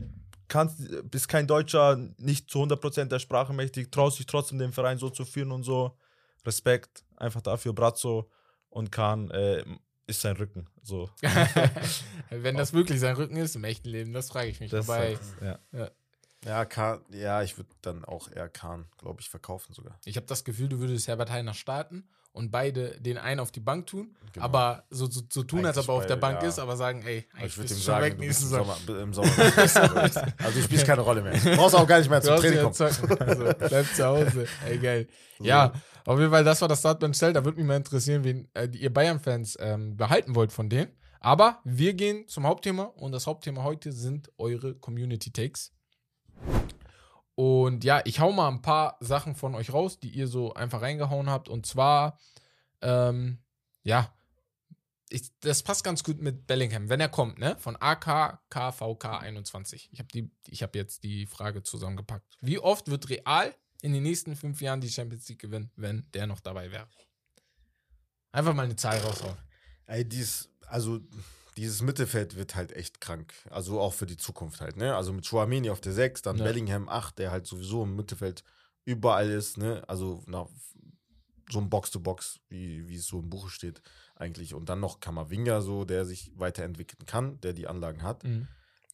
kannst 0.47 0.79
bist 1.11 1.27
kein 1.27 1.47
Deutscher, 1.47 1.97
nicht 2.17 2.49
zu 2.49 2.59
100% 2.59 3.05
der 3.05 3.19
Sprache 3.19 3.51
mächtig, 3.51 3.91
traust 3.91 4.19
dich 4.19 4.25
trotzdem 4.25 4.57
den 4.57 4.71
Verein 4.71 4.97
so 4.97 5.09
zu 5.09 5.25
führen 5.25 5.51
und 5.51 5.63
so. 5.63 5.97
Respekt 6.45 7.03
einfach 7.17 7.41
dafür 7.41 7.73
Brazzo 7.73 8.29
und 8.69 8.89
Kahn 8.91 9.29
äh, 9.31 9.65
ist 10.07 10.21
sein 10.21 10.35
Rücken 10.35 10.67
so. 10.81 11.09
Wenn 12.29 12.55
das 12.57 12.73
wirklich 12.73 12.99
sein 12.99 13.15
Rücken 13.15 13.37
ist 13.37 13.55
im 13.55 13.63
echten 13.63 13.89
Leben, 13.89 14.13
das 14.13 14.29
frage 14.29 14.49
ich 14.49 14.59
mich. 14.59 14.71
Das, 14.71 14.87
Wobei, 14.87 15.17
äh, 15.41 15.55
ja. 15.71 15.91
Ja, 16.45 16.65
Kahn, 16.65 17.01
ja, 17.09 17.41
ich 17.41 17.57
würde 17.57 17.69
dann 17.81 18.03
auch 18.03 18.29
eher 18.29 18.49
Kahn, 18.49 18.85
glaube 18.97 19.21
ich, 19.21 19.29
verkaufen 19.29 19.73
sogar. 19.73 19.97
ich 20.03 20.17
habe 20.17 20.27
das 20.27 20.43
Gefühl, 20.43 20.67
du 20.67 20.79
würdest 20.79 21.07
Herbert 21.07 21.31
Heiner 21.31 21.53
starten 21.53 22.03
und 22.33 22.51
beide 22.51 22.99
den 22.99 23.17
einen 23.17 23.39
auf 23.39 23.51
die 23.51 23.61
Bank 23.61 23.87
tun, 23.87 24.15
Genau. 24.33 24.45
aber 24.45 24.83
so, 24.89 25.05
so, 25.09 25.21
so 25.29 25.43
tun, 25.43 25.63
als 25.63 25.77
ob 25.77 25.87
er 25.89 25.93
auf 25.93 26.05
der 26.07 26.15
Bank 26.15 26.41
ja. 26.41 26.47
ist, 26.47 26.57
aber 26.57 26.75
sagen, 26.75 27.03
ey, 27.05 27.23
ich 27.45 27.55
würde 27.55 27.71
ihm 27.71 27.79
sagen, 27.79 28.03
weg 28.03 28.17
nächsten 28.17 28.45
im 28.45 28.49
Sommer. 28.49 28.77
Im 28.87 29.13
Sommer. 29.13 29.29
also 29.37 30.21
du 30.55 30.61
spielst 30.63 30.87
keine 30.87 31.01
Rolle 31.01 31.21
mehr. 31.21 31.33
Du 31.33 31.55
brauchst 31.55 31.75
auch 31.75 31.85
gar 31.85 31.99
nicht 31.99 32.09
mehr 32.09 32.19
zum 32.19 32.37
Training 32.37 32.63
kommen. 32.63 33.19
Also, 33.19 33.53
bleib 33.59 33.85
zu 33.93 34.03
Hause. 34.03 34.47
Ey, 34.67 34.79
geil. 34.79 35.07
Ja, 35.39 35.71
auf 36.05 36.17
jeden 36.17 36.31
Fall, 36.31 36.43
das 36.43 36.59
war 36.61 36.67
das 36.67 36.79
Startbench 36.79 37.15
Cell. 37.15 37.33
Da 37.33 37.45
würde 37.45 37.59
mich 37.59 37.67
mal 37.67 37.77
interessieren, 37.77 38.23
wen 38.23 38.47
äh, 38.55 38.67
ihr 38.73 38.91
Bayern-Fans 38.91 39.57
ähm, 39.59 39.97
behalten 39.97 40.33
wollt 40.33 40.51
von 40.51 40.67
denen. 40.67 40.91
Aber 41.19 41.59
wir 41.63 41.93
gehen 41.93 42.27
zum 42.27 42.47
Hauptthema 42.47 42.85
und 42.95 43.11
das 43.11 43.27
Hauptthema 43.27 43.63
heute 43.63 43.91
sind 43.91 44.31
eure 44.39 44.73
Community 44.73 45.31
Takes. 45.31 45.71
Und 47.35 47.83
ja, 47.83 48.01
ich 48.05 48.19
hau 48.19 48.31
mal 48.31 48.47
ein 48.49 48.61
paar 48.61 48.97
Sachen 48.99 49.35
von 49.35 49.55
euch 49.55 49.73
raus, 49.73 49.99
die 49.99 50.09
ihr 50.09 50.27
so 50.27 50.53
einfach 50.53 50.81
reingehauen 50.81 51.29
habt. 51.29 51.49
Und 51.49 51.65
zwar, 51.65 52.19
ähm, 52.81 53.39
ja, 53.83 54.13
ich, 55.09 55.31
das 55.39 55.63
passt 55.63 55.83
ganz 55.83 56.03
gut 56.03 56.21
mit 56.21 56.47
Bellingham, 56.47 56.89
wenn 56.89 56.99
er 56.99 57.09
kommt, 57.09 57.37
ne? 57.37 57.55
Von 57.59 57.75
AK 57.79 58.39
KVK 58.49 59.19
21. 59.19 59.89
Ich 59.91 59.99
habe 59.99 60.09
die, 60.13 60.31
habe 60.61 60.77
jetzt 60.77 61.03
die 61.03 61.25
Frage 61.25 61.63
zusammengepackt. 61.63 62.37
Wie 62.41 62.59
oft 62.59 62.89
wird 62.89 63.09
Real 63.09 63.53
in 63.81 63.93
den 63.93 64.03
nächsten 64.03 64.35
fünf 64.35 64.61
Jahren 64.61 64.81
die 64.81 64.89
Champions 64.89 65.27
League 65.29 65.39
gewinnen, 65.39 65.71
wenn 65.75 66.07
der 66.13 66.25
noch 66.27 66.39
dabei 66.39 66.71
wäre? 66.71 66.87
Einfach 68.31 68.53
mal 68.53 68.63
eine 68.63 68.75
Zahl 68.75 68.97
raushauen. 68.99 69.37
Ey, 69.85 70.07
dies, 70.07 70.49
also 70.67 70.99
dieses 71.57 71.81
Mittelfeld 71.81 72.35
wird 72.35 72.55
halt 72.55 72.71
echt 72.71 73.01
krank. 73.01 73.33
Also 73.49 73.79
auch 73.79 73.93
für 73.93 74.05
die 74.05 74.17
Zukunft 74.17 74.61
halt, 74.61 74.77
ne? 74.77 74.95
Also 74.95 75.13
mit 75.13 75.27
Chouameni 75.27 75.69
auf 75.69 75.81
der 75.81 75.93
6, 75.93 76.21
dann 76.21 76.37
Ja. 76.37 76.43
Bellingham 76.43 76.89
8, 76.89 77.19
der 77.19 77.31
halt 77.31 77.45
sowieso 77.45 77.83
im 77.83 77.95
Mittelfeld 77.95 78.43
überall 78.85 79.29
ist, 79.29 79.57
ne? 79.57 79.83
Also 79.87 80.23
na, 80.27 80.47
so 81.49 81.59
ein 81.59 81.69
Box-to-Box, 81.69 82.39
wie, 82.49 82.87
wie 82.87 82.95
es 82.95 83.05
so 83.05 83.19
im 83.19 83.29
Buche 83.29 83.49
steht 83.49 83.81
eigentlich. 84.15 84.53
Und 84.53 84.69
dann 84.69 84.79
noch 84.79 84.99
Kamavinga 84.99 85.61
so, 85.61 85.85
der 85.85 86.05
sich 86.05 86.31
weiterentwickeln 86.35 87.05
kann, 87.05 87.39
der 87.41 87.53
die 87.53 87.67
Anlagen 87.67 88.01
hat. 88.03 88.23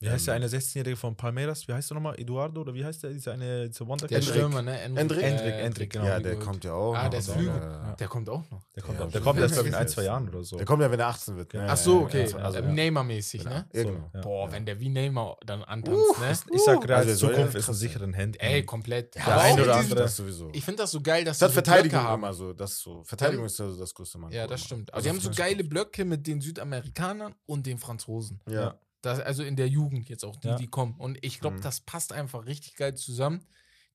Wie 0.02 0.10
heißt 0.10 0.28
der 0.28 0.36
Ähm, 0.36 0.44
eine 0.44 0.48
16-Jährige 0.50 0.96
von 0.96 1.14
Palmeiras? 1.14 1.68
Wie 1.68 1.74
heißt 1.74 1.90
der 1.90 1.96
nochmal? 1.96 2.18
Eduardo 2.18 2.62
oder 2.62 2.74
wie 2.74 2.86
heißt 2.86 3.04
der? 3.04 3.10
Dieser 3.10 3.34
eine, 3.34 3.68
dieser 3.68 3.86
Wonder 3.86 4.08
Der 4.08 4.20
Endrick. 4.20 4.34
Stürmer, 4.36 4.62
ne? 4.62 4.80
Endrick? 4.80 5.22
Endrick, 5.24 5.54
Endrick, 5.56 5.90
genau. 5.92 6.06
ja, 6.06 6.20
der 6.22 6.40
kommt 6.40 6.64
ja 6.64 6.72
auch. 6.72 6.94
Ah, 6.96 7.04
noch. 7.04 7.10
der 7.10 7.20
ist 7.20 7.30
Flügel. 7.32 7.54
äh, 7.54 7.98
Der 7.98 8.08
kommt 8.08 8.30
auch 8.30 8.50
noch. 8.50 8.64
Der 8.74 8.82
kommt, 8.84 8.98
Ja, 9.00 9.06
auch- 9.06 9.12
der 9.12 9.20
kommt 9.22 9.40
erst, 9.42 9.54
glaube 9.56 9.68
ich, 9.68 9.74
in 9.74 9.80
ein, 9.80 9.88
zwei. 9.90 10.04
Jahren 10.04 10.30
oder 10.30 10.42
so. 10.44 10.56
Der 10.56 10.66
kommt 10.66 10.82
ja, 10.82 10.90
wenn 10.90 11.00
er 11.02 11.08
18 11.08 11.36
wird. 11.36 11.52
Ja. 11.54 11.64
ne? 11.64 11.68
Ach 11.72 11.76
so, 11.78 12.00
okay. 12.04 12.22
Also, 12.22 12.38
also, 12.38 12.60
äh, 12.60 12.62
Neymar-mäßig, 12.72 13.44
ne? 13.44 13.66
ja, 13.74 13.84
genau. 13.84 14.10
Ja. 14.14 14.22
Boah, 14.22 14.50
wenn 14.54 14.66
der 14.66 14.80
wie 14.80 14.88
Neymar 14.88 15.36
dann 15.46 15.64
antanzt, 15.66 16.00
Uh, 16.00 16.22
ne? 16.22 16.32
Ich 16.54 16.64
sag, 16.64 16.88
Real 16.88 17.00
Also, 17.00 17.28
ja 17.28 17.34
Zukunft 17.34 17.56
ist 17.56 17.56
in 17.56 17.66
krass 17.66 17.66
sein. 17.66 17.76
sicheren 17.76 18.14
Händen. 18.14 18.40
Ey, 18.40 18.64
komplett. 18.66 19.16
Ja, 19.18 19.26
Der 19.26 19.34
Aber 19.34 19.42
ein 19.44 19.60
auch 19.60 19.64
oder 19.64 19.76
andere- 19.76 20.08
sowieso. 20.08 20.50
Ich 20.54 20.64
finde 20.64 20.84
das 20.84 20.92
so 20.92 21.02
geil, 21.02 21.26
dass 21.26 21.40
so 21.40 21.50
Verteidigung 21.50 22.00
haben. 22.00 22.22
immer 22.24 22.34
so. 22.34 22.54
Das 22.54 22.80
so. 22.80 23.04
Verteidigung 23.04 23.44
ist 23.46 23.60
ja 23.60 23.68
so 23.70 23.78
das 23.78 23.94
größte 23.94 24.18
Manko. 24.18 24.34
Ja, 24.34 24.48
das 24.48 24.62
stimmt. 24.64 24.90
Aber 24.94 24.98
Also 25.00 25.10
die 25.10 25.16
haben 25.16 25.20
so 25.22 25.30
geile 25.36 25.66
Blöcke 25.66 26.06
mit 26.06 26.26
den 26.26 26.40
Südamerikanern 26.40 27.36
und 27.46 27.66
den 27.66 27.78
Franzosen. 27.78 28.40
Ja. 28.50 28.76
Das, 29.02 29.20
also 29.20 29.44
in 29.44 29.56
der 29.56 29.68
Jugend 29.70 30.10
jetzt 30.10 30.26
auch, 30.26 30.36
die, 30.38 30.48
Ja. 30.50 30.56
die 30.56 30.68
kommen. 30.68 30.96
Und 30.98 31.18
ich 31.24 31.40
glaube, 31.40 31.58
Mhm. 31.58 31.62
das 31.62 31.80
passt 31.82 32.12
einfach 32.14 32.46
richtig 32.46 32.76
geil 32.76 32.96
zusammen. 32.96 33.46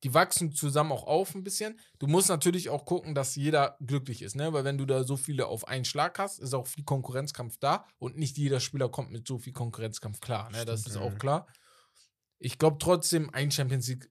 Die 0.02 0.12
wachsen 0.12 0.52
zusammen 0.52 0.92
auch 0.92 1.04
auf 1.06 1.34
ein 1.34 1.44
bisschen. 1.44 1.78
Du 1.98 2.06
musst 2.06 2.28
natürlich 2.28 2.68
auch 2.68 2.84
gucken, 2.84 3.14
dass 3.14 3.36
jeder 3.36 3.76
glücklich 3.80 4.20
ist, 4.22 4.36
ne? 4.36 4.52
Weil 4.52 4.64
wenn 4.64 4.76
du 4.76 4.84
da 4.84 5.02
so 5.04 5.16
viele 5.16 5.46
auf 5.46 5.66
einen 5.66 5.86
Schlag 5.86 6.18
hast, 6.18 6.40
ist 6.40 6.52
auch 6.52 6.66
viel 6.66 6.84
Konkurrenzkampf 6.84 7.56
da 7.58 7.86
und 7.98 8.18
nicht 8.18 8.36
jeder 8.36 8.60
Spieler 8.60 8.90
kommt 8.90 9.12
mit 9.12 9.26
so 9.26 9.38
viel 9.38 9.54
Konkurrenzkampf 9.54 10.20
klar. 10.20 10.50
Ne? 10.50 10.64
Das 10.66 10.86
ist 10.86 10.96
auch 10.98 11.16
klar. 11.18 11.46
Ich 12.38 12.58
glaube 12.58 12.76
trotzdem, 12.78 13.30
ein 13.30 13.50
Champions 13.50 13.88
League 13.88 14.10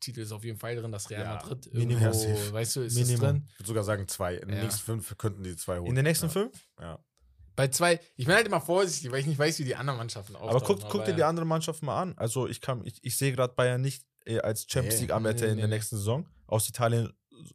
Titel 0.00 0.20
ist 0.20 0.32
auf 0.32 0.44
jeden 0.44 0.58
Fall 0.58 0.76
drin, 0.76 0.92
das 0.92 1.08
Real 1.08 1.22
Ja, 1.22 1.34
Madrid 1.36 1.72
Minimum. 1.72 2.02
irgendwo, 2.02 2.18
safe. 2.36 2.52
weißt 2.52 2.76
du, 2.76 2.80
ist 2.82 2.94
Minimum. 2.94 3.14
es 3.14 3.20
drin. 3.20 3.48
Ich 3.48 3.58
würde 3.60 3.68
sogar 3.68 3.84
sagen 3.84 4.08
zwei. 4.08 4.34
In 4.34 4.48
den 4.48 4.56
Ja. 4.58 4.62
nächsten 4.64 4.82
fünf 4.82 5.16
könnten 5.16 5.42
die 5.42 5.56
zwei 5.56 5.78
holen. 5.78 5.86
In 5.86 5.94
den 5.94 6.04
nächsten 6.04 6.26
ja. 6.26 6.32
fünf? 6.32 6.68
Ja. 6.78 7.02
Bei 7.56 7.68
zwei, 7.68 8.00
ich 8.16 8.26
bin 8.26 8.34
halt 8.34 8.46
immer 8.46 8.60
vorsichtig, 8.60 9.10
weil 9.12 9.20
ich 9.20 9.26
nicht 9.26 9.38
weiß, 9.38 9.58
wie 9.60 9.64
die 9.64 9.76
anderen 9.76 9.98
Mannschaften 9.98 10.34
Aber 10.36 10.54
auftauchen, 10.56 10.80
guck, 10.80 10.90
guck 10.90 11.04
dir 11.04 11.14
die 11.14 11.22
anderen 11.22 11.48
Mannschaften 11.48 11.86
mal 11.86 12.00
an. 12.02 12.14
Also 12.18 12.48
ich 12.48 12.60
kann, 12.60 12.84
ich, 12.84 12.98
ich 13.02 13.16
sehe 13.16 13.32
gerade 13.32 13.54
Bayern 13.54 13.80
nicht 13.80 14.04
äh, 14.26 14.40
als 14.40 14.66
Champions 14.68 14.96
Nee. 14.96 15.00
League 15.02 15.12
Anwärter 15.12 15.44
Nee, 15.46 15.52
in 15.52 15.56
der 15.58 15.68
nee. 15.68 15.74
nächsten 15.74 15.96
Saison. 15.96 16.26
Aus 16.46 16.68
Italien 16.68 17.12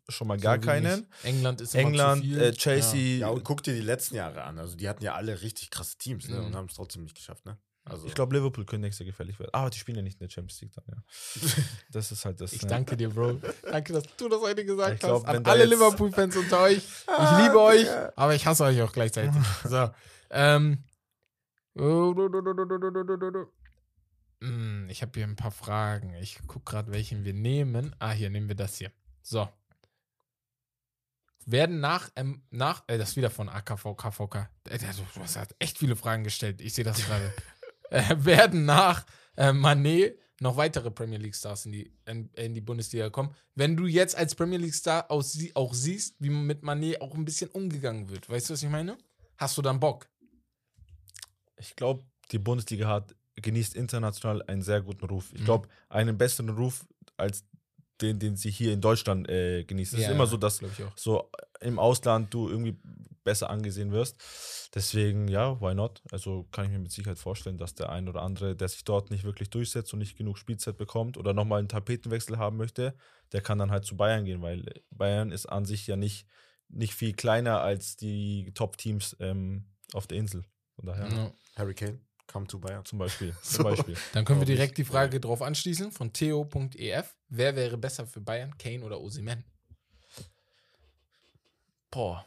schon 0.07 0.27
mal 0.27 0.37
So 0.39 0.43
gar 0.43 0.61
wie 0.61 0.65
keinen. 0.65 0.99
nicht. 0.99 1.09
England 1.23 1.61
ist 1.61 1.73
immer 1.75 1.87
England, 1.89 2.21
zu 2.23 2.27
viel. 2.29 2.41
äh, 2.41 2.51
Chelsea. 2.53 3.17
Ja, 3.19 3.27
und 3.29 3.43
guck 3.43 3.63
dir 3.63 3.73
die 3.73 3.81
letzten 3.81 4.15
Jahre 4.15 4.43
an. 4.43 4.57
Also 4.59 4.75
die 4.75 4.87
hatten 4.87 5.03
ja 5.03 5.15
alle 5.15 5.41
richtig 5.41 5.69
krasse 5.69 5.97
Teams 5.97 6.27
ne? 6.29 6.37
Mhm. 6.39 6.45
und 6.47 6.55
haben 6.55 6.65
es 6.67 6.75
trotzdem 6.75 7.03
nicht 7.03 7.15
geschafft. 7.15 7.45
Ne? 7.45 7.57
Also, 7.91 8.07
Ich 8.07 8.13
glaube, 8.15 8.35
Liverpool 8.35 8.65
können 8.65 8.81
nächstes 8.81 9.05
Jahr 9.05 9.11
gefährlich 9.11 9.39
werden. 9.39 9.53
Aber 9.53 9.69
die 9.69 9.77
spielen 9.77 9.97
ja 9.97 10.03
nicht 10.03 10.19
in 10.19 10.27
der 10.27 10.31
Champions 10.33 10.61
League 10.61 10.73
dann, 10.73 10.85
ja. 10.87 11.03
Das 11.91 12.11
ist 12.11 12.25
halt 12.25 12.39
das. 12.41 12.53
Ich 12.53 12.61
ne? 12.63 12.67
danke 12.69 12.97
dir, 12.97 13.09
Bro. 13.09 13.41
Danke, 13.63 13.93
dass 13.93 14.03
du 14.17 14.29
das 14.29 14.41
heute 14.41 14.65
gesagt 14.65 14.99
glaub, 14.99 15.25
hast. 15.25 15.35
An 15.35 15.45
alle 15.45 15.65
Liverpool-Fans 15.65 16.37
unter 16.37 16.61
euch. 16.61 16.77
Ich 16.77 17.43
liebe 17.43 17.59
euch, 17.59 17.87
aber 18.15 18.35
ich 18.35 18.45
hasse 18.45 18.63
euch 18.63 18.81
auch 18.81 18.91
gleichzeitig. 18.91 19.31
So. 19.63 19.89
Ähm. 20.31 20.83
Hm, 24.41 24.87
Ich 24.89 25.01
habe 25.01 25.11
hier 25.15 25.25
ein 25.25 25.35
paar 25.35 25.51
Fragen. 25.51 26.13
Ich 26.15 26.39
gucke 26.47 26.71
gerade, 26.71 26.91
welchen 26.91 27.23
wir 27.23 27.33
nehmen. 27.33 27.95
Ah, 27.99 28.11
hier 28.11 28.29
nehmen 28.29 28.47
wir 28.47 28.55
das 28.55 28.77
hier. 28.77 28.91
So. 29.21 29.47
Werden 31.45 31.79
nach, 31.79 32.09
ähm, 32.15 32.43
nach, 32.51 32.83
äh, 32.87 32.97
das 32.97 33.09
ist 33.09 33.15
wieder 33.17 33.31
von 33.31 33.49
AKV, 33.49 33.95
KVK. 33.95 34.49
Äh, 34.69 34.77
Du 34.77 35.21
hast 35.21 35.35
halt 35.35 35.55
echt 35.59 35.79
viele 35.79 35.95
Fragen 35.95 36.23
gestellt. 36.23 36.61
Ich 36.61 36.73
sehe 36.73 36.83
das 36.83 37.03
gerade. 37.03 37.33
äh, 37.89 38.15
werden 38.19 38.65
nach 38.65 39.05
äh, 39.37 39.51
Manet 39.53 40.17
noch 40.41 40.55
weitere 40.55 40.89
Premier 40.89 41.17
League 41.17 41.35
Stars 41.35 41.65
in 41.65 41.73
die, 41.73 41.91
in, 42.05 42.29
in 42.33 42.53
die 42.53 42.61
Bundesliga 42.61 43.09
kommen. 43.09 43.35
Wenn 43.55 43.75
du 43.75 43.87
jetzt 43.87 44.15
als 44.15 44.35
Premier 44.35 44.57
League 44.57 44.73
Star 44.73 45.11
aus, 45.11 45.33
sie- 45.33 45.53
auch 45.55 45.73
siehst, 45.73 46.15
wie 46.19 46.29
mit 46.29 46.63
Manet 46.63 47.01
auch 47.01 47.13
ein 47.13 47.25
bisschen 47.25 47.49
umgegangen 47.49 48.09
wird. 48.09 48.29
Weißt 48.29 48.49
du, 48.49 48.53
was 48.53 48.63
ich 48.63 48.69
meine? 48.69 48.97
Hast 49.37 49.57
du 49.57 49.61
dann 49.61 49.79
Bock? 49.81 50.07
Ich 51.57 51.75
glaube, 51.75 52.03
die 52.31 52.39
Bundesliga 52.39 52.87
hat 52.87 53.15
genießt 53.35 53.75
international 53.75 54.41
einen 54.43 54.61
sehr 54.61 54.81
guten 54.81 55.05
Ruf. 55.05 55.31
Ich 55.33 55.41
Mhm. 55.41 55.45
glaube, 55.45 55.69
einen 55.89 56.17
besseren 56.17 56.49
Ruf 56.49 56.85
als 57.17 57.43
den, 58.01 58.17
den 58.19 58.37
sie 58.37 58.49
hier 58.51 58.71
in 58.71 58.79
Deutschland 58.81 59.27
äh, 59.29 59.65
genießt. 59.65 59.93
Es 59.93 59.99
ist 59.99 60.09
immer 60.09 60.25
so, 60.25 60.37
dass 60.37 60.61
auch. 60.63 60.69
so 60.95 61.29
im 61.60 61.80
Ausland 61.80 62.34
du 62.34 62.49
irgendwie 62.49 62.78
besser 63.24 63.49
angesehen 63.49 63.91
wirst. 63.91 64.70
Deswegen, 64.74 65.28
ja, 65.28 65.60
why 65.62 65.76
not? 65.76 66.01
Also 66.12 66.47
kann 66.51 66.66
ich 66.66 66.72
mir 66.72 66.80
mit 66.80 66.91
Sicherheit 66.91 67.20
vorstellen, 67.20 67.57
dass 67.57 67.76
der 67.76 67.89
ein 67.89 68.07
oder 68.07 68.22
andere, 68.22 68.55
der 68.55 68.70
sich 68.70 68.84
dort 68.86 69.12
nicht 69.12 69.24
wirklich 69.24 69.49
durchsetzt 69.49 69.93
und 69.93 69.99
nicht 69.99 70.18
genug 70.18 70.38
Spielzeit 70.38 70.78
bekommt 70.78 71.18
oder 71.18 71.34
nochmal 71.34 71.60
einen 71.60 71.68
Tapetenwechsel 71.68 72.38
haben 72.38 72.57
möchte, 72.57 72.95
der 73.32 73.41
kann 73.41 73.60
dann 73.60 73.72
halt 73.72 73.86
zu 73.86 73.97
Bayern 73.97 74.26
gehen, 74.26 74.41
weil 74.41 74.64
Bayern 74.89 75.32
ist 75.32 75.47
an 75.47 75.66
sich 75.66 75.86
ja 75.86 75.95
nicht, 75.95 76.26
nicht 76.70 76.93
viel 76.93 77.14
kleiner 77.14 77.62
als 77.62 77.97
die 77.97 78.51
Top-Teams 78.53 79.18
ähm, 79.20 79.66
auf 79.93 80.07
der 80.07 80.18
Insel. 80.18 80.45
Von 80.76 80.86
daher, 80.86 81.07
Ja. 81.10 81.32
Harry 81.57 81.74
Kane, 81.76 81.99
come 82.26 82.47
to 82.47 82.57
Bayern. 82.57 82.86
zum 82.86 82.99
Beispiel. 82.99 83.36
So. 83.43 83.57
Zum 83.57 83.64
Beispiel. 83.66 83.95
Dann 84.14 84.24
können 84.24 84.39
wir 84.39 84.45
direkt 84.45 84.78
die. 84.78 84.86
Frage 84.86 85.20
drauf 85.20 85.41
anschließen 85.41 85.91
von 85.91 86.14
theo.ef. 86.14 87.16
Wer 87.28 87.55
wäre 87.55 87.78
besser 87.78 88.07
für 88.07 88.22
Bayern, 88.22 88.57
Kane 88.57 88.84
oder 88.84 89.01
Osimhen? 89.01 89.43
Boah. 91.91 92.25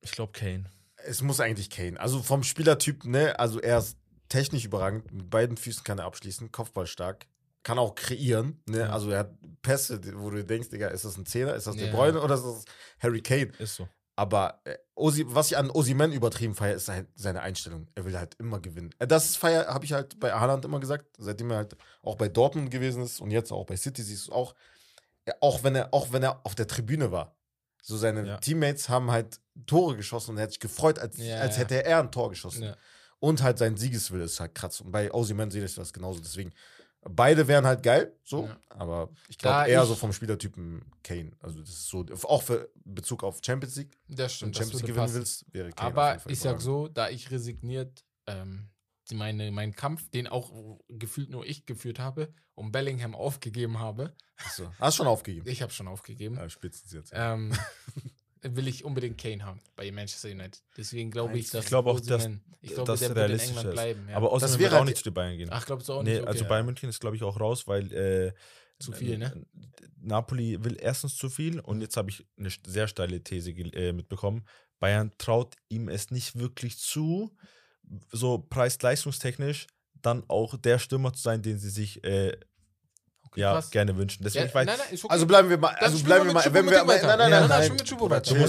Ich 0.00 0.12
glaube 0.12 0.32
Kane. 0.32 0.64
Es 0.96 1.22
muss 1.22 1.40
eigentlich 1.40 1.70
Kane. 1.70 1.98
Also 1.98 2.22
vom 2.22 2.42
Spielertyp, 2.42 3.04
ne, 3.04 3.38
also 3.38 3.60
er 3.60 3.78
ist 3.78 3.96
technisch 4.28 4.64
überragend. 4.64 5.10
Mit 5.12 5.30
beiden 5.30 5.56
Füßen 5.56 5.84
kann 5.84 5.98
er 5.98 6.04
abschließen, 6.04 6.52
Kopfball 6.52 6.86
stark. 6.86 7.26
Kann 7.62 7.78
auch 7.78 7.94
kreieren, 7.94 8.62
ne? 8.66 8.80
Ja. 8.80 8.90
Also 8.90 9.10
er 9.10 9.20
hat 9.20 9.34
Pässe, 9.60 10.00
wo 10.16 10.30
du 10.30 10.42
denkst, 10.42 10.70
Digga, 10.70 10.88
ist 10.88 11.04
das 11.04 11.18
ein 11.18 11.26
Zehner, 11.26 11.54
ist 11.54 11.66
das 11.66 11.76
Ja. 11.76 11.84
De 11.84 11.92
Bruyne 11.92 12.20
oder 12.20 12.34
ist 12.34 12.44
das 12.44 12.64
Harry 13.00 13.20
Kane? 13.20 13.52
Ist 13.58 13.76
so. 13.76 13.86
Aber 14.16 14.60
äh, 14.64 14.76
Osi, 14.94 15.24
was 15.28 15.50
ich 15.50 15.56
an 15.56 15.70
Osimen 15.70 16.12
übertrieben 16.12 16.54
feiere, 16.54 16.74
ist 16.76 16.88
halt 16.88 17.08
seine 17.14 17.40
Einstellung. 17.42 17.88
Er 17.94 18.04
will 18.04 18.16
halt 18.18 18.34
immer 18.38 18.60
gewinnen. 18.60 18.94
Äh, 18.98 19.06
Das 19.06 19.36
feier, 19.36 19.66
habe 19.66 19.84
ich 19.84 19.92
halt 19.92 20.18
bei 20.20 20.32
Haaland 20.32 20.64
immer 20.64 20.80
gesagt, 20.80 21.06
seitdem 21.18 21.50
er 21.50 21.58
halt 21.58 21.76
auch 22.02 22.16
bei 22.16 22.28
Dortmund 22.28 22.70
gewesen 22.70 23.02
ist 23.02 23.20
und 23.20 23.30
jetzt 23.30 23.52
auch 23.52 23.66
bei 23.66 23.76
City 23.76 24.02
siehst 24.02 24.28
du 24.28 24.32
auch, 24.32 24.54
ja, 25.26 25.34
auch 25.40 25.62
wenn 25.62 25.74
er, 25.74 25.92
auch 25.92 26.12
wenn 26.12 26.22
er 26.22 26.44
auf 26.44 26.54
der 26.54 26.66
Tribüne 26.66 27.12
war. 27.12 27.36
So 27.82 27.96
seine 27.96 28.26
Ja. 28.26 28.36
Teammates 28.38 28.88
haben 28.88 29.10
halt 29.10 29.40
Tore 29.66 29.96
geschossen 29.96 30.30
und 30.32 30.36
er 30.38 30.44
hat 30.44 30.50
sich 30.50 30.60
gefreut, 30.60 30.98
als, 30.98 31.16
Ja, 31.18 31.36
als 31.40 31.58
hätte 31.58 31.84
er 31.84 32.00
ein 32.00 32.10
Tor 32.10 32.30
geschossen. 32.30 32.74
Und 33.18 33.42
halt 33.42 33.58
sein 33.58 33.76
Siegeswille 33.76 34.24
ist 34.24 34.40
halt 34.40 34.54
krass. 34.54 34.80
Und 34.80 34.92
bei 34.92 35.12
Osimen 35.12 35.50
sehe 35.50 35.62
ich 35.62 35.74
das 35.74 35.92
genauso. 35.92 36.20
Deswegen, 36.20 36.52
beide 37.02 37.46
wären 37.48 37.66
halt 37.66 37.82
geil, 37.82 38.14
so. 38.24 38.48
Aber 38.70 39.10
ich 39.28 39.36
glaube 39.36 39.68
eher 39.68 39.82
ich- 39.82 39.88
so 39.88 39.94
vom 39.94 40.12
Spielertypen 40.14 40.82
Kane. 41.02 41.32
Also 41.40 41.60
das 41.60 41.68
ist 41.68 41.88
so, 41.88 42.06
auch 42.22 42.42
für 42.42 42.70
Bezug 42.84 43.22
auf 43.22 43.40
Champions 43.44 43.76
League. 43.76 43.98
Das 44.08 44.18
Wenn 44.18 44.28
stimmt, 44.30 44.54
du 44.54 44.58
das 44.60 44.66
Champions 44.68 44.82
League 44.82 44.86
gewinnen 44.88 45.04
passen. 45.06 45.14
willst, 45.18 45.44
wäre 45.52 45.70
Kane 45.72 45.88
Aber 45.88 46.18
ich 46.30 46.40
sag 46.40 46.60
so, 46.62 46.88
da 46.88 47.10
ich 47.10 47.30
resigniert 47.30 48.04
ähm, 48.26 48.69
meine, 49.14 49.50
meinen 49.50 49.74
Kampf, 49.74 50.08
den 50.10 50.26
auch 50.26 50.78
gefühlt 50.88 51.30
nur 51.30 51.44
ich 51.46 51.66
geführt 51.66 51.98
habe, 51.98 52.32
um 52.54 52.72
Bellingham 52.72 53.14
aufgegeben 53.14 53.78
habe, 53.78 54.14
Achso. 54.36 54.72
Hast 54.78 54.96
schon 54.96 55.06
aufgegeben? 55.06 55.46
ich 55.48 55.62
habe 55.62 55.72
schon 55.72 55.88
aufgegeben, 55.88 56.36
Ja, 56.36 56.48
spitzen 56.48 56.88
jetzt. 56.96 57.12
ähm, 57.14 57.52
will 58.42 58.68
ich 58.68 58.84
unbedingt 58.84 59.18
Kane 59.18 59.44
haben 59.44 59.60
bei 59.76 59.90
Manchester 59.92 60.28
United. 60.30 60.62
Deswegen 60.76 61.10
glaube 61.10 61.38
ich, 61.38 61.46
Ich 61.46 61.50
dass 61.50 61.66
glaube 61.66 61.90
auch, 61.90 62.00
dass- 62.00 62.24
Osimhen- 62.26 62.40
ich 62.62 62.74
glaube, 62.74 62.86
dass 62.92 63.00
der 63.00 63.08
wird 63.10 63.18
in 63.18 63.22
realistisch 63.24 63.48
England 63.50 63.68
ist. 63.68 63.72
bleiben. 63.74 64.08
Ja. 64.08 64.16
Aber 64.16 64.26
Das 64.26 64.34
außerdem 64.34 64.52
wäre 64.52 64.60
wird 64.60 64.72
auch 64.72 64.76
halt- 64.78 64.88
nicht 64.88 64.98
zu 64.98 65.04
den 65.04 65.14
Bayern 65.14 65.36
gehen. 65.38 65.48
Ach, 65.52 65.64
glaubst 65.66 65.88
du 65.88 65.92
auch 65.94 66.02
nee, 66.02 66.10
nicht? 66.12 66.20
Okay. 66.20 66.28
also 66.28 66.44
Bayern 66.46 66.66
München 66.66 66.88
ist, 66.88 67.00
glaube 67.00 67.16
ich, 67.16 67.22
auch 67.22 67.38
raus, 67.40 67.66
weil 67.66 67.92
äh, 67.92 68.32
Zu 68.78 68.92
viel, 68.92 69.18
ne? 69.18 69.46
Napoli 69.98 70.62
will 70.64 70.76
erstens 70.80 71.16
zu 71.16 71.28
viel 71.28 71.60
und 71.60 71.80
jetzt 71.82 71.96
habe 71.96 72.10
ich 72.10 72.26
eine 72.38 72.50
sehr 72.66 72.88
steile 72.88 73.22
These 73.22 73.50
äh, 73.50 73.92
mitbekommen. 73.92 74.46
Bayern 74.78 75.12
traut 75.18 75.54
ihm 75.68 75.88
es 75.88 76.10
nicht 76.10 76.38
wirklich 76.38 76.78
zu, 76.78 77.34
so 78.12 78.38
preis-leistungstechnisch 78.38 79.66
dann 80.02 80.24
auch 80.28 80.56
der 80.56 80.78
Stürmer 80.78 81.12
zu 81.12 81.22
sein, 81.22 81.42
den 81.42 81.58
sie 81.58 81.70
sich 81.70 82.02
äh, 82.04 82.36
Okay, 83.26 83.40
ja, 83.42 83.52
krass. 83.52 83.70
gerne 83.70 83.96
wünschen. 83.96 84.24
Deswegen, 84.24 84.42
Ja, 84.42 84.48
ich 84.48 84.54
weiß, 84.54 84.66
nein, 84.66 84.76
nein, 84.78 84.98
okay. 84.98 85.06
Also 85.08 85.26
bleiben 85.26 85.48
wir 85.50 85.58
mal, 85.58 85.72
also 85.76 86.02
bleiben 86.02 86.26
wir 86.26 86.32
mal, 86.32 86.44
wenn 86.52 86.68
wir, 86.68 86.84
nein, 86.84 86.86
nein, 86.86 87.18
nein, 87.18 87.30
nein, 87.30 87.48
nein, 87.48 87.62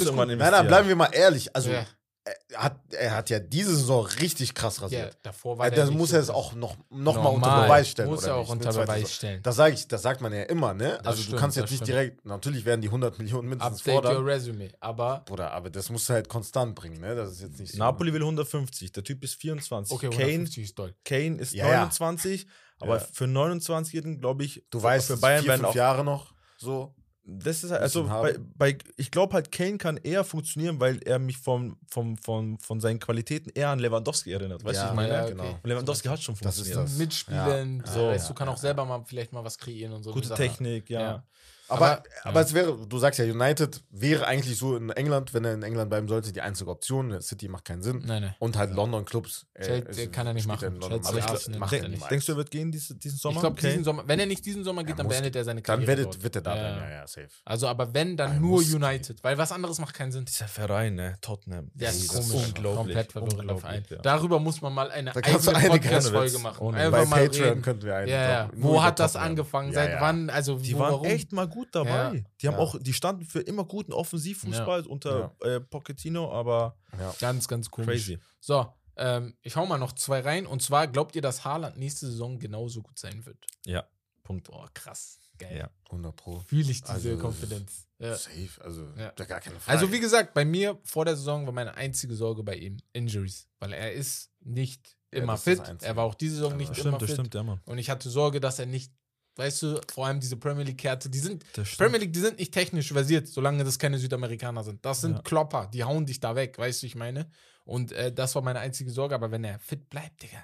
irgendwann 0.07 0.27
Nein, 0.27 0.37
investieren. 0.39 0.51
nein, 0.51 0.67
bleiben 0.67 0.87
wir 0.87 0.95
mal 0.95 1.09
ehrlich. 1.13 1.55
Also 1.55 1.71
Ja. 1.71 1.85
Er 2.23 2.63
hat, 2.63 2.79
er 2.93 3.15
hat 3.15 3.29
ja 3.31 3.39
diese 3.39 3.75
Saison 3.75 4.05
richtig 4.05 4.53
krass 4.53 4.77
ja, 4.77 4.83
rasiert. 4.83 5.17
davor 5.23 5.57
war 5.57 5.65
Ja, 5.65 5.71
der 5.71 5.85
das 5.87 5.93
muss 5.93 6.09
so 6.11 6.15
er 6.17 6.21
es 6.21 6.29
auch 6.29 6.53
noch, 6.53 6.77
noch 6.91 7.15
mal 7.15 7.29
unter. 7.29 7.63
Beweis 7.63 7.89
stellen. 7.89 8.09
Muss 8.09 8.19
oder 8.23 8.27
er 8.33 8.35
auch 8.35 8.41
nicht? 8.53 8.65
unter 8.65 8.71
Ne, 8.79 8.85
Beweis 8.85 9.13
stellen. 9.15 9.41
Das 9.41 9.55
sage 9.55 9.73
ich, 9.73 9.87
das 9.87 10.01
sagt 10.03 10.21
man 10.21 10.31
ja 10.31 10.43
immer, 10.43 10.73
ne? 10.75 10.97
Das 10.99 11.07
also 11.07 11.21
stimmt, 11.23 11.35
du 11.37 11.39
kannst 11.41 11.57
jetzt 11.57 11.71
nicht 11.71 11.77
stimmt. 11.77 11.87
direkt, 11.89 12.25
natürlich 12.25 12.63
werden 12.65 12.81
die 12.81 12.89
100 12.89 13.17
Millionen 13.17 13.49
mindestens 13.49 13.79
Update 13.79 13.95
your 13.95 14.01
fordern. 14.03 14.23
resume. 14.25 14.69
Aber 14.79 15.23
Bruder, 15.25 15.51
aber 15.51 15.69
das 15.71 15.89
musst 15.89 16.09
du 16.09 16.13
halt 16.13 16.29
konstant 16.29 16.75
bringen, 16.75 16.99
ne? 17.01 17.15
Das 17.15 17.31
ist 17.31 17.41
jetzt 17.41 17.59
nicht 17.59 17.71
so. 17.71 17.79
Napoli 17.79 18.13
will 18.13 18.21
150, 18.21 18.91
der 18.91 19.03
Typ 19.03 19.23
ist 19.23 19.35
24. 19.41 19.91
okay, 19.95 20.09
Kane, 20.09 20.21
150 20.23 20.63
ist 20.63 20.77
doll. 20.77 20.93
Kane 21.03 21.37
ist 21.37 21.53
Ja, 21.53 21.67
ja. 21.69 21.77
29, 21.79 22.45
aber 22.79 22.97
Ja. 22.97 23.07
für 23.13 23.25
29-Jährigen, 23.25 24.19
glaube 24.19 24.43
ich, 24.43 24.63
Du 24.69 24.81
weißt, 24.81 25.07
für 25.07 25.17
Bayern 25.17 25.41
vier, 25.41 25.49
werden 25.49 25.61
fünf 25.61 25.71
auch 25.71 25.75
Jahre 25.75 26.03
noch 26.03 26.33
so. 26.57 26.93
Das 27.23 27.63
ist 27.63 27.71
halt, 27.71 27.81
also 27.81 28.05
bei, 28.05 28.35
bei, 28.55 28.77
ich 28.97 29.11
glaube 29.11 29.33
halt, 29.35 29.51
Kane 29.51 29.77
kann 29.77 29.97
eher 29.97 30.23
funktionieren, 30.23 30.79
weil 30.79 30.99
er 31.03 31.19
mich 31.19 31.37
vom, 31.37 31.77
vom, 31.87 32.17
vom, 32.17 32.57
von 32.59 32.81
seinen 32.81 32.99
Qualitäten 32.99 33.51
eher 33.53 33.69
an 33.69 33.79
Lewandowski 33.79 34.31
erinnert. 34.31 34.63
Weißt 34.63 34.79
du, 34.79 34.83
Ja, 34.83 34.89
ich 34.89 34.95
meine? 34.95 35.13
ja, 35.13 35.29
genau. 35.29 35.51
Und 35.61 35.67
Lewandowski 35.67 36.07
hat 36.07 36.21
schon 36.21 36.35
Das 36.41 36.57
ist 36.57 36.63
funktioniert. 36.65 36.89
das. 36.91 36.97
Mitspielen, 36.97 37.83
Ja. 37.85 37.91
so, 37.91 37.99
Ja, 38.01 38.07
weißt, 38.09 38.29
du 38.29 38.33
kann 38.33 38.49
auch 38.49 38.53
ja. 38.55 38.59
selber 38.61 38.85
mal 38.85 39.03
vielleicht 39.05 39.33
mal 39.33 39.43
was 39.43 39.57
kreieren 39.57 39.93
und 39.93 40.03
so. 40.03 40.11
Gute. 40.11 40.33
Technik, 40.33 40.89
ja. 40.89 41.23
Ja. 41.71 41.77
Aber, 41.77 41.85
Aber- 41.91 42.03
aber, 42.23 42.39
ja. 42.41 42.45
es 42.45 42.53
wäre, 42.53 42.77
du 42.87 42.97
sagst 42.97 43.19
ja, 43.19 43.25
United 43.25 43.81
wäre 43.89 44.27
eigentlich 44.27 44.57
so 44.57 44.75
in 44.75 44.89
England, 44.91 45.33
wenn 45.33 45.45
er 45.45 45.53
in 45.53 45.63
England 45.63 45.89
bleiben 45.89 46.07
sollte, 46.07 46.31
die 46.33 46.41
einzige 46.41 46.69
Option. 46.69 47.21
City 47.21 47.47
macht 47.47 47.65
keinen 47.65 47.81
Sinn. 47.81 48.03
Nein, 48.05 48.21
nein. 48.23 48.35
Und 48.39 48.57
halt 48.57 48.73
London-Clubs. 48.73 49.45
äh, 49.53 49.63
Chelsea 49.65 50.07
kann 50.07 50.27
er 50.27 50.33
nicht 50.33 50.47
machen. 50.47 50.79
London. 50.79 51.03
Aber 51.05 51.17
ich 51.17 51.25
glaub, 51.25 51.59
macht 51.59 51.73
er 51.73 51.87
nicht. 51.87 52.09
Denkst 52.11 52.25
du, 52.25 52.33
er 52.33 52.37
wird 52.37 52.51
gehen 52.51 52.71
diesen, 52.71 52.99
diesen 52.99 53.17
Sommer? 53.17 53.35
Ich 53.35 53.41
glaube, 53.41 53.55
Kane? 53.55 53.69
diesen 53.73 53.83
Sommer, 53.83 54.03
wenn 54.07 54.19
er 54.19 54.25
nicht 54.25 54.45
diesen 54.45 54.63
Sommer 54.63 54.83
geht, 54.83 54.95
Er 54.95 54.97
dann 54.97 55.07
beendet 55.07 55.35
er 55.35 55.43
seine 55.43 55.61
Dann 55.61 55.79
Karriere. 55.79 55.97
wird, 55.97 56.05
dort. 56.15 56.23
wird 56.23 56.35
er 56.35 56.41
da 56.41 56.55
Ja, 56.55 56.61
bleiben. 56.61 56.77
ja. 56.79 56.89
Ja, 56.89 56.95
ja, 57.01 57.07
safe. 57.07 57.29
Also, 57.45 57.67
aber 57.67 57.93
wenn, 57.93 58.17
dann 58.17 58.33
Er 58.33 58.39
nur 58.39 58.59
United, 58.59 59.23
weil 59.23 59.37
was 59.37 59.51
anderes 59.51 59.79
macht 59.79 59.93
keinen 59.95 60.11
Sinn. 60.11 60.25
Dieser 60.25 60.47
Verein, 60.47 60.95
ne? 60.95 61.15
Tottenham. 61.21 61.71
Ja, 61.75 61.87
Ey, 61.89 61.95
ist 61.95 62.13
das 62.13 62.25
ist 62.25 62.31
komisch. 62.31 62.47
unglaublich. 62.47 62.75
Komplett 62.95 63.11
verwirrender 63.11 63.57
Verein. 63.57 63.85
ja. 63.89 63.97
Darüber 63.97 64.39
muss 64.39 64.61
man 64.61 64.73
mal 64.73 64.91
eine 64.91 65.11
Da 65.11 65.21
kannst 65.21 65.47
du 65.47 65.51
eigene 65.55 65.69
Podcast-Folge 65.79 66.39
machen. 66.39 66.71
Bei 66.71 66.89
mal 66.89 67.05
Patreon 67.05 67.49
reden. 67.49 67.61
könnten 67.61 67.85
wir 67.85 67.95
einen. 67.95 68.07
Ja, 68.09 68.29
ja. 68.31 68.49
Wo 68.55 68.81
hat 68.83 68.99
das 68.99 69.15
angefangen? 69.15 69.69
Ja, 69.69 69.75
Seit 69.75 69.91
ja. 69.91 70.01
wann? 70.01 70.29
Also, 70.29 70.57
Die 70.57 70.73
wo, 70.75 70.79
waren 70.79 70.91
warum? 70.93 71.05
echt 71.07 71.31
mal 71.31 71.47
gut 71.47 71.60
dabei. 71.71 71.89
Ja. 71.89 72.13
Die 72.41 72.47
haben 72.47 72.53
Ja. 72.55 72.59
auch, 72.59 72.75
die 72.79 72.93
standen 72.93 73.25
für 73.25 73.41
immer 73.41 73.65
guten 73.65 73.93
Offensivfußball 73.93 74.85
unter 74.87 75.35
äh, 75.41 75.59
Pochettino, 75.59 76.31
aber 76.31 76.77
Ja. 76.97 77.13
Ganz, 77.19 77.47
ganz 77.47 77.69
komisch. 77.69 77.87
crazy. 78.07 78.19
So, 78.39 78.73
ähm, 78.97 79.35
ich 79.41 79.55
hau 79.55 79.65
mal 79.65 79.77
noch 79.77 79.93
zwei 79.93 80.19
rein. 80.21 80.45
Und 80.45 80.61
zwar, 80.61 80.87
glaubt 80.87 81.15
ihr, 81.15 81.21
dass 81.21 81.45
Haaland 81.45 81.77
nächste 81.77 82.07
Saison 82.07 82.39
genauso 82.39 82.81
gut 82.81 82.97
sein 82.99 83.25
wird? 83.25 83.37
Ja, 83.65 83.85
Punkt. 84.23 84.47
Boah, 84.47 84.69
krass. 84.73 85.17
Geil. 85.37 85.57
Ja. 85.57 85.69
100 85.89 86.15
Pro. 86.15 86.39
Fühle 86.41 86.69
ich 86.69 86.81
diese 86.81 86.93
Also, 86.93 87.17
Confidence. 87.17 87.87
Ja. 87.97 88.15
Safe. 88.15 88.49
Also, 88.63 88.85
Ja. 88.97 89.11
da 89.15 89.25
gar 89.25 89.39
keine 89.39 89.59
Frage. 89.59 89.79
Also, 89.79 89.91
wie 89.91 89.99
gesagt, 89.99 90.33
bei 90.35 90.45
mir 90.45 90.79
vor 90.83 91.03
der 91.05 91.15
Saison 91.15 91.45
war 91.47 91.53
meine 91.53 91.73
einzige 91.75 92.13
Sorge 92.15 92.43
bei 92.43 92.55
ihm 92.55 92.77
Injuries. 92.93 93.47
Weil 93.59 93.73
er 93.73 93.91
ist 93.91 94.29
nicht 94.41 94.95
Ja, 95.11 95.23
immer 95.23 95.33
das 95.33 95.43
fit. 95.43 95.61
Er 95.81 95.95
war 95.95 96.03
auch 96.05 96.13
diese 96.15 96.35
Saison 96.35 96.51
Ja, 96.51 96.57
nicht 96.57 96.67
immer 96.69 96.77
stimmt, 96.79 97.01
das 97.01 97.09
fit. 97.09 97.15
stimmt, 97.15 97.33
ja, 97.33 97.43
Mann. 97.43 97.59
Und 97.65 97.77
ich 97.79 97.89
hatte 97.89 98.09
Sorge, 98.11 98.39
dass 98.39 98.59
er 98.59 98.67
nicht, 98.67 98.93
weißt 99.41 99.61
du, 99.63 99.81
vor 99.91 100.05
allem 100.07 100.19
diese 100.19 100.37
Premier 100.37 100.63
League-Kärte, 100.63 101.09
die 101.09 101.19
sind. 101.19 101.43
Premier 101.77 101.97
League, 101.99 102.13
die 102.13 102.19
sind 102.19 102.37
nicht 102.39 102.53
technisch 102.53 102.91
versiert, 102.93 103.27
solange 103.27 103.63
das 103.63 103.77
keine 103.79 103.97
Südamerikaner 103.97 104.63
sind. 104.63 104.85
Das 104.85 105.01
sind 105.01 105.15
Ja. 105.15 105.21
Klopper, 105.23 105.69
die 105.73 105.83
hauen 105.83 106.05
dich 106.05 106.19
da 106.19 106.35
weg, 106.35 106.57
weißt 106.57 106.83
du, 106.83 106.87
ich 106.87 106.95
meine. 106.95 107.29
Und 107.65 107.91
äh, 107.91 108.11
das 108.11 108.35
war 108.35 108.41
meine 108.41 108.59
einzige 108.59 108.91
Sorge, 108.91 109.15
aber 109.15 109.31
wenn 109.31 109.43
er 109.43 109.59
fit 109.59 109.89
bleibt, 109.89 110.21
Digga, 110.23 110.43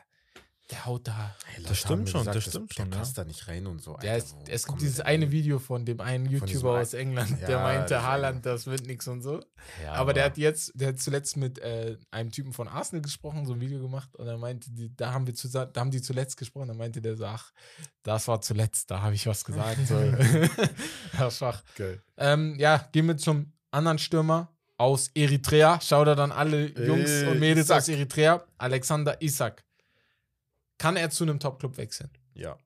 der 0.70 0.86
haut 0.86 1.08
da. 1.08 1.36
Hey, 1.46 1.64
das 1.64 1.78
stimmt 1.78 2.10
schon, 2.10 2.26
das 2.26 2.44
stimmt 2.44 2.74
schon, 2.74 2.90
Der 2.90 2.94
ja. 2.94 3.00
passt 3.00 3.18
da 3.18 3.24
nicht 3.24 3.48
rein 3.48 3.68
und 3.68 3.82
so. 3.82 3.96
Der 3.98 4.14
Alter, 4.14 4.26
ist, 4.26 4.36
es 4.50 4.66
gibt 4.68 4.82
dieses 4.82 4.96
der 4.98 5.06
eine? 5.06 5.32
Video 5.32 5.60
von 5.60 5.86
dem 5.86 6.02
einen 6.02 6.26
YouTuber 6.26 6.80
aus 6.82 6.94
England, 6.94 7.42
der 7.42 7.50
Ja, 7.50 7.64
meinte, 7.64 7.86
dieser 7.86 8.04
Haaland, 8.04 8.46
das 8.46 8.66
wird 8.68 8.86
nix 8.86 9.08
und 9.08 9.22
so. 9.22 9.40
Ja, 9.84 9.94
aber 9.94 10.14
der 10.14 10.26
hat 10.26 10.38
jetzt, 10.38 10.74
der 10.76 10.90
hat 10.90 11.00
zuletzt 11.00 11.38
mit 11.38 11.60
äh, 11.60 11.98
einem 12.12 12.32
Typen 12.32 12.52
von 12.54 12.68
Arsenal 12.68 13.02
gesprochen, 13.02 13.46
so 13.46 13.54
ein 13.54 13.62
Video 13.62 13.80
gemacht 13.82 14.14
und 14.16 14.28
er 14.28 14.38
meinte, 14.38 14.70
die, 14.72 14.94
da 14.96 15.14
haben 15.14 15.26
wir 15.26 15.36
zusammen, 15.36 15.72
da 15.74 15.82
haben 15.82 15.92
die 15.92 16.02
zuletzt 16.02 16.36
gesprochen, 16.38 16.68
dann 16.68 16.78
meinte 16.78 17.02
der 17.02 17.16
so, 17.16 17.26
ach, 17.26 17.52
das 18.04 18.28
war 18.28 18.42
zuletzt, 18.42 18.92
da 18.92 19.02
habe 19.02 19.16
ich 19.16 19.26
was 19.26 19.46
gesagt. 19.46 19.88
So. 19.88 19.96
ja, 21.20 21.32
schwach. 21.32 21.64
Geil. 21.76 22.02
Ähm, 22.18 22.56
ja, 22.60 22.88
gehen 22.92 23.08
wir 23.08 23.18
zum 23.18 23.54
anderen 23.72 24.00
Stürmer 24.00 24.54
aus 24.78 25.10
Eritrea. 25.16 25.80
Schau 25.82 26.06
da 26.06 26.14
dann 26.16 26.32
alle 26.32 26.68
Jungs 26.86 27.10
Äh, 27.10 27.28
und 27.28 27.40
Mädels 27.40 27.66
Isak. 27.68 27.78
aus 27.80 27.88
Eritrea. 27.90 28.44
Alexander 28.58 29.22
Isak. 29.22 29.64
Kann 30.78 30.96
er 30.98 31.10
zu 31.10 31.24
einem 31.24 31.40
Top-Club 31.40 31.78
wechseln? 31.78 32.10
Ja. 32.34 32.58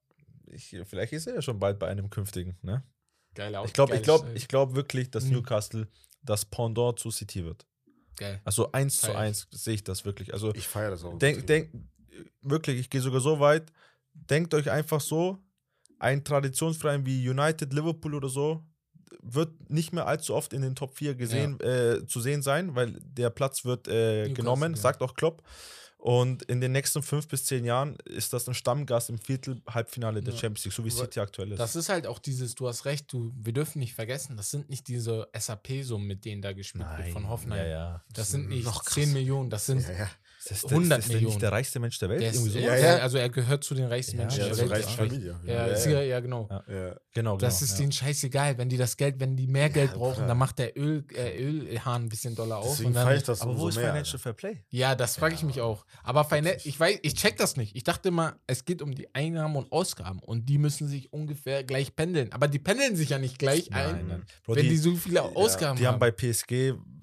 Ich, 0.48 0.76
vielleicht 0.86 1.14
ist 1.14 1.28
er 1.28 1.36
ja 1.36 1.42
schon 1.42 1.60
bald 1.60 1.80
bei 1.80 1.88
einem 1.88 2.10
künftigen, 2.10 2.58
ne? 2.62 2.84
Geil 3.34 3.56
Ich 3.66 3.72
glaube 3.74 3.96
ich 3.96 4.04
glaub, 4.04 4.26
ich 4.36 4.48
glaub 4.50 4.76
wirklich, 4.76 5.10
dass 5.10 5.24
Mhm. 5.26 5.32
Newcastle 5.36 5.88
das 6.22 6.44
Pendant 6.46 7.00
zu 7.00 7.10
City 7.12 7.46
wird. 7.46 7.66
geil. 8.18 8.42
Also 8.44 8.72
eins 8.74 9.00
zu 9.00 9.08
Feier 9.08 9.18
eins 9.18 9.48
sehe 9.52 9.76
ich 9.76 9.84
das 9.84 10.04
wirklich. 10.04 10.34
Also 10.34 10.54
Ich 10.54 10.68
feiere 10.68 10.92
das 10.92 11.04
auch. 11.06 11.18
denk, 11.18 11.48
denk, 11.48 11.72
wirklich, 12.42 12.80
ich 12.80 12.90
gehe 12.90 13.00
sogar 13.02 13.22
so 13.22 13.40
weit, 13.40 13.72
denkt 14.14 14.54
euch 14.54 14.70
einfach 14.70 15.00
so, 15.00 15.38
ein 16.00 16.24
Traditionsverein 16.24 17.06
wie 17.06 17.30
United, 17.30 17.72
Liverpool 17.74 18.16
oder 18.16 18.28
so, 18.28 18.64
wird 19.22 19.70
nicht 19.70 19.94
mehr 19.94 20.08
allzu 20.08 20.36
oft 20.36 20.52
in 20.52 20.62
den 20.62 20.76
Top 20.76 20.96
4 20.98 21.16
gesehen, 21.16 21.60
äh, 21.62 22.06
zu 22.08 22.20
sehen 22.20 22.42
sein, 22.42 22.76
weil 22.76 23.00
der 23.02 23.30
Platz 23.30 23.64
wird 23.66 23.88
äh, 23.88 24.30
genommen, 24.34 24.74
ja. 24.74 24.80
sagt 24.80 25.02
auch 25.02 25.14
Klopp. 25.16 25.44
Und 26.02 26.42
in 26.44 26.62
den 26.62 26.72
nächsten 26.72 27.04
fünf 27.04 27.28
bis 27.28 27.46
zehn 27.46 27.64
Jahren 27.64 27.96
ist 28.06 28.34
das 28.34 28.48
ein 28.48 28.56
Stammgast 28.56 29.12
im 29.12 29.20
Viertel, 29.20 29.62
Halbfinale 29.70 30.22
der 30.22 30.34
Ja. 30.34 30.40
Champions 30.40 30.66
League, 30.66 30.74
so 30.74 30.84
wie 30.84 30.90
City 30.90 31.20
aktuell 31.20 31.52
ist. 31.52 31.60
Das 31.60 31.76
ist 31.76 31.90
halt 31.90 32.08
auch 32.08 32.18
dieses, 32.18 32.56
du 32.56 32.68
hast 32.68 32.86
recht, 32.86 33.14
du, 33.14 33.32
wir 33.36 33.54
dürfen 33.54 33.78
nicht 33.78 33.94
vergessen, 33.94 34.36
das 34.36 34.50
sind 34.50 34.68
nicht 34.68 34.88
diese 34.88 35.28
SAP-Summen, 35.38 36.08
mit 36.08 36.26
denen 36.26 36.42
da 36.42 36.54
gespielt 36.54 36.88
wird 36.98 37.10
von 37.10 37.30
Hoffenheim. 37.30 37.60
Ja, 37.60 37.68
ja. 37.68 38.04
Das 38.14 38.32
sind 38.32 38.50
nicht 38.50 38.66
noch 38.66 38.84
krass. 38.84 38.96
10 38.96 39.14
Millionen, 39.14 39.52
das 39.52 39.68
sind 39.68 39.86
Das 40.44 40.64
ist, 40.64 40.72
100 40.72 41.00
ist 41.00 41.08
der 41.10 41.14
Millionen. 41.16 41.34
nicht 41.36 41.42
der 41.44 41.52
reichste 41.52 41.80
Mensch 41.80 42.00
der 42.00 42.10
Welt. 42.10 42.22
der 42.22 42.32
ist, 42.32 42.56
ja, 42.56 42.76
Ja. 42.76 42.98
Also 42.98 43.18
er 43.20 43.30
gehört 43.30 43.64
zu 43.64 43.76
den 43.76 43.86
reichsten 43.86 44.18
Ja, 44.18 44.24
Menschen 44.24 44.40
ja, 44.40 44.46
der 44.48 44.56
zur 44.56 44.70
Welt. 44.72 44.86
Familie. 44.86 45.40
Ja, 45.46 45.54
Ja, 45.54 45.66
ist 45.68 45.86
ja. 45.86 45.92
ja, 45.92 46.02
ja, 46.02 46.20
genau. 46.20 46.48
Ja. 46.50 46.64
Ja. 46.68 46.96
Genau, 47.14 47.38
Das 47.38 47.60
genau, 47.60 47.66
ist 47.66 47.72
ja. 47.74 47.78
denen 47.78 47.92
scheißegal, 47.92 48.58
wenn 48.58 48.68
die 48.70 48.78
das 48.78 48.98
Geld, 48.98 49.20
wenn 49.20 49.36
die 49.38 49.46
mehr 49.48 49.70
Geld 49.70 49.94
brauchen, 49.94 50.16
klar. 50.16 50.28
dann 50.28 50.38
macht 50.38 50.58
der 50.60 50.76
Öl, 50.78 51.04
äh, 51.14 51.38
Ölhahn 51.44 52.04
ein 52.06 52.10
bisschen 52.10 52.34
doller 52.36 52.58
auf. 52.58 52.70
Deswegen 52.72 52.88
und 52.88 52.94
dann, 52.96 53.16
ich 53.16 53.24
das 53.24 53.42
Aber 53.42 53.58
wo 53.58 53.68
ist 53.68 53.76
mehr. 53.76 53.88
Financial 53.90 54.18
Fair 54.18 54.34
Play? 54.34 54.58
ja, 54.70 54.96
das 54.96 55.18
frage 55.18 55.36
ich 55.36 55.44
mich 55.44 55.62
auch. 55.62 55.86
Aber 56.04 56.24
Finan 56.24 56.54
ich 56.64 56.80
weiß, 56.80 57.00
ich 57.04 57.14
check 57.14 57.38
das 57.38 57.56
nicht. 57.58 57.76
Ich 57.76 57.84
dachte 57.84 58.08
immer, 58.10 58.36
es 58.48 58.66
geht 58.66 58.82
um 58.82 58.96
die 58.96 59.14
Einnahmen 59.14 59.56
und 59.58 59.72
Ausgaben 59.72 60.20
und 60.20 60.48
die 60.50 60.58
müssen 60.58 60.88
sich 60.88 61.14
ungefähr 61.14 61.64
gleich 61.64 61.96
pendeln. 61.96 62.32
Aber 62.34 62.48
die 62.48 62.60
pendeln 62.60 62.96
sich 62.96 63.10
ja 63.10 63.20
nicht 63.20 63.38
gleich 63.38 63.72
ein, 63.74 64.24
Bro, 64.44 64.56
wenn 64.56 64.64
die, 64.64 64.70
die, 64.70 64.78
so 64.78 64.96
viele 64.96 65.22
Ausgaben 65.22 65.78
die 65.78 65.86
haben 65.86 65.94
haben. 65.96 66.00
bei 66.00 66.12
PSG, 66.12 66.52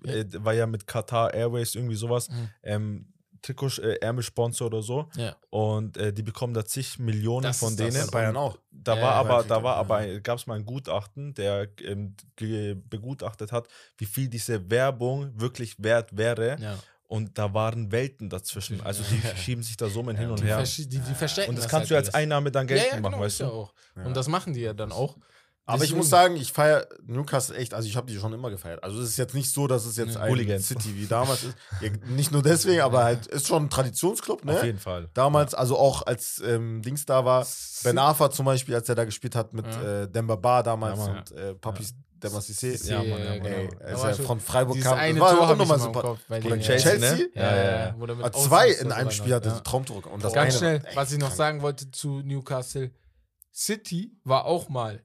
äh, 0.06 0.24
war 0.34 0.54
ja 0.54 0.66
mit 0.66 0.86
Qatar 0.86 1.34
Airways 1.34 1.74
irgendwie 1.74 1.96
sowas, 1.96 2.28
Mhm. 2.30 2.48
ähm, 2.62 3.06
Trikot, 3.42 3.78
äh, 3.82 3.94
Ärmelsponsor 4.00 4.66
oder 4.68 4.82
so. 4.82 5.08
ja. 5.16 5.36
Und 5.50 5.96
äh, 5.96 6.12
die 6.12 6.22
bekommen 6.22 6.54
da 6.54 6.64
zig 6.64 6.98
Millionen 6.98 7.44
Das 7.44 7.58
von 7.58 7.76
das. 7.76 7.86
denen. 7.92 8.04
Ja, 8.04 8.10
Bayern 8.10 8.36
auch. 8.36 8.58
Da 8.70 8.94
Ja, 8.96 9.02
war 9.02 9.10
ja, 9.10 9.16
aber, 9.20 9.44
da 9.44 9.62
war 9.62 9.76
aber, 9.76 10.20
gab 10.20 10.38
es 10.38 10.46
mal 10.46 10.54
ein 10.54 10.64
Gutachten, 10.64 11.34
der 11.34 11.68
ähm, 11.84 12.14
begutachtet 12.88 13.52
hat, 13.52 13.68
wie 13.96 14.06
viel 14.06 14.28
diese 14.28 14.70
Werbung 14.70 15.32
wirklich 15.40 15.74
wert 15.82 16.16
wäre. 16.16 16.56
ja. 16.60 16.78
Und 17.10 17.38
da 17.38 17.54
waren 17.54 17.90
Welten 17.90 18.28
dazwischen. 18.28 18.82
Also 18.82 19.02
die 19.02 19.22
schieben 19.42 19.62
sich 19.62 19.78
da 19.78 19.88
Summen 19.88 20.14
hin 20.14 20.28
und 20.30 20.40
Die, 20.40 20.44
her. 20.44 20.60
versch- 20.60 20.86
die, 20.90 20.98
die 20.98 21.14
verstecken 21.14 21.48
Und 21.48 21.56
das 21.56 21.64
das 21.64 21.70
kannst 21.70 21.84
halt 21.84 21.90
du 21.90 21.96
als 21.96 22.08
alles. 22.08 22.14
Einnahme 22.16 22.50
dann 22.50 22.66
geltend 22.66 22.92
ja, 22.92 23.00
machen, 23.00 23.12
genau, 23.12 23.24
weißt 23.24 23.32
ist 23.32 23.40
du? 23.40 23.44
ja 23.44 23.50
auch. 23.50 23.72
Ja. 23.96 24.04
Und 24.04 24.14
das 24.14 24.28
machen 24.28 24.52
die 24.52 24.60
ja 24.60 24.74
dann 24.74 24.92
auch. 24.92 25.16
Aber 25.68 25.84
ich 25.84 25.94
muss 25.94 26.08
sagen, 26.08 26.36
ich 26.36 26.52
feiere 26.52 26.86
Newcastle 27.06 27.56
echt, 27.56 27.74
also 27.74 27.86
ich 27.88 27.96
habe 27.96 28.06
die 28.10 28.18
schon 28.18 28.32
immer 28.32 28.50
gefeiert. 28.50 28.82
Also 28.82 29.00
es 29.00 29.10
ist 29.10 29.16
jetzt 29.18 29.34
nicht 29.34 29.52
so, 29.52 29.66
dass 29.66 29.84
es 29.84 29.96
jetzt 29.96 30.14
Ja. 30.14 30.22
ein 30.22 30.30
Hooligans. 30.30 30.66
City 30.66 30.96
wie 30.96 31.06
damals 31.06 31.44
ist. 31.44 31.56
Ja, 31.80 31.90
nicht 32.08 32.32
nur 32.32 32.42
deswegen, 32.42 32.80
aber 32.80 33.04
halt 33.04 33.26
ist 33.26 33.46
schon 33.48 33.64
ein 33.64 33.70
Traditionsclub, 33.70 34.44
ne? 34.44 34.52
Auf 34.54 34.64
jeden 34.64 34.78
Fall. 34.78 35.08
Damals, 35.14 35.54
also 35.54 35.76
auch 35.78 36.06
als 36.06 36.42
ähm, 36.44 36.82
Dings 36.82 37.04
da 37.06 37.24
war, 37.24 37.46
Ben 37.84 37.98
Arfa 37.98 38.30
zum 38.30 38.46
Beispiel, 38.46 38.74
als 38.74 38.88
er 38.88 38.94
da 38.94 39.04
gespielt 39.04 39.34
hat 39.36 39.52
mit 39.52 39.66
Ja. 39.66 40.02
äh, 40.02 40.08
Demba 40.10 40.36
Ba 40.36 40.62
damals 40.62 40.98
Ja, 40.98 41.04
und 41.18 41.32
äh, 41.32 41.54
Papis 41.54 41.94
Demba 42.20 42.38
Cissé. 42.38 42.72
Cissé, 42.74 42.90
Ja, 42.90 42.98
Mann, 42.98 43.08
ja, 43.22 43.30
Mann, 43.36 43.46
Ey, 43.46 43.68
als 43.84 44.02
er 44.18 44.24
von 44.24 44.40
Freiburg 44.40 44.80
kam, 44.80 44.98
eine 44.98 45.20
war 45.20 45.36
Tor 45.36 45.50
auch 45.50 45.56
nochmal 45.56 45.78
super. 45.78 46.00
Kopf 46.02 46.20
Chelsea? 46.28 46.78
Chelsea, 46.78 46.98
ne? 46.98 47.28
Ja, 47.34 47.42
Ja, 47.42 47.56
ja, 47.56 47.86
ja. 47.86 47.90
der 48.22 48.32
zwei 48.32 48.70
in 48.70 48.90
einem 48.90 49.10
Spiel 49.12 49.34
hat, 49.34 49.44
hatte, 49.46 49.54
ja. 49.56 49.60
Traumdruck. 49.60 50.06
Und 50.12 50.24
das 50.24 50.32
Ganz 50.32 50.54
eine, 50.54 50.58
schnell, 50.58 50.82
ey, 50.90 50.96
was 50.96 51.12
ich 51.12 51.18
noch 51.18 51.26
krank. 51.28 51.36
sagen 51.36 51.62
wollte 51.62 51.90
zu 51.92 52.20
Newcastle. 52.22 52.90
City 53.54 54.12
war 54.24 54.46
auch 54.46 54.68
mal 54.68 55.02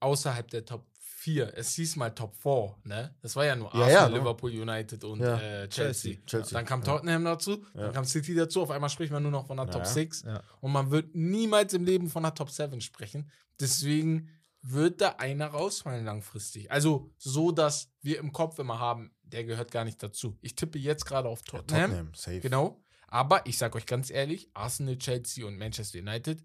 außerhalb 0.00 0.48
der 0.50 0.64
Top 0.64 0.86
4. 1.00 1.52
Es 1.56 1.74
hieß 1.74 1.96
mal 1.96 2.10
Top 2.10 2.34
4, 2.36 2.76
ne? 2.84 3.14
Das 3.22 3.34
war 3.36 3.44
ja 3.44 3.56
nur 3.56 3.68
Ja, 3.74 3.80
Arsenal, 3.82 3.92
ja, 3.92 4.08
ne? 4.08 4.18
Liverpool 4.18 4.50
United 4.50 5.04
und 5.04 5.20
Ja. 5.20 5.38
äh, 5.38 5.68
Chelsea. 5.68 6.16
Chelsea. 6.26 6.56
Dann 6.56 6.64
kam 6.64 6.80
Ja. 6.80 6.86
Tottenham 6.86 7.24
dazu, 7.24 7.64
Ja. 7.74 7.82
dann 7.82 7.92
kam 7.92 8.04
City 8.04 8.34
dazu. 8.34 8.62
Auf 8.62 8.70
einmal 8.70 8.88
spricht 8.88 9.12
man 9.12 9.22
nur 9.22 9.32
noch 9.32 9.46
von 9.46 9.56
der 9.56 9.66
Ja, 9.66 9.72
Top 9.72 9.82
ja. 9.82 9.88
6. 9.88 10.22
Ja. 10.22 10.42
Und 10.60 10.72
man 10.72 10.90
wird 10.90 11.14
niemals 11.14 11.74
im 11.74 11.84
Leben 11.84 12.08
von 12.08 12.22
der 12.22 12.34
Top 12.34 12.50
7 12.50 12.80
sprechen. 12.80 13.30
Deswegen 13.60 14.28
wird 14.62 15.00
da 15.00 15.10
einer 15.18 15.48
rausfallen 15.48 16.04
langfristig. 16.04 16.70
Also 16.70 17.10
so, 17.18 17.52
dass 17.52 17.90
wir 18.02 18.18
im 18.18 18.32
Kopf 18.32 18.58
immer 18.58 18.78
haben, 18.78 19.10
der 19.22 19.44
gehört 19.44 19.70
gar 19.70 19.84
nicht 19.84 20.02
dazu. 20.02 20.36
Ich 20.40 20.54
tippe 20.54 20.78
jetzt 20.78 21.04
gerade 21.04 21.28
auf 21.28 21.40
Ja, 21.46 21.58
Tottenham. 21.58 21.90
Tottenham, 21.90 22.14
safe. 22.14 22.40
Genau. 22.40 22.80
Aber 23.08 23.44
ich 23.46 23.56
sage 23.58 23.76
euch 23.76 23.86
ganz 23.86 24.10
ehrlich, 24.10 24.50
Arsenal, 24.54 24.96
Chelsea 24.98 25.44
und 25.46 25.58
Manchester 25.58 25.98
United, 25.98 26.44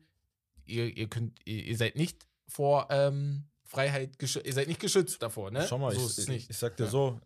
ihr, 0.65 0.95
ihr 0.97 1.07
könnt, 1.09 1.39
ihr, 1.45 1.63
ihr 1.65 1.77
seid 1.77 1.95
nicht 1.95 2.25
vor 2.47 2.87
ähm, 2.89 3.45
Freiheit 3.63 4.19
geschützt, 4.19 4.45
ihr 4.45 4.53
seid 4.53 4.67
nicht 4.67 4.79
geschützt 4.79 5.21
davor, 5.21 5.51
ne? 5.51 5.65
Schau 5.67 5.77
mal, 5.77 5.93
so 5.93 6.05
ich, 6.07 6.17
ich, 6.19 6.27
nicht. 6.27 6.49
ich 6.49 6.57
sag 6.57 6.77
dir 6.77 6.83
Ja. 6.85 6.89
so, 6.89 7.19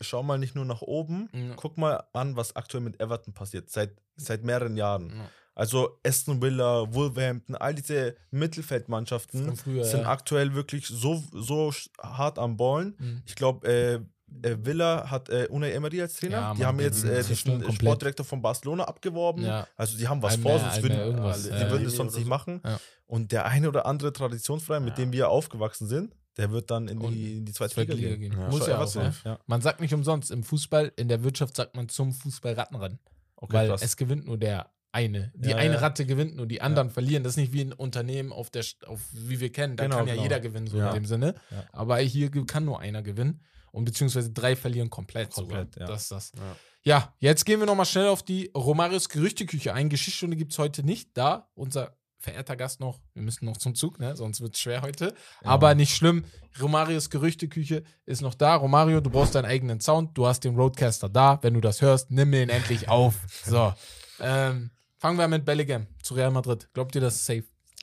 schau 0.00 0.22
mal 0.22 0.38
nicht 0.38 0.54
nur 0.54 0.64
nach 0.64 0.82
oben, 0.82 1.28
Ja. 1.32 1.54
guck 1.56 1.78
mal 1.78 2.04
an, 2.12 2.36
was 2.36 2.54
aktuell 2.56 2.82
mit 2.82 3.00
Everton 3.00 3.32
passiert, 3.34 3.70
seit, 3.70 3.96
seit 4.16 4.44
mehreren 4.44 4.76
Jahren. 4.76 5.10
Ja. 5.10 5.28
Also 5.54 5.98
Aston 6.06 6.40
Villa, 6.40 6.94
Wolverhampton, 6.94 7.56
all 7.56 7.74
diese 7.74 8.16
Mittelfeldmannschaften 8.30 9.56
früher, 9.56 9.84
sind 9.84 10.06
aktuell 10.06 10.54
wirklich 10.54 10.86
so, 10.86 11.22
so 11.32 11.72
hart 12.00 12.38
am 12.38 12.56
Ballen. 12.56 12.96
Mhm. 12.98 13.22
Ich 13.26 13.34
glaube, 13.34 13.66
äh, 13.68 14.00
äh, 14.42 14.56
Villa 14.60 15.10
hat 15.10 15.28
äh, 15.28 15.46
Unai 15.50 15.72
Emery 15.72 16.00
als 16.02 16.14
Trainer. 16.16 16.36
Ja, 16.36 16.54
die 16.54 16.64
haben 16.64 16.80
jetzt 16.80 17.04
äh, 17.04 17.22
komplett. 17.22 17.74
Sportdirektor 17.74 18.24
von 18.26 18.40
Barcelona 18.42 18.84
abgeworben. 18.84 19.44
Ja. 19.44 19.66
Also 19.76 19.96
die 19.98 20.08
haben 20.08 20.22
was 20.22 20.34
Almer- 20.34 20.42
vor, 20.50 20.58
sonst 20.60 20.82
würden, 20.82 20.98
irgendwas, 20.98 21.42
die 21.44 21.48
ja. 21.50 21.70
würden 21.70 21.86
es 21.86 21.96
sonst 21.96 22.14
nicht 22.14 22.24
so. 22.24 22.28
machen. 22.30 22.60
Ja. 22.64 22.78
Und 23.06 23.32
der 23.32 23.44
eine 23.46 23.68
oder 23.68 23.86
andere 23.86 24.12
Traditionsverein, 24.12 24.84
mit 24.84 24.98
Ja. 24.98 25.04
dem 25.04 25.12
wir 25.12 25.28
aufgewachsen 25.28 25.86
sind, 25.86 26.14
der 26.38 26.50
wird 26.50 26.70
dann 26.70 26.88
in 26.88 26.98
die, 27.00 27.36
in 27.38 27.44
die 27.44 27.52
zweite 27.52 27.78
Liga, 27.80 27.94
Liga 27.94 28.08
gehen. 28.16 28.30
gehen. 28.30 28.40
Ja. 28.40 28.48
Muss 28.48 28.66
ja 28.66 28.80
auch, 28.80 28.94
ne? 28.94 29.14
Ja. 29.24 29.38
Man 29.46 29.60
sagt 29.60 29.80
nicht 29.80 29.92
umsonst, 29.92 30.30
im 30.30 30.42
Fußball, 30.44 30.90
in 30.96 31.08
der 31.08 31.22
Wirtschaft 31.22 31.56
sagt 31.56 31.76
man 31.76 31.88
zum 31.90 32.12
Fußball 32.12 32.54
Rattenrennen. 32.54 32.98
Okay, 33.36 33.52
weil 33.54 33.68
krass. 33.68 33.82
es 33.82 33.96
gewinnt 33.96 34.24
nur 34.26 34.38
der 34.38 34.70
eine. 34.92 35.32
Die 35.34 35.50
Ja, 35.50 35.56
eine 35.56 35.74
ja. 35.74 35.80
Ratte 35.80 36.06
gewinnt 36.06 36.36
nur, 36.36 36.46
die 36.46 36.60
anderen 36.62 36.90
verlieren. 36.90 37.22
Das 37.24 37.32
ist 37.32 37.36
nicht 37.38 37.52
wie 37.52 37.62
ein 37.62 37.72
Unternehmen 37.72 38.30
auf 38.32 38.50
der, 38.50 38.64
auf, 38.86 39.00
wie 39.12 39.40
wir 39.40 39.50
kennen. 39.50 39.76
Da 39.76 39.84
Genau, 39.84 39.96
kann 39.96 40.06
ja 40.06 40.12
genau. 40.14 40.22
jeder 40.24 40.40
gewinnen, 40.40 40.66
so 40.66 40.78
Ja. 40.78 40.88
in 40.88 40.94
dem 40.94 41.06
Sinne. 41.06 41.34
Ja. 41.50 41.64
Aber 41.72 41.96
hier 41.98 42.30
kann 42.46 42.64
nur 42.64 42.78
einer 42.80 43.02
gewinnen. 43.02 43.40
Und 43.72 43.84
beziehungsweise 43.84 44.30
drei 44.30 44.54
verlieren 44.54 44.90
komplett. 44.90 45.32
Komplett, 45.32 45.74
sogar. 45.74 45.88
ja. 45.88 45.92
Das 45.92 46.02
ist 46.02 46.12
das. 46.12 46.32
Ja. 46.36 46.56
Ja, 46.84 47.14
jetzt 47.20 47.44
gehen 47.44 47.60
wir 47.60 47.66
nochmal 47.66 47.86
schnell 47.86 48.08
auf 48.08 48.22
die 48.22 48.50
Romarios 48.56 49.08
Gerüchteküche 49.08 49.72
ein. 49.72 49.88
Geschichtsstunde 49.88 50.36
gibt 50.36 50.52
es 50.52 50.58
heute 50.58 50.82
nicht. 50.82 51.10
Da 51.14 51.48
unser 51.54 51.96
verehrter 52.18 52.56
Gast 52.56 52.80
noch, 52.80 53.00
wir 53.14 53.22
müssen 53.22 53.44
noch 53.44 53.56
zum 53.56 53.74
Zug, 53.74 53.98
ne? 53.98 54.16
sonst 54.16 54.40
wird 54.40 54.54
es 54.54 54.60
schwer 54.60 54.82
heute. 54.82 55.14
Aber 55.42 55.74
nicht 55.74 55.94
schlimm. 55.94 56.24
Romarios 56.60 57.10
Gerüchteküche 57.10 57.82
ist 58.04 58.22
noch 58.22 58.34
da. 58.34 58.54
Romario, 58.56 59.00
du 59.00 59.10
brauchst 59.10 59.34
deinen 59.34 59.46
eigenen 59.46 59.80
Sound. 59.80 60.16
Du 60.16 60.26
hast 60.26 60.40
den 60.40 60.54
Roadcaster 60.54 61.08
da. 61.08 61.38
Wenn 61.42 61.54
du 61.54 61.60
das 61.60 61.82
hörst, 61.82 62.10
nimm 62.10 62.32
ihn 62.32 62.48
endlich 62.48 62.88
auf. 62.88 63.14
So. 63.44 63.74
Ähm, 64.24 64.70
fangen 64.98 65.18
wir 65.18 65.26
mit 65.26 65.44
Bellingham 65.44 65.88
zu 66.00 66.14
Real 66.14 66.30
Madrid. 66.30 66.68
Glaubt 66.74 66.94
ihr, 66.94 67.00
das 67.00 67.16
ist 67.16 67.26
safe? 67.26 67.42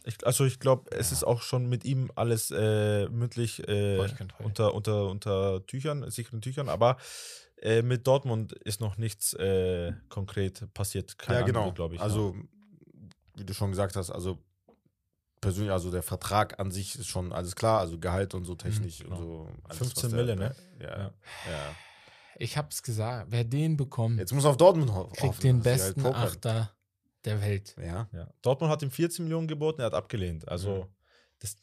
Ich, 0.09 0.25
also 0.27 0.45
ich 0.45 0.59
glaube, 0.59 0.91
es 0.91 1.11
ist 1.11 1.23
auch 1.23 1.41
schon 1.41 1.67
mit 1.69 1.85
ihm 1.85 2.11
alles 2.15 2.51
äh, 2.51 3.07
mündlich 3.09 3.67
äh, 3.67 3.97
unter, 4.43 4.73
unter, 4.73 5.05
unter 5.09 5.65
Tüchern, 5.65 6.09
sicheren 6.11 6.41
Tüchern, 6.41 6.67
aber 6.69 6.97
äh, 7.61 7.81
mit 7.81 8.05
Dortmund 8.07 8.53
ist 8.53 8.81
noch 8.81 8.97
nichts 8.97 9.33
äh, 9.33 9.93
konkret 10.09 10.73
passiert. 10.73 11.17
Keine 11.17 11.39
ja, 11.39 11.45
genau. 11.45 11.71
Glaube 11.71 11.95
ich. 11.95 12.01
also, 12.01 12.35
wie 13.35 13.45
du 13.45 13.53
schon 13.53 13.69
gesagt 13.71 13.95
hast, 13.95 14.09
also 14.11 14.37
persönlich, 15.41 15.71
also 15.71 15.91
der 15.91 16.03
Vertrag 16.03 16.59
an 16.59 16.71
sich 16.71 16.95
ist 16.95 17.07
schon 17.07 17.31
alles 17.31 17.55
klar, 17.55 17.79
also 17.79 17.97
Gehalt 17.97 18.33
und 18.33 18.45
so 18.45 18.55
technisch 18.55 18.99
genau. 18.99 19.15
und 19.15 19.21
so. 19.21 19.49
alles, 19.63 19.77
15 19.77 20.03
was 20.03 20.09
der- 20.11 20.19
Mille, 20.19 20.35
ne? 20.35 20.55
Ja, 20.79 20.87
Ja. 20.97 20.97
ja. 21.49 21.75
Ich 22.41 22.55
hab's 22.57 22.81
gesagt. 22.83 23.27
Wer 23.31 23.43
den 23.43 23.75
bekommt, 23.75 24.17
Jetzt 24.17 24.31
muss 24.33 24.45
auf 24.45 24.55
Dortmund 24.55 24.93
ho- 24.93 25.07
kriegt 25.07 25.23
hoffen, 25.23 25.41
den 25.41 25.55
halt 25.57 25.63
besten 25.65 26.01
pokern. 26.03 26.21
Achter 26.23 26.71
der 27.25 27.41
Welt. 27.41 27.75
Ja. 27.83 28.07
ja. 28.13 28.27
Dortmund 28.41 28.71
hat 28.71 28.81
ihm 28.81 28.91
14 28.91 29.25
Millionen 29.25 29.47
geboten, 29.47 29.81
er 29.81 29.85
hat 29.87 29.93
abgelehnt. 29.93 30.47
Also 30.47 30.87
das, 31.39 31.55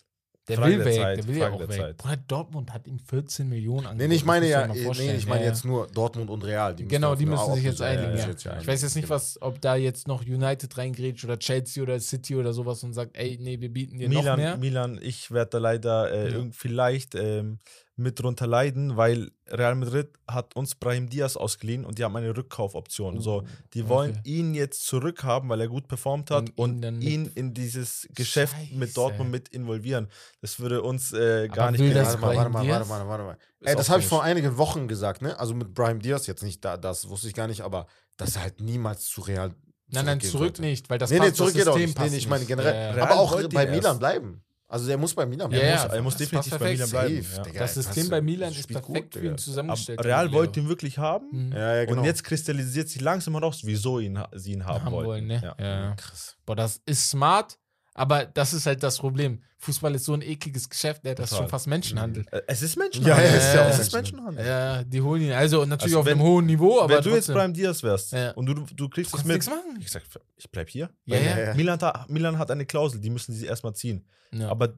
Der 0.49 0.57
Frage 0.59 0.71
will 0.73 0.77
der 0.79 0.87
weg, 0.87 0.95
Zeit, 0.95 1.19
der 1.19 1.27
will 1.29 1.37
ja 1.37 1.41
Frage 1.43 1.55
auch 1.55 1.59
der 1.59 1.69
weg. 1.69 1.77
Zeit. 1.79 1.97
Bruder, 1.97 2.17
Dortmund 2.29 2.73
hat 2.73 2.87
ihm 2.87 2.99
14 2.99 3.49
Millionen 3.49 3.87
angeboten. 3.87 4.09
nee, 4.11 4.15
ich 4.17 4.25
meine 4.25 4.49
ja, 4.49 4.67
nee, 4.67 4.79
ich 5.17 5.27
meine 5.27 5.43
Ja, 5.43 5.49
jetzt 5.49 5.65
nur 5.65 5.87
Dortmund 5.89 6.31
und 6.31 6.45
Real. 6.45 6.75
Die 6.77 6.87
Genau, 6.87 7.15
die 7.15 7.27
müssen 7.27 7.55
sich 7.55 7.65
jetzt 7.65 7.81
einigen. 7.83 8.17
ja, 8.17 8.29
Ja. 8.29 8.35
ja 8.55 8.61
Ich 8.61 8.67
weiß 8.67 8.83
jetzt 8.83 8.95
nicht, 8.95 9.05
genau. 9.07 9.15
was, 9.17 9.41
ob 9.43 9.61
da 9.61 9.77
jetzt 9.77 10.07
noch 10.07 10.23
United 10.25 10.77
reingrätscht 10.79 11.25
oder 11.25 11.39
Chelsea 11.39 11.83
oder 11.83 11.99
City 12.01 12.37
oder 12.37 12.53
sowas 12.53 12.83
und 12.85 12.93
sagt, 12.93 13.17
ey, 13.17 13.39
nee, 13.41 13.61
wir 13.61 13.73
bieten 13.73 13.99
dir 13.99 14.09
noch 14.09 14.23
mehr. 14.23 14.37
Milan, 14.37 14.61
Milan, 14.61 14.99
ich 15.03 15.31
werde 15.31 15.51
da 15.53 15.59
leider 15.59 16.13
äh, 16.13 16.31
Ja. 16.31 16.37
irgend- 16.37 16.55
vielleicht 16.55 17.15
ähm, 17.15 17.59
mit 17.99 18.21
drunter 18.21 18.47
leiden, 18.47 18.97
weil 18.99 19.31
Real 19.49 19.75
Madrid 19.75 20.09
hat 20.29 20.55
uns 20.55 20.75
Brahim 20.75 21.09
Diaz 21.09 21.35
ausgeliehen 21.37 21.85
und 21.87 21.99
die 21.99 22.05
haben 22.05 22.15
eine 22.15 22.37
Rückkaufoption. 22.37 23.21
so, 23.23 23.45
die 23.73 23.89
wollen 23.89 24.11
okay. 24.11 24.21
ihn 24.25 24.55
jetzt 24.55 24.85
zurückhaben, 24.87 25.49
weil 25.49 25.63
er 25.63 25.69
gut 25.69 25.89
performt 25.89 26.31
hat 26.31 26.51
Und 26.57 26.85
ihn 26.85 26.85
und 26.95 27.01
ihn, 27.03 27.23
mit- 27.23 27.37
in 27.37 27.55
dieses 27.55 28.07
Geschäft 28.15 28.55
Scheiße. 28.55 28.75
mit 28.75 28.95
Dortmund 28.97 29.31
mit 29.31 29.49
involvieren. 29.49 30.09
Das 30.43 30.61
würde 30.61 30.83
uns 30.83 31.13
äh, 31.15 31.49
gar 31.49 31.69
Aber 31.69 31.79
nicht 31.79 31.97
das 31.97 32.21
Warte 32.21 32.21
mal, 32.21 32.37
warte 32.37 32.51
mal, 32.51 32.69
warte 32.69 32.87
mal, 32.89 33.09
warte 33.09 33.25
mal. 33.25 33.39
Ey, 33.63 33.75
das 33.75 33.89
habe 33.89 34.01
ich 34.01 34.07
vor 34.07 34.23
einigen 34.23 34.59
Wochen 34.59 34.89
gesagt, 34.89 35.23
ne? 35.23 35.39
Also 35.41 35.55
mit 35.55 35.73
Brahim 35.73 36.01
Diaz 36.01 36.27
jetzt 36.27 36.43
nicht, 36.43 36.63
da, 36.65 36.77
das 36.77 37.09
wusste 37.09 37.29
ich 37.29 37.35
gar 37.35 37.47
nicht, 37.49 37.63
aber 37.63 37.87
dass 38.19 38.37
er 38.37 38.43
halt 38.43 38.61
niemals 38.61 39.07
zu 39.07 39.23
Real 39.23 39.55
Nein, 39.89 40.05
nein, 40.05 40.21
zurück 40.21 40.57
sollte. 40.57 40.63
nicht, 40.63 40.91
weil 40.91 40.99
das 40.99 41.11
nee, 41.11 41.19
nee, 41.19 41.27
passt, 41.27 41.37
zurück 41.37 41.55
das 41.55 41.69
auch 41.69 41.75
System 41.79 41.81
nicht. 41.87 41.97
Nee, 41.97 42.03
passt 42.03 42.11
nee, 42.13 42.19
ich 42.19 42.29
meine 42.29 42.45
generell. 42.45 42.75
Ja, 42.75 42.81
ja. 42.81 42.91
Real 42.91 43.07
aber 43.09 43.21
auch 43.21 43.41
ihn 43.41 43.49
bei 43.51 43.65
erst. 43.65 43.75
Milan 43.75 43.99
bleiben. 43.99 44.43
Also 44.69 44.87
der 44.89 44.99
muss 44.99 45.15
bei 45.15 45.25
Milan 45.27 45.49
bleiben. 45.49 45.65
ja, 45.65 45.71
er 45.75 45.83
muss, 45.85 45.93
er 45.95 46.03
muss 46.03 46.13
das 46.15 46.19
definitiv 46.29 46.59
bei 46.59 46.73
Milan 46.73 46.91
perfekt. 46.91 47.09
bleiben. 47.09 47.23
Safe, 47.23 47.37
Ja. 47.37 47.43
Digga. 47.45 47.59
Das 47.61 47.75
System 47.75 48.09
bei 48.09 48.21
Milan 48.21 48.51
ist 48.53 48.63
spielt 48.63 48.83
gut, 48.83 48.95
perfekt 48.95 49.15
für 49.15 49.27
ihn 49.27 49.39
zusammengestellt. 49.39 49.99
Aber 50.01 50.09
Real 50.09 50.33
wollte 50.33 50.61
ihn 50.61 50.69
wirklich 50.69 50.99
haben. 50.99 51.27
Mhm. 51.31 51.53
Ja, 51.53 51.75
ja, 51.77 51.85
genau. 51.85 52.01
Und 52.01 52.05
jetzt 52.07 52.25
kristallisiert 52.25 52.89
sich 52.89 53.01
langsam 53.01 53.35
heraus, 53.35 53.61
wieso 53.65 54.01
ihn, 54.01 54.19
sie 54.35 54.53
ihn 54.55 54.65
haben, 54.67 54.85
haben 54.85 54.93
wollten. 54.93 55.09
wollen, 55.09 55.27
ne? 55.29 55.41
Ja. 55.43 55.65
Ja. 55.65 55.95
Krass. 55.95 56.37
Boah, 56.45 56.57
das 56.57 56.81
ist 56.85 57.09
smart, 57.11 57.59
Aber 57.99 58.27
das 58.27 58.53
ist 58.53 58.67
halt 58.67 58.83
das 58.83 58.99
Problem. 58.99 59.43
Fußball 59.59 59.95
ist 59.95 60.05
so 60.05 60.13
ein 60.13 60.21
ekliges 60.23 60.69
Geschäft, 60.69 61.03
ne? 61.03 61.15
das 61.15 61.25
ist 61.25 61.31
Total. 61.31 61.45
schon 61.45 61.51
fast 61.51 61.67
Menschenhandel. 61.67 62.27
Äh, 62.31 62.43
Es 62.47 62.61
ist 62.63 62.77
Ja, 62.77 62.83
Menschenhandel. 62.83 63.25
ja, 63.27 63.35
ist 63.37 63.55
ja 63.55 63.65
auch 63.67 63.71
es 63.71 63.79
ist 63.79 63.93
Menschenhandel. 63.95 64.47
Ja, 64.47 64.85
die 64.85 65.01
holen 65.01 65.23
ihn. 65.23 65.33
Also 65.33 65.65
natürlich 65.65 65.85
Also 65.85 66.01
auf 66.01 66.07
wenn- 66.07 66.13
einem 66.19 66.23
hohen 66.23 66.47
Niveau, 66.47 66.81
aber 66.81 66.97
Wenn 66.97 67.03
du 67.05 67.09
jetzt 67.11 67.17
trotzdem. 67.27 67.35
Brian 67.35 67.55
Diaz 67.55 67.83
wärst 67.83 68.13
Ja. 68.13 68.33
und 68.33 68.47
du, 68.47 68.53
du 68.55 68.89
kriegst 68.91 69.13
Du 69.13 69.17
es 69.17 69.23
kannst 69.23 69.27
mit. 69.27 69.37
nichts 69.37 69.49
machen. 69.49 69.79
Ich 69.81 69.91
sag, 69.91 70.03
ich 70.37 70.51
bleib 70.51 70.69
hier. 70.69 70.91
Ja, 71.07 71.17
ja. 71.17 71.39
Ja. 71.39 71.55
Milan, 71.55 71.81
hat, 71.81 72.11
Milan 72.11 72.39
hat 72.39 72.51
eine 72.51 72.67
Klausel, 72.67 73.01
die 73.01 73.09
müssen 73.11 73.33
sie 73.35 73.47
erstmal 73.47 73.75
ziehen. 73.75 74.05
Ja. 74.31 74.51
Aber 74.51 74.75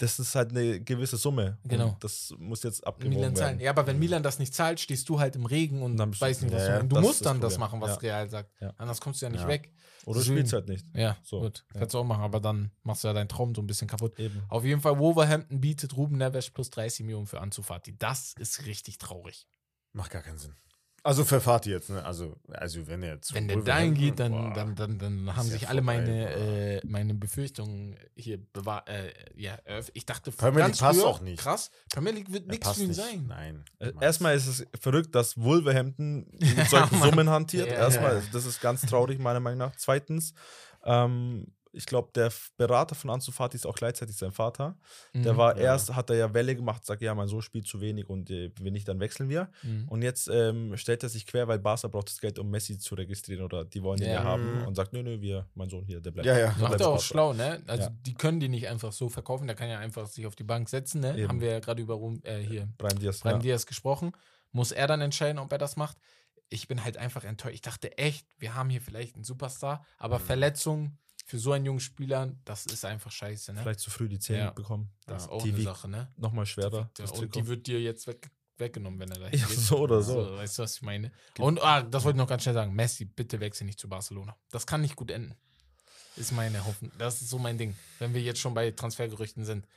das 0.00 0.18
ist 0.18 0.34
halt 0.34 0.50
eine 0.50 0.80
gewisse 0.80 1.16
Summe. 1.16 1.58
Und 1.62 1.68
Genau. 1.70 1.96
Das 2.00 2.34
muss 2.38 2.62
jetzt 2.62 2.86
abgewogen 2.86 3.16
Milan 3.18 3.36
zahlen. 3.36 3.50
werden. 3.58 3.64
Ja, 3.64 3.70
aber 3.70 3.86
wenn 3.86 3.98
Milan 3.98 4.22
das 4.22 4.38
nicht 4.38 4.54
zahlt, 4.54 4.80
stehst 4.80 5.08
du 5.08 5.20
halt 5.20 5.36
im 5.36 5.44
Regen 5.46 5.82
und 5.82 5.96
Dann 5.96 6.10
bist 6.10 6.20
du- 6.22 6.26
weißt 6.26 6.42
nicht, 6.42 6.52
was 6.54 6.62
Ja, 6.62 6.68
du 6.68 6.72
ja. 6.96 7.00
Du 7.00 7.00
musst 7.06 7.24
dann 7.26 7.40
das 7.40 7.58
machen, 7.58 7.80
was 7.80 7.90
Ja. 7.90 7.96
Real 7.96 8.30
sagt. 8.30 8.50
Ja. 8.60 8.72
Anders 8.78 9.00
kommst 9.00 9.20
du 9.20 9.26
ja 9.26 9.30
nicht 9.30 9.42
Ja. 9.42 9.48
weg. 9.48 9.72
Oder 10.06 10.14
du 10.14 10.20
Deswegen- 10.20 10.36
spielst 10.38 10.52
halt 10.54 10.68
nicht. 10.68 10.86
Ja, 10.94 11.16
So. 11.22 11.40
gut. 11.40 11.64
Ja. 11.74 11.80
Kannst 11.80 11.94
du 11.94 11.98
auch 11.98 12.04
machen, 12.04 12.22
aber 12.22 12.40
dann 12.40 12.70
machst 12.82 13.04
du 13.04 13.08
ja 13.08 13.14
deinen 13.14 13.28
Traum 13.28 13.54
so 13.54 13.60
ein 13.60 13.66
bisschen 13.66 13.86
kaputt. 13.86 14.18
Eben. 14.18 14.42
Auf 14.48 14.64
jeden 14.64 14.80
Fall, 14.80 14.98
Wolverhampton 14.98 15.60
bietet 15.60 15.94
Ruben 15.96 16.16
Neves 16.16 16.48
plus 16.50 16.70
30 16.70 17.04
Millionen 17.04 17.26
für 17.26 17.40
Ansu 17.40 17.60
Fati. 17.62 17.96
Das 17.98 18.32
ist 18.38 18.64
richtig 18.64 18.96
traurig. 18.96 19.46
Macht 19.92 20.10
gar 20.10 20.22
keinen 20.22 20.38
Sinn. 20.38 20.54
Also 21.02 21.24
für 21.24 21.40
Fatih 21.40 21.70
jetzt, 21.70 21.88
ne? 21.88 22.04
Also, 22.04 22.36
also 22.48 22.86
wenn 22.86 23.02
er 23.02 23.14
jetzt. 23.14 23.32
Wenn 23.32 23.48
der 23.48 23.58
dahin 23.58 23.94
geht, 23.94 24.20
dann, 24.20 24.32
Boah. 24.32 24.52
dann, 24.54 24.74
dann, 24.74 24.98
dann 24.98 25.36
haben 25.36 25.46
ja 25.46 25.52
sich 25.52 25.68
alle 25.68 25.82
vorbei, 25.82 25.98
meine, 25.98 26.30
äh, 26.30 26.80
meine 26.86 27.14
Befürchtungen 27.14 27.96
hier 28.14 28.38
bewahrt. 28.52 28.88
Äh, 28.88 29.12
ja, 29.34 29.58
ich 29.94 30.04
dachte, 30.04 30.30
Premier 30.30 30.60
ganz 30.60 30.76
League 30.76 30.88
passt 30.88 31.00
früher, 31.00 31.08
auch 31.08 31.20
nicht. 31.20 31.40
Krass, 31.40 31.70
Premier 31.90 32.12
League 32.12 32.32
wird 32.32 32.48
nichts 32.48 32.72
für 32.72 32.82
ihn 32.82 32.88
nicht. 32.88 32.96
sein. 32.96 33.26
Nein. 33.26 33.64
Äh. 33.78 33.92
Erstmal 34.00 34.36
ist 34.36 34.46
es 34.46 34.66
verrückt, 34.78 35.14
dass 35.14 35.38
Wolverhampton 35.38 36.26
mit 36.38 36.68
solchen. 36.68 37.00
Summen 37.00 37.30
hantiert. 37.30 37.68
Ja, 37.68 37.74
Erstmal, 37.74 38.22
das 38.32 38.44
ist 38.44 38.60
ganz 38.60 38.82
traurig, 38.82 39.18
meiner 39.18 39.40
Meinung 39.40 39.58
nach. 39.58 39.76
Zweitens, 39.76 40.34
ähm, 40.84 41.46
ich 41.72 41.86
glaube, 41.86 42.10
der 42.14 42.32
Berater 42.56 42.94
von 42.94 43.10
Ansu 43.10 43.30
Fati 43.32 43.56
ist 43.56 43.66
auch 43.66 43.74
gleichzeitig 43.76 44.16
sein 44.16 44.32
Vater. 44.32 44.76
Der 45.14 45.32
Mhm. 45.34 45.36
war 45.36 45.56
Ja. 45.56 45.62
erst, 45.64 45.94
hat 45.94 46.10
er 46.10 46.16
ja 46.16 46.34
Welle 46.34 46.56
gemacht, 46.56 46.84
sagt, 46.84 47.00
ja, 47.02 47.14
mein 47.14 47.28
Sohn 47.28 47.42
spielt 47.42 47.66
zu 47.66 47.80
wenig 47.80 48.08
und 48.08 48.28
äh, 48.30 48.50
wenn 48.60 48.72
nicht, 48.72 48.88
dann 48.88 48.98
wechseln 49.00 49.28
wir. 49.28 49.50
Mhm. 49.62 49.88
Und 49.88 50.02
jetzt 50.02 50.28
ähm, 50.32 50.76
stellt 50.76 51.02
er 51.02 51.08
sich 51.08 51.26
quer, 51.26 51.46
weil 51.48 51.58
Barca 51.58 51.88
braucht 51.88 52.08
das 52.08 52.20
Geld, 52.20 52.38
um 52.38 52.50
Messi 52.50 52.78
zu 52.78 52.94
registrieren 52.94 53.44
oder 53.44 53.64
die 53.64 53.82
wollen 53.82 54.00
ihn 54.00 54.08
Ja. 54.08 54.14
ja 54.14 54.24
haben 54.24 54.64
und 54.66 54.74
sagt, 54.74 54.92
nö, 54.92 55.02
nö, 55.02 55.20
wir, 55.20 55.48
mein 55.54 55.68
Sohn 55.70 55.84
hier, 55.84 56.00
der 56.00 56.10
bleibt. 56.10 56.26
Ja, 56.26 56.38
ja. 56.38 56.50
der 56.52 56.68
Macht 56.68 56.80
er 56.80 56.88
auch 56.88 56.92
Barca. 56.94 57.04
schlau, 57.04 57.32
ne? 57.32 57.62
Also 57.66 57.84
Ja. 57.84 57.90
die 58.06 58.14
können 58.14 58.40
die 58.40 58.48
nicht 58.48 58.66
einfach 58.68 58.92
so 58.92 59.08
verkaufen, 59.08 59.46
der 59.46 59.56
kann 59.56 59.68
ja 59.68 59.78
einfach 59.78 60.06
sich 60.06 60.26
auf 60.26 60.34
die 60.36 60.44
Bank 60.44 60.68
setzen, 60.68 61.00
ne? 61.00 61.16
Eben. 61.16 61.28
Haben 61.28 61.40
wir 61.40 61.50
ja 61.50 61.60
gerade 61.60 61.80
über 61.82 61.94
Rum- 61.94 62.20
äh, 62.24 62.38
hier 62.38 62.68
Brian 62.78 62.98
Diaz. 62.98 63.20
Brian 63.20 63.36
ja. 63.36 63.42
Diaz 63.42 63.66
gesprochen. 63.66 64.12
Muss 64.52 64.72
er 64.72 64.88
dann 64.88 65.00
entscheiden, 65.00 65.38
ob 65.38 65.52
er 65.52 65.58
das 65.58 65.76
macht? 65.76 65.96
Ich 66.48 66.66
bin 66.66 66.82
halt 66.82 66.96
einfach 66.96 67.22
enttäuscht. 67.22 67.54
Ich 67.54 67.60
dachte 67.60 67.96
echt, 67.96 68.26
wir 68.38 68.56
haben 68.56 68.70
hier 68.70 68.80
vielleicht 68.80 69.14
einen 69.14 69.22
Superstar, 69.22 69.84
aber 69.98 70.18
Mhm. 70.18 70.24
Verletzungen 70.24 70.98
für 71.30 71.38
so 71.38 71.52
einen 71.52 71.64
jungen 71.64 71.78
Spieler, 71.78 72.34
das 72.44 72.66
ist 72.66 72.84
einfach 72.84 73.12
scheiße, 73.12 73.52
ne? 73.52 73.62
Vielleicht 73.62 73.78
zu 73.78 73.90
früh 73.90 74.08
die 74.08 74.18
Zähne 74.18 74.38
Ja. 74.40 74.50
bekommen. 74.50 74.90
Das 75.06 75.22
ist 75.22 75.28
Ja. 75.28 75.32
auch 75.32 75.42
Die 75.44 75.52
eine 75.52 75.62
Sache, 75.62 75.88
ne? 75.88 76.12
Nochmal 76.16 76.44
schwerer. 76.44 76.90
Das 76.94 77.12
und 77.12 77.32
die 77.36 77.46
wird 77.46 77.68
dir 77.68 77.80
jetzt 77.80 78.08
weg, 78.08 78.30
weggenommen, 78.58 78.98
wenn 78.98 79.12
er 79.12 79.20
da 79.20 79.28
Ja, 79.32 79.46
so 79.46 79.78
oder 79.78 80.02
so. 80.02 80.16
Weißt 80.36 80.58
du, 80.58 80.64
was 80.64 80.74
ich 80.76 80.82
meine? 80.82 81.12
Und 81.38 81.62
ah, 81.62 81.82
das 81.82 82.02
wollte 82.02 82.16
ich 82.16 82.18
noch 82.20 82.28
ganz 82.28 82.42
schnell 82.42 82.56
sagen. 82.56 82.74
Messi, 82.74 83.04
bitte 83.04 83.38
wechsel 83.38 83.64
nicht 83.64 83.78
zu 83.78 83.88
Barcelona. 83.88 84.36
Das 84.50 84.66
kann 84.66 84.80
nicht 84.80 84.96
gut 84.96 85.12
enden. 85.12 85.36
Ist 86.16 86.32
meine 86.32 86.64
Hoffnung. 86.66 86.90
Das 86.98 87.22
ist 87.22 87.30
so 87.30 87.38
mein 87.38 87.56
Ding. 87.56 87.76
Wenn 88.00 88.12
wir 88.12 88.20
jetzt 88.20 88.40
schon 88.40 88.52
bei 88.52 88.72
Transfergerüchten 88.72 89.44
sind. 89.44 89.68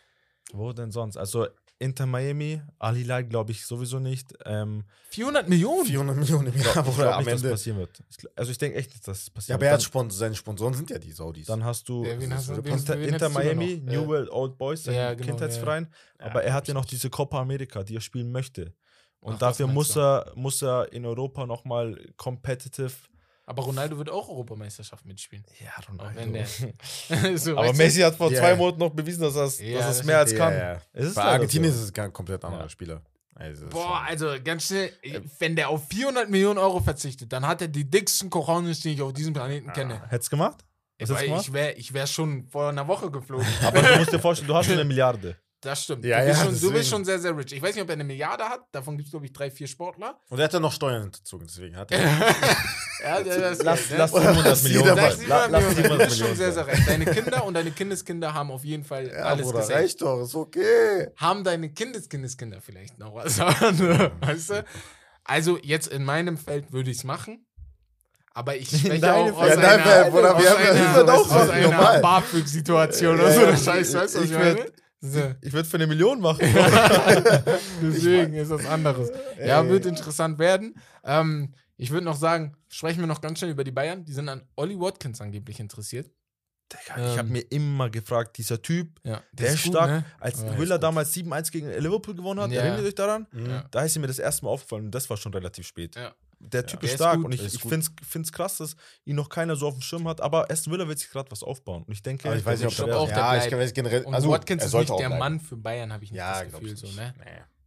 Wo 0.52 0.74
denn 0.74 0.92
sonst? 0.92 1.18
Also 1.18 1.48
Inter 1.84 2.06
Miami, 2.06 2.62
Al 2.80 2.96
Hilal 2.96 3.24
glaube 3.26 3.52
ich 3.52 3.66
sowieso 3.66 4.00
nicht. 4.00 4.34
Ähm, 4.46 4.84
400 5.10 5.48
Millionen? 5.50 5.86
400 5.86 6.16
Millionen 6.18 6.48
im 6.48 6.56
ich 6.56 6.64
Jahr, 6.64 6.74
glaube 6.74 6.92
Bruder, 6.92 7.16
am 7.16 7.24
nicht, 7.26 7.34
Ende. 7.34 7.50
passieren 7.52 7.78
wird. 7.80 8.02
Ich, 8.10 8.18
also 8.36 8.52
ich 8.52 8.58
denke 8.58 8.78
echt 8.78 8.92
nicht, 8.92 9.08
dass 9.08 9.20
es 9.20 9.28
Ja, 9.28 9.34
passiert 9.34 9.56
aber 9.56 9.66
er 9.68 9.72
hat 9.74 9.80
wird. 9.80 9.86
Spon 9.86 10.10
seine 10.10 10.36
Sponsoren 10.36 10.74
sind 10.74 10.90
ja 10.90 10.98
die 10.98 11.12
Saudis. 11.12 11.46
Dann, 11.48 11.64
hast 11.64 11.88
du 11.88 12.06
Ja, 12.06 12.18
hast 12.32 12.50
du, 12.50 12.54
Inter, 12.62 13.00
Inter 13.00 13.30
Miami? 13.30 13.82
New 13.84 14.08
World 14.08 14.30
Old 14.32 14.58
Boys, 14.58 14.84
sein 14.86 14.96
Ja, 14.96 15.14
genau, 15.14 15.26
Kindheitsverein. 15.28 15.88
Ja, 16.20 16.26
aber 16.26 16.44
er 16.44 16.54
hat 16.54 16.68
ja 16.68 16.74
glaub 16.74 16.84
noch 16.86 16.90
diese 16.90 17.10
Copa 17.10 17.40
America, 17.42 17.84
die 17.84 17.98
er 17.98 18.02
spielen 18.02 18.32
möchte. 18.32 18.74
Und 19.20 19.36
Ach, 19.36 19.40
dafür 19.40 19.68
muss 19.68 19.96
er, 19.96 20.32
muss 20.36 20.62
er 20.62 20.92
in 20.92 21.06
Europa 21.06 21.46
nochmal 21.46 21.98
competitive. 22.18 22.92
Aber 23.46 23.64
Ronaldo 23.64 23.98
wird 23.98 24.10
auch 24.10 24.30
Europameisterschaft 24.30 25.06
mitspielen. 25.06 25.44
Ja, 25.60 25.72
Auch 25.98 26.16
wenn 26.16 26.32
der. 26.34 26.46
Ronaldo. 27.10 27.38
so, 27.44 27.58
aber? 27.58 27.74
Messi 27.74 28.00
hat 28.02 28.16
vor 28.16 28.32
Ja. 28.32 28.40
zwei 28.40 28.56
Monaten 28.56 28.80
noch 28.80 28.92
bewiesen, 28.92 29.22
dass 29.22 29.36
er 29.36 29.44
es 29.44 29.60
Ja, 29.60 29.78
dass 29.80 29.88
das 29.88 30.00
es 30.00 30.04
mehr 30.06 30.20
als 30.20 30.32
Ja, 30.32 30.38
kann. 30.38 30.54
ja. 30.54 30.82
Es 30.94 31.08
ist 31.08 31.16
Bei 31.16 31.24
Argentinien 31.24 31.72
so. 31.72 31.78
ist 31.80 31.84
es 31.86 31.94
gar 31.94 32.06
ein 32.06 32.14
komplett 32.14 32.44
anderer 32.46 32.64
Ja. 32.64 32.70
Spieler. 32.70 33.02
Also, 33.36 33.68
Boah, 33.68 33.98
schon- 33.98 34.08
also 34.08 34.44
ganz 34.44 34.68
schnell, 34.68 34.92
wenn 35.40 35.56
der 35.56 35.70
auf 35.70 35.88
400 35.90 36.30
Millionen 36.30 36.60
Euro 36.60 36.80
verzichtet, 36.80 37.34
dann 37.34 37.46
hat 37.48 37.62
er 37.62 37.68
die 37.68 37.90
dicksten 37.90 38.30
Cojones, 38.30 38.80
die 38.82 38.94
ich 38.94 39.02
auf 39.02 39.12
diesem 39.12 39.34
Planeten 39.34 39.74
kenne. 39.74 40.02
Hätt's 40.10 40.30
gemacht? 40.30 40.60
Was 41.00 41.10
hättest 41.10 41.12
Weil 41.20 41.26
du 41.26 41.26
gemacht? 41.32 41.48
ich 41.48 41.54
wäre 41.54 41.72
ich 41.74 41.94
wär 41.94 42.08
schon 42.08 42.48
vor 42.48 42.70
einer 42.70 42.88
Woche 42.88 43.10
geflogen. 43.12 43.46
Aber 43.64 43.82
du 43.82 43.98
musst 43.98 44.14
dir 44.14 44.20
vorstellen, 44.20 44.48
du 44.48 44.56
hast 44.56 44.68
schon 44.68 44.76
eine 44.76 44.86
Milliarde. 44.86 45.36
Das 45.64 45.84
stimmt. 45.84 46.04
Ja, 46.04 46.20
du, 46.20 46.26
bist 46.28 46.40
ja, 46.40 46.46
schon, 46.46 46.60
du 46.60 46.72
bist 46.74 46.90
schon 46.90 47.06
sehr, 47.06 47.20
sehr 47.20 47.36
rich. 47.38 47.54
Ich 47.54 47.62
weiß 47.62 47.74
nicht, 47.74 47.82
ob 47.84 47.90
er 47.90 47.94
eine 47.94 48.04
Milliarde 48.04 48.44
hat. 48.44 48.62
Davon 48.74 48.98
gibt 48.98 49.08
es, 49.08 49.12
glaube 49.12 49.26
ich, 49.26 49.32
drei, 49.34 49.50
vier 49.50 49.66
Sportler. 49.68 50.20
Und 50.30 50.38
er 50.38 50.46
hat 50.46 50.54
ja 50.54 50.60
noch 50.60 50.74
Steuern 50.74 51.04
hinterzogen, 51.04 51.48
deswegen 51.48 51.78
hat 51.78 51.90
er. 51.92 52.00
ja, 53.04 53.24
das 53.24 53.64
Lass, 53.64 53.90
ne? 53.90 53.98
lass 53.98 54.14
Oder 54.14 54.34
700 54.34 54.46
was 54.52 54.64
Millionen. 54.64 54.96
sein. 54.98 55.12
700 55.12 55.52
Lass 55.52 55.62
Millionen. 55.64 55.70
Du 55.70 55.76
700 55.82 56.08
bist 56.08 56.18
schon 56.20 56.28
Millionen. 56.30 56.38
sehr, 56.38 56.52
sehr 56.52 56.68
recht. 56.68 56.88
Deine 56.90 57.06
Kinder 57.06 57.46
und 57.46 57.54
deine 57.54 57.72
Kindeskinder 57.72 58.34
haben 58.34 58.52
auf 58.52 58.64
jeden 58.66 58.84
Fall 58.84 59.08
Ja, 59.08 59.14
alles 59.24 59.46
Bruder, 59.48 59.60
gesehen. 59.60 59.76
reicht 59.76 60.02
doch, 60.02 60.22
ist 60.22 60.36
okay. 60.36 61.08
Haben 61.16 61.44
deine 61.46 61.70
Kindeskinder 61.70 62.60
vielleicht 62.62 63.00
noch 63.00 63.16
was? 63.16 63.40
weißt 63.40 64.50
du? 64.50 64.66
Also 65.24 65.58
jetzt 65.64 65.88
in 65.88 66.04
meinem 66.04 66.38
Feld 66.38 66.74
würde 66.74 66.92
ich 66.92 66.98
es 66.98 67.04
machen. 67.06 67.46
Aber 68.36 68.56
ich 68.58 68.68
spreche 68.68 69.00
deinem 69.00 69.34
auch 69.36 69.38
aus 69.44 69.48
Feld. 69.54 69.62
Ja, 69.62 69.70
einer, 70.02 70.10
Bruder, 70.12 70.36
aus 70.36 70.42
wir 70.44 70.50
haben- 70.50 70.64
einer, 70.64 71.04
das 71.06 71.22
ist 71.22 71.30
doch 71.32 71.36
aus 71.36 71.50
einer. 71.50 72.00
BAföG-Situation 72.02 73.20
oder 73.20 73.30
Ja, 73.34 73.56
so. 73.56 73.64
Scheiße, 73.64 73.98
weißt 74.00 74.16
du, 74.16 74.20
was 74.20 74.26
Ich 74.26 74.32
ich 74.32 74.38
meine? 74.38 74.66
Ich 75.42 75.52
würde 75.54 75.68
für 75.68 75.78
eine 75.78 75.88
Million 75.88 76.22
machen. 76.22 76.40
Deswegen 77.82 78.34
ist 78.34 78.52
das 78.52 78.66
anderes. 78.66 79.12
Ja, 79.44 79.68
wird 79.68 79.86
interessant 79.86 80.40
werden. 80.40 80.76
Ähm, 81.04 81.54
ich 81.78 81.92
würde 81.92 82.06
noch 82.06 82.16
sagen, 82.16 82.56
sprechen 82.70 83.00
wir 83.02 83.08
noch 83.08 83.20
ganz 83.22 83.40
schnell 83.40 83.52
über 83.52 83.64
die 83.64 83.72
Bayern. 83.72 84.06
Die 84.06 84.14
sind 84.14 84.30
an 84.30 84.44
Ollie 84.56 84.80
Watkins 84.80 85.20
angeblich 85.22 85.60
interessiert. 85.60 86.10
Digga, 86.72 86.96
ich 87.12 87.18
habe 87.18 87.28
Ähm. 87.28 87.34
mir 87.34 87.42
immer 87.52 87.90
gefragt, 87.90 88.38
dieser 88.38 88.62
Typ, 88.62 89.00
Ja, 89.04 89.22
der, 89.34 89.50
ist 89.54 89.60
stark. 89.66 89.90
ne? 89.90 90.06
Als 90.20 90.42
Ja, 90.42 90.58
Villa 90.58 90.76
ist 90.76 90.80
gut. 90.80 90.84
damals 90.84 91.14
7-1 91.14 91.52
gegen 91.52 91.70
Liverpool 91.70 92.16
gewonnen 92.16 92.40
hat, 92.40 92.52
Ja. 92.52 92.62
erinnert 92.62 92.82
ihr 92.82 92.88
euch 92.88 92.96
daran? 92.96 93.28
Ja. 93.34 93.66
Da 93.70 93.82
ist 93.84 93.98
mir 94.00 94.08
das 94.08 94.18
erste 94.20 94.46
Mal 94.46 94.52
aufgefallen 94.52 94.86
und 94.86 94.92
das 94.96 95.10
war 95.10 95.18
schon 95.18 95.34
relativ 95.34 95.68
spät. 95.68 95.96
Ja. 95.96 96.14
Der 96.50 96.66
Typ 96.66 96.82
Der 96.82 96.88
ist 96.88 96.94
ist 96.94 97.00
stark 97.00 97.16
gut, 97.18 97.26
und 97.26 97.32
ich, 97.34 97.42
ist 97.44 97.56
ich 97.56 97.62
finde 97.62 97.86
es 98.22 98.32
krass, 98.32 98.58
dass 98.58 98.76
ihn 99.06 99.16
noch 99.16 99.30
keiner 99.30 99.56
so 99.56 99.68
auf 99.68 99.74
dem 99.74 99.82
Schirm 99.82 100.08
hat, 100.08 100.22
aber 100.22 100.50
Aston 100.52 100.74
Villa 100.74 100.88
wird 100.88 101.00
sich 101.00 101.10
gerade 101.10 101.32
was 101.32 101.42
aufbauen. 101.44 101.84
Und 101.84 101.94
ich 101.94 102.04
denke, 102.04 102.28
Aber 102.28 102.38
ich 102.38 102.46
weiß 102.46 102.60
nicht, 102.60 102.80
ob 102.80 102.86
der, 102.86 102.98
auch, 103.00 103.08
der 103.08 103.18
ja, 103.18 103.36
ich 103.38 103.48
bleibt. 103.50 103.64
weiß 103.64 103.74
generell. 103.74 104.04
Und 104.04 104.14
also, 104.14 104.30
Watkins 104.30 104.62
er 104.62 104.66
ist 104.66 104.72
sollte 104.72 104.92
nicht 104.92 104.96
auch 104.96 105.00
der 105.00 105.08
bleiben. 105.08 105.20
Mann 105.20 105.40
für 105.40 105.58
Bayern, 105.58 105.92
habe 105.94 106.04
ich 106.04 106.12
nicht 106.12 106.18
Ja, 106.20 106.44
das 106.44 106.52
Gefühl. 106.54 106.76
So, 106.78 106.88
ne? 106.88 107.14
Nee. 107.18 107.26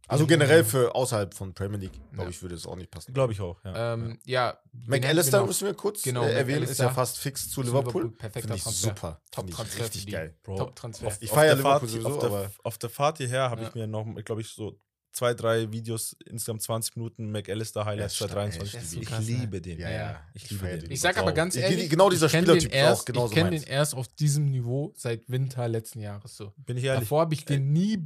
Also 0.09 0.25
generell 0.25 0.63
für 0.63 0.95
außerhalb 0.95 1.33
von 1.33 1.53
Premier 1.53 1.79
League, 1.79 1.99
glaube 2.13 2.29
ich, 2.29 2.41
würde 2.41 2.55
es 2.55 2.65
auch 2.65 2.77
nicht 2.77 2.89
passen. 2.89 3.13
glaube 3.13 3.33
ich 3.33 3.41
auch. 3.41 3.61
Ja. 3.65 3.93
Ähm, 3.95 4.17
ja. 4.23 4.57
McAllister 4.85 5.45
müssen 5.45 5.65
wir 5.65 5.73
kurz 5.73 6.01
Genau, 6.01 6.23
äh, 6.23 6.31
erwähnen, 6.31 6.63
ist 6.63 6.79
ja 6.79 6.89
fast 6.91 7.17
fix 7.19 7.49
zu 7.49 7.61
Liverpool. 7.61 8.03
Liverpool, 8.03 8.11
perfekter 8.17 8.55
ich 8.55 8.63
Transfer. 8.63 8.87
super. 8.89 9.21
Top-Transfer 9.31 9.83
richtig 9.83 10.07
geil. 10.07 10.37
Top-Transfer. 10.45 11.07
Auf, 11.07 11.17
Ich 11.19 11.29
auf 11.29 11.35
feier 11.35 11.47
der 11.47 11.55
Liverpool 11.57 11.79
Fahrt, 11.89 11.91
sowieso, 11.91 12.07
auf, 12.09 12.19
der, 12.19 12.29
aber- 12.29 12.51
auf 12.63 12.77
der 12.77 12.89
Fahrt 12.89 13.17
hierher 13.17 13.49
habe 13.49 13.63
Ja. 13.63 13.67
ich 13.67 13.75
mir 13.75 13.85
noch, 13.87 14.05
glaube 14.23 14.39
ich, 14.39 14.47
so 14.47 14.79
zwei, 15.11 15.33
drei 15.33 15.71
Videos, 15.71 16.15
insgesamt 16.25 16.61
20 16.61 16.95
Minuten 16.95 17.31
McAllister 17.31 17.85
Highlights 17.85 18.19
Ja, 18.19 18.27
2023. 18.27 18.71
das 18.73 18.83
ist 18.83 18.91
so 18.91 18.99
ich 19.01 19.07
krass, 19.07 19.19
ne? 19.27 19.35
liebe 19.37 19.61
den. 19.61 19.79
Ja, 19.79 19.89
ja. 19.89 20.21
Ich 20.33 20.49
liebe 20.49 20.63
feier 20.65 20.77
den. 20.77 20.91
Ich 20.91 21.01
sag 21.01 21.17
aber 21.17 21.31
ganz 21.31 21.55
Ich- 21.55 21.63
ehrlich, 21.63 21.89
genau 21.89 22.09
dieser 22.09 22.27
ich 22.27 22.31
Spielertyp 22.33 22.69
den 22.71 22.77
ist 22.79 22.83
auch 22.83 22.89
erst, 22.89 23.05
genauso 23.05 23.27
Ich 23.27 23.33
kenne 23.33 23.49
den 23.51 23.63
erst 23.63 23.95
auf 23.95 24.07
diesem 24.09 24.51
Niveau 24.51 24.93
seit 24.95 25.27
Winter 25.29 25.67
letzten 25.67 25.99
Jahres 26.01 26.35
so. 26.37 26.53
Bin 26.57 26.77
ich 26.77 26.83
ehrlich. 26.83 27.01
Davor 27.01 27.21
habe 27.21 27.33
ich 27.33 27.45
den 27.45 27.71
nie 27.73 27.99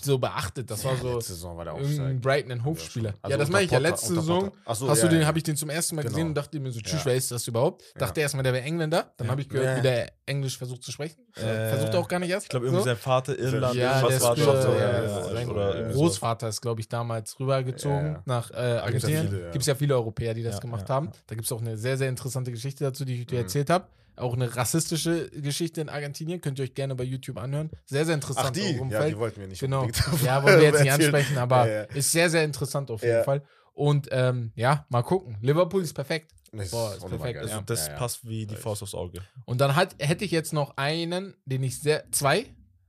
so 0.00 0.18
beachtet. 0.18 0.70
Das 0.70 0.84
war 0.84 0.92
Ja, 0.92 0.98
so 1.00 1.14
letzte 1.14 1.32
Saison 1.34 1.56
war 1.56 1.64
der 1.64 1.84
stark. 1.84 2.20
Brighton 2.20 2.52
ein 2.52 2.64
Hofspieler. 2.64 3.14
Also 3.22 3.32
ja, 3.32 3.38
das 3.38 3.48
unter 3.48 3.52
meine 3.52 3.64
ich 3.64 3.70
ja. 3.70 3.78
Letzte 3.78 4.14
Saison 4.14 4.50
so, 4.74 4.88
hast 4.88 4.98
ja, 5.02 5.08
du 5.08 5.14
den, 5.14 5.20
ja. 5.22 5.26
habe 5.26 5.38
ich 5.38 5.44
den 5.44 5.56
zum 5.56 5.70
ersten 5.70 5.96
Mal 5.96 6.02
Genau. 6.02 6.14
gesehen 6.14 6.26
und 6.28 6.34
dachte 6.34 6.60
mir 6.60 6.70
so, 6.70 6.80
tschüss, 6.80 7.00
Ja. 7.00 7.04
wer 7.06 7.14
ist 7.14 7.30
das 7.30 7.46
überhaupt? 7.48 7.82
Ja. 7.94 8.00
Dachte 8.00 8.20
erstmal, 8.20 8.42
der 8.44 8.52
wäre 8.52 8.64
Engländer. 8.64 9.12
Dann 9.16 9.26
Ja. 9.26 9.30
habe 9.30 9.40
ich 9.40 9.48
gehört, 9.48 9.66
Ja. 9.66 9.76
wie 9.78 9.82
der 9.82 10.12
Englisch 10.26 10.58
versucht 10.58 10.82
zu 10.82 10.92
sprechen. 10.92 11.16
Äh, 11.36 11.68
versucht 11.70 11.94
er 11.94 12.00
auch 12.00 12.08
gar 12.08 12.18
nicht 12.18 12.30
erst. 12.30 12.44
Ich 12.46 12.50
glaube, 12.50 12.66
irgendwie 12.66 12.82
so. 12.82 12.86
sein 12.90 12.96
Vater 12.96 13.38
Irland. 13.38 13.74
Ja, 13.74 14.00
der 14.02 14.10
ist, 14.16 14.22
das. 14.22 14.38
ja, 14.38 14.44
ja, 14.44 14.70
ja, 14.70 15.02
ja, 15.32 15.74
irgendwie 15.74 15.92
Großvater 15.94 16.48
ist, 16.48 16.60
glaube 16.60 16.80
ich, 16.80 16.88
damals 16.88 17.38
rübergezogen 17.40 18.06
Ja, 18.06 18.12
ja. 18.12 18.22
nach 18.26 18.50
äh, 18.50 18.74
ja 18.76 18.82
Argentinien. 18.82 19.32
ja. 19.40 19.50
Gibt 19.50 19.62
es 19.62 19.66
ja 19.66 19.74
viele 19.74 19.94
Europäer, 19.94 20.34
die 20.34 20.42
das 20.42 20.56
Ja, 20.56 20.60
gemacht 20.60 20.88
ja, 20.88 20.94
haben. 20.94 21.06
ja. 21.06 21.12
Da 21.26 21.34
gibt 21.34 21.46
es 21.46 21.52
auch 21.52 21.60
eine 21.60 21.76
sehr, 21.78 21.96
sehr 21.96 22.08
interessante 22.08 22.50
Geschichte 22.50 22.84
dazu, 22.84 23.04
die 23.04 23.20
ich 23.20 23.26
dir 23.26 23.36
Mhm. 23.36 23.42
erzählt 23.44 23.70
habe. 23.70 23.86
Auch 24.16 24.34
eine 24.34 24.56
rassistische 24.56 25.28
Geschichte 25.30 25.80
in 25.80 25.88
Argentinien. 25.88 26.40
Könnt 26.40 26.58
ihr 26.58 26.64
euch 26.64 26.74
gerne 26.74 26.94
bei 26.94 27.04
YouTube 27.04 27.38
anhören. 27.38 27.70
Sehr, 27.84 28.04
sehr 28.06 28.14
interessant. 28.14 28.46
Ach, 28.48 28.50
die? 28.50 28.62
auch 28.78 28.82
im 28.82 28.90
Ja, 28.90 29.06
die 29.06 29.18
wollten 29.18 29.40
wir 29.40 29.48
nicht 29.48 29.60
Genau. 29.60 29.86
Ja, 30.24 30.42
wollen 30.42 30.58
wir 30.58 30.64
jetzt 30.64 30.80
nicht 30.80 30.92
ansprechen, 30.92 31.36
aber 31.38 31.66
Ja, 31.68 31.74
ja. 31.74 31.82
ist 31.82 32.10
sehr, 32.12 32.30
sehr 32.30 32.44
interessant 32.44 32.90
auf 32.90 33.02
jeden 33.02 33.14
Ja. 33.16 33.22
Fall. 33.24 33.42
Und 33.74 34.08
ähm, 34.10 34.52
ja, 34.56 34.86
mal 34.88 35.02
gucken. 35.02 35.36
Liverpool 35.42 35.82
ist 35.82 35.92
perfekt. 35.92 36.32
Das 36.52 36.70
Boah, 36.70 36.94
ist 36.96 37.06
perfekt. 37.06 37.38
Also 37.40 37.54
Ja. 37.56 37.62
das 37.66 37.86
Ja, 37.86 37.92
ja. 37.92 37.98
passt 37.98 38.26
wie 38.26 38.46
die. 38.46 38.56
Faust 38.56 38.82
aufs 38.82 38.94
Auge. 38.94 39.20
Und 39.44 39.60
dann 39.60 39.76
hat, 39.76 39.94
hätte 39.98 40.24
ich 40.24 40.30
jetzt 40.30 40.52
noch 40.54 40.76
einen, 40.78 41.34
den 41.44 41.62
ich 41.62 41.78
sehr. 41.80 42.10
Zwei. 42.12 42.46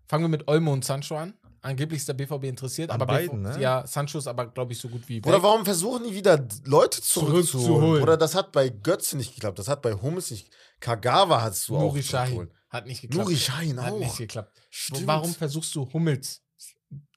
Fangen 0.08 0.24
wir 0.24 0.30
mit 0.30 0.48
Olmo 0.48 0.72
und 0.72 0.86
Sancho 0.86 1.18
an. 1.18 1.34
Angeblich 1.62 2.00
ist 2.00 2.08
der 2.08 2.14
BVB 2.14 2.46
interessiert, 2.46 2.92
An 2.92 3.02
aber 3.02 3.08
beiden, 3.14 3.44
BV 3.44 3.58
ne? 3.58 3.62
Ja, 3.62 3.86
Sancho 3.86 4.20
ist 4.20 4.28
aber, 4.28 4.46
glaube 4.46 4.72
ich, 4.72 4.80
so 4.80 4.88
gut 4.88 5.02
wie 5.10 5.20
Oder 5.22 5.34
weg. 5.38 5.44
warum 5.44 5.66
versuchen 5.66 6.04
die 6.08 6.14
wieder 6.16 6.48
Leute 6.64 7.02
zurückzuholen? 7.02 7.46
Zurückzuholen. 7.46 8.04
Oder 8.04 8.16
das 8.16 8.36
hat 8.36 8.54
bei 8.54 8.70
Götze 8.70 9.18
nicht 9.18 9.34
geklappt, 9.36 9.60
das 9.60 9.68
hat 9.68 9.82
bei 9.82 9.92
Hummels 9.94 10.32
nicht. 10.32 10.50
Kagawa 10.80 11.42
hast 11.42 11.68
du 11.68 11.78
auch 11.78 11.82
Nuri 11.82 12.02
Sahin. 12.02 12.34
zurückgeholt. 12.36 12.52
Hat 12.70 12.86
nicht 12.86 13.02
geklappt. 13.02 13.24
Nuri 13.26 13.36
Sahin 13.36 13.82
Hat 13.82 13.94
auch. 13.94 14.00
nicht 14.00 14.18
geklappt. 14.18 14.62
Stimmt. 14.70 15.08
Warum 15.08 15.34
versuchst 15.34 15.74
du 15.76 15.92
Hummels? 15.94 16.42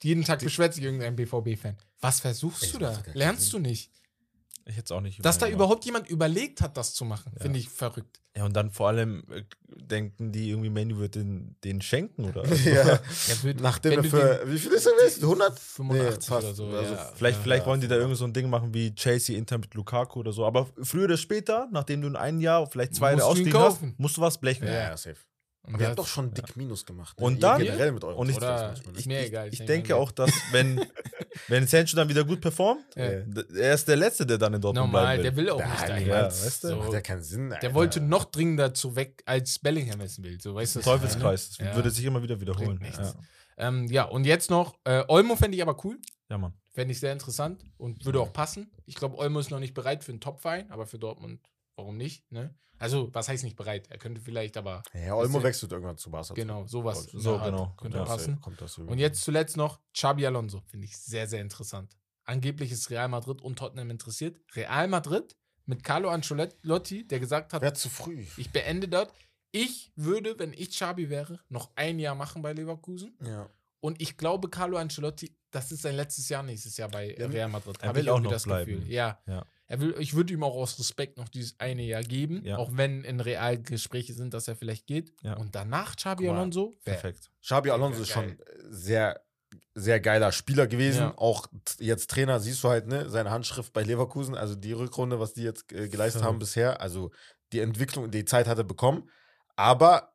Jeden 0.01 0.23
Tag 0.23 0.39
beschwert 0.39 0.73
sich 0.73 0.83
irgendein 0.83 1.15
BVB-Fan. 1.15 1.77
Was 2.01 2.19
versuchst 2.19 2.63
Ey, 2.63 2.71
du 2.71 2.77
da? 2.79 3.03
Lernst 3.13 3.51
Sinn. 3.51 3.63
du 3.63 3.69
nicht? 3.69 3.91
Ich 4.65 4.75
hätte 4.77 4.85
es 4.85 4.91
auch 4.91 5.01
nicht 5.01 5.23
Dass 5.25 5.37
da 5.39 5.47
überhaupt 5.47 5.85
jemand 5.85 6.07
überlegt 6.09 6.61
hat, 6.61 6.77
das 6.77 6.93
zu 6.93 7.03
machen, 7.05 7.31
Ja. 7.35 7.41
finde 7.43 7.59
ich 7.59 7.67
verrückt. 7.69 8.19
Ja, 8.37 8.45
und 8.45 8.55
dann 8.55 8.69
vor 8.71 8.87
allem 8.87 9.23
äh, 9.29 9.43
denken 9.67 10.31
die 10.31 10.49
irgendwie, 10.51 10.69
Manu 10.69 10.99
wird 10.99 11.15
den, 11.15 11.57
den 11.65 11.81
schenken 11.81 12.25
oder? 12.25 12.45
ja. 12.65 12.85
Ja, 13.27 13.43
wird- 13.43 13.59
Nachdem 13.59 14.03
für. 14.03 14.41
Wie 14.45 14.57
viel 14.57 14.71
ist 14.71 14.85
er 14.85 14.93
wert? 14.93 15.17
100? 15.21 15.59
85 15.59 16.29
fast. 16.29 16.45
oder 16.45 16.53
so. 16.55 16.65
Also 16.67 16.93
ja. 16.93 17.11
Vielleicht, 17.15 17.37
ja. 17.39 17.43
vielleicht 17.43 17.65
wollen 17.65 17.81
die 17.81 17.87
da 17.87 17.95
irgend 17.95 18.15
so 18.17 18.23
ein 18.25 18.33
Ding 18.33 18.49
machen 18.49 18.73
wie 18.73 18.93
Chelsea 18.95 19.37
Inter 19.37 19.57
mit 19.57 19.73
Lukaku 19.73 20.19
oder 20.19 20.31
so. 20.31 20.45
Aber 20.45 20.69
früher 20.81 21.05
oder 21.05 21.17
später, 21.17 21.67
nachdem 21.71 22.01
du 22.01 22.07
in 22.07 22.15
einem 22.15 22.39
Jahr, 22.39 22.65
vielleicht 22.67 22.95
zwei 22.95 23.11
Musst 23.13 23.19
Jahre 23.23 23.31
ausgeliehen 23.31 23.57
hast, 23.57 23.81
musst 23.99 24.17
du 24.17 24.21
was 24.21 24.37
blechen. 24.39 24.65
Ja, 24.67 24.73
Ja. 24.73 24.79
ja, 24.91 24.97
safe. 24.97 25.17
Und 25.63 25.73
Wir 25.73 25.77
der 25.79 25.87
haben 25.89 25.95
doch 25.95 26.07
schon 26.07 26.33
dick 26.33 26.57
Minus 26.57 26.85
gemacht. 26.85 27.15
Und 27.21 27.35
Ihr 27.35 27.39
dann- 27.39 27.61
generell 27.61 27.91
mit 27.91 28.03
euren 28.03 28.17
Und 28.17 28.29
ich- 28.29 28.37
Oder 28.37 28.73
manchmal. 28.83 29.05
mir 29.05 29.25
egal. 29.27 29.47
Ich 29.53 29.59
nehme 29.59 29.67
denke 29.67 29.95
auch, 29.95 30.11
dass 30.11 30.31
wenn, 30.51 30.81
wenn 31.49 31.67
Sancho 31.67 31.95
dann 31.95 32.09
wieder 32.09 32.23
gut 32.23 32.41
performt, 32.41 32.83
Ja. 32.95 33.03
äh, 33.03 33.25
er 33.55 33.73
ist 33.75 33.87
der 33.87 33.95
Letzte, 33.95 34.25
der 34.25 34.37
dann 34.39 34.55
in. 34.55 34.61
Dortmund 34.61 34.87
Normal, 34.87 35.17
bleiben 35.17 35.23
der 35.23 35.35
will. 35.35 35.45
will 35.45 35.51
auch 35.51 35.59
Ja, 35.59 35.69
nicht 35.69 35.87
dahin. 35.89 36.07
Ja, 36.07 36.25
weißt 36.25 36.63
du? 36.63 36.67
So. 36.69 36.75
Macht 36.77 36.93
ja 36.93 37.01
keinen 37.01 37.21
Sinn. 37.21 37.49
Der 37.49 37.57
Alter. 37.61 37.73
wollte 37.75 38.01
noch 38.01 38.25
dringender 38.25 38.73
zu 38.73 38.95
weg, 38.95 39.21
als 39.25 39.59
Bellingham 39.59 40.01
es 40.01 40.21
will. 40.23 40.41
So, 40.41 40.55
weißt 40.55 40.77
ich 40.77 40.85
meine? 40.85 40.97
Teufelskreis. 40.99 41.49
Das 41.49 41.57
Ja. 41.59 41.75
würde 41.75 41.91
sich 41.91 42.05
immer 42.05 42.23
wieder 42.23 42.41
wiederholen. 42.41 42.79
Ja. 42.97 43.13
Ähm, 43.57 43.85
ja, 43.87 44.05
und 44.05 44.25
jetzt 44.25 44.49
noch, 44.49 44.75
äh, 44.85 45.03
Olmo 45.07 45.35
fände 45.35 45.55
ich 45.55 45.61
aber 45.61 45.77
cool. 45.85 45.99
ja, 46.29 46.37
Mann. 46.39 46.53
Fände 46.73 46.93
ich 46.93 46.99
sehr 46.99 47.11
interessant 47.13 47.63
und 47.77 48.05
würde 48.05 48.19
auch 48.21 48.31
passen. 48.33 48.71
Ich 48.85 48.95
glaube, 48.95 49.17
Olmo 49.17 49.39
ist 49.39 49.51
noch 49.51 49.59
nicht 49.59 49.73
bereit 49.73 50.03
für 50.05 50.11
einen 50.13 50.21
Top-Verein, 50.21 50.71
aber 50.71 50.87
für 50.87 50.97
Dortmund, 50.97 51.41
warum 51.75 51.97
nicht? 51.97 52.31
Ne? 52.31 52.55
Also, 52.81 53.09
was 53.13 53.29
heißt 53.29 53.43
nicht 53.43 53.55
bereit? 53.55 53.87
Er 53.89 53.97
könnte 53.97 54.19
vielleicht, 54.21 54.57
aber 54.57 54.83
Ja, 54.93 55.15
Olmo 55.15 55.41
wechselt 55.43 55.71
irgendwann 55.71 55.97
zu 55.97 56.09
Barca. 56.09 56.33
genau, 56.33 56.65
sowas. 56.67 57.03
So, 57.05 57.17
in 57.17 57.23
so 57.23 57.35
Art 57.37 57.45
genau. 57.45 57.73
Könnte 57.77 57.97
Ja, 57.97 58.05
passen. 58.05 58.41
Kommt 58.41 58.59
das 58.61 58.77
Und 58.77 58.97
jetzt 58.97 59.21
zuletzt 59.23 59.55
noch 59.57 59.79
Xabi 59.93 60.25
Alonso. 60.25 60.61
Finde 60.65 60.85
ich 60.87 60.97
sehr, 60.97 61.27
sehr 61.27 61.41
interessant. 61.41 61.95
Angeblich 62.25 62.71
ist 62.71 62.89
Real 62.89 63.07
Madrid 63.07 63.41
und 63.41 63.57
Tottenham 63.57 63.89
interessiert. 63.89 64.39
Real 64.55 64.87
Madrid 64.87 65.35
mit 65.65 65.83
Carlo 65.83 66.09
Ancelotti, 66.09 67.07
der 67.07 67.19
gesagt 67.19 67.53
hat, 67.53 67.61
Wäre 67.61 67.73
zu 67.73 67.89
früh. 67.89 68.25
ich 68.37 68.51
beende 68.51 68.87
dort. 68.87 69.13
Ich 69.51 69.91
würde, 69.95 70.37
wenn 70.39 70.53
ich 70.53 70.69
Xabi 70.71 71.09
wäre, 71.09 71.39
noch 71.49 71.71
ein 71.75 71.99
Jahr 71.99 72.15
machen 72.15 72.41
bei 72.41 72.53
Leverkusen. 72.53 73.17
Ja. 73.25 73.49
Und 73.79 74.01
ich 74.01 74.15
glaube, 74.17 74.49
Carlo 74.49 74.77
Ancelotti, 74.77 75.35
das 75.49 75.71
ist 75.71 75.81
sein 75.81 75.95
letztes 75.95 76.29
Jahr 76.29 76.41
nächstes 76.43 76.77
Jahr 76.77 76.87
bei 76.89 77.15
Ja, 77.17 77.27
Real 77.27 77.49
Madrid. 77.49 77.77
er 77.81 77.89
Habe 77.89 77.97
will 77.97 78.05
ich 78.05 78.09
auch 78.11 78.19
noch 78.19 78.31
das 78.31 78.43
bleiben. 78.43 78.71
Gefühl. 78.71 78.91
Ja. 78.91 79.19
Ja. 79.27 79.45
Er 79.71 79.79
will, 79.79 79.95
ich 79.99 80.13
würde 80.13 80.33
ihm 80.33 80.43
auch 80.43 80.55
aus 80.55 80.77
Respekt 80.79 81.17
noch 81.17 81.29
dieses 81.29 81.57
eine 81.59 81.83
Jahr 81.83 82.03
geben, 82.03 82.43
Ja. 82.45 82.57
auch 82.57 82.71
wenn 82.75 83.03
in 83.05 83.21
Real 83.21 83.57
Gespräche 83.61 84.13
sind, 84.13 84.33
dass 84.33 84.47
er 84.47 84.55
vielleicht 84.57 84.85
geht. 84.85 85.13
Ja. 85.23 85.37
Und 85.37 85.55
danach 85.55 85.95
Xabi 85.95 86.25
Guck 86.25 86.33
mal, 86.33 86.39
Alonso, 86.39 86.73
Perfekt. 86.83 87.31
Xabi 87.41 87.69
Alonso 87.71 88.01
ist 88.01 88.09
schon 88.09 88.37
sehr, 88.69 89.21
sehr 89.73 89.99
geiler 90.01 90.31
Spieler 90.33 90.67
gewesen. 90.67 91.01
Ja. 91.03 91.17
Auch 91.17 91.47
jetzt 91.79 92.09
Trainer, 92.09 92.39
siehst 92.41 92.61
du 92.63 92.67
halt, 92.69 92.87
ne, 92.87 93.09
seine 93.09 93.31
Handschrift 93.31 93.71
bei 93.71 93.83
Leverkusen, 93.83 94.35
also 94.35 94.55
die 94.55 94.73
Rückrunde, 94.73 95.19
was 95.21 95.33
die 95.33 95.43
jetzt 95.43 95.71
äh, 95.71 95.87
geleistet 95.87 96.23
haben 96.23 96.39
bisher, 96.39 96.81
also 96.81 97.11
die 97.53 97.59
Entwicklung, 97.59 98.11
die 98.11 98.25
Zeit 98.25 98.47
hat 98.47 98.57
er 98.57 98.63
bekommen. 98.65 99.09
Aber 99.55 100.13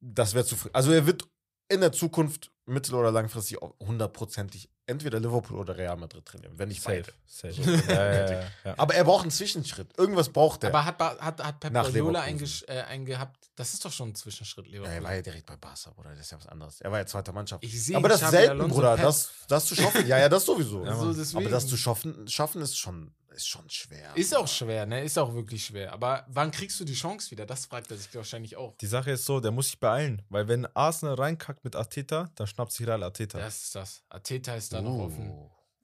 das 0.00 0.34
wäre 0.34 0.44
zu 0.44 0.56
früh. 0.56 0.70
Also 0.72 0.90
er 0.92 1.06
wird 1.06 1.28
in 1.68 1.80
der 1.80 1.92
Zukunft 1.92 2.50
mittel- 2.66 2.94
oder 2.96 3.12
langfristig 3.12 3.62
auch 3.62 3.74
hundertprozentig 3.78 4.68
entweder 4.90 5.20
Liverpool 5.20 5.58
oder 5.58 5.76
Real 5.76 5.96
Madrid 5.96 6.24
trainieren, 6.26 6.52
wenn 6.56 6.68
nicht 6.68 6.82
Safe. 6.82 7.02
beide. 7.02 7.12
Safe. 7.26 7.82
ja, 7.88 8.12
ja, 8.12 8.30
ja, 8.32 8.42
ja. 8.64 8.74
Aber 8.76 8.94
er 8.94 9.04
braucht 9.04 9.22
einen 9.22 9.30
Zwischenschritt. 9.30 9.96
Irgendwas 9.96 10.28
braucht 10.28 10.64
er. 10.64 10.70
Aber 10.70 10.84
hat, 10.84 11.00
hat, 11.00 11.42
hat 11.42 11.60
Pep 11.60 11.72
Guardiola 11.72 12.26
äh, 12.26 12.80
eingehabt? 12.82 13.50
Das 13.56 13.74
ist 13.74 13.84
doch 13.84 13.92
schon 13.92 14.10
ein 14.10 14.14
Zwischenschritt, 14.14 14.66
ja, 14.66 14.72
Leverkusen. 14.72 14.96
er 14.96 15.04
war 15.04 15.14
ja 15.14 15.22
direkt 15.22 15.46
bei 15.46 15.56
Barca, 15.56 15.90
Bruder. 15.90 16.10
Das 16.10 16.20
ist 16.20 16.30
ja 16.32 16.38
was 16.38 16.46
anderes. 16.46 16.80
Er 16.80 16.90
war 16.90 16.98
ja 16.98 17.06
zweiter 17.06 17.32
Mannschaft. 17.32 17.62
ich 17.62 17.84
sehe 17.84 17.96
Aber 17.96 18.08
das 18.08 18.22
ist 18.22 18.30
selten, 18.30 18.52
Alonso 18.52 18.74
Bruder. 18.74 18.96
Das, 18.96 19.30
das 19.48 19.66
zu 19.66 19.74
schaffen, 19.74 20.06
ja, 20.06 20.18
ja, 20.18 20.28
das 20.28 20.44
sowieso. 20.44 20.84
Ja, 20.90 20.96
so. 20.96 21.38
Aber 21.38 21.48
das 21.50 21.66
zu 21.66 21.76
schaffen, 21.76 22.26
schaffen 22.26 22.62
ist 22.62 22.76
schon, 22.78 23.12
ist 23.34 23.48
schon 23.48 23.68
schwer. 23.68 24.16
Ist 24.16 24.36
auch 24.36 24.48
schwer, 24.48 24.86
ne? 24.86 25.04
Ist 25.04 25.18
auch 25.18 25.34
wirklich 25.34 25.64
schwer. 25.64 25.92
Aber 25.92 26.24
wann 26.28 26.50
kriegst 26.50 26.80
du 26.80 26.84
die 26.84 26.94
Chance 26.94 27.30
wieder? 27.30 27.46
Das 27.46 27.66
fragt 27.66 27.90
er 27.90 27.96
sich 27.96 28.14
wahrscheinlich 28.14 28.56
auch. 28.56 28.76
Die 28.78 28.86
Sache 28.86 29.10
ist 29.12 29.24
so, 29.24 29.40
der 29.40 29.50
muss 29.50 29.66
sich 29.66 29.78
beeilen, 29.78 30.22
weil 30.30 30.48
wenn 30.48 30.66
Arsenal 30.74 31.14
reinkackt 31.14 31.62
mit 31.64 31.76
Arteta, 31.76 32.30
dann 32.34 32.46
schnappt 32.46 32.72
sich 32.72 32.86
Real 32.86 33.02
Arteta. 33.02 33.38
Das 33.38 33.62
ist 33.62 33.74
das. 33.74 34.02
Ateta 34.08 34.54
ist 34.54 34.72
da 34.82 34.88
noch 34.88 34.98
offen. 35.06 35.32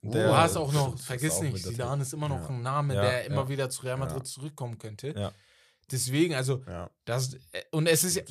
Der- 0.03 0.27
du 0.27 0.37
hast 0.37 0.55
auch 0.57 0.71
noch, 0.71 0.97
vergiss 0.99 1.33
auch 1.33 1.41
nicht. 1.43 1.57
Zidane 1.65 2.01
ist 2.01 2.13
immer 2.13 2.29
noch 2.29 2.41
Ja. 2.41 2.49
ein 2.49 2.61
Name, 2.61 2.95
Ja, 2.95 3.01
der 3.01 3.25
immer 3.25 3.49
wieder 3.49 3.69
zu 3.69 3.83
Real 3.83 3.97
Madrid 3.97 4.19
Ja. 4.19 4.23
zurückkommen 4.23 4.77
könnte. 4.77 5.13
Ja. 5.17 5.31
Deswegen, 5.91 6.35
also, 6.35 6.63
Ja. 6.67 6.89
das, 7.05 7.33
äh, 7.51 7.63
und 7.71 7.87
es 7.87 8.03
ist 8.03 8.21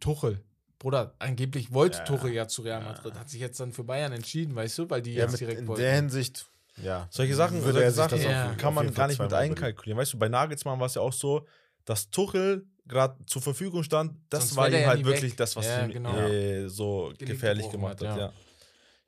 Tuchel, 0.00 0.42
Bruder, 0.78 1.14
angeblich 1.18 1.72
wollte 1.72 1.98
Ja. 1.98 2.04
Tuchel 2.04 2.32
ja 2.32 2.46
zu 2.48 2.62
Real 2.62 2.82
Ja. 2.82 2.88
Madrid, 2.88 3.14
hat 3.14 3.28
sich 3.30 3.40
jetzt 3.40 3.58
dann 3.58 3.72
für 3.72 3.84
Bayern 3.84 4.12
entschieden, 4.12 4.54
weißt 4.54 4.78
du, 4.78 4.90
weil 4.90 5.00
die 5.02 5.14
ja, 5.14 5.22
jetzt 5.22 5.32
mit, 5.32 5.40
direkt 5.40 5.60
in 5.60 5.66
wollten. 5.68 5.82
der 5.82 5.94
Hinsicht, 5.94 6.46
ja. 6.82 7.06
Solche 7.10 7.34
Sachen, 7.34 7.62
würde 7.62 7.72
solche 7.72 7.84
er 7.84 7.90
sich 7.90 7.96
Sachen 7.96 8.18
das 8.18 8.24
Ja. 8.24 8.50
auf, 8.50 8.56
kann 8.58 8.74
man 8.74 8.92
gar 8.92 9.06
nicht 9.08 9.18
mit 9.20 9.32
einkalkulieren. 9.32 9.98
Weißt 9.98 10.12
du, 10.12 10.18
bei 10.18 10.28
Nagelsmann 10.28 10.78
war 10.78 10.86
es 10.86 10.94
ja 10.94 11.02
auch 11.02 11.12
so, 11.12 11.46
dass 11.86 12.10
Tuchel 12.10 12.66
gerade 12.86 13.16
zur 13.26 13.40
Verfügung 13.40 13.82
stand, 13.82 14.12
das 14.28 14.48
Sonst 14.48 14.56
war 14.56 14.68
ihm 14.68 14.74
ja 14.74 14.86
halt 14.88 15.04
wirklich 15.06 15.32
weg. 15.32 15.36
das, 15.38 15.56
was 15.56 15.66
Ja, 15.66 15.84
ihn 15.86 15.90
genau. 15.92 16.14
äh, 16.18 16.68
so 16.68 17.12
Genick 17.16 17.26
gefährlich 17.34 17.70
gemacht 17.70 18.00
hat, 18.02 18.08
hat. 18.08 18.18
ja. 18.18 18.26
Ja. 18.26 18.32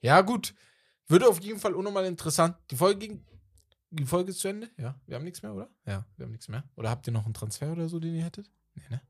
Ja, 0.00 0.20
gut. 0.22 0.54
Würde 1.08 1.28
auf 1.28 1.40
jeden 1.40 1.58
Fall 1.60 1.74
unnormal 1.74 2.04
interessant. 2.06 2.56
Die 2.70 2.76
Folge 2.76 2.98
ging. 3.06 3.24
Die 3.90 4.04
Folge 4.04 4.30
ist 4.32 4.40
zu 4.40 4.48
Ende? 4.48 4.68
Ja. 4.76 4.98
Wir 5.06 5.16
haben 5.16 5.24
nichts 5.24 5.42
mehr, 5.42 5.54
oder? 5.54 5.68
Ja, 5.86 6.04
wir 6.16 6.24
haben 6.24 6.32
nichts 6.32 6.48
mehr. 6.48 6.64
Oder 6.76 6.90
habt 6.90 7.06
ihr 7.06 7.12
noch 7.12 7.24
einen 7.24 7.34
Transfer 7.34 7.72
oder 7.72 7.88
so, 7.88 7.98
den 8.00 8.14
ihr 8.14 8.24
hättet? 8.24 8.50
Nee, 8.74 8.82
ne? 8.90 9.00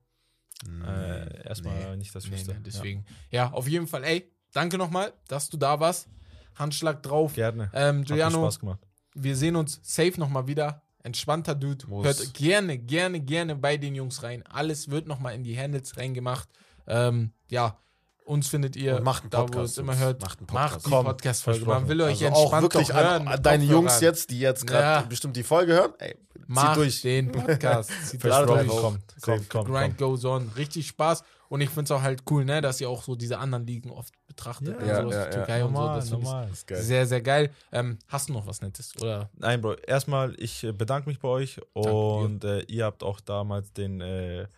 Äh, 0.87 1.49
erstmal 1.49 1.91
Nee. 1.91 1.97
nicht 1.97 2.15
das 2.15 2.25
Nee, 2.27 2.33
Höchste. 2.37 2.55
nee, 2.55 2.61
deswegen. 2.65 3.05
Ja. 3.31 3.51
auf 3.53 3.69
jeden 3.69 3.87
Fall, 3.87 4.05
ey, 4.05 4.31
danke 4.53 4.79
nochmal, 4.79 5.13
dass 5.29 5.49
du 5.49 5.57
da 5.57 5.81
warst. 5.81 6.09
Handschlag 6.55 7.03
drauf. 7.03 7.37
Ja. 7.37 7.51
Gerne. 7.51 7.71
Ähm, 7.75 8.01
Hat 8.01 8.07
Giuliano, 8.07 8.39
Spaß 8.43 8.61
gemacht. 8.61 8.81
wir 9.15 9.37
sehen 9.37 9.57
uns 9.57 9.81
safe 9.83 10.19
nochmal 10.19 10.47
wieder. 10.47 10.83
Entspannter 11.03 11.55
Dude. 11.55 11.87
Muss. 11.87 12.05
Hört 12.05 12.35
gerne, 12.35 12.79
gerne, 12.79 13.21
gerne 13.21 13.55
bei 13.57 13.77
den 13.77 13.95
Jungs 13.95 14.23
rein. 14.23 14.43
Alles 14.45 14.91
wird 14.91 15.07
nochmal 15.07 15.35
in 15.35 15.45
die 15.45 15.57
Handles 15.59 15.97
reingemacht. 15.97 16.49
Ähm, 16.87 17.33
ja, 17.49 17.79
uns 18.27 18.49
findet 18.49 18.77
ihr 18.77 18.97
Und 18.97 19.05
macht 19.05 19.23
einen 19.23 19.31
da, 19.31 19.39
wo 19.43 19.47
Podcast, 19.47 19.73
es 19.73 19.79
immer 19.79 19.97
hört. 19.97 20.21
Macht 20.21 20.39
einen 20.41 20.47
Macht 20.53 20.65
Podcast. 20.75 20.87
die 20.87 20.91
Komm, 20.91 21.05
Podcast-Folge. 21.07 21.65
Man 21.65 21.89
will 21.89 22.01
euch 22.03 22.23
Also 22.25 22.27
auch 22.37 22.41
entspannt 22.53 22.63
wirklich 22.63 22.89
doch 22.89 22.95
an, 22.97 23.05
hören. 23.05 23.29
an 23.29 23.43
deine. 23.43 23.65
Jungs 23.65 24.01
jetzt, 24.01 24.31
die 24.31 24.41
jetzt 24.41 24.67
gerade 24.67 24.83
Ja. 24.83 25.01
bestimmt 25.09 25.37
die 25.37 25.43
Folge 25.45 25.73
hören, 25.75 25.93
ey, 25.99 26.17
Macht 26.49 26.77
durch. 26.77 27.03
den 27.03 27.33
Podcast. 27.33 27.91
Zieht 28.07 28.23
das 28.25 28.47
durch. 28.47 28.69
auf. 28.71 28.81
Kommt, 28.81 29.01
kommt, 29.23 29.49
kommt, 29.51 29.69
Grind 29.69 29.85
kommt. 29.97 29.99
goes 29.99 30.25
on. 30.25 30.51
Richtig 30.57 30.87
Spaß. 30.89 31.23
Und 31.49 31.61
ich 31.61 31.69
finde 31.71 31.85
es 31.85 31.91
auch 31.93 32.03
halt 32.03 32.23
cool, 32.29 32.45
ne, 32.45 32.61
dass 32.61 32.81
ihr 32.81 32.89
auch 32.91 33.05
so 33.05 33.15
diese 33.15 33.39
anderen 33.39 33.65
Ligen 33.69 33.91
oft 33.91 34.13
betrachtet. 34.27 34.75
Ja, 34.75 34.79
und 34.81 34.87
ja, 34.89 35.03
sowas, 35.03 35.15
ja, 35.15 35.25
ja. 35.27 35.31
Türkei 35.31 35.65
und 35.65 35.73
so. 35.75 35.79
Normal, 35.79 35.97
Das 36.01 36.09
finde 36.09 36.25
normal. 36.25 36.49
ist 36.51 36.67
geil. 36.67 36.83
sehr, 36.83 37.07
sehr 37.07 37.21
geil. 37.21 37.51
Ähm, 37.71 37.99
hast 38.09 38.29
du 38.29 38.33
noch 38.33 38.47
was 38.49 38.61
Nettes? 38.63 38.93
Oder? 39.01 39.31
Nein, 39.37 39.61
Bro, 39.61 39.75
erstmal, 39.87 40.35
ich 40.39 40.65
äh, 40.65 40.73
bedanke 40.73 41.09
mich 41.09 41.21
bei 41.21 41.29
euch 41.29 41.55
dir. 41.55 41.93
und 41.93 42.43
äh, 42.43 42.63
ihr 42.63 42.85
habt 42.85 43.05
auch 43.05 43.21
damals 43.21 43.73
den 43.73 44.01
äh, 44.01 44.49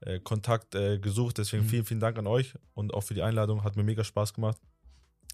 äh, 0.00 0.18
Kontakt 0.20 0.74
äh, 0.74 0.98
gesucht, 0.98 1.38
deswegen 1.38 1.64
Mhm. 1.64 1.68
vielen, 1.68 1.84
vielen 1.84 2.00
Dank 2.00 2.18
an 2.18 2.26
euch 2.26 2.54
und 2.74 2.94
auch 2.94 3.02
für 3.02 3.14
die 3.14 3.22
Einladung, 3.22 3.64
hat 3.64 3.76
mir 3.76 3.82
mega 3.84 4.04
Spaß 4.04 4.34
gemacht. 4.34 4.58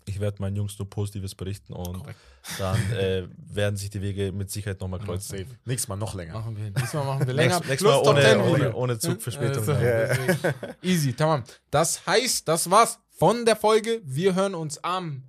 Ich 0.09 0.21
werde 0.21 0.41
meinen 0.41 0.55
Jungs 0.55 0.79
nur 0.79 0.89
Positives 0.89 1.35
berichten 1.35 1.73
und 1.73 1.99
Korrekt. 1.99 2.19
dann 2.59 2.93
äh, 2.93 3.27
werden 3.53 3.77
sich 3.77 3.91
die 3.91 4.01
Wege 4.01 4.31
mit 4.31 4.51
Sicherheit 4.53 4.81
nochmal 4.81 5.01
kreuzen. 5.01 5.37
Safe. 5.39 5.47
Nächstes 5.65 5.89
Mal 5.89 5.97
noch 5.97 6.15
länger. 6.15 6.35
Machen 6.35 6.57
wir. 6.57 6.71
Diesmal 6.71 7.05
machen 7.05 7.27
wir 7.27 7.35
länger. 7.35 7.61
Nächstes, 7.61 7.69
nächstes 7.69 7.91
Mal 7.91 8.03
Top 8.05 8.17
10 8.21 8.41
ohne, 8.41 8.45
ohne, 8.53 8.75
ohne 8.75 8.99
Zugverspätung. 9.01 9.69
Also, 9.69 9.73
ja. 9.73 10.55
Easy, 10.83 11.13
tamam. 11.13 11.43
Das 11.73 12.07
heißt, 12.07 12.47
das 12.47 12.71
war's 12.71 13.01
von 13.19 13.45
der 13.45 13.57
Folge. 13.57 14.01
Wir 14.05 14.37
hören 14.37 14.55
uns 14.55 14.79
am 14.85 15.25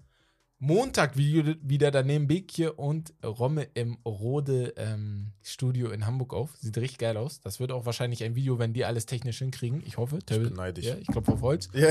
Montag 0.60 1.18
wie- 1.18 1.56
wieder 1.62 1.92
daneben 1.92 2.28
Bekje 2.28 2.74
und 2.74 3.14
Romme 3.24 3.64
im 3.76 3.98
Rode 4.06 4.74
ähm, 4.78 5.34
Studio 5.44 5.92
in 5.92 6.06
Hamburg 6.06 6.34
auf. 6.34 6.56
Sieht 6.58 6.78
richtig 6.78 6.98
geil 6.98 7.16
aus. 7.18 7.40
Das 7.42 7.60
wird 7.60 7.72
auch 7.72 7.86
wahrscheinlich 7.86 8.24
ein 8.24 8.36
Video, 8.36 8.58
wenn 8.58 8.74
die 8.74 8.84
alles 8.86 9.06
technisch 9.06 9.38
hinkriegen. 9.40 9.84
Ich 9.86 9.98
hoffe. 9.98 10.18
Ich 10.18 10.26
bin 10.26 10.54
neidisch. 10.54 10.86
Ja, 10.86 10.96
ich 10.96 11.08
klopfe 11.08 11.34
auf 11.34 11.42
Holz. 11.42 11.70
Ja. 11.74 11.90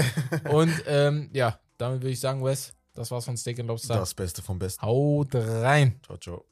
Und 0.51 0.73
ähm, 0.89 1.31
ja, 1.33 1.61
damit 1.79 2.01
würde 2.03 2.11
ich 2.13 2.21
sagen, 2.21 2.45
Wes, 2.45 2.73
das 2.95 3.11
war's 3.13 3.25
von 3.25 3.37
Steak 3.37 3.61
and 3.61 3.69
Lobster. 3.69 3.95
Das 3.95 4.15
Beste 4.15 4.43
vom 4.43 4.59
Besten. 4.59 4.83
Haut 4.83 5.35
rein. 5.35 6.01
Ciao, 6.05 6.19
ciao. 6.19 6.45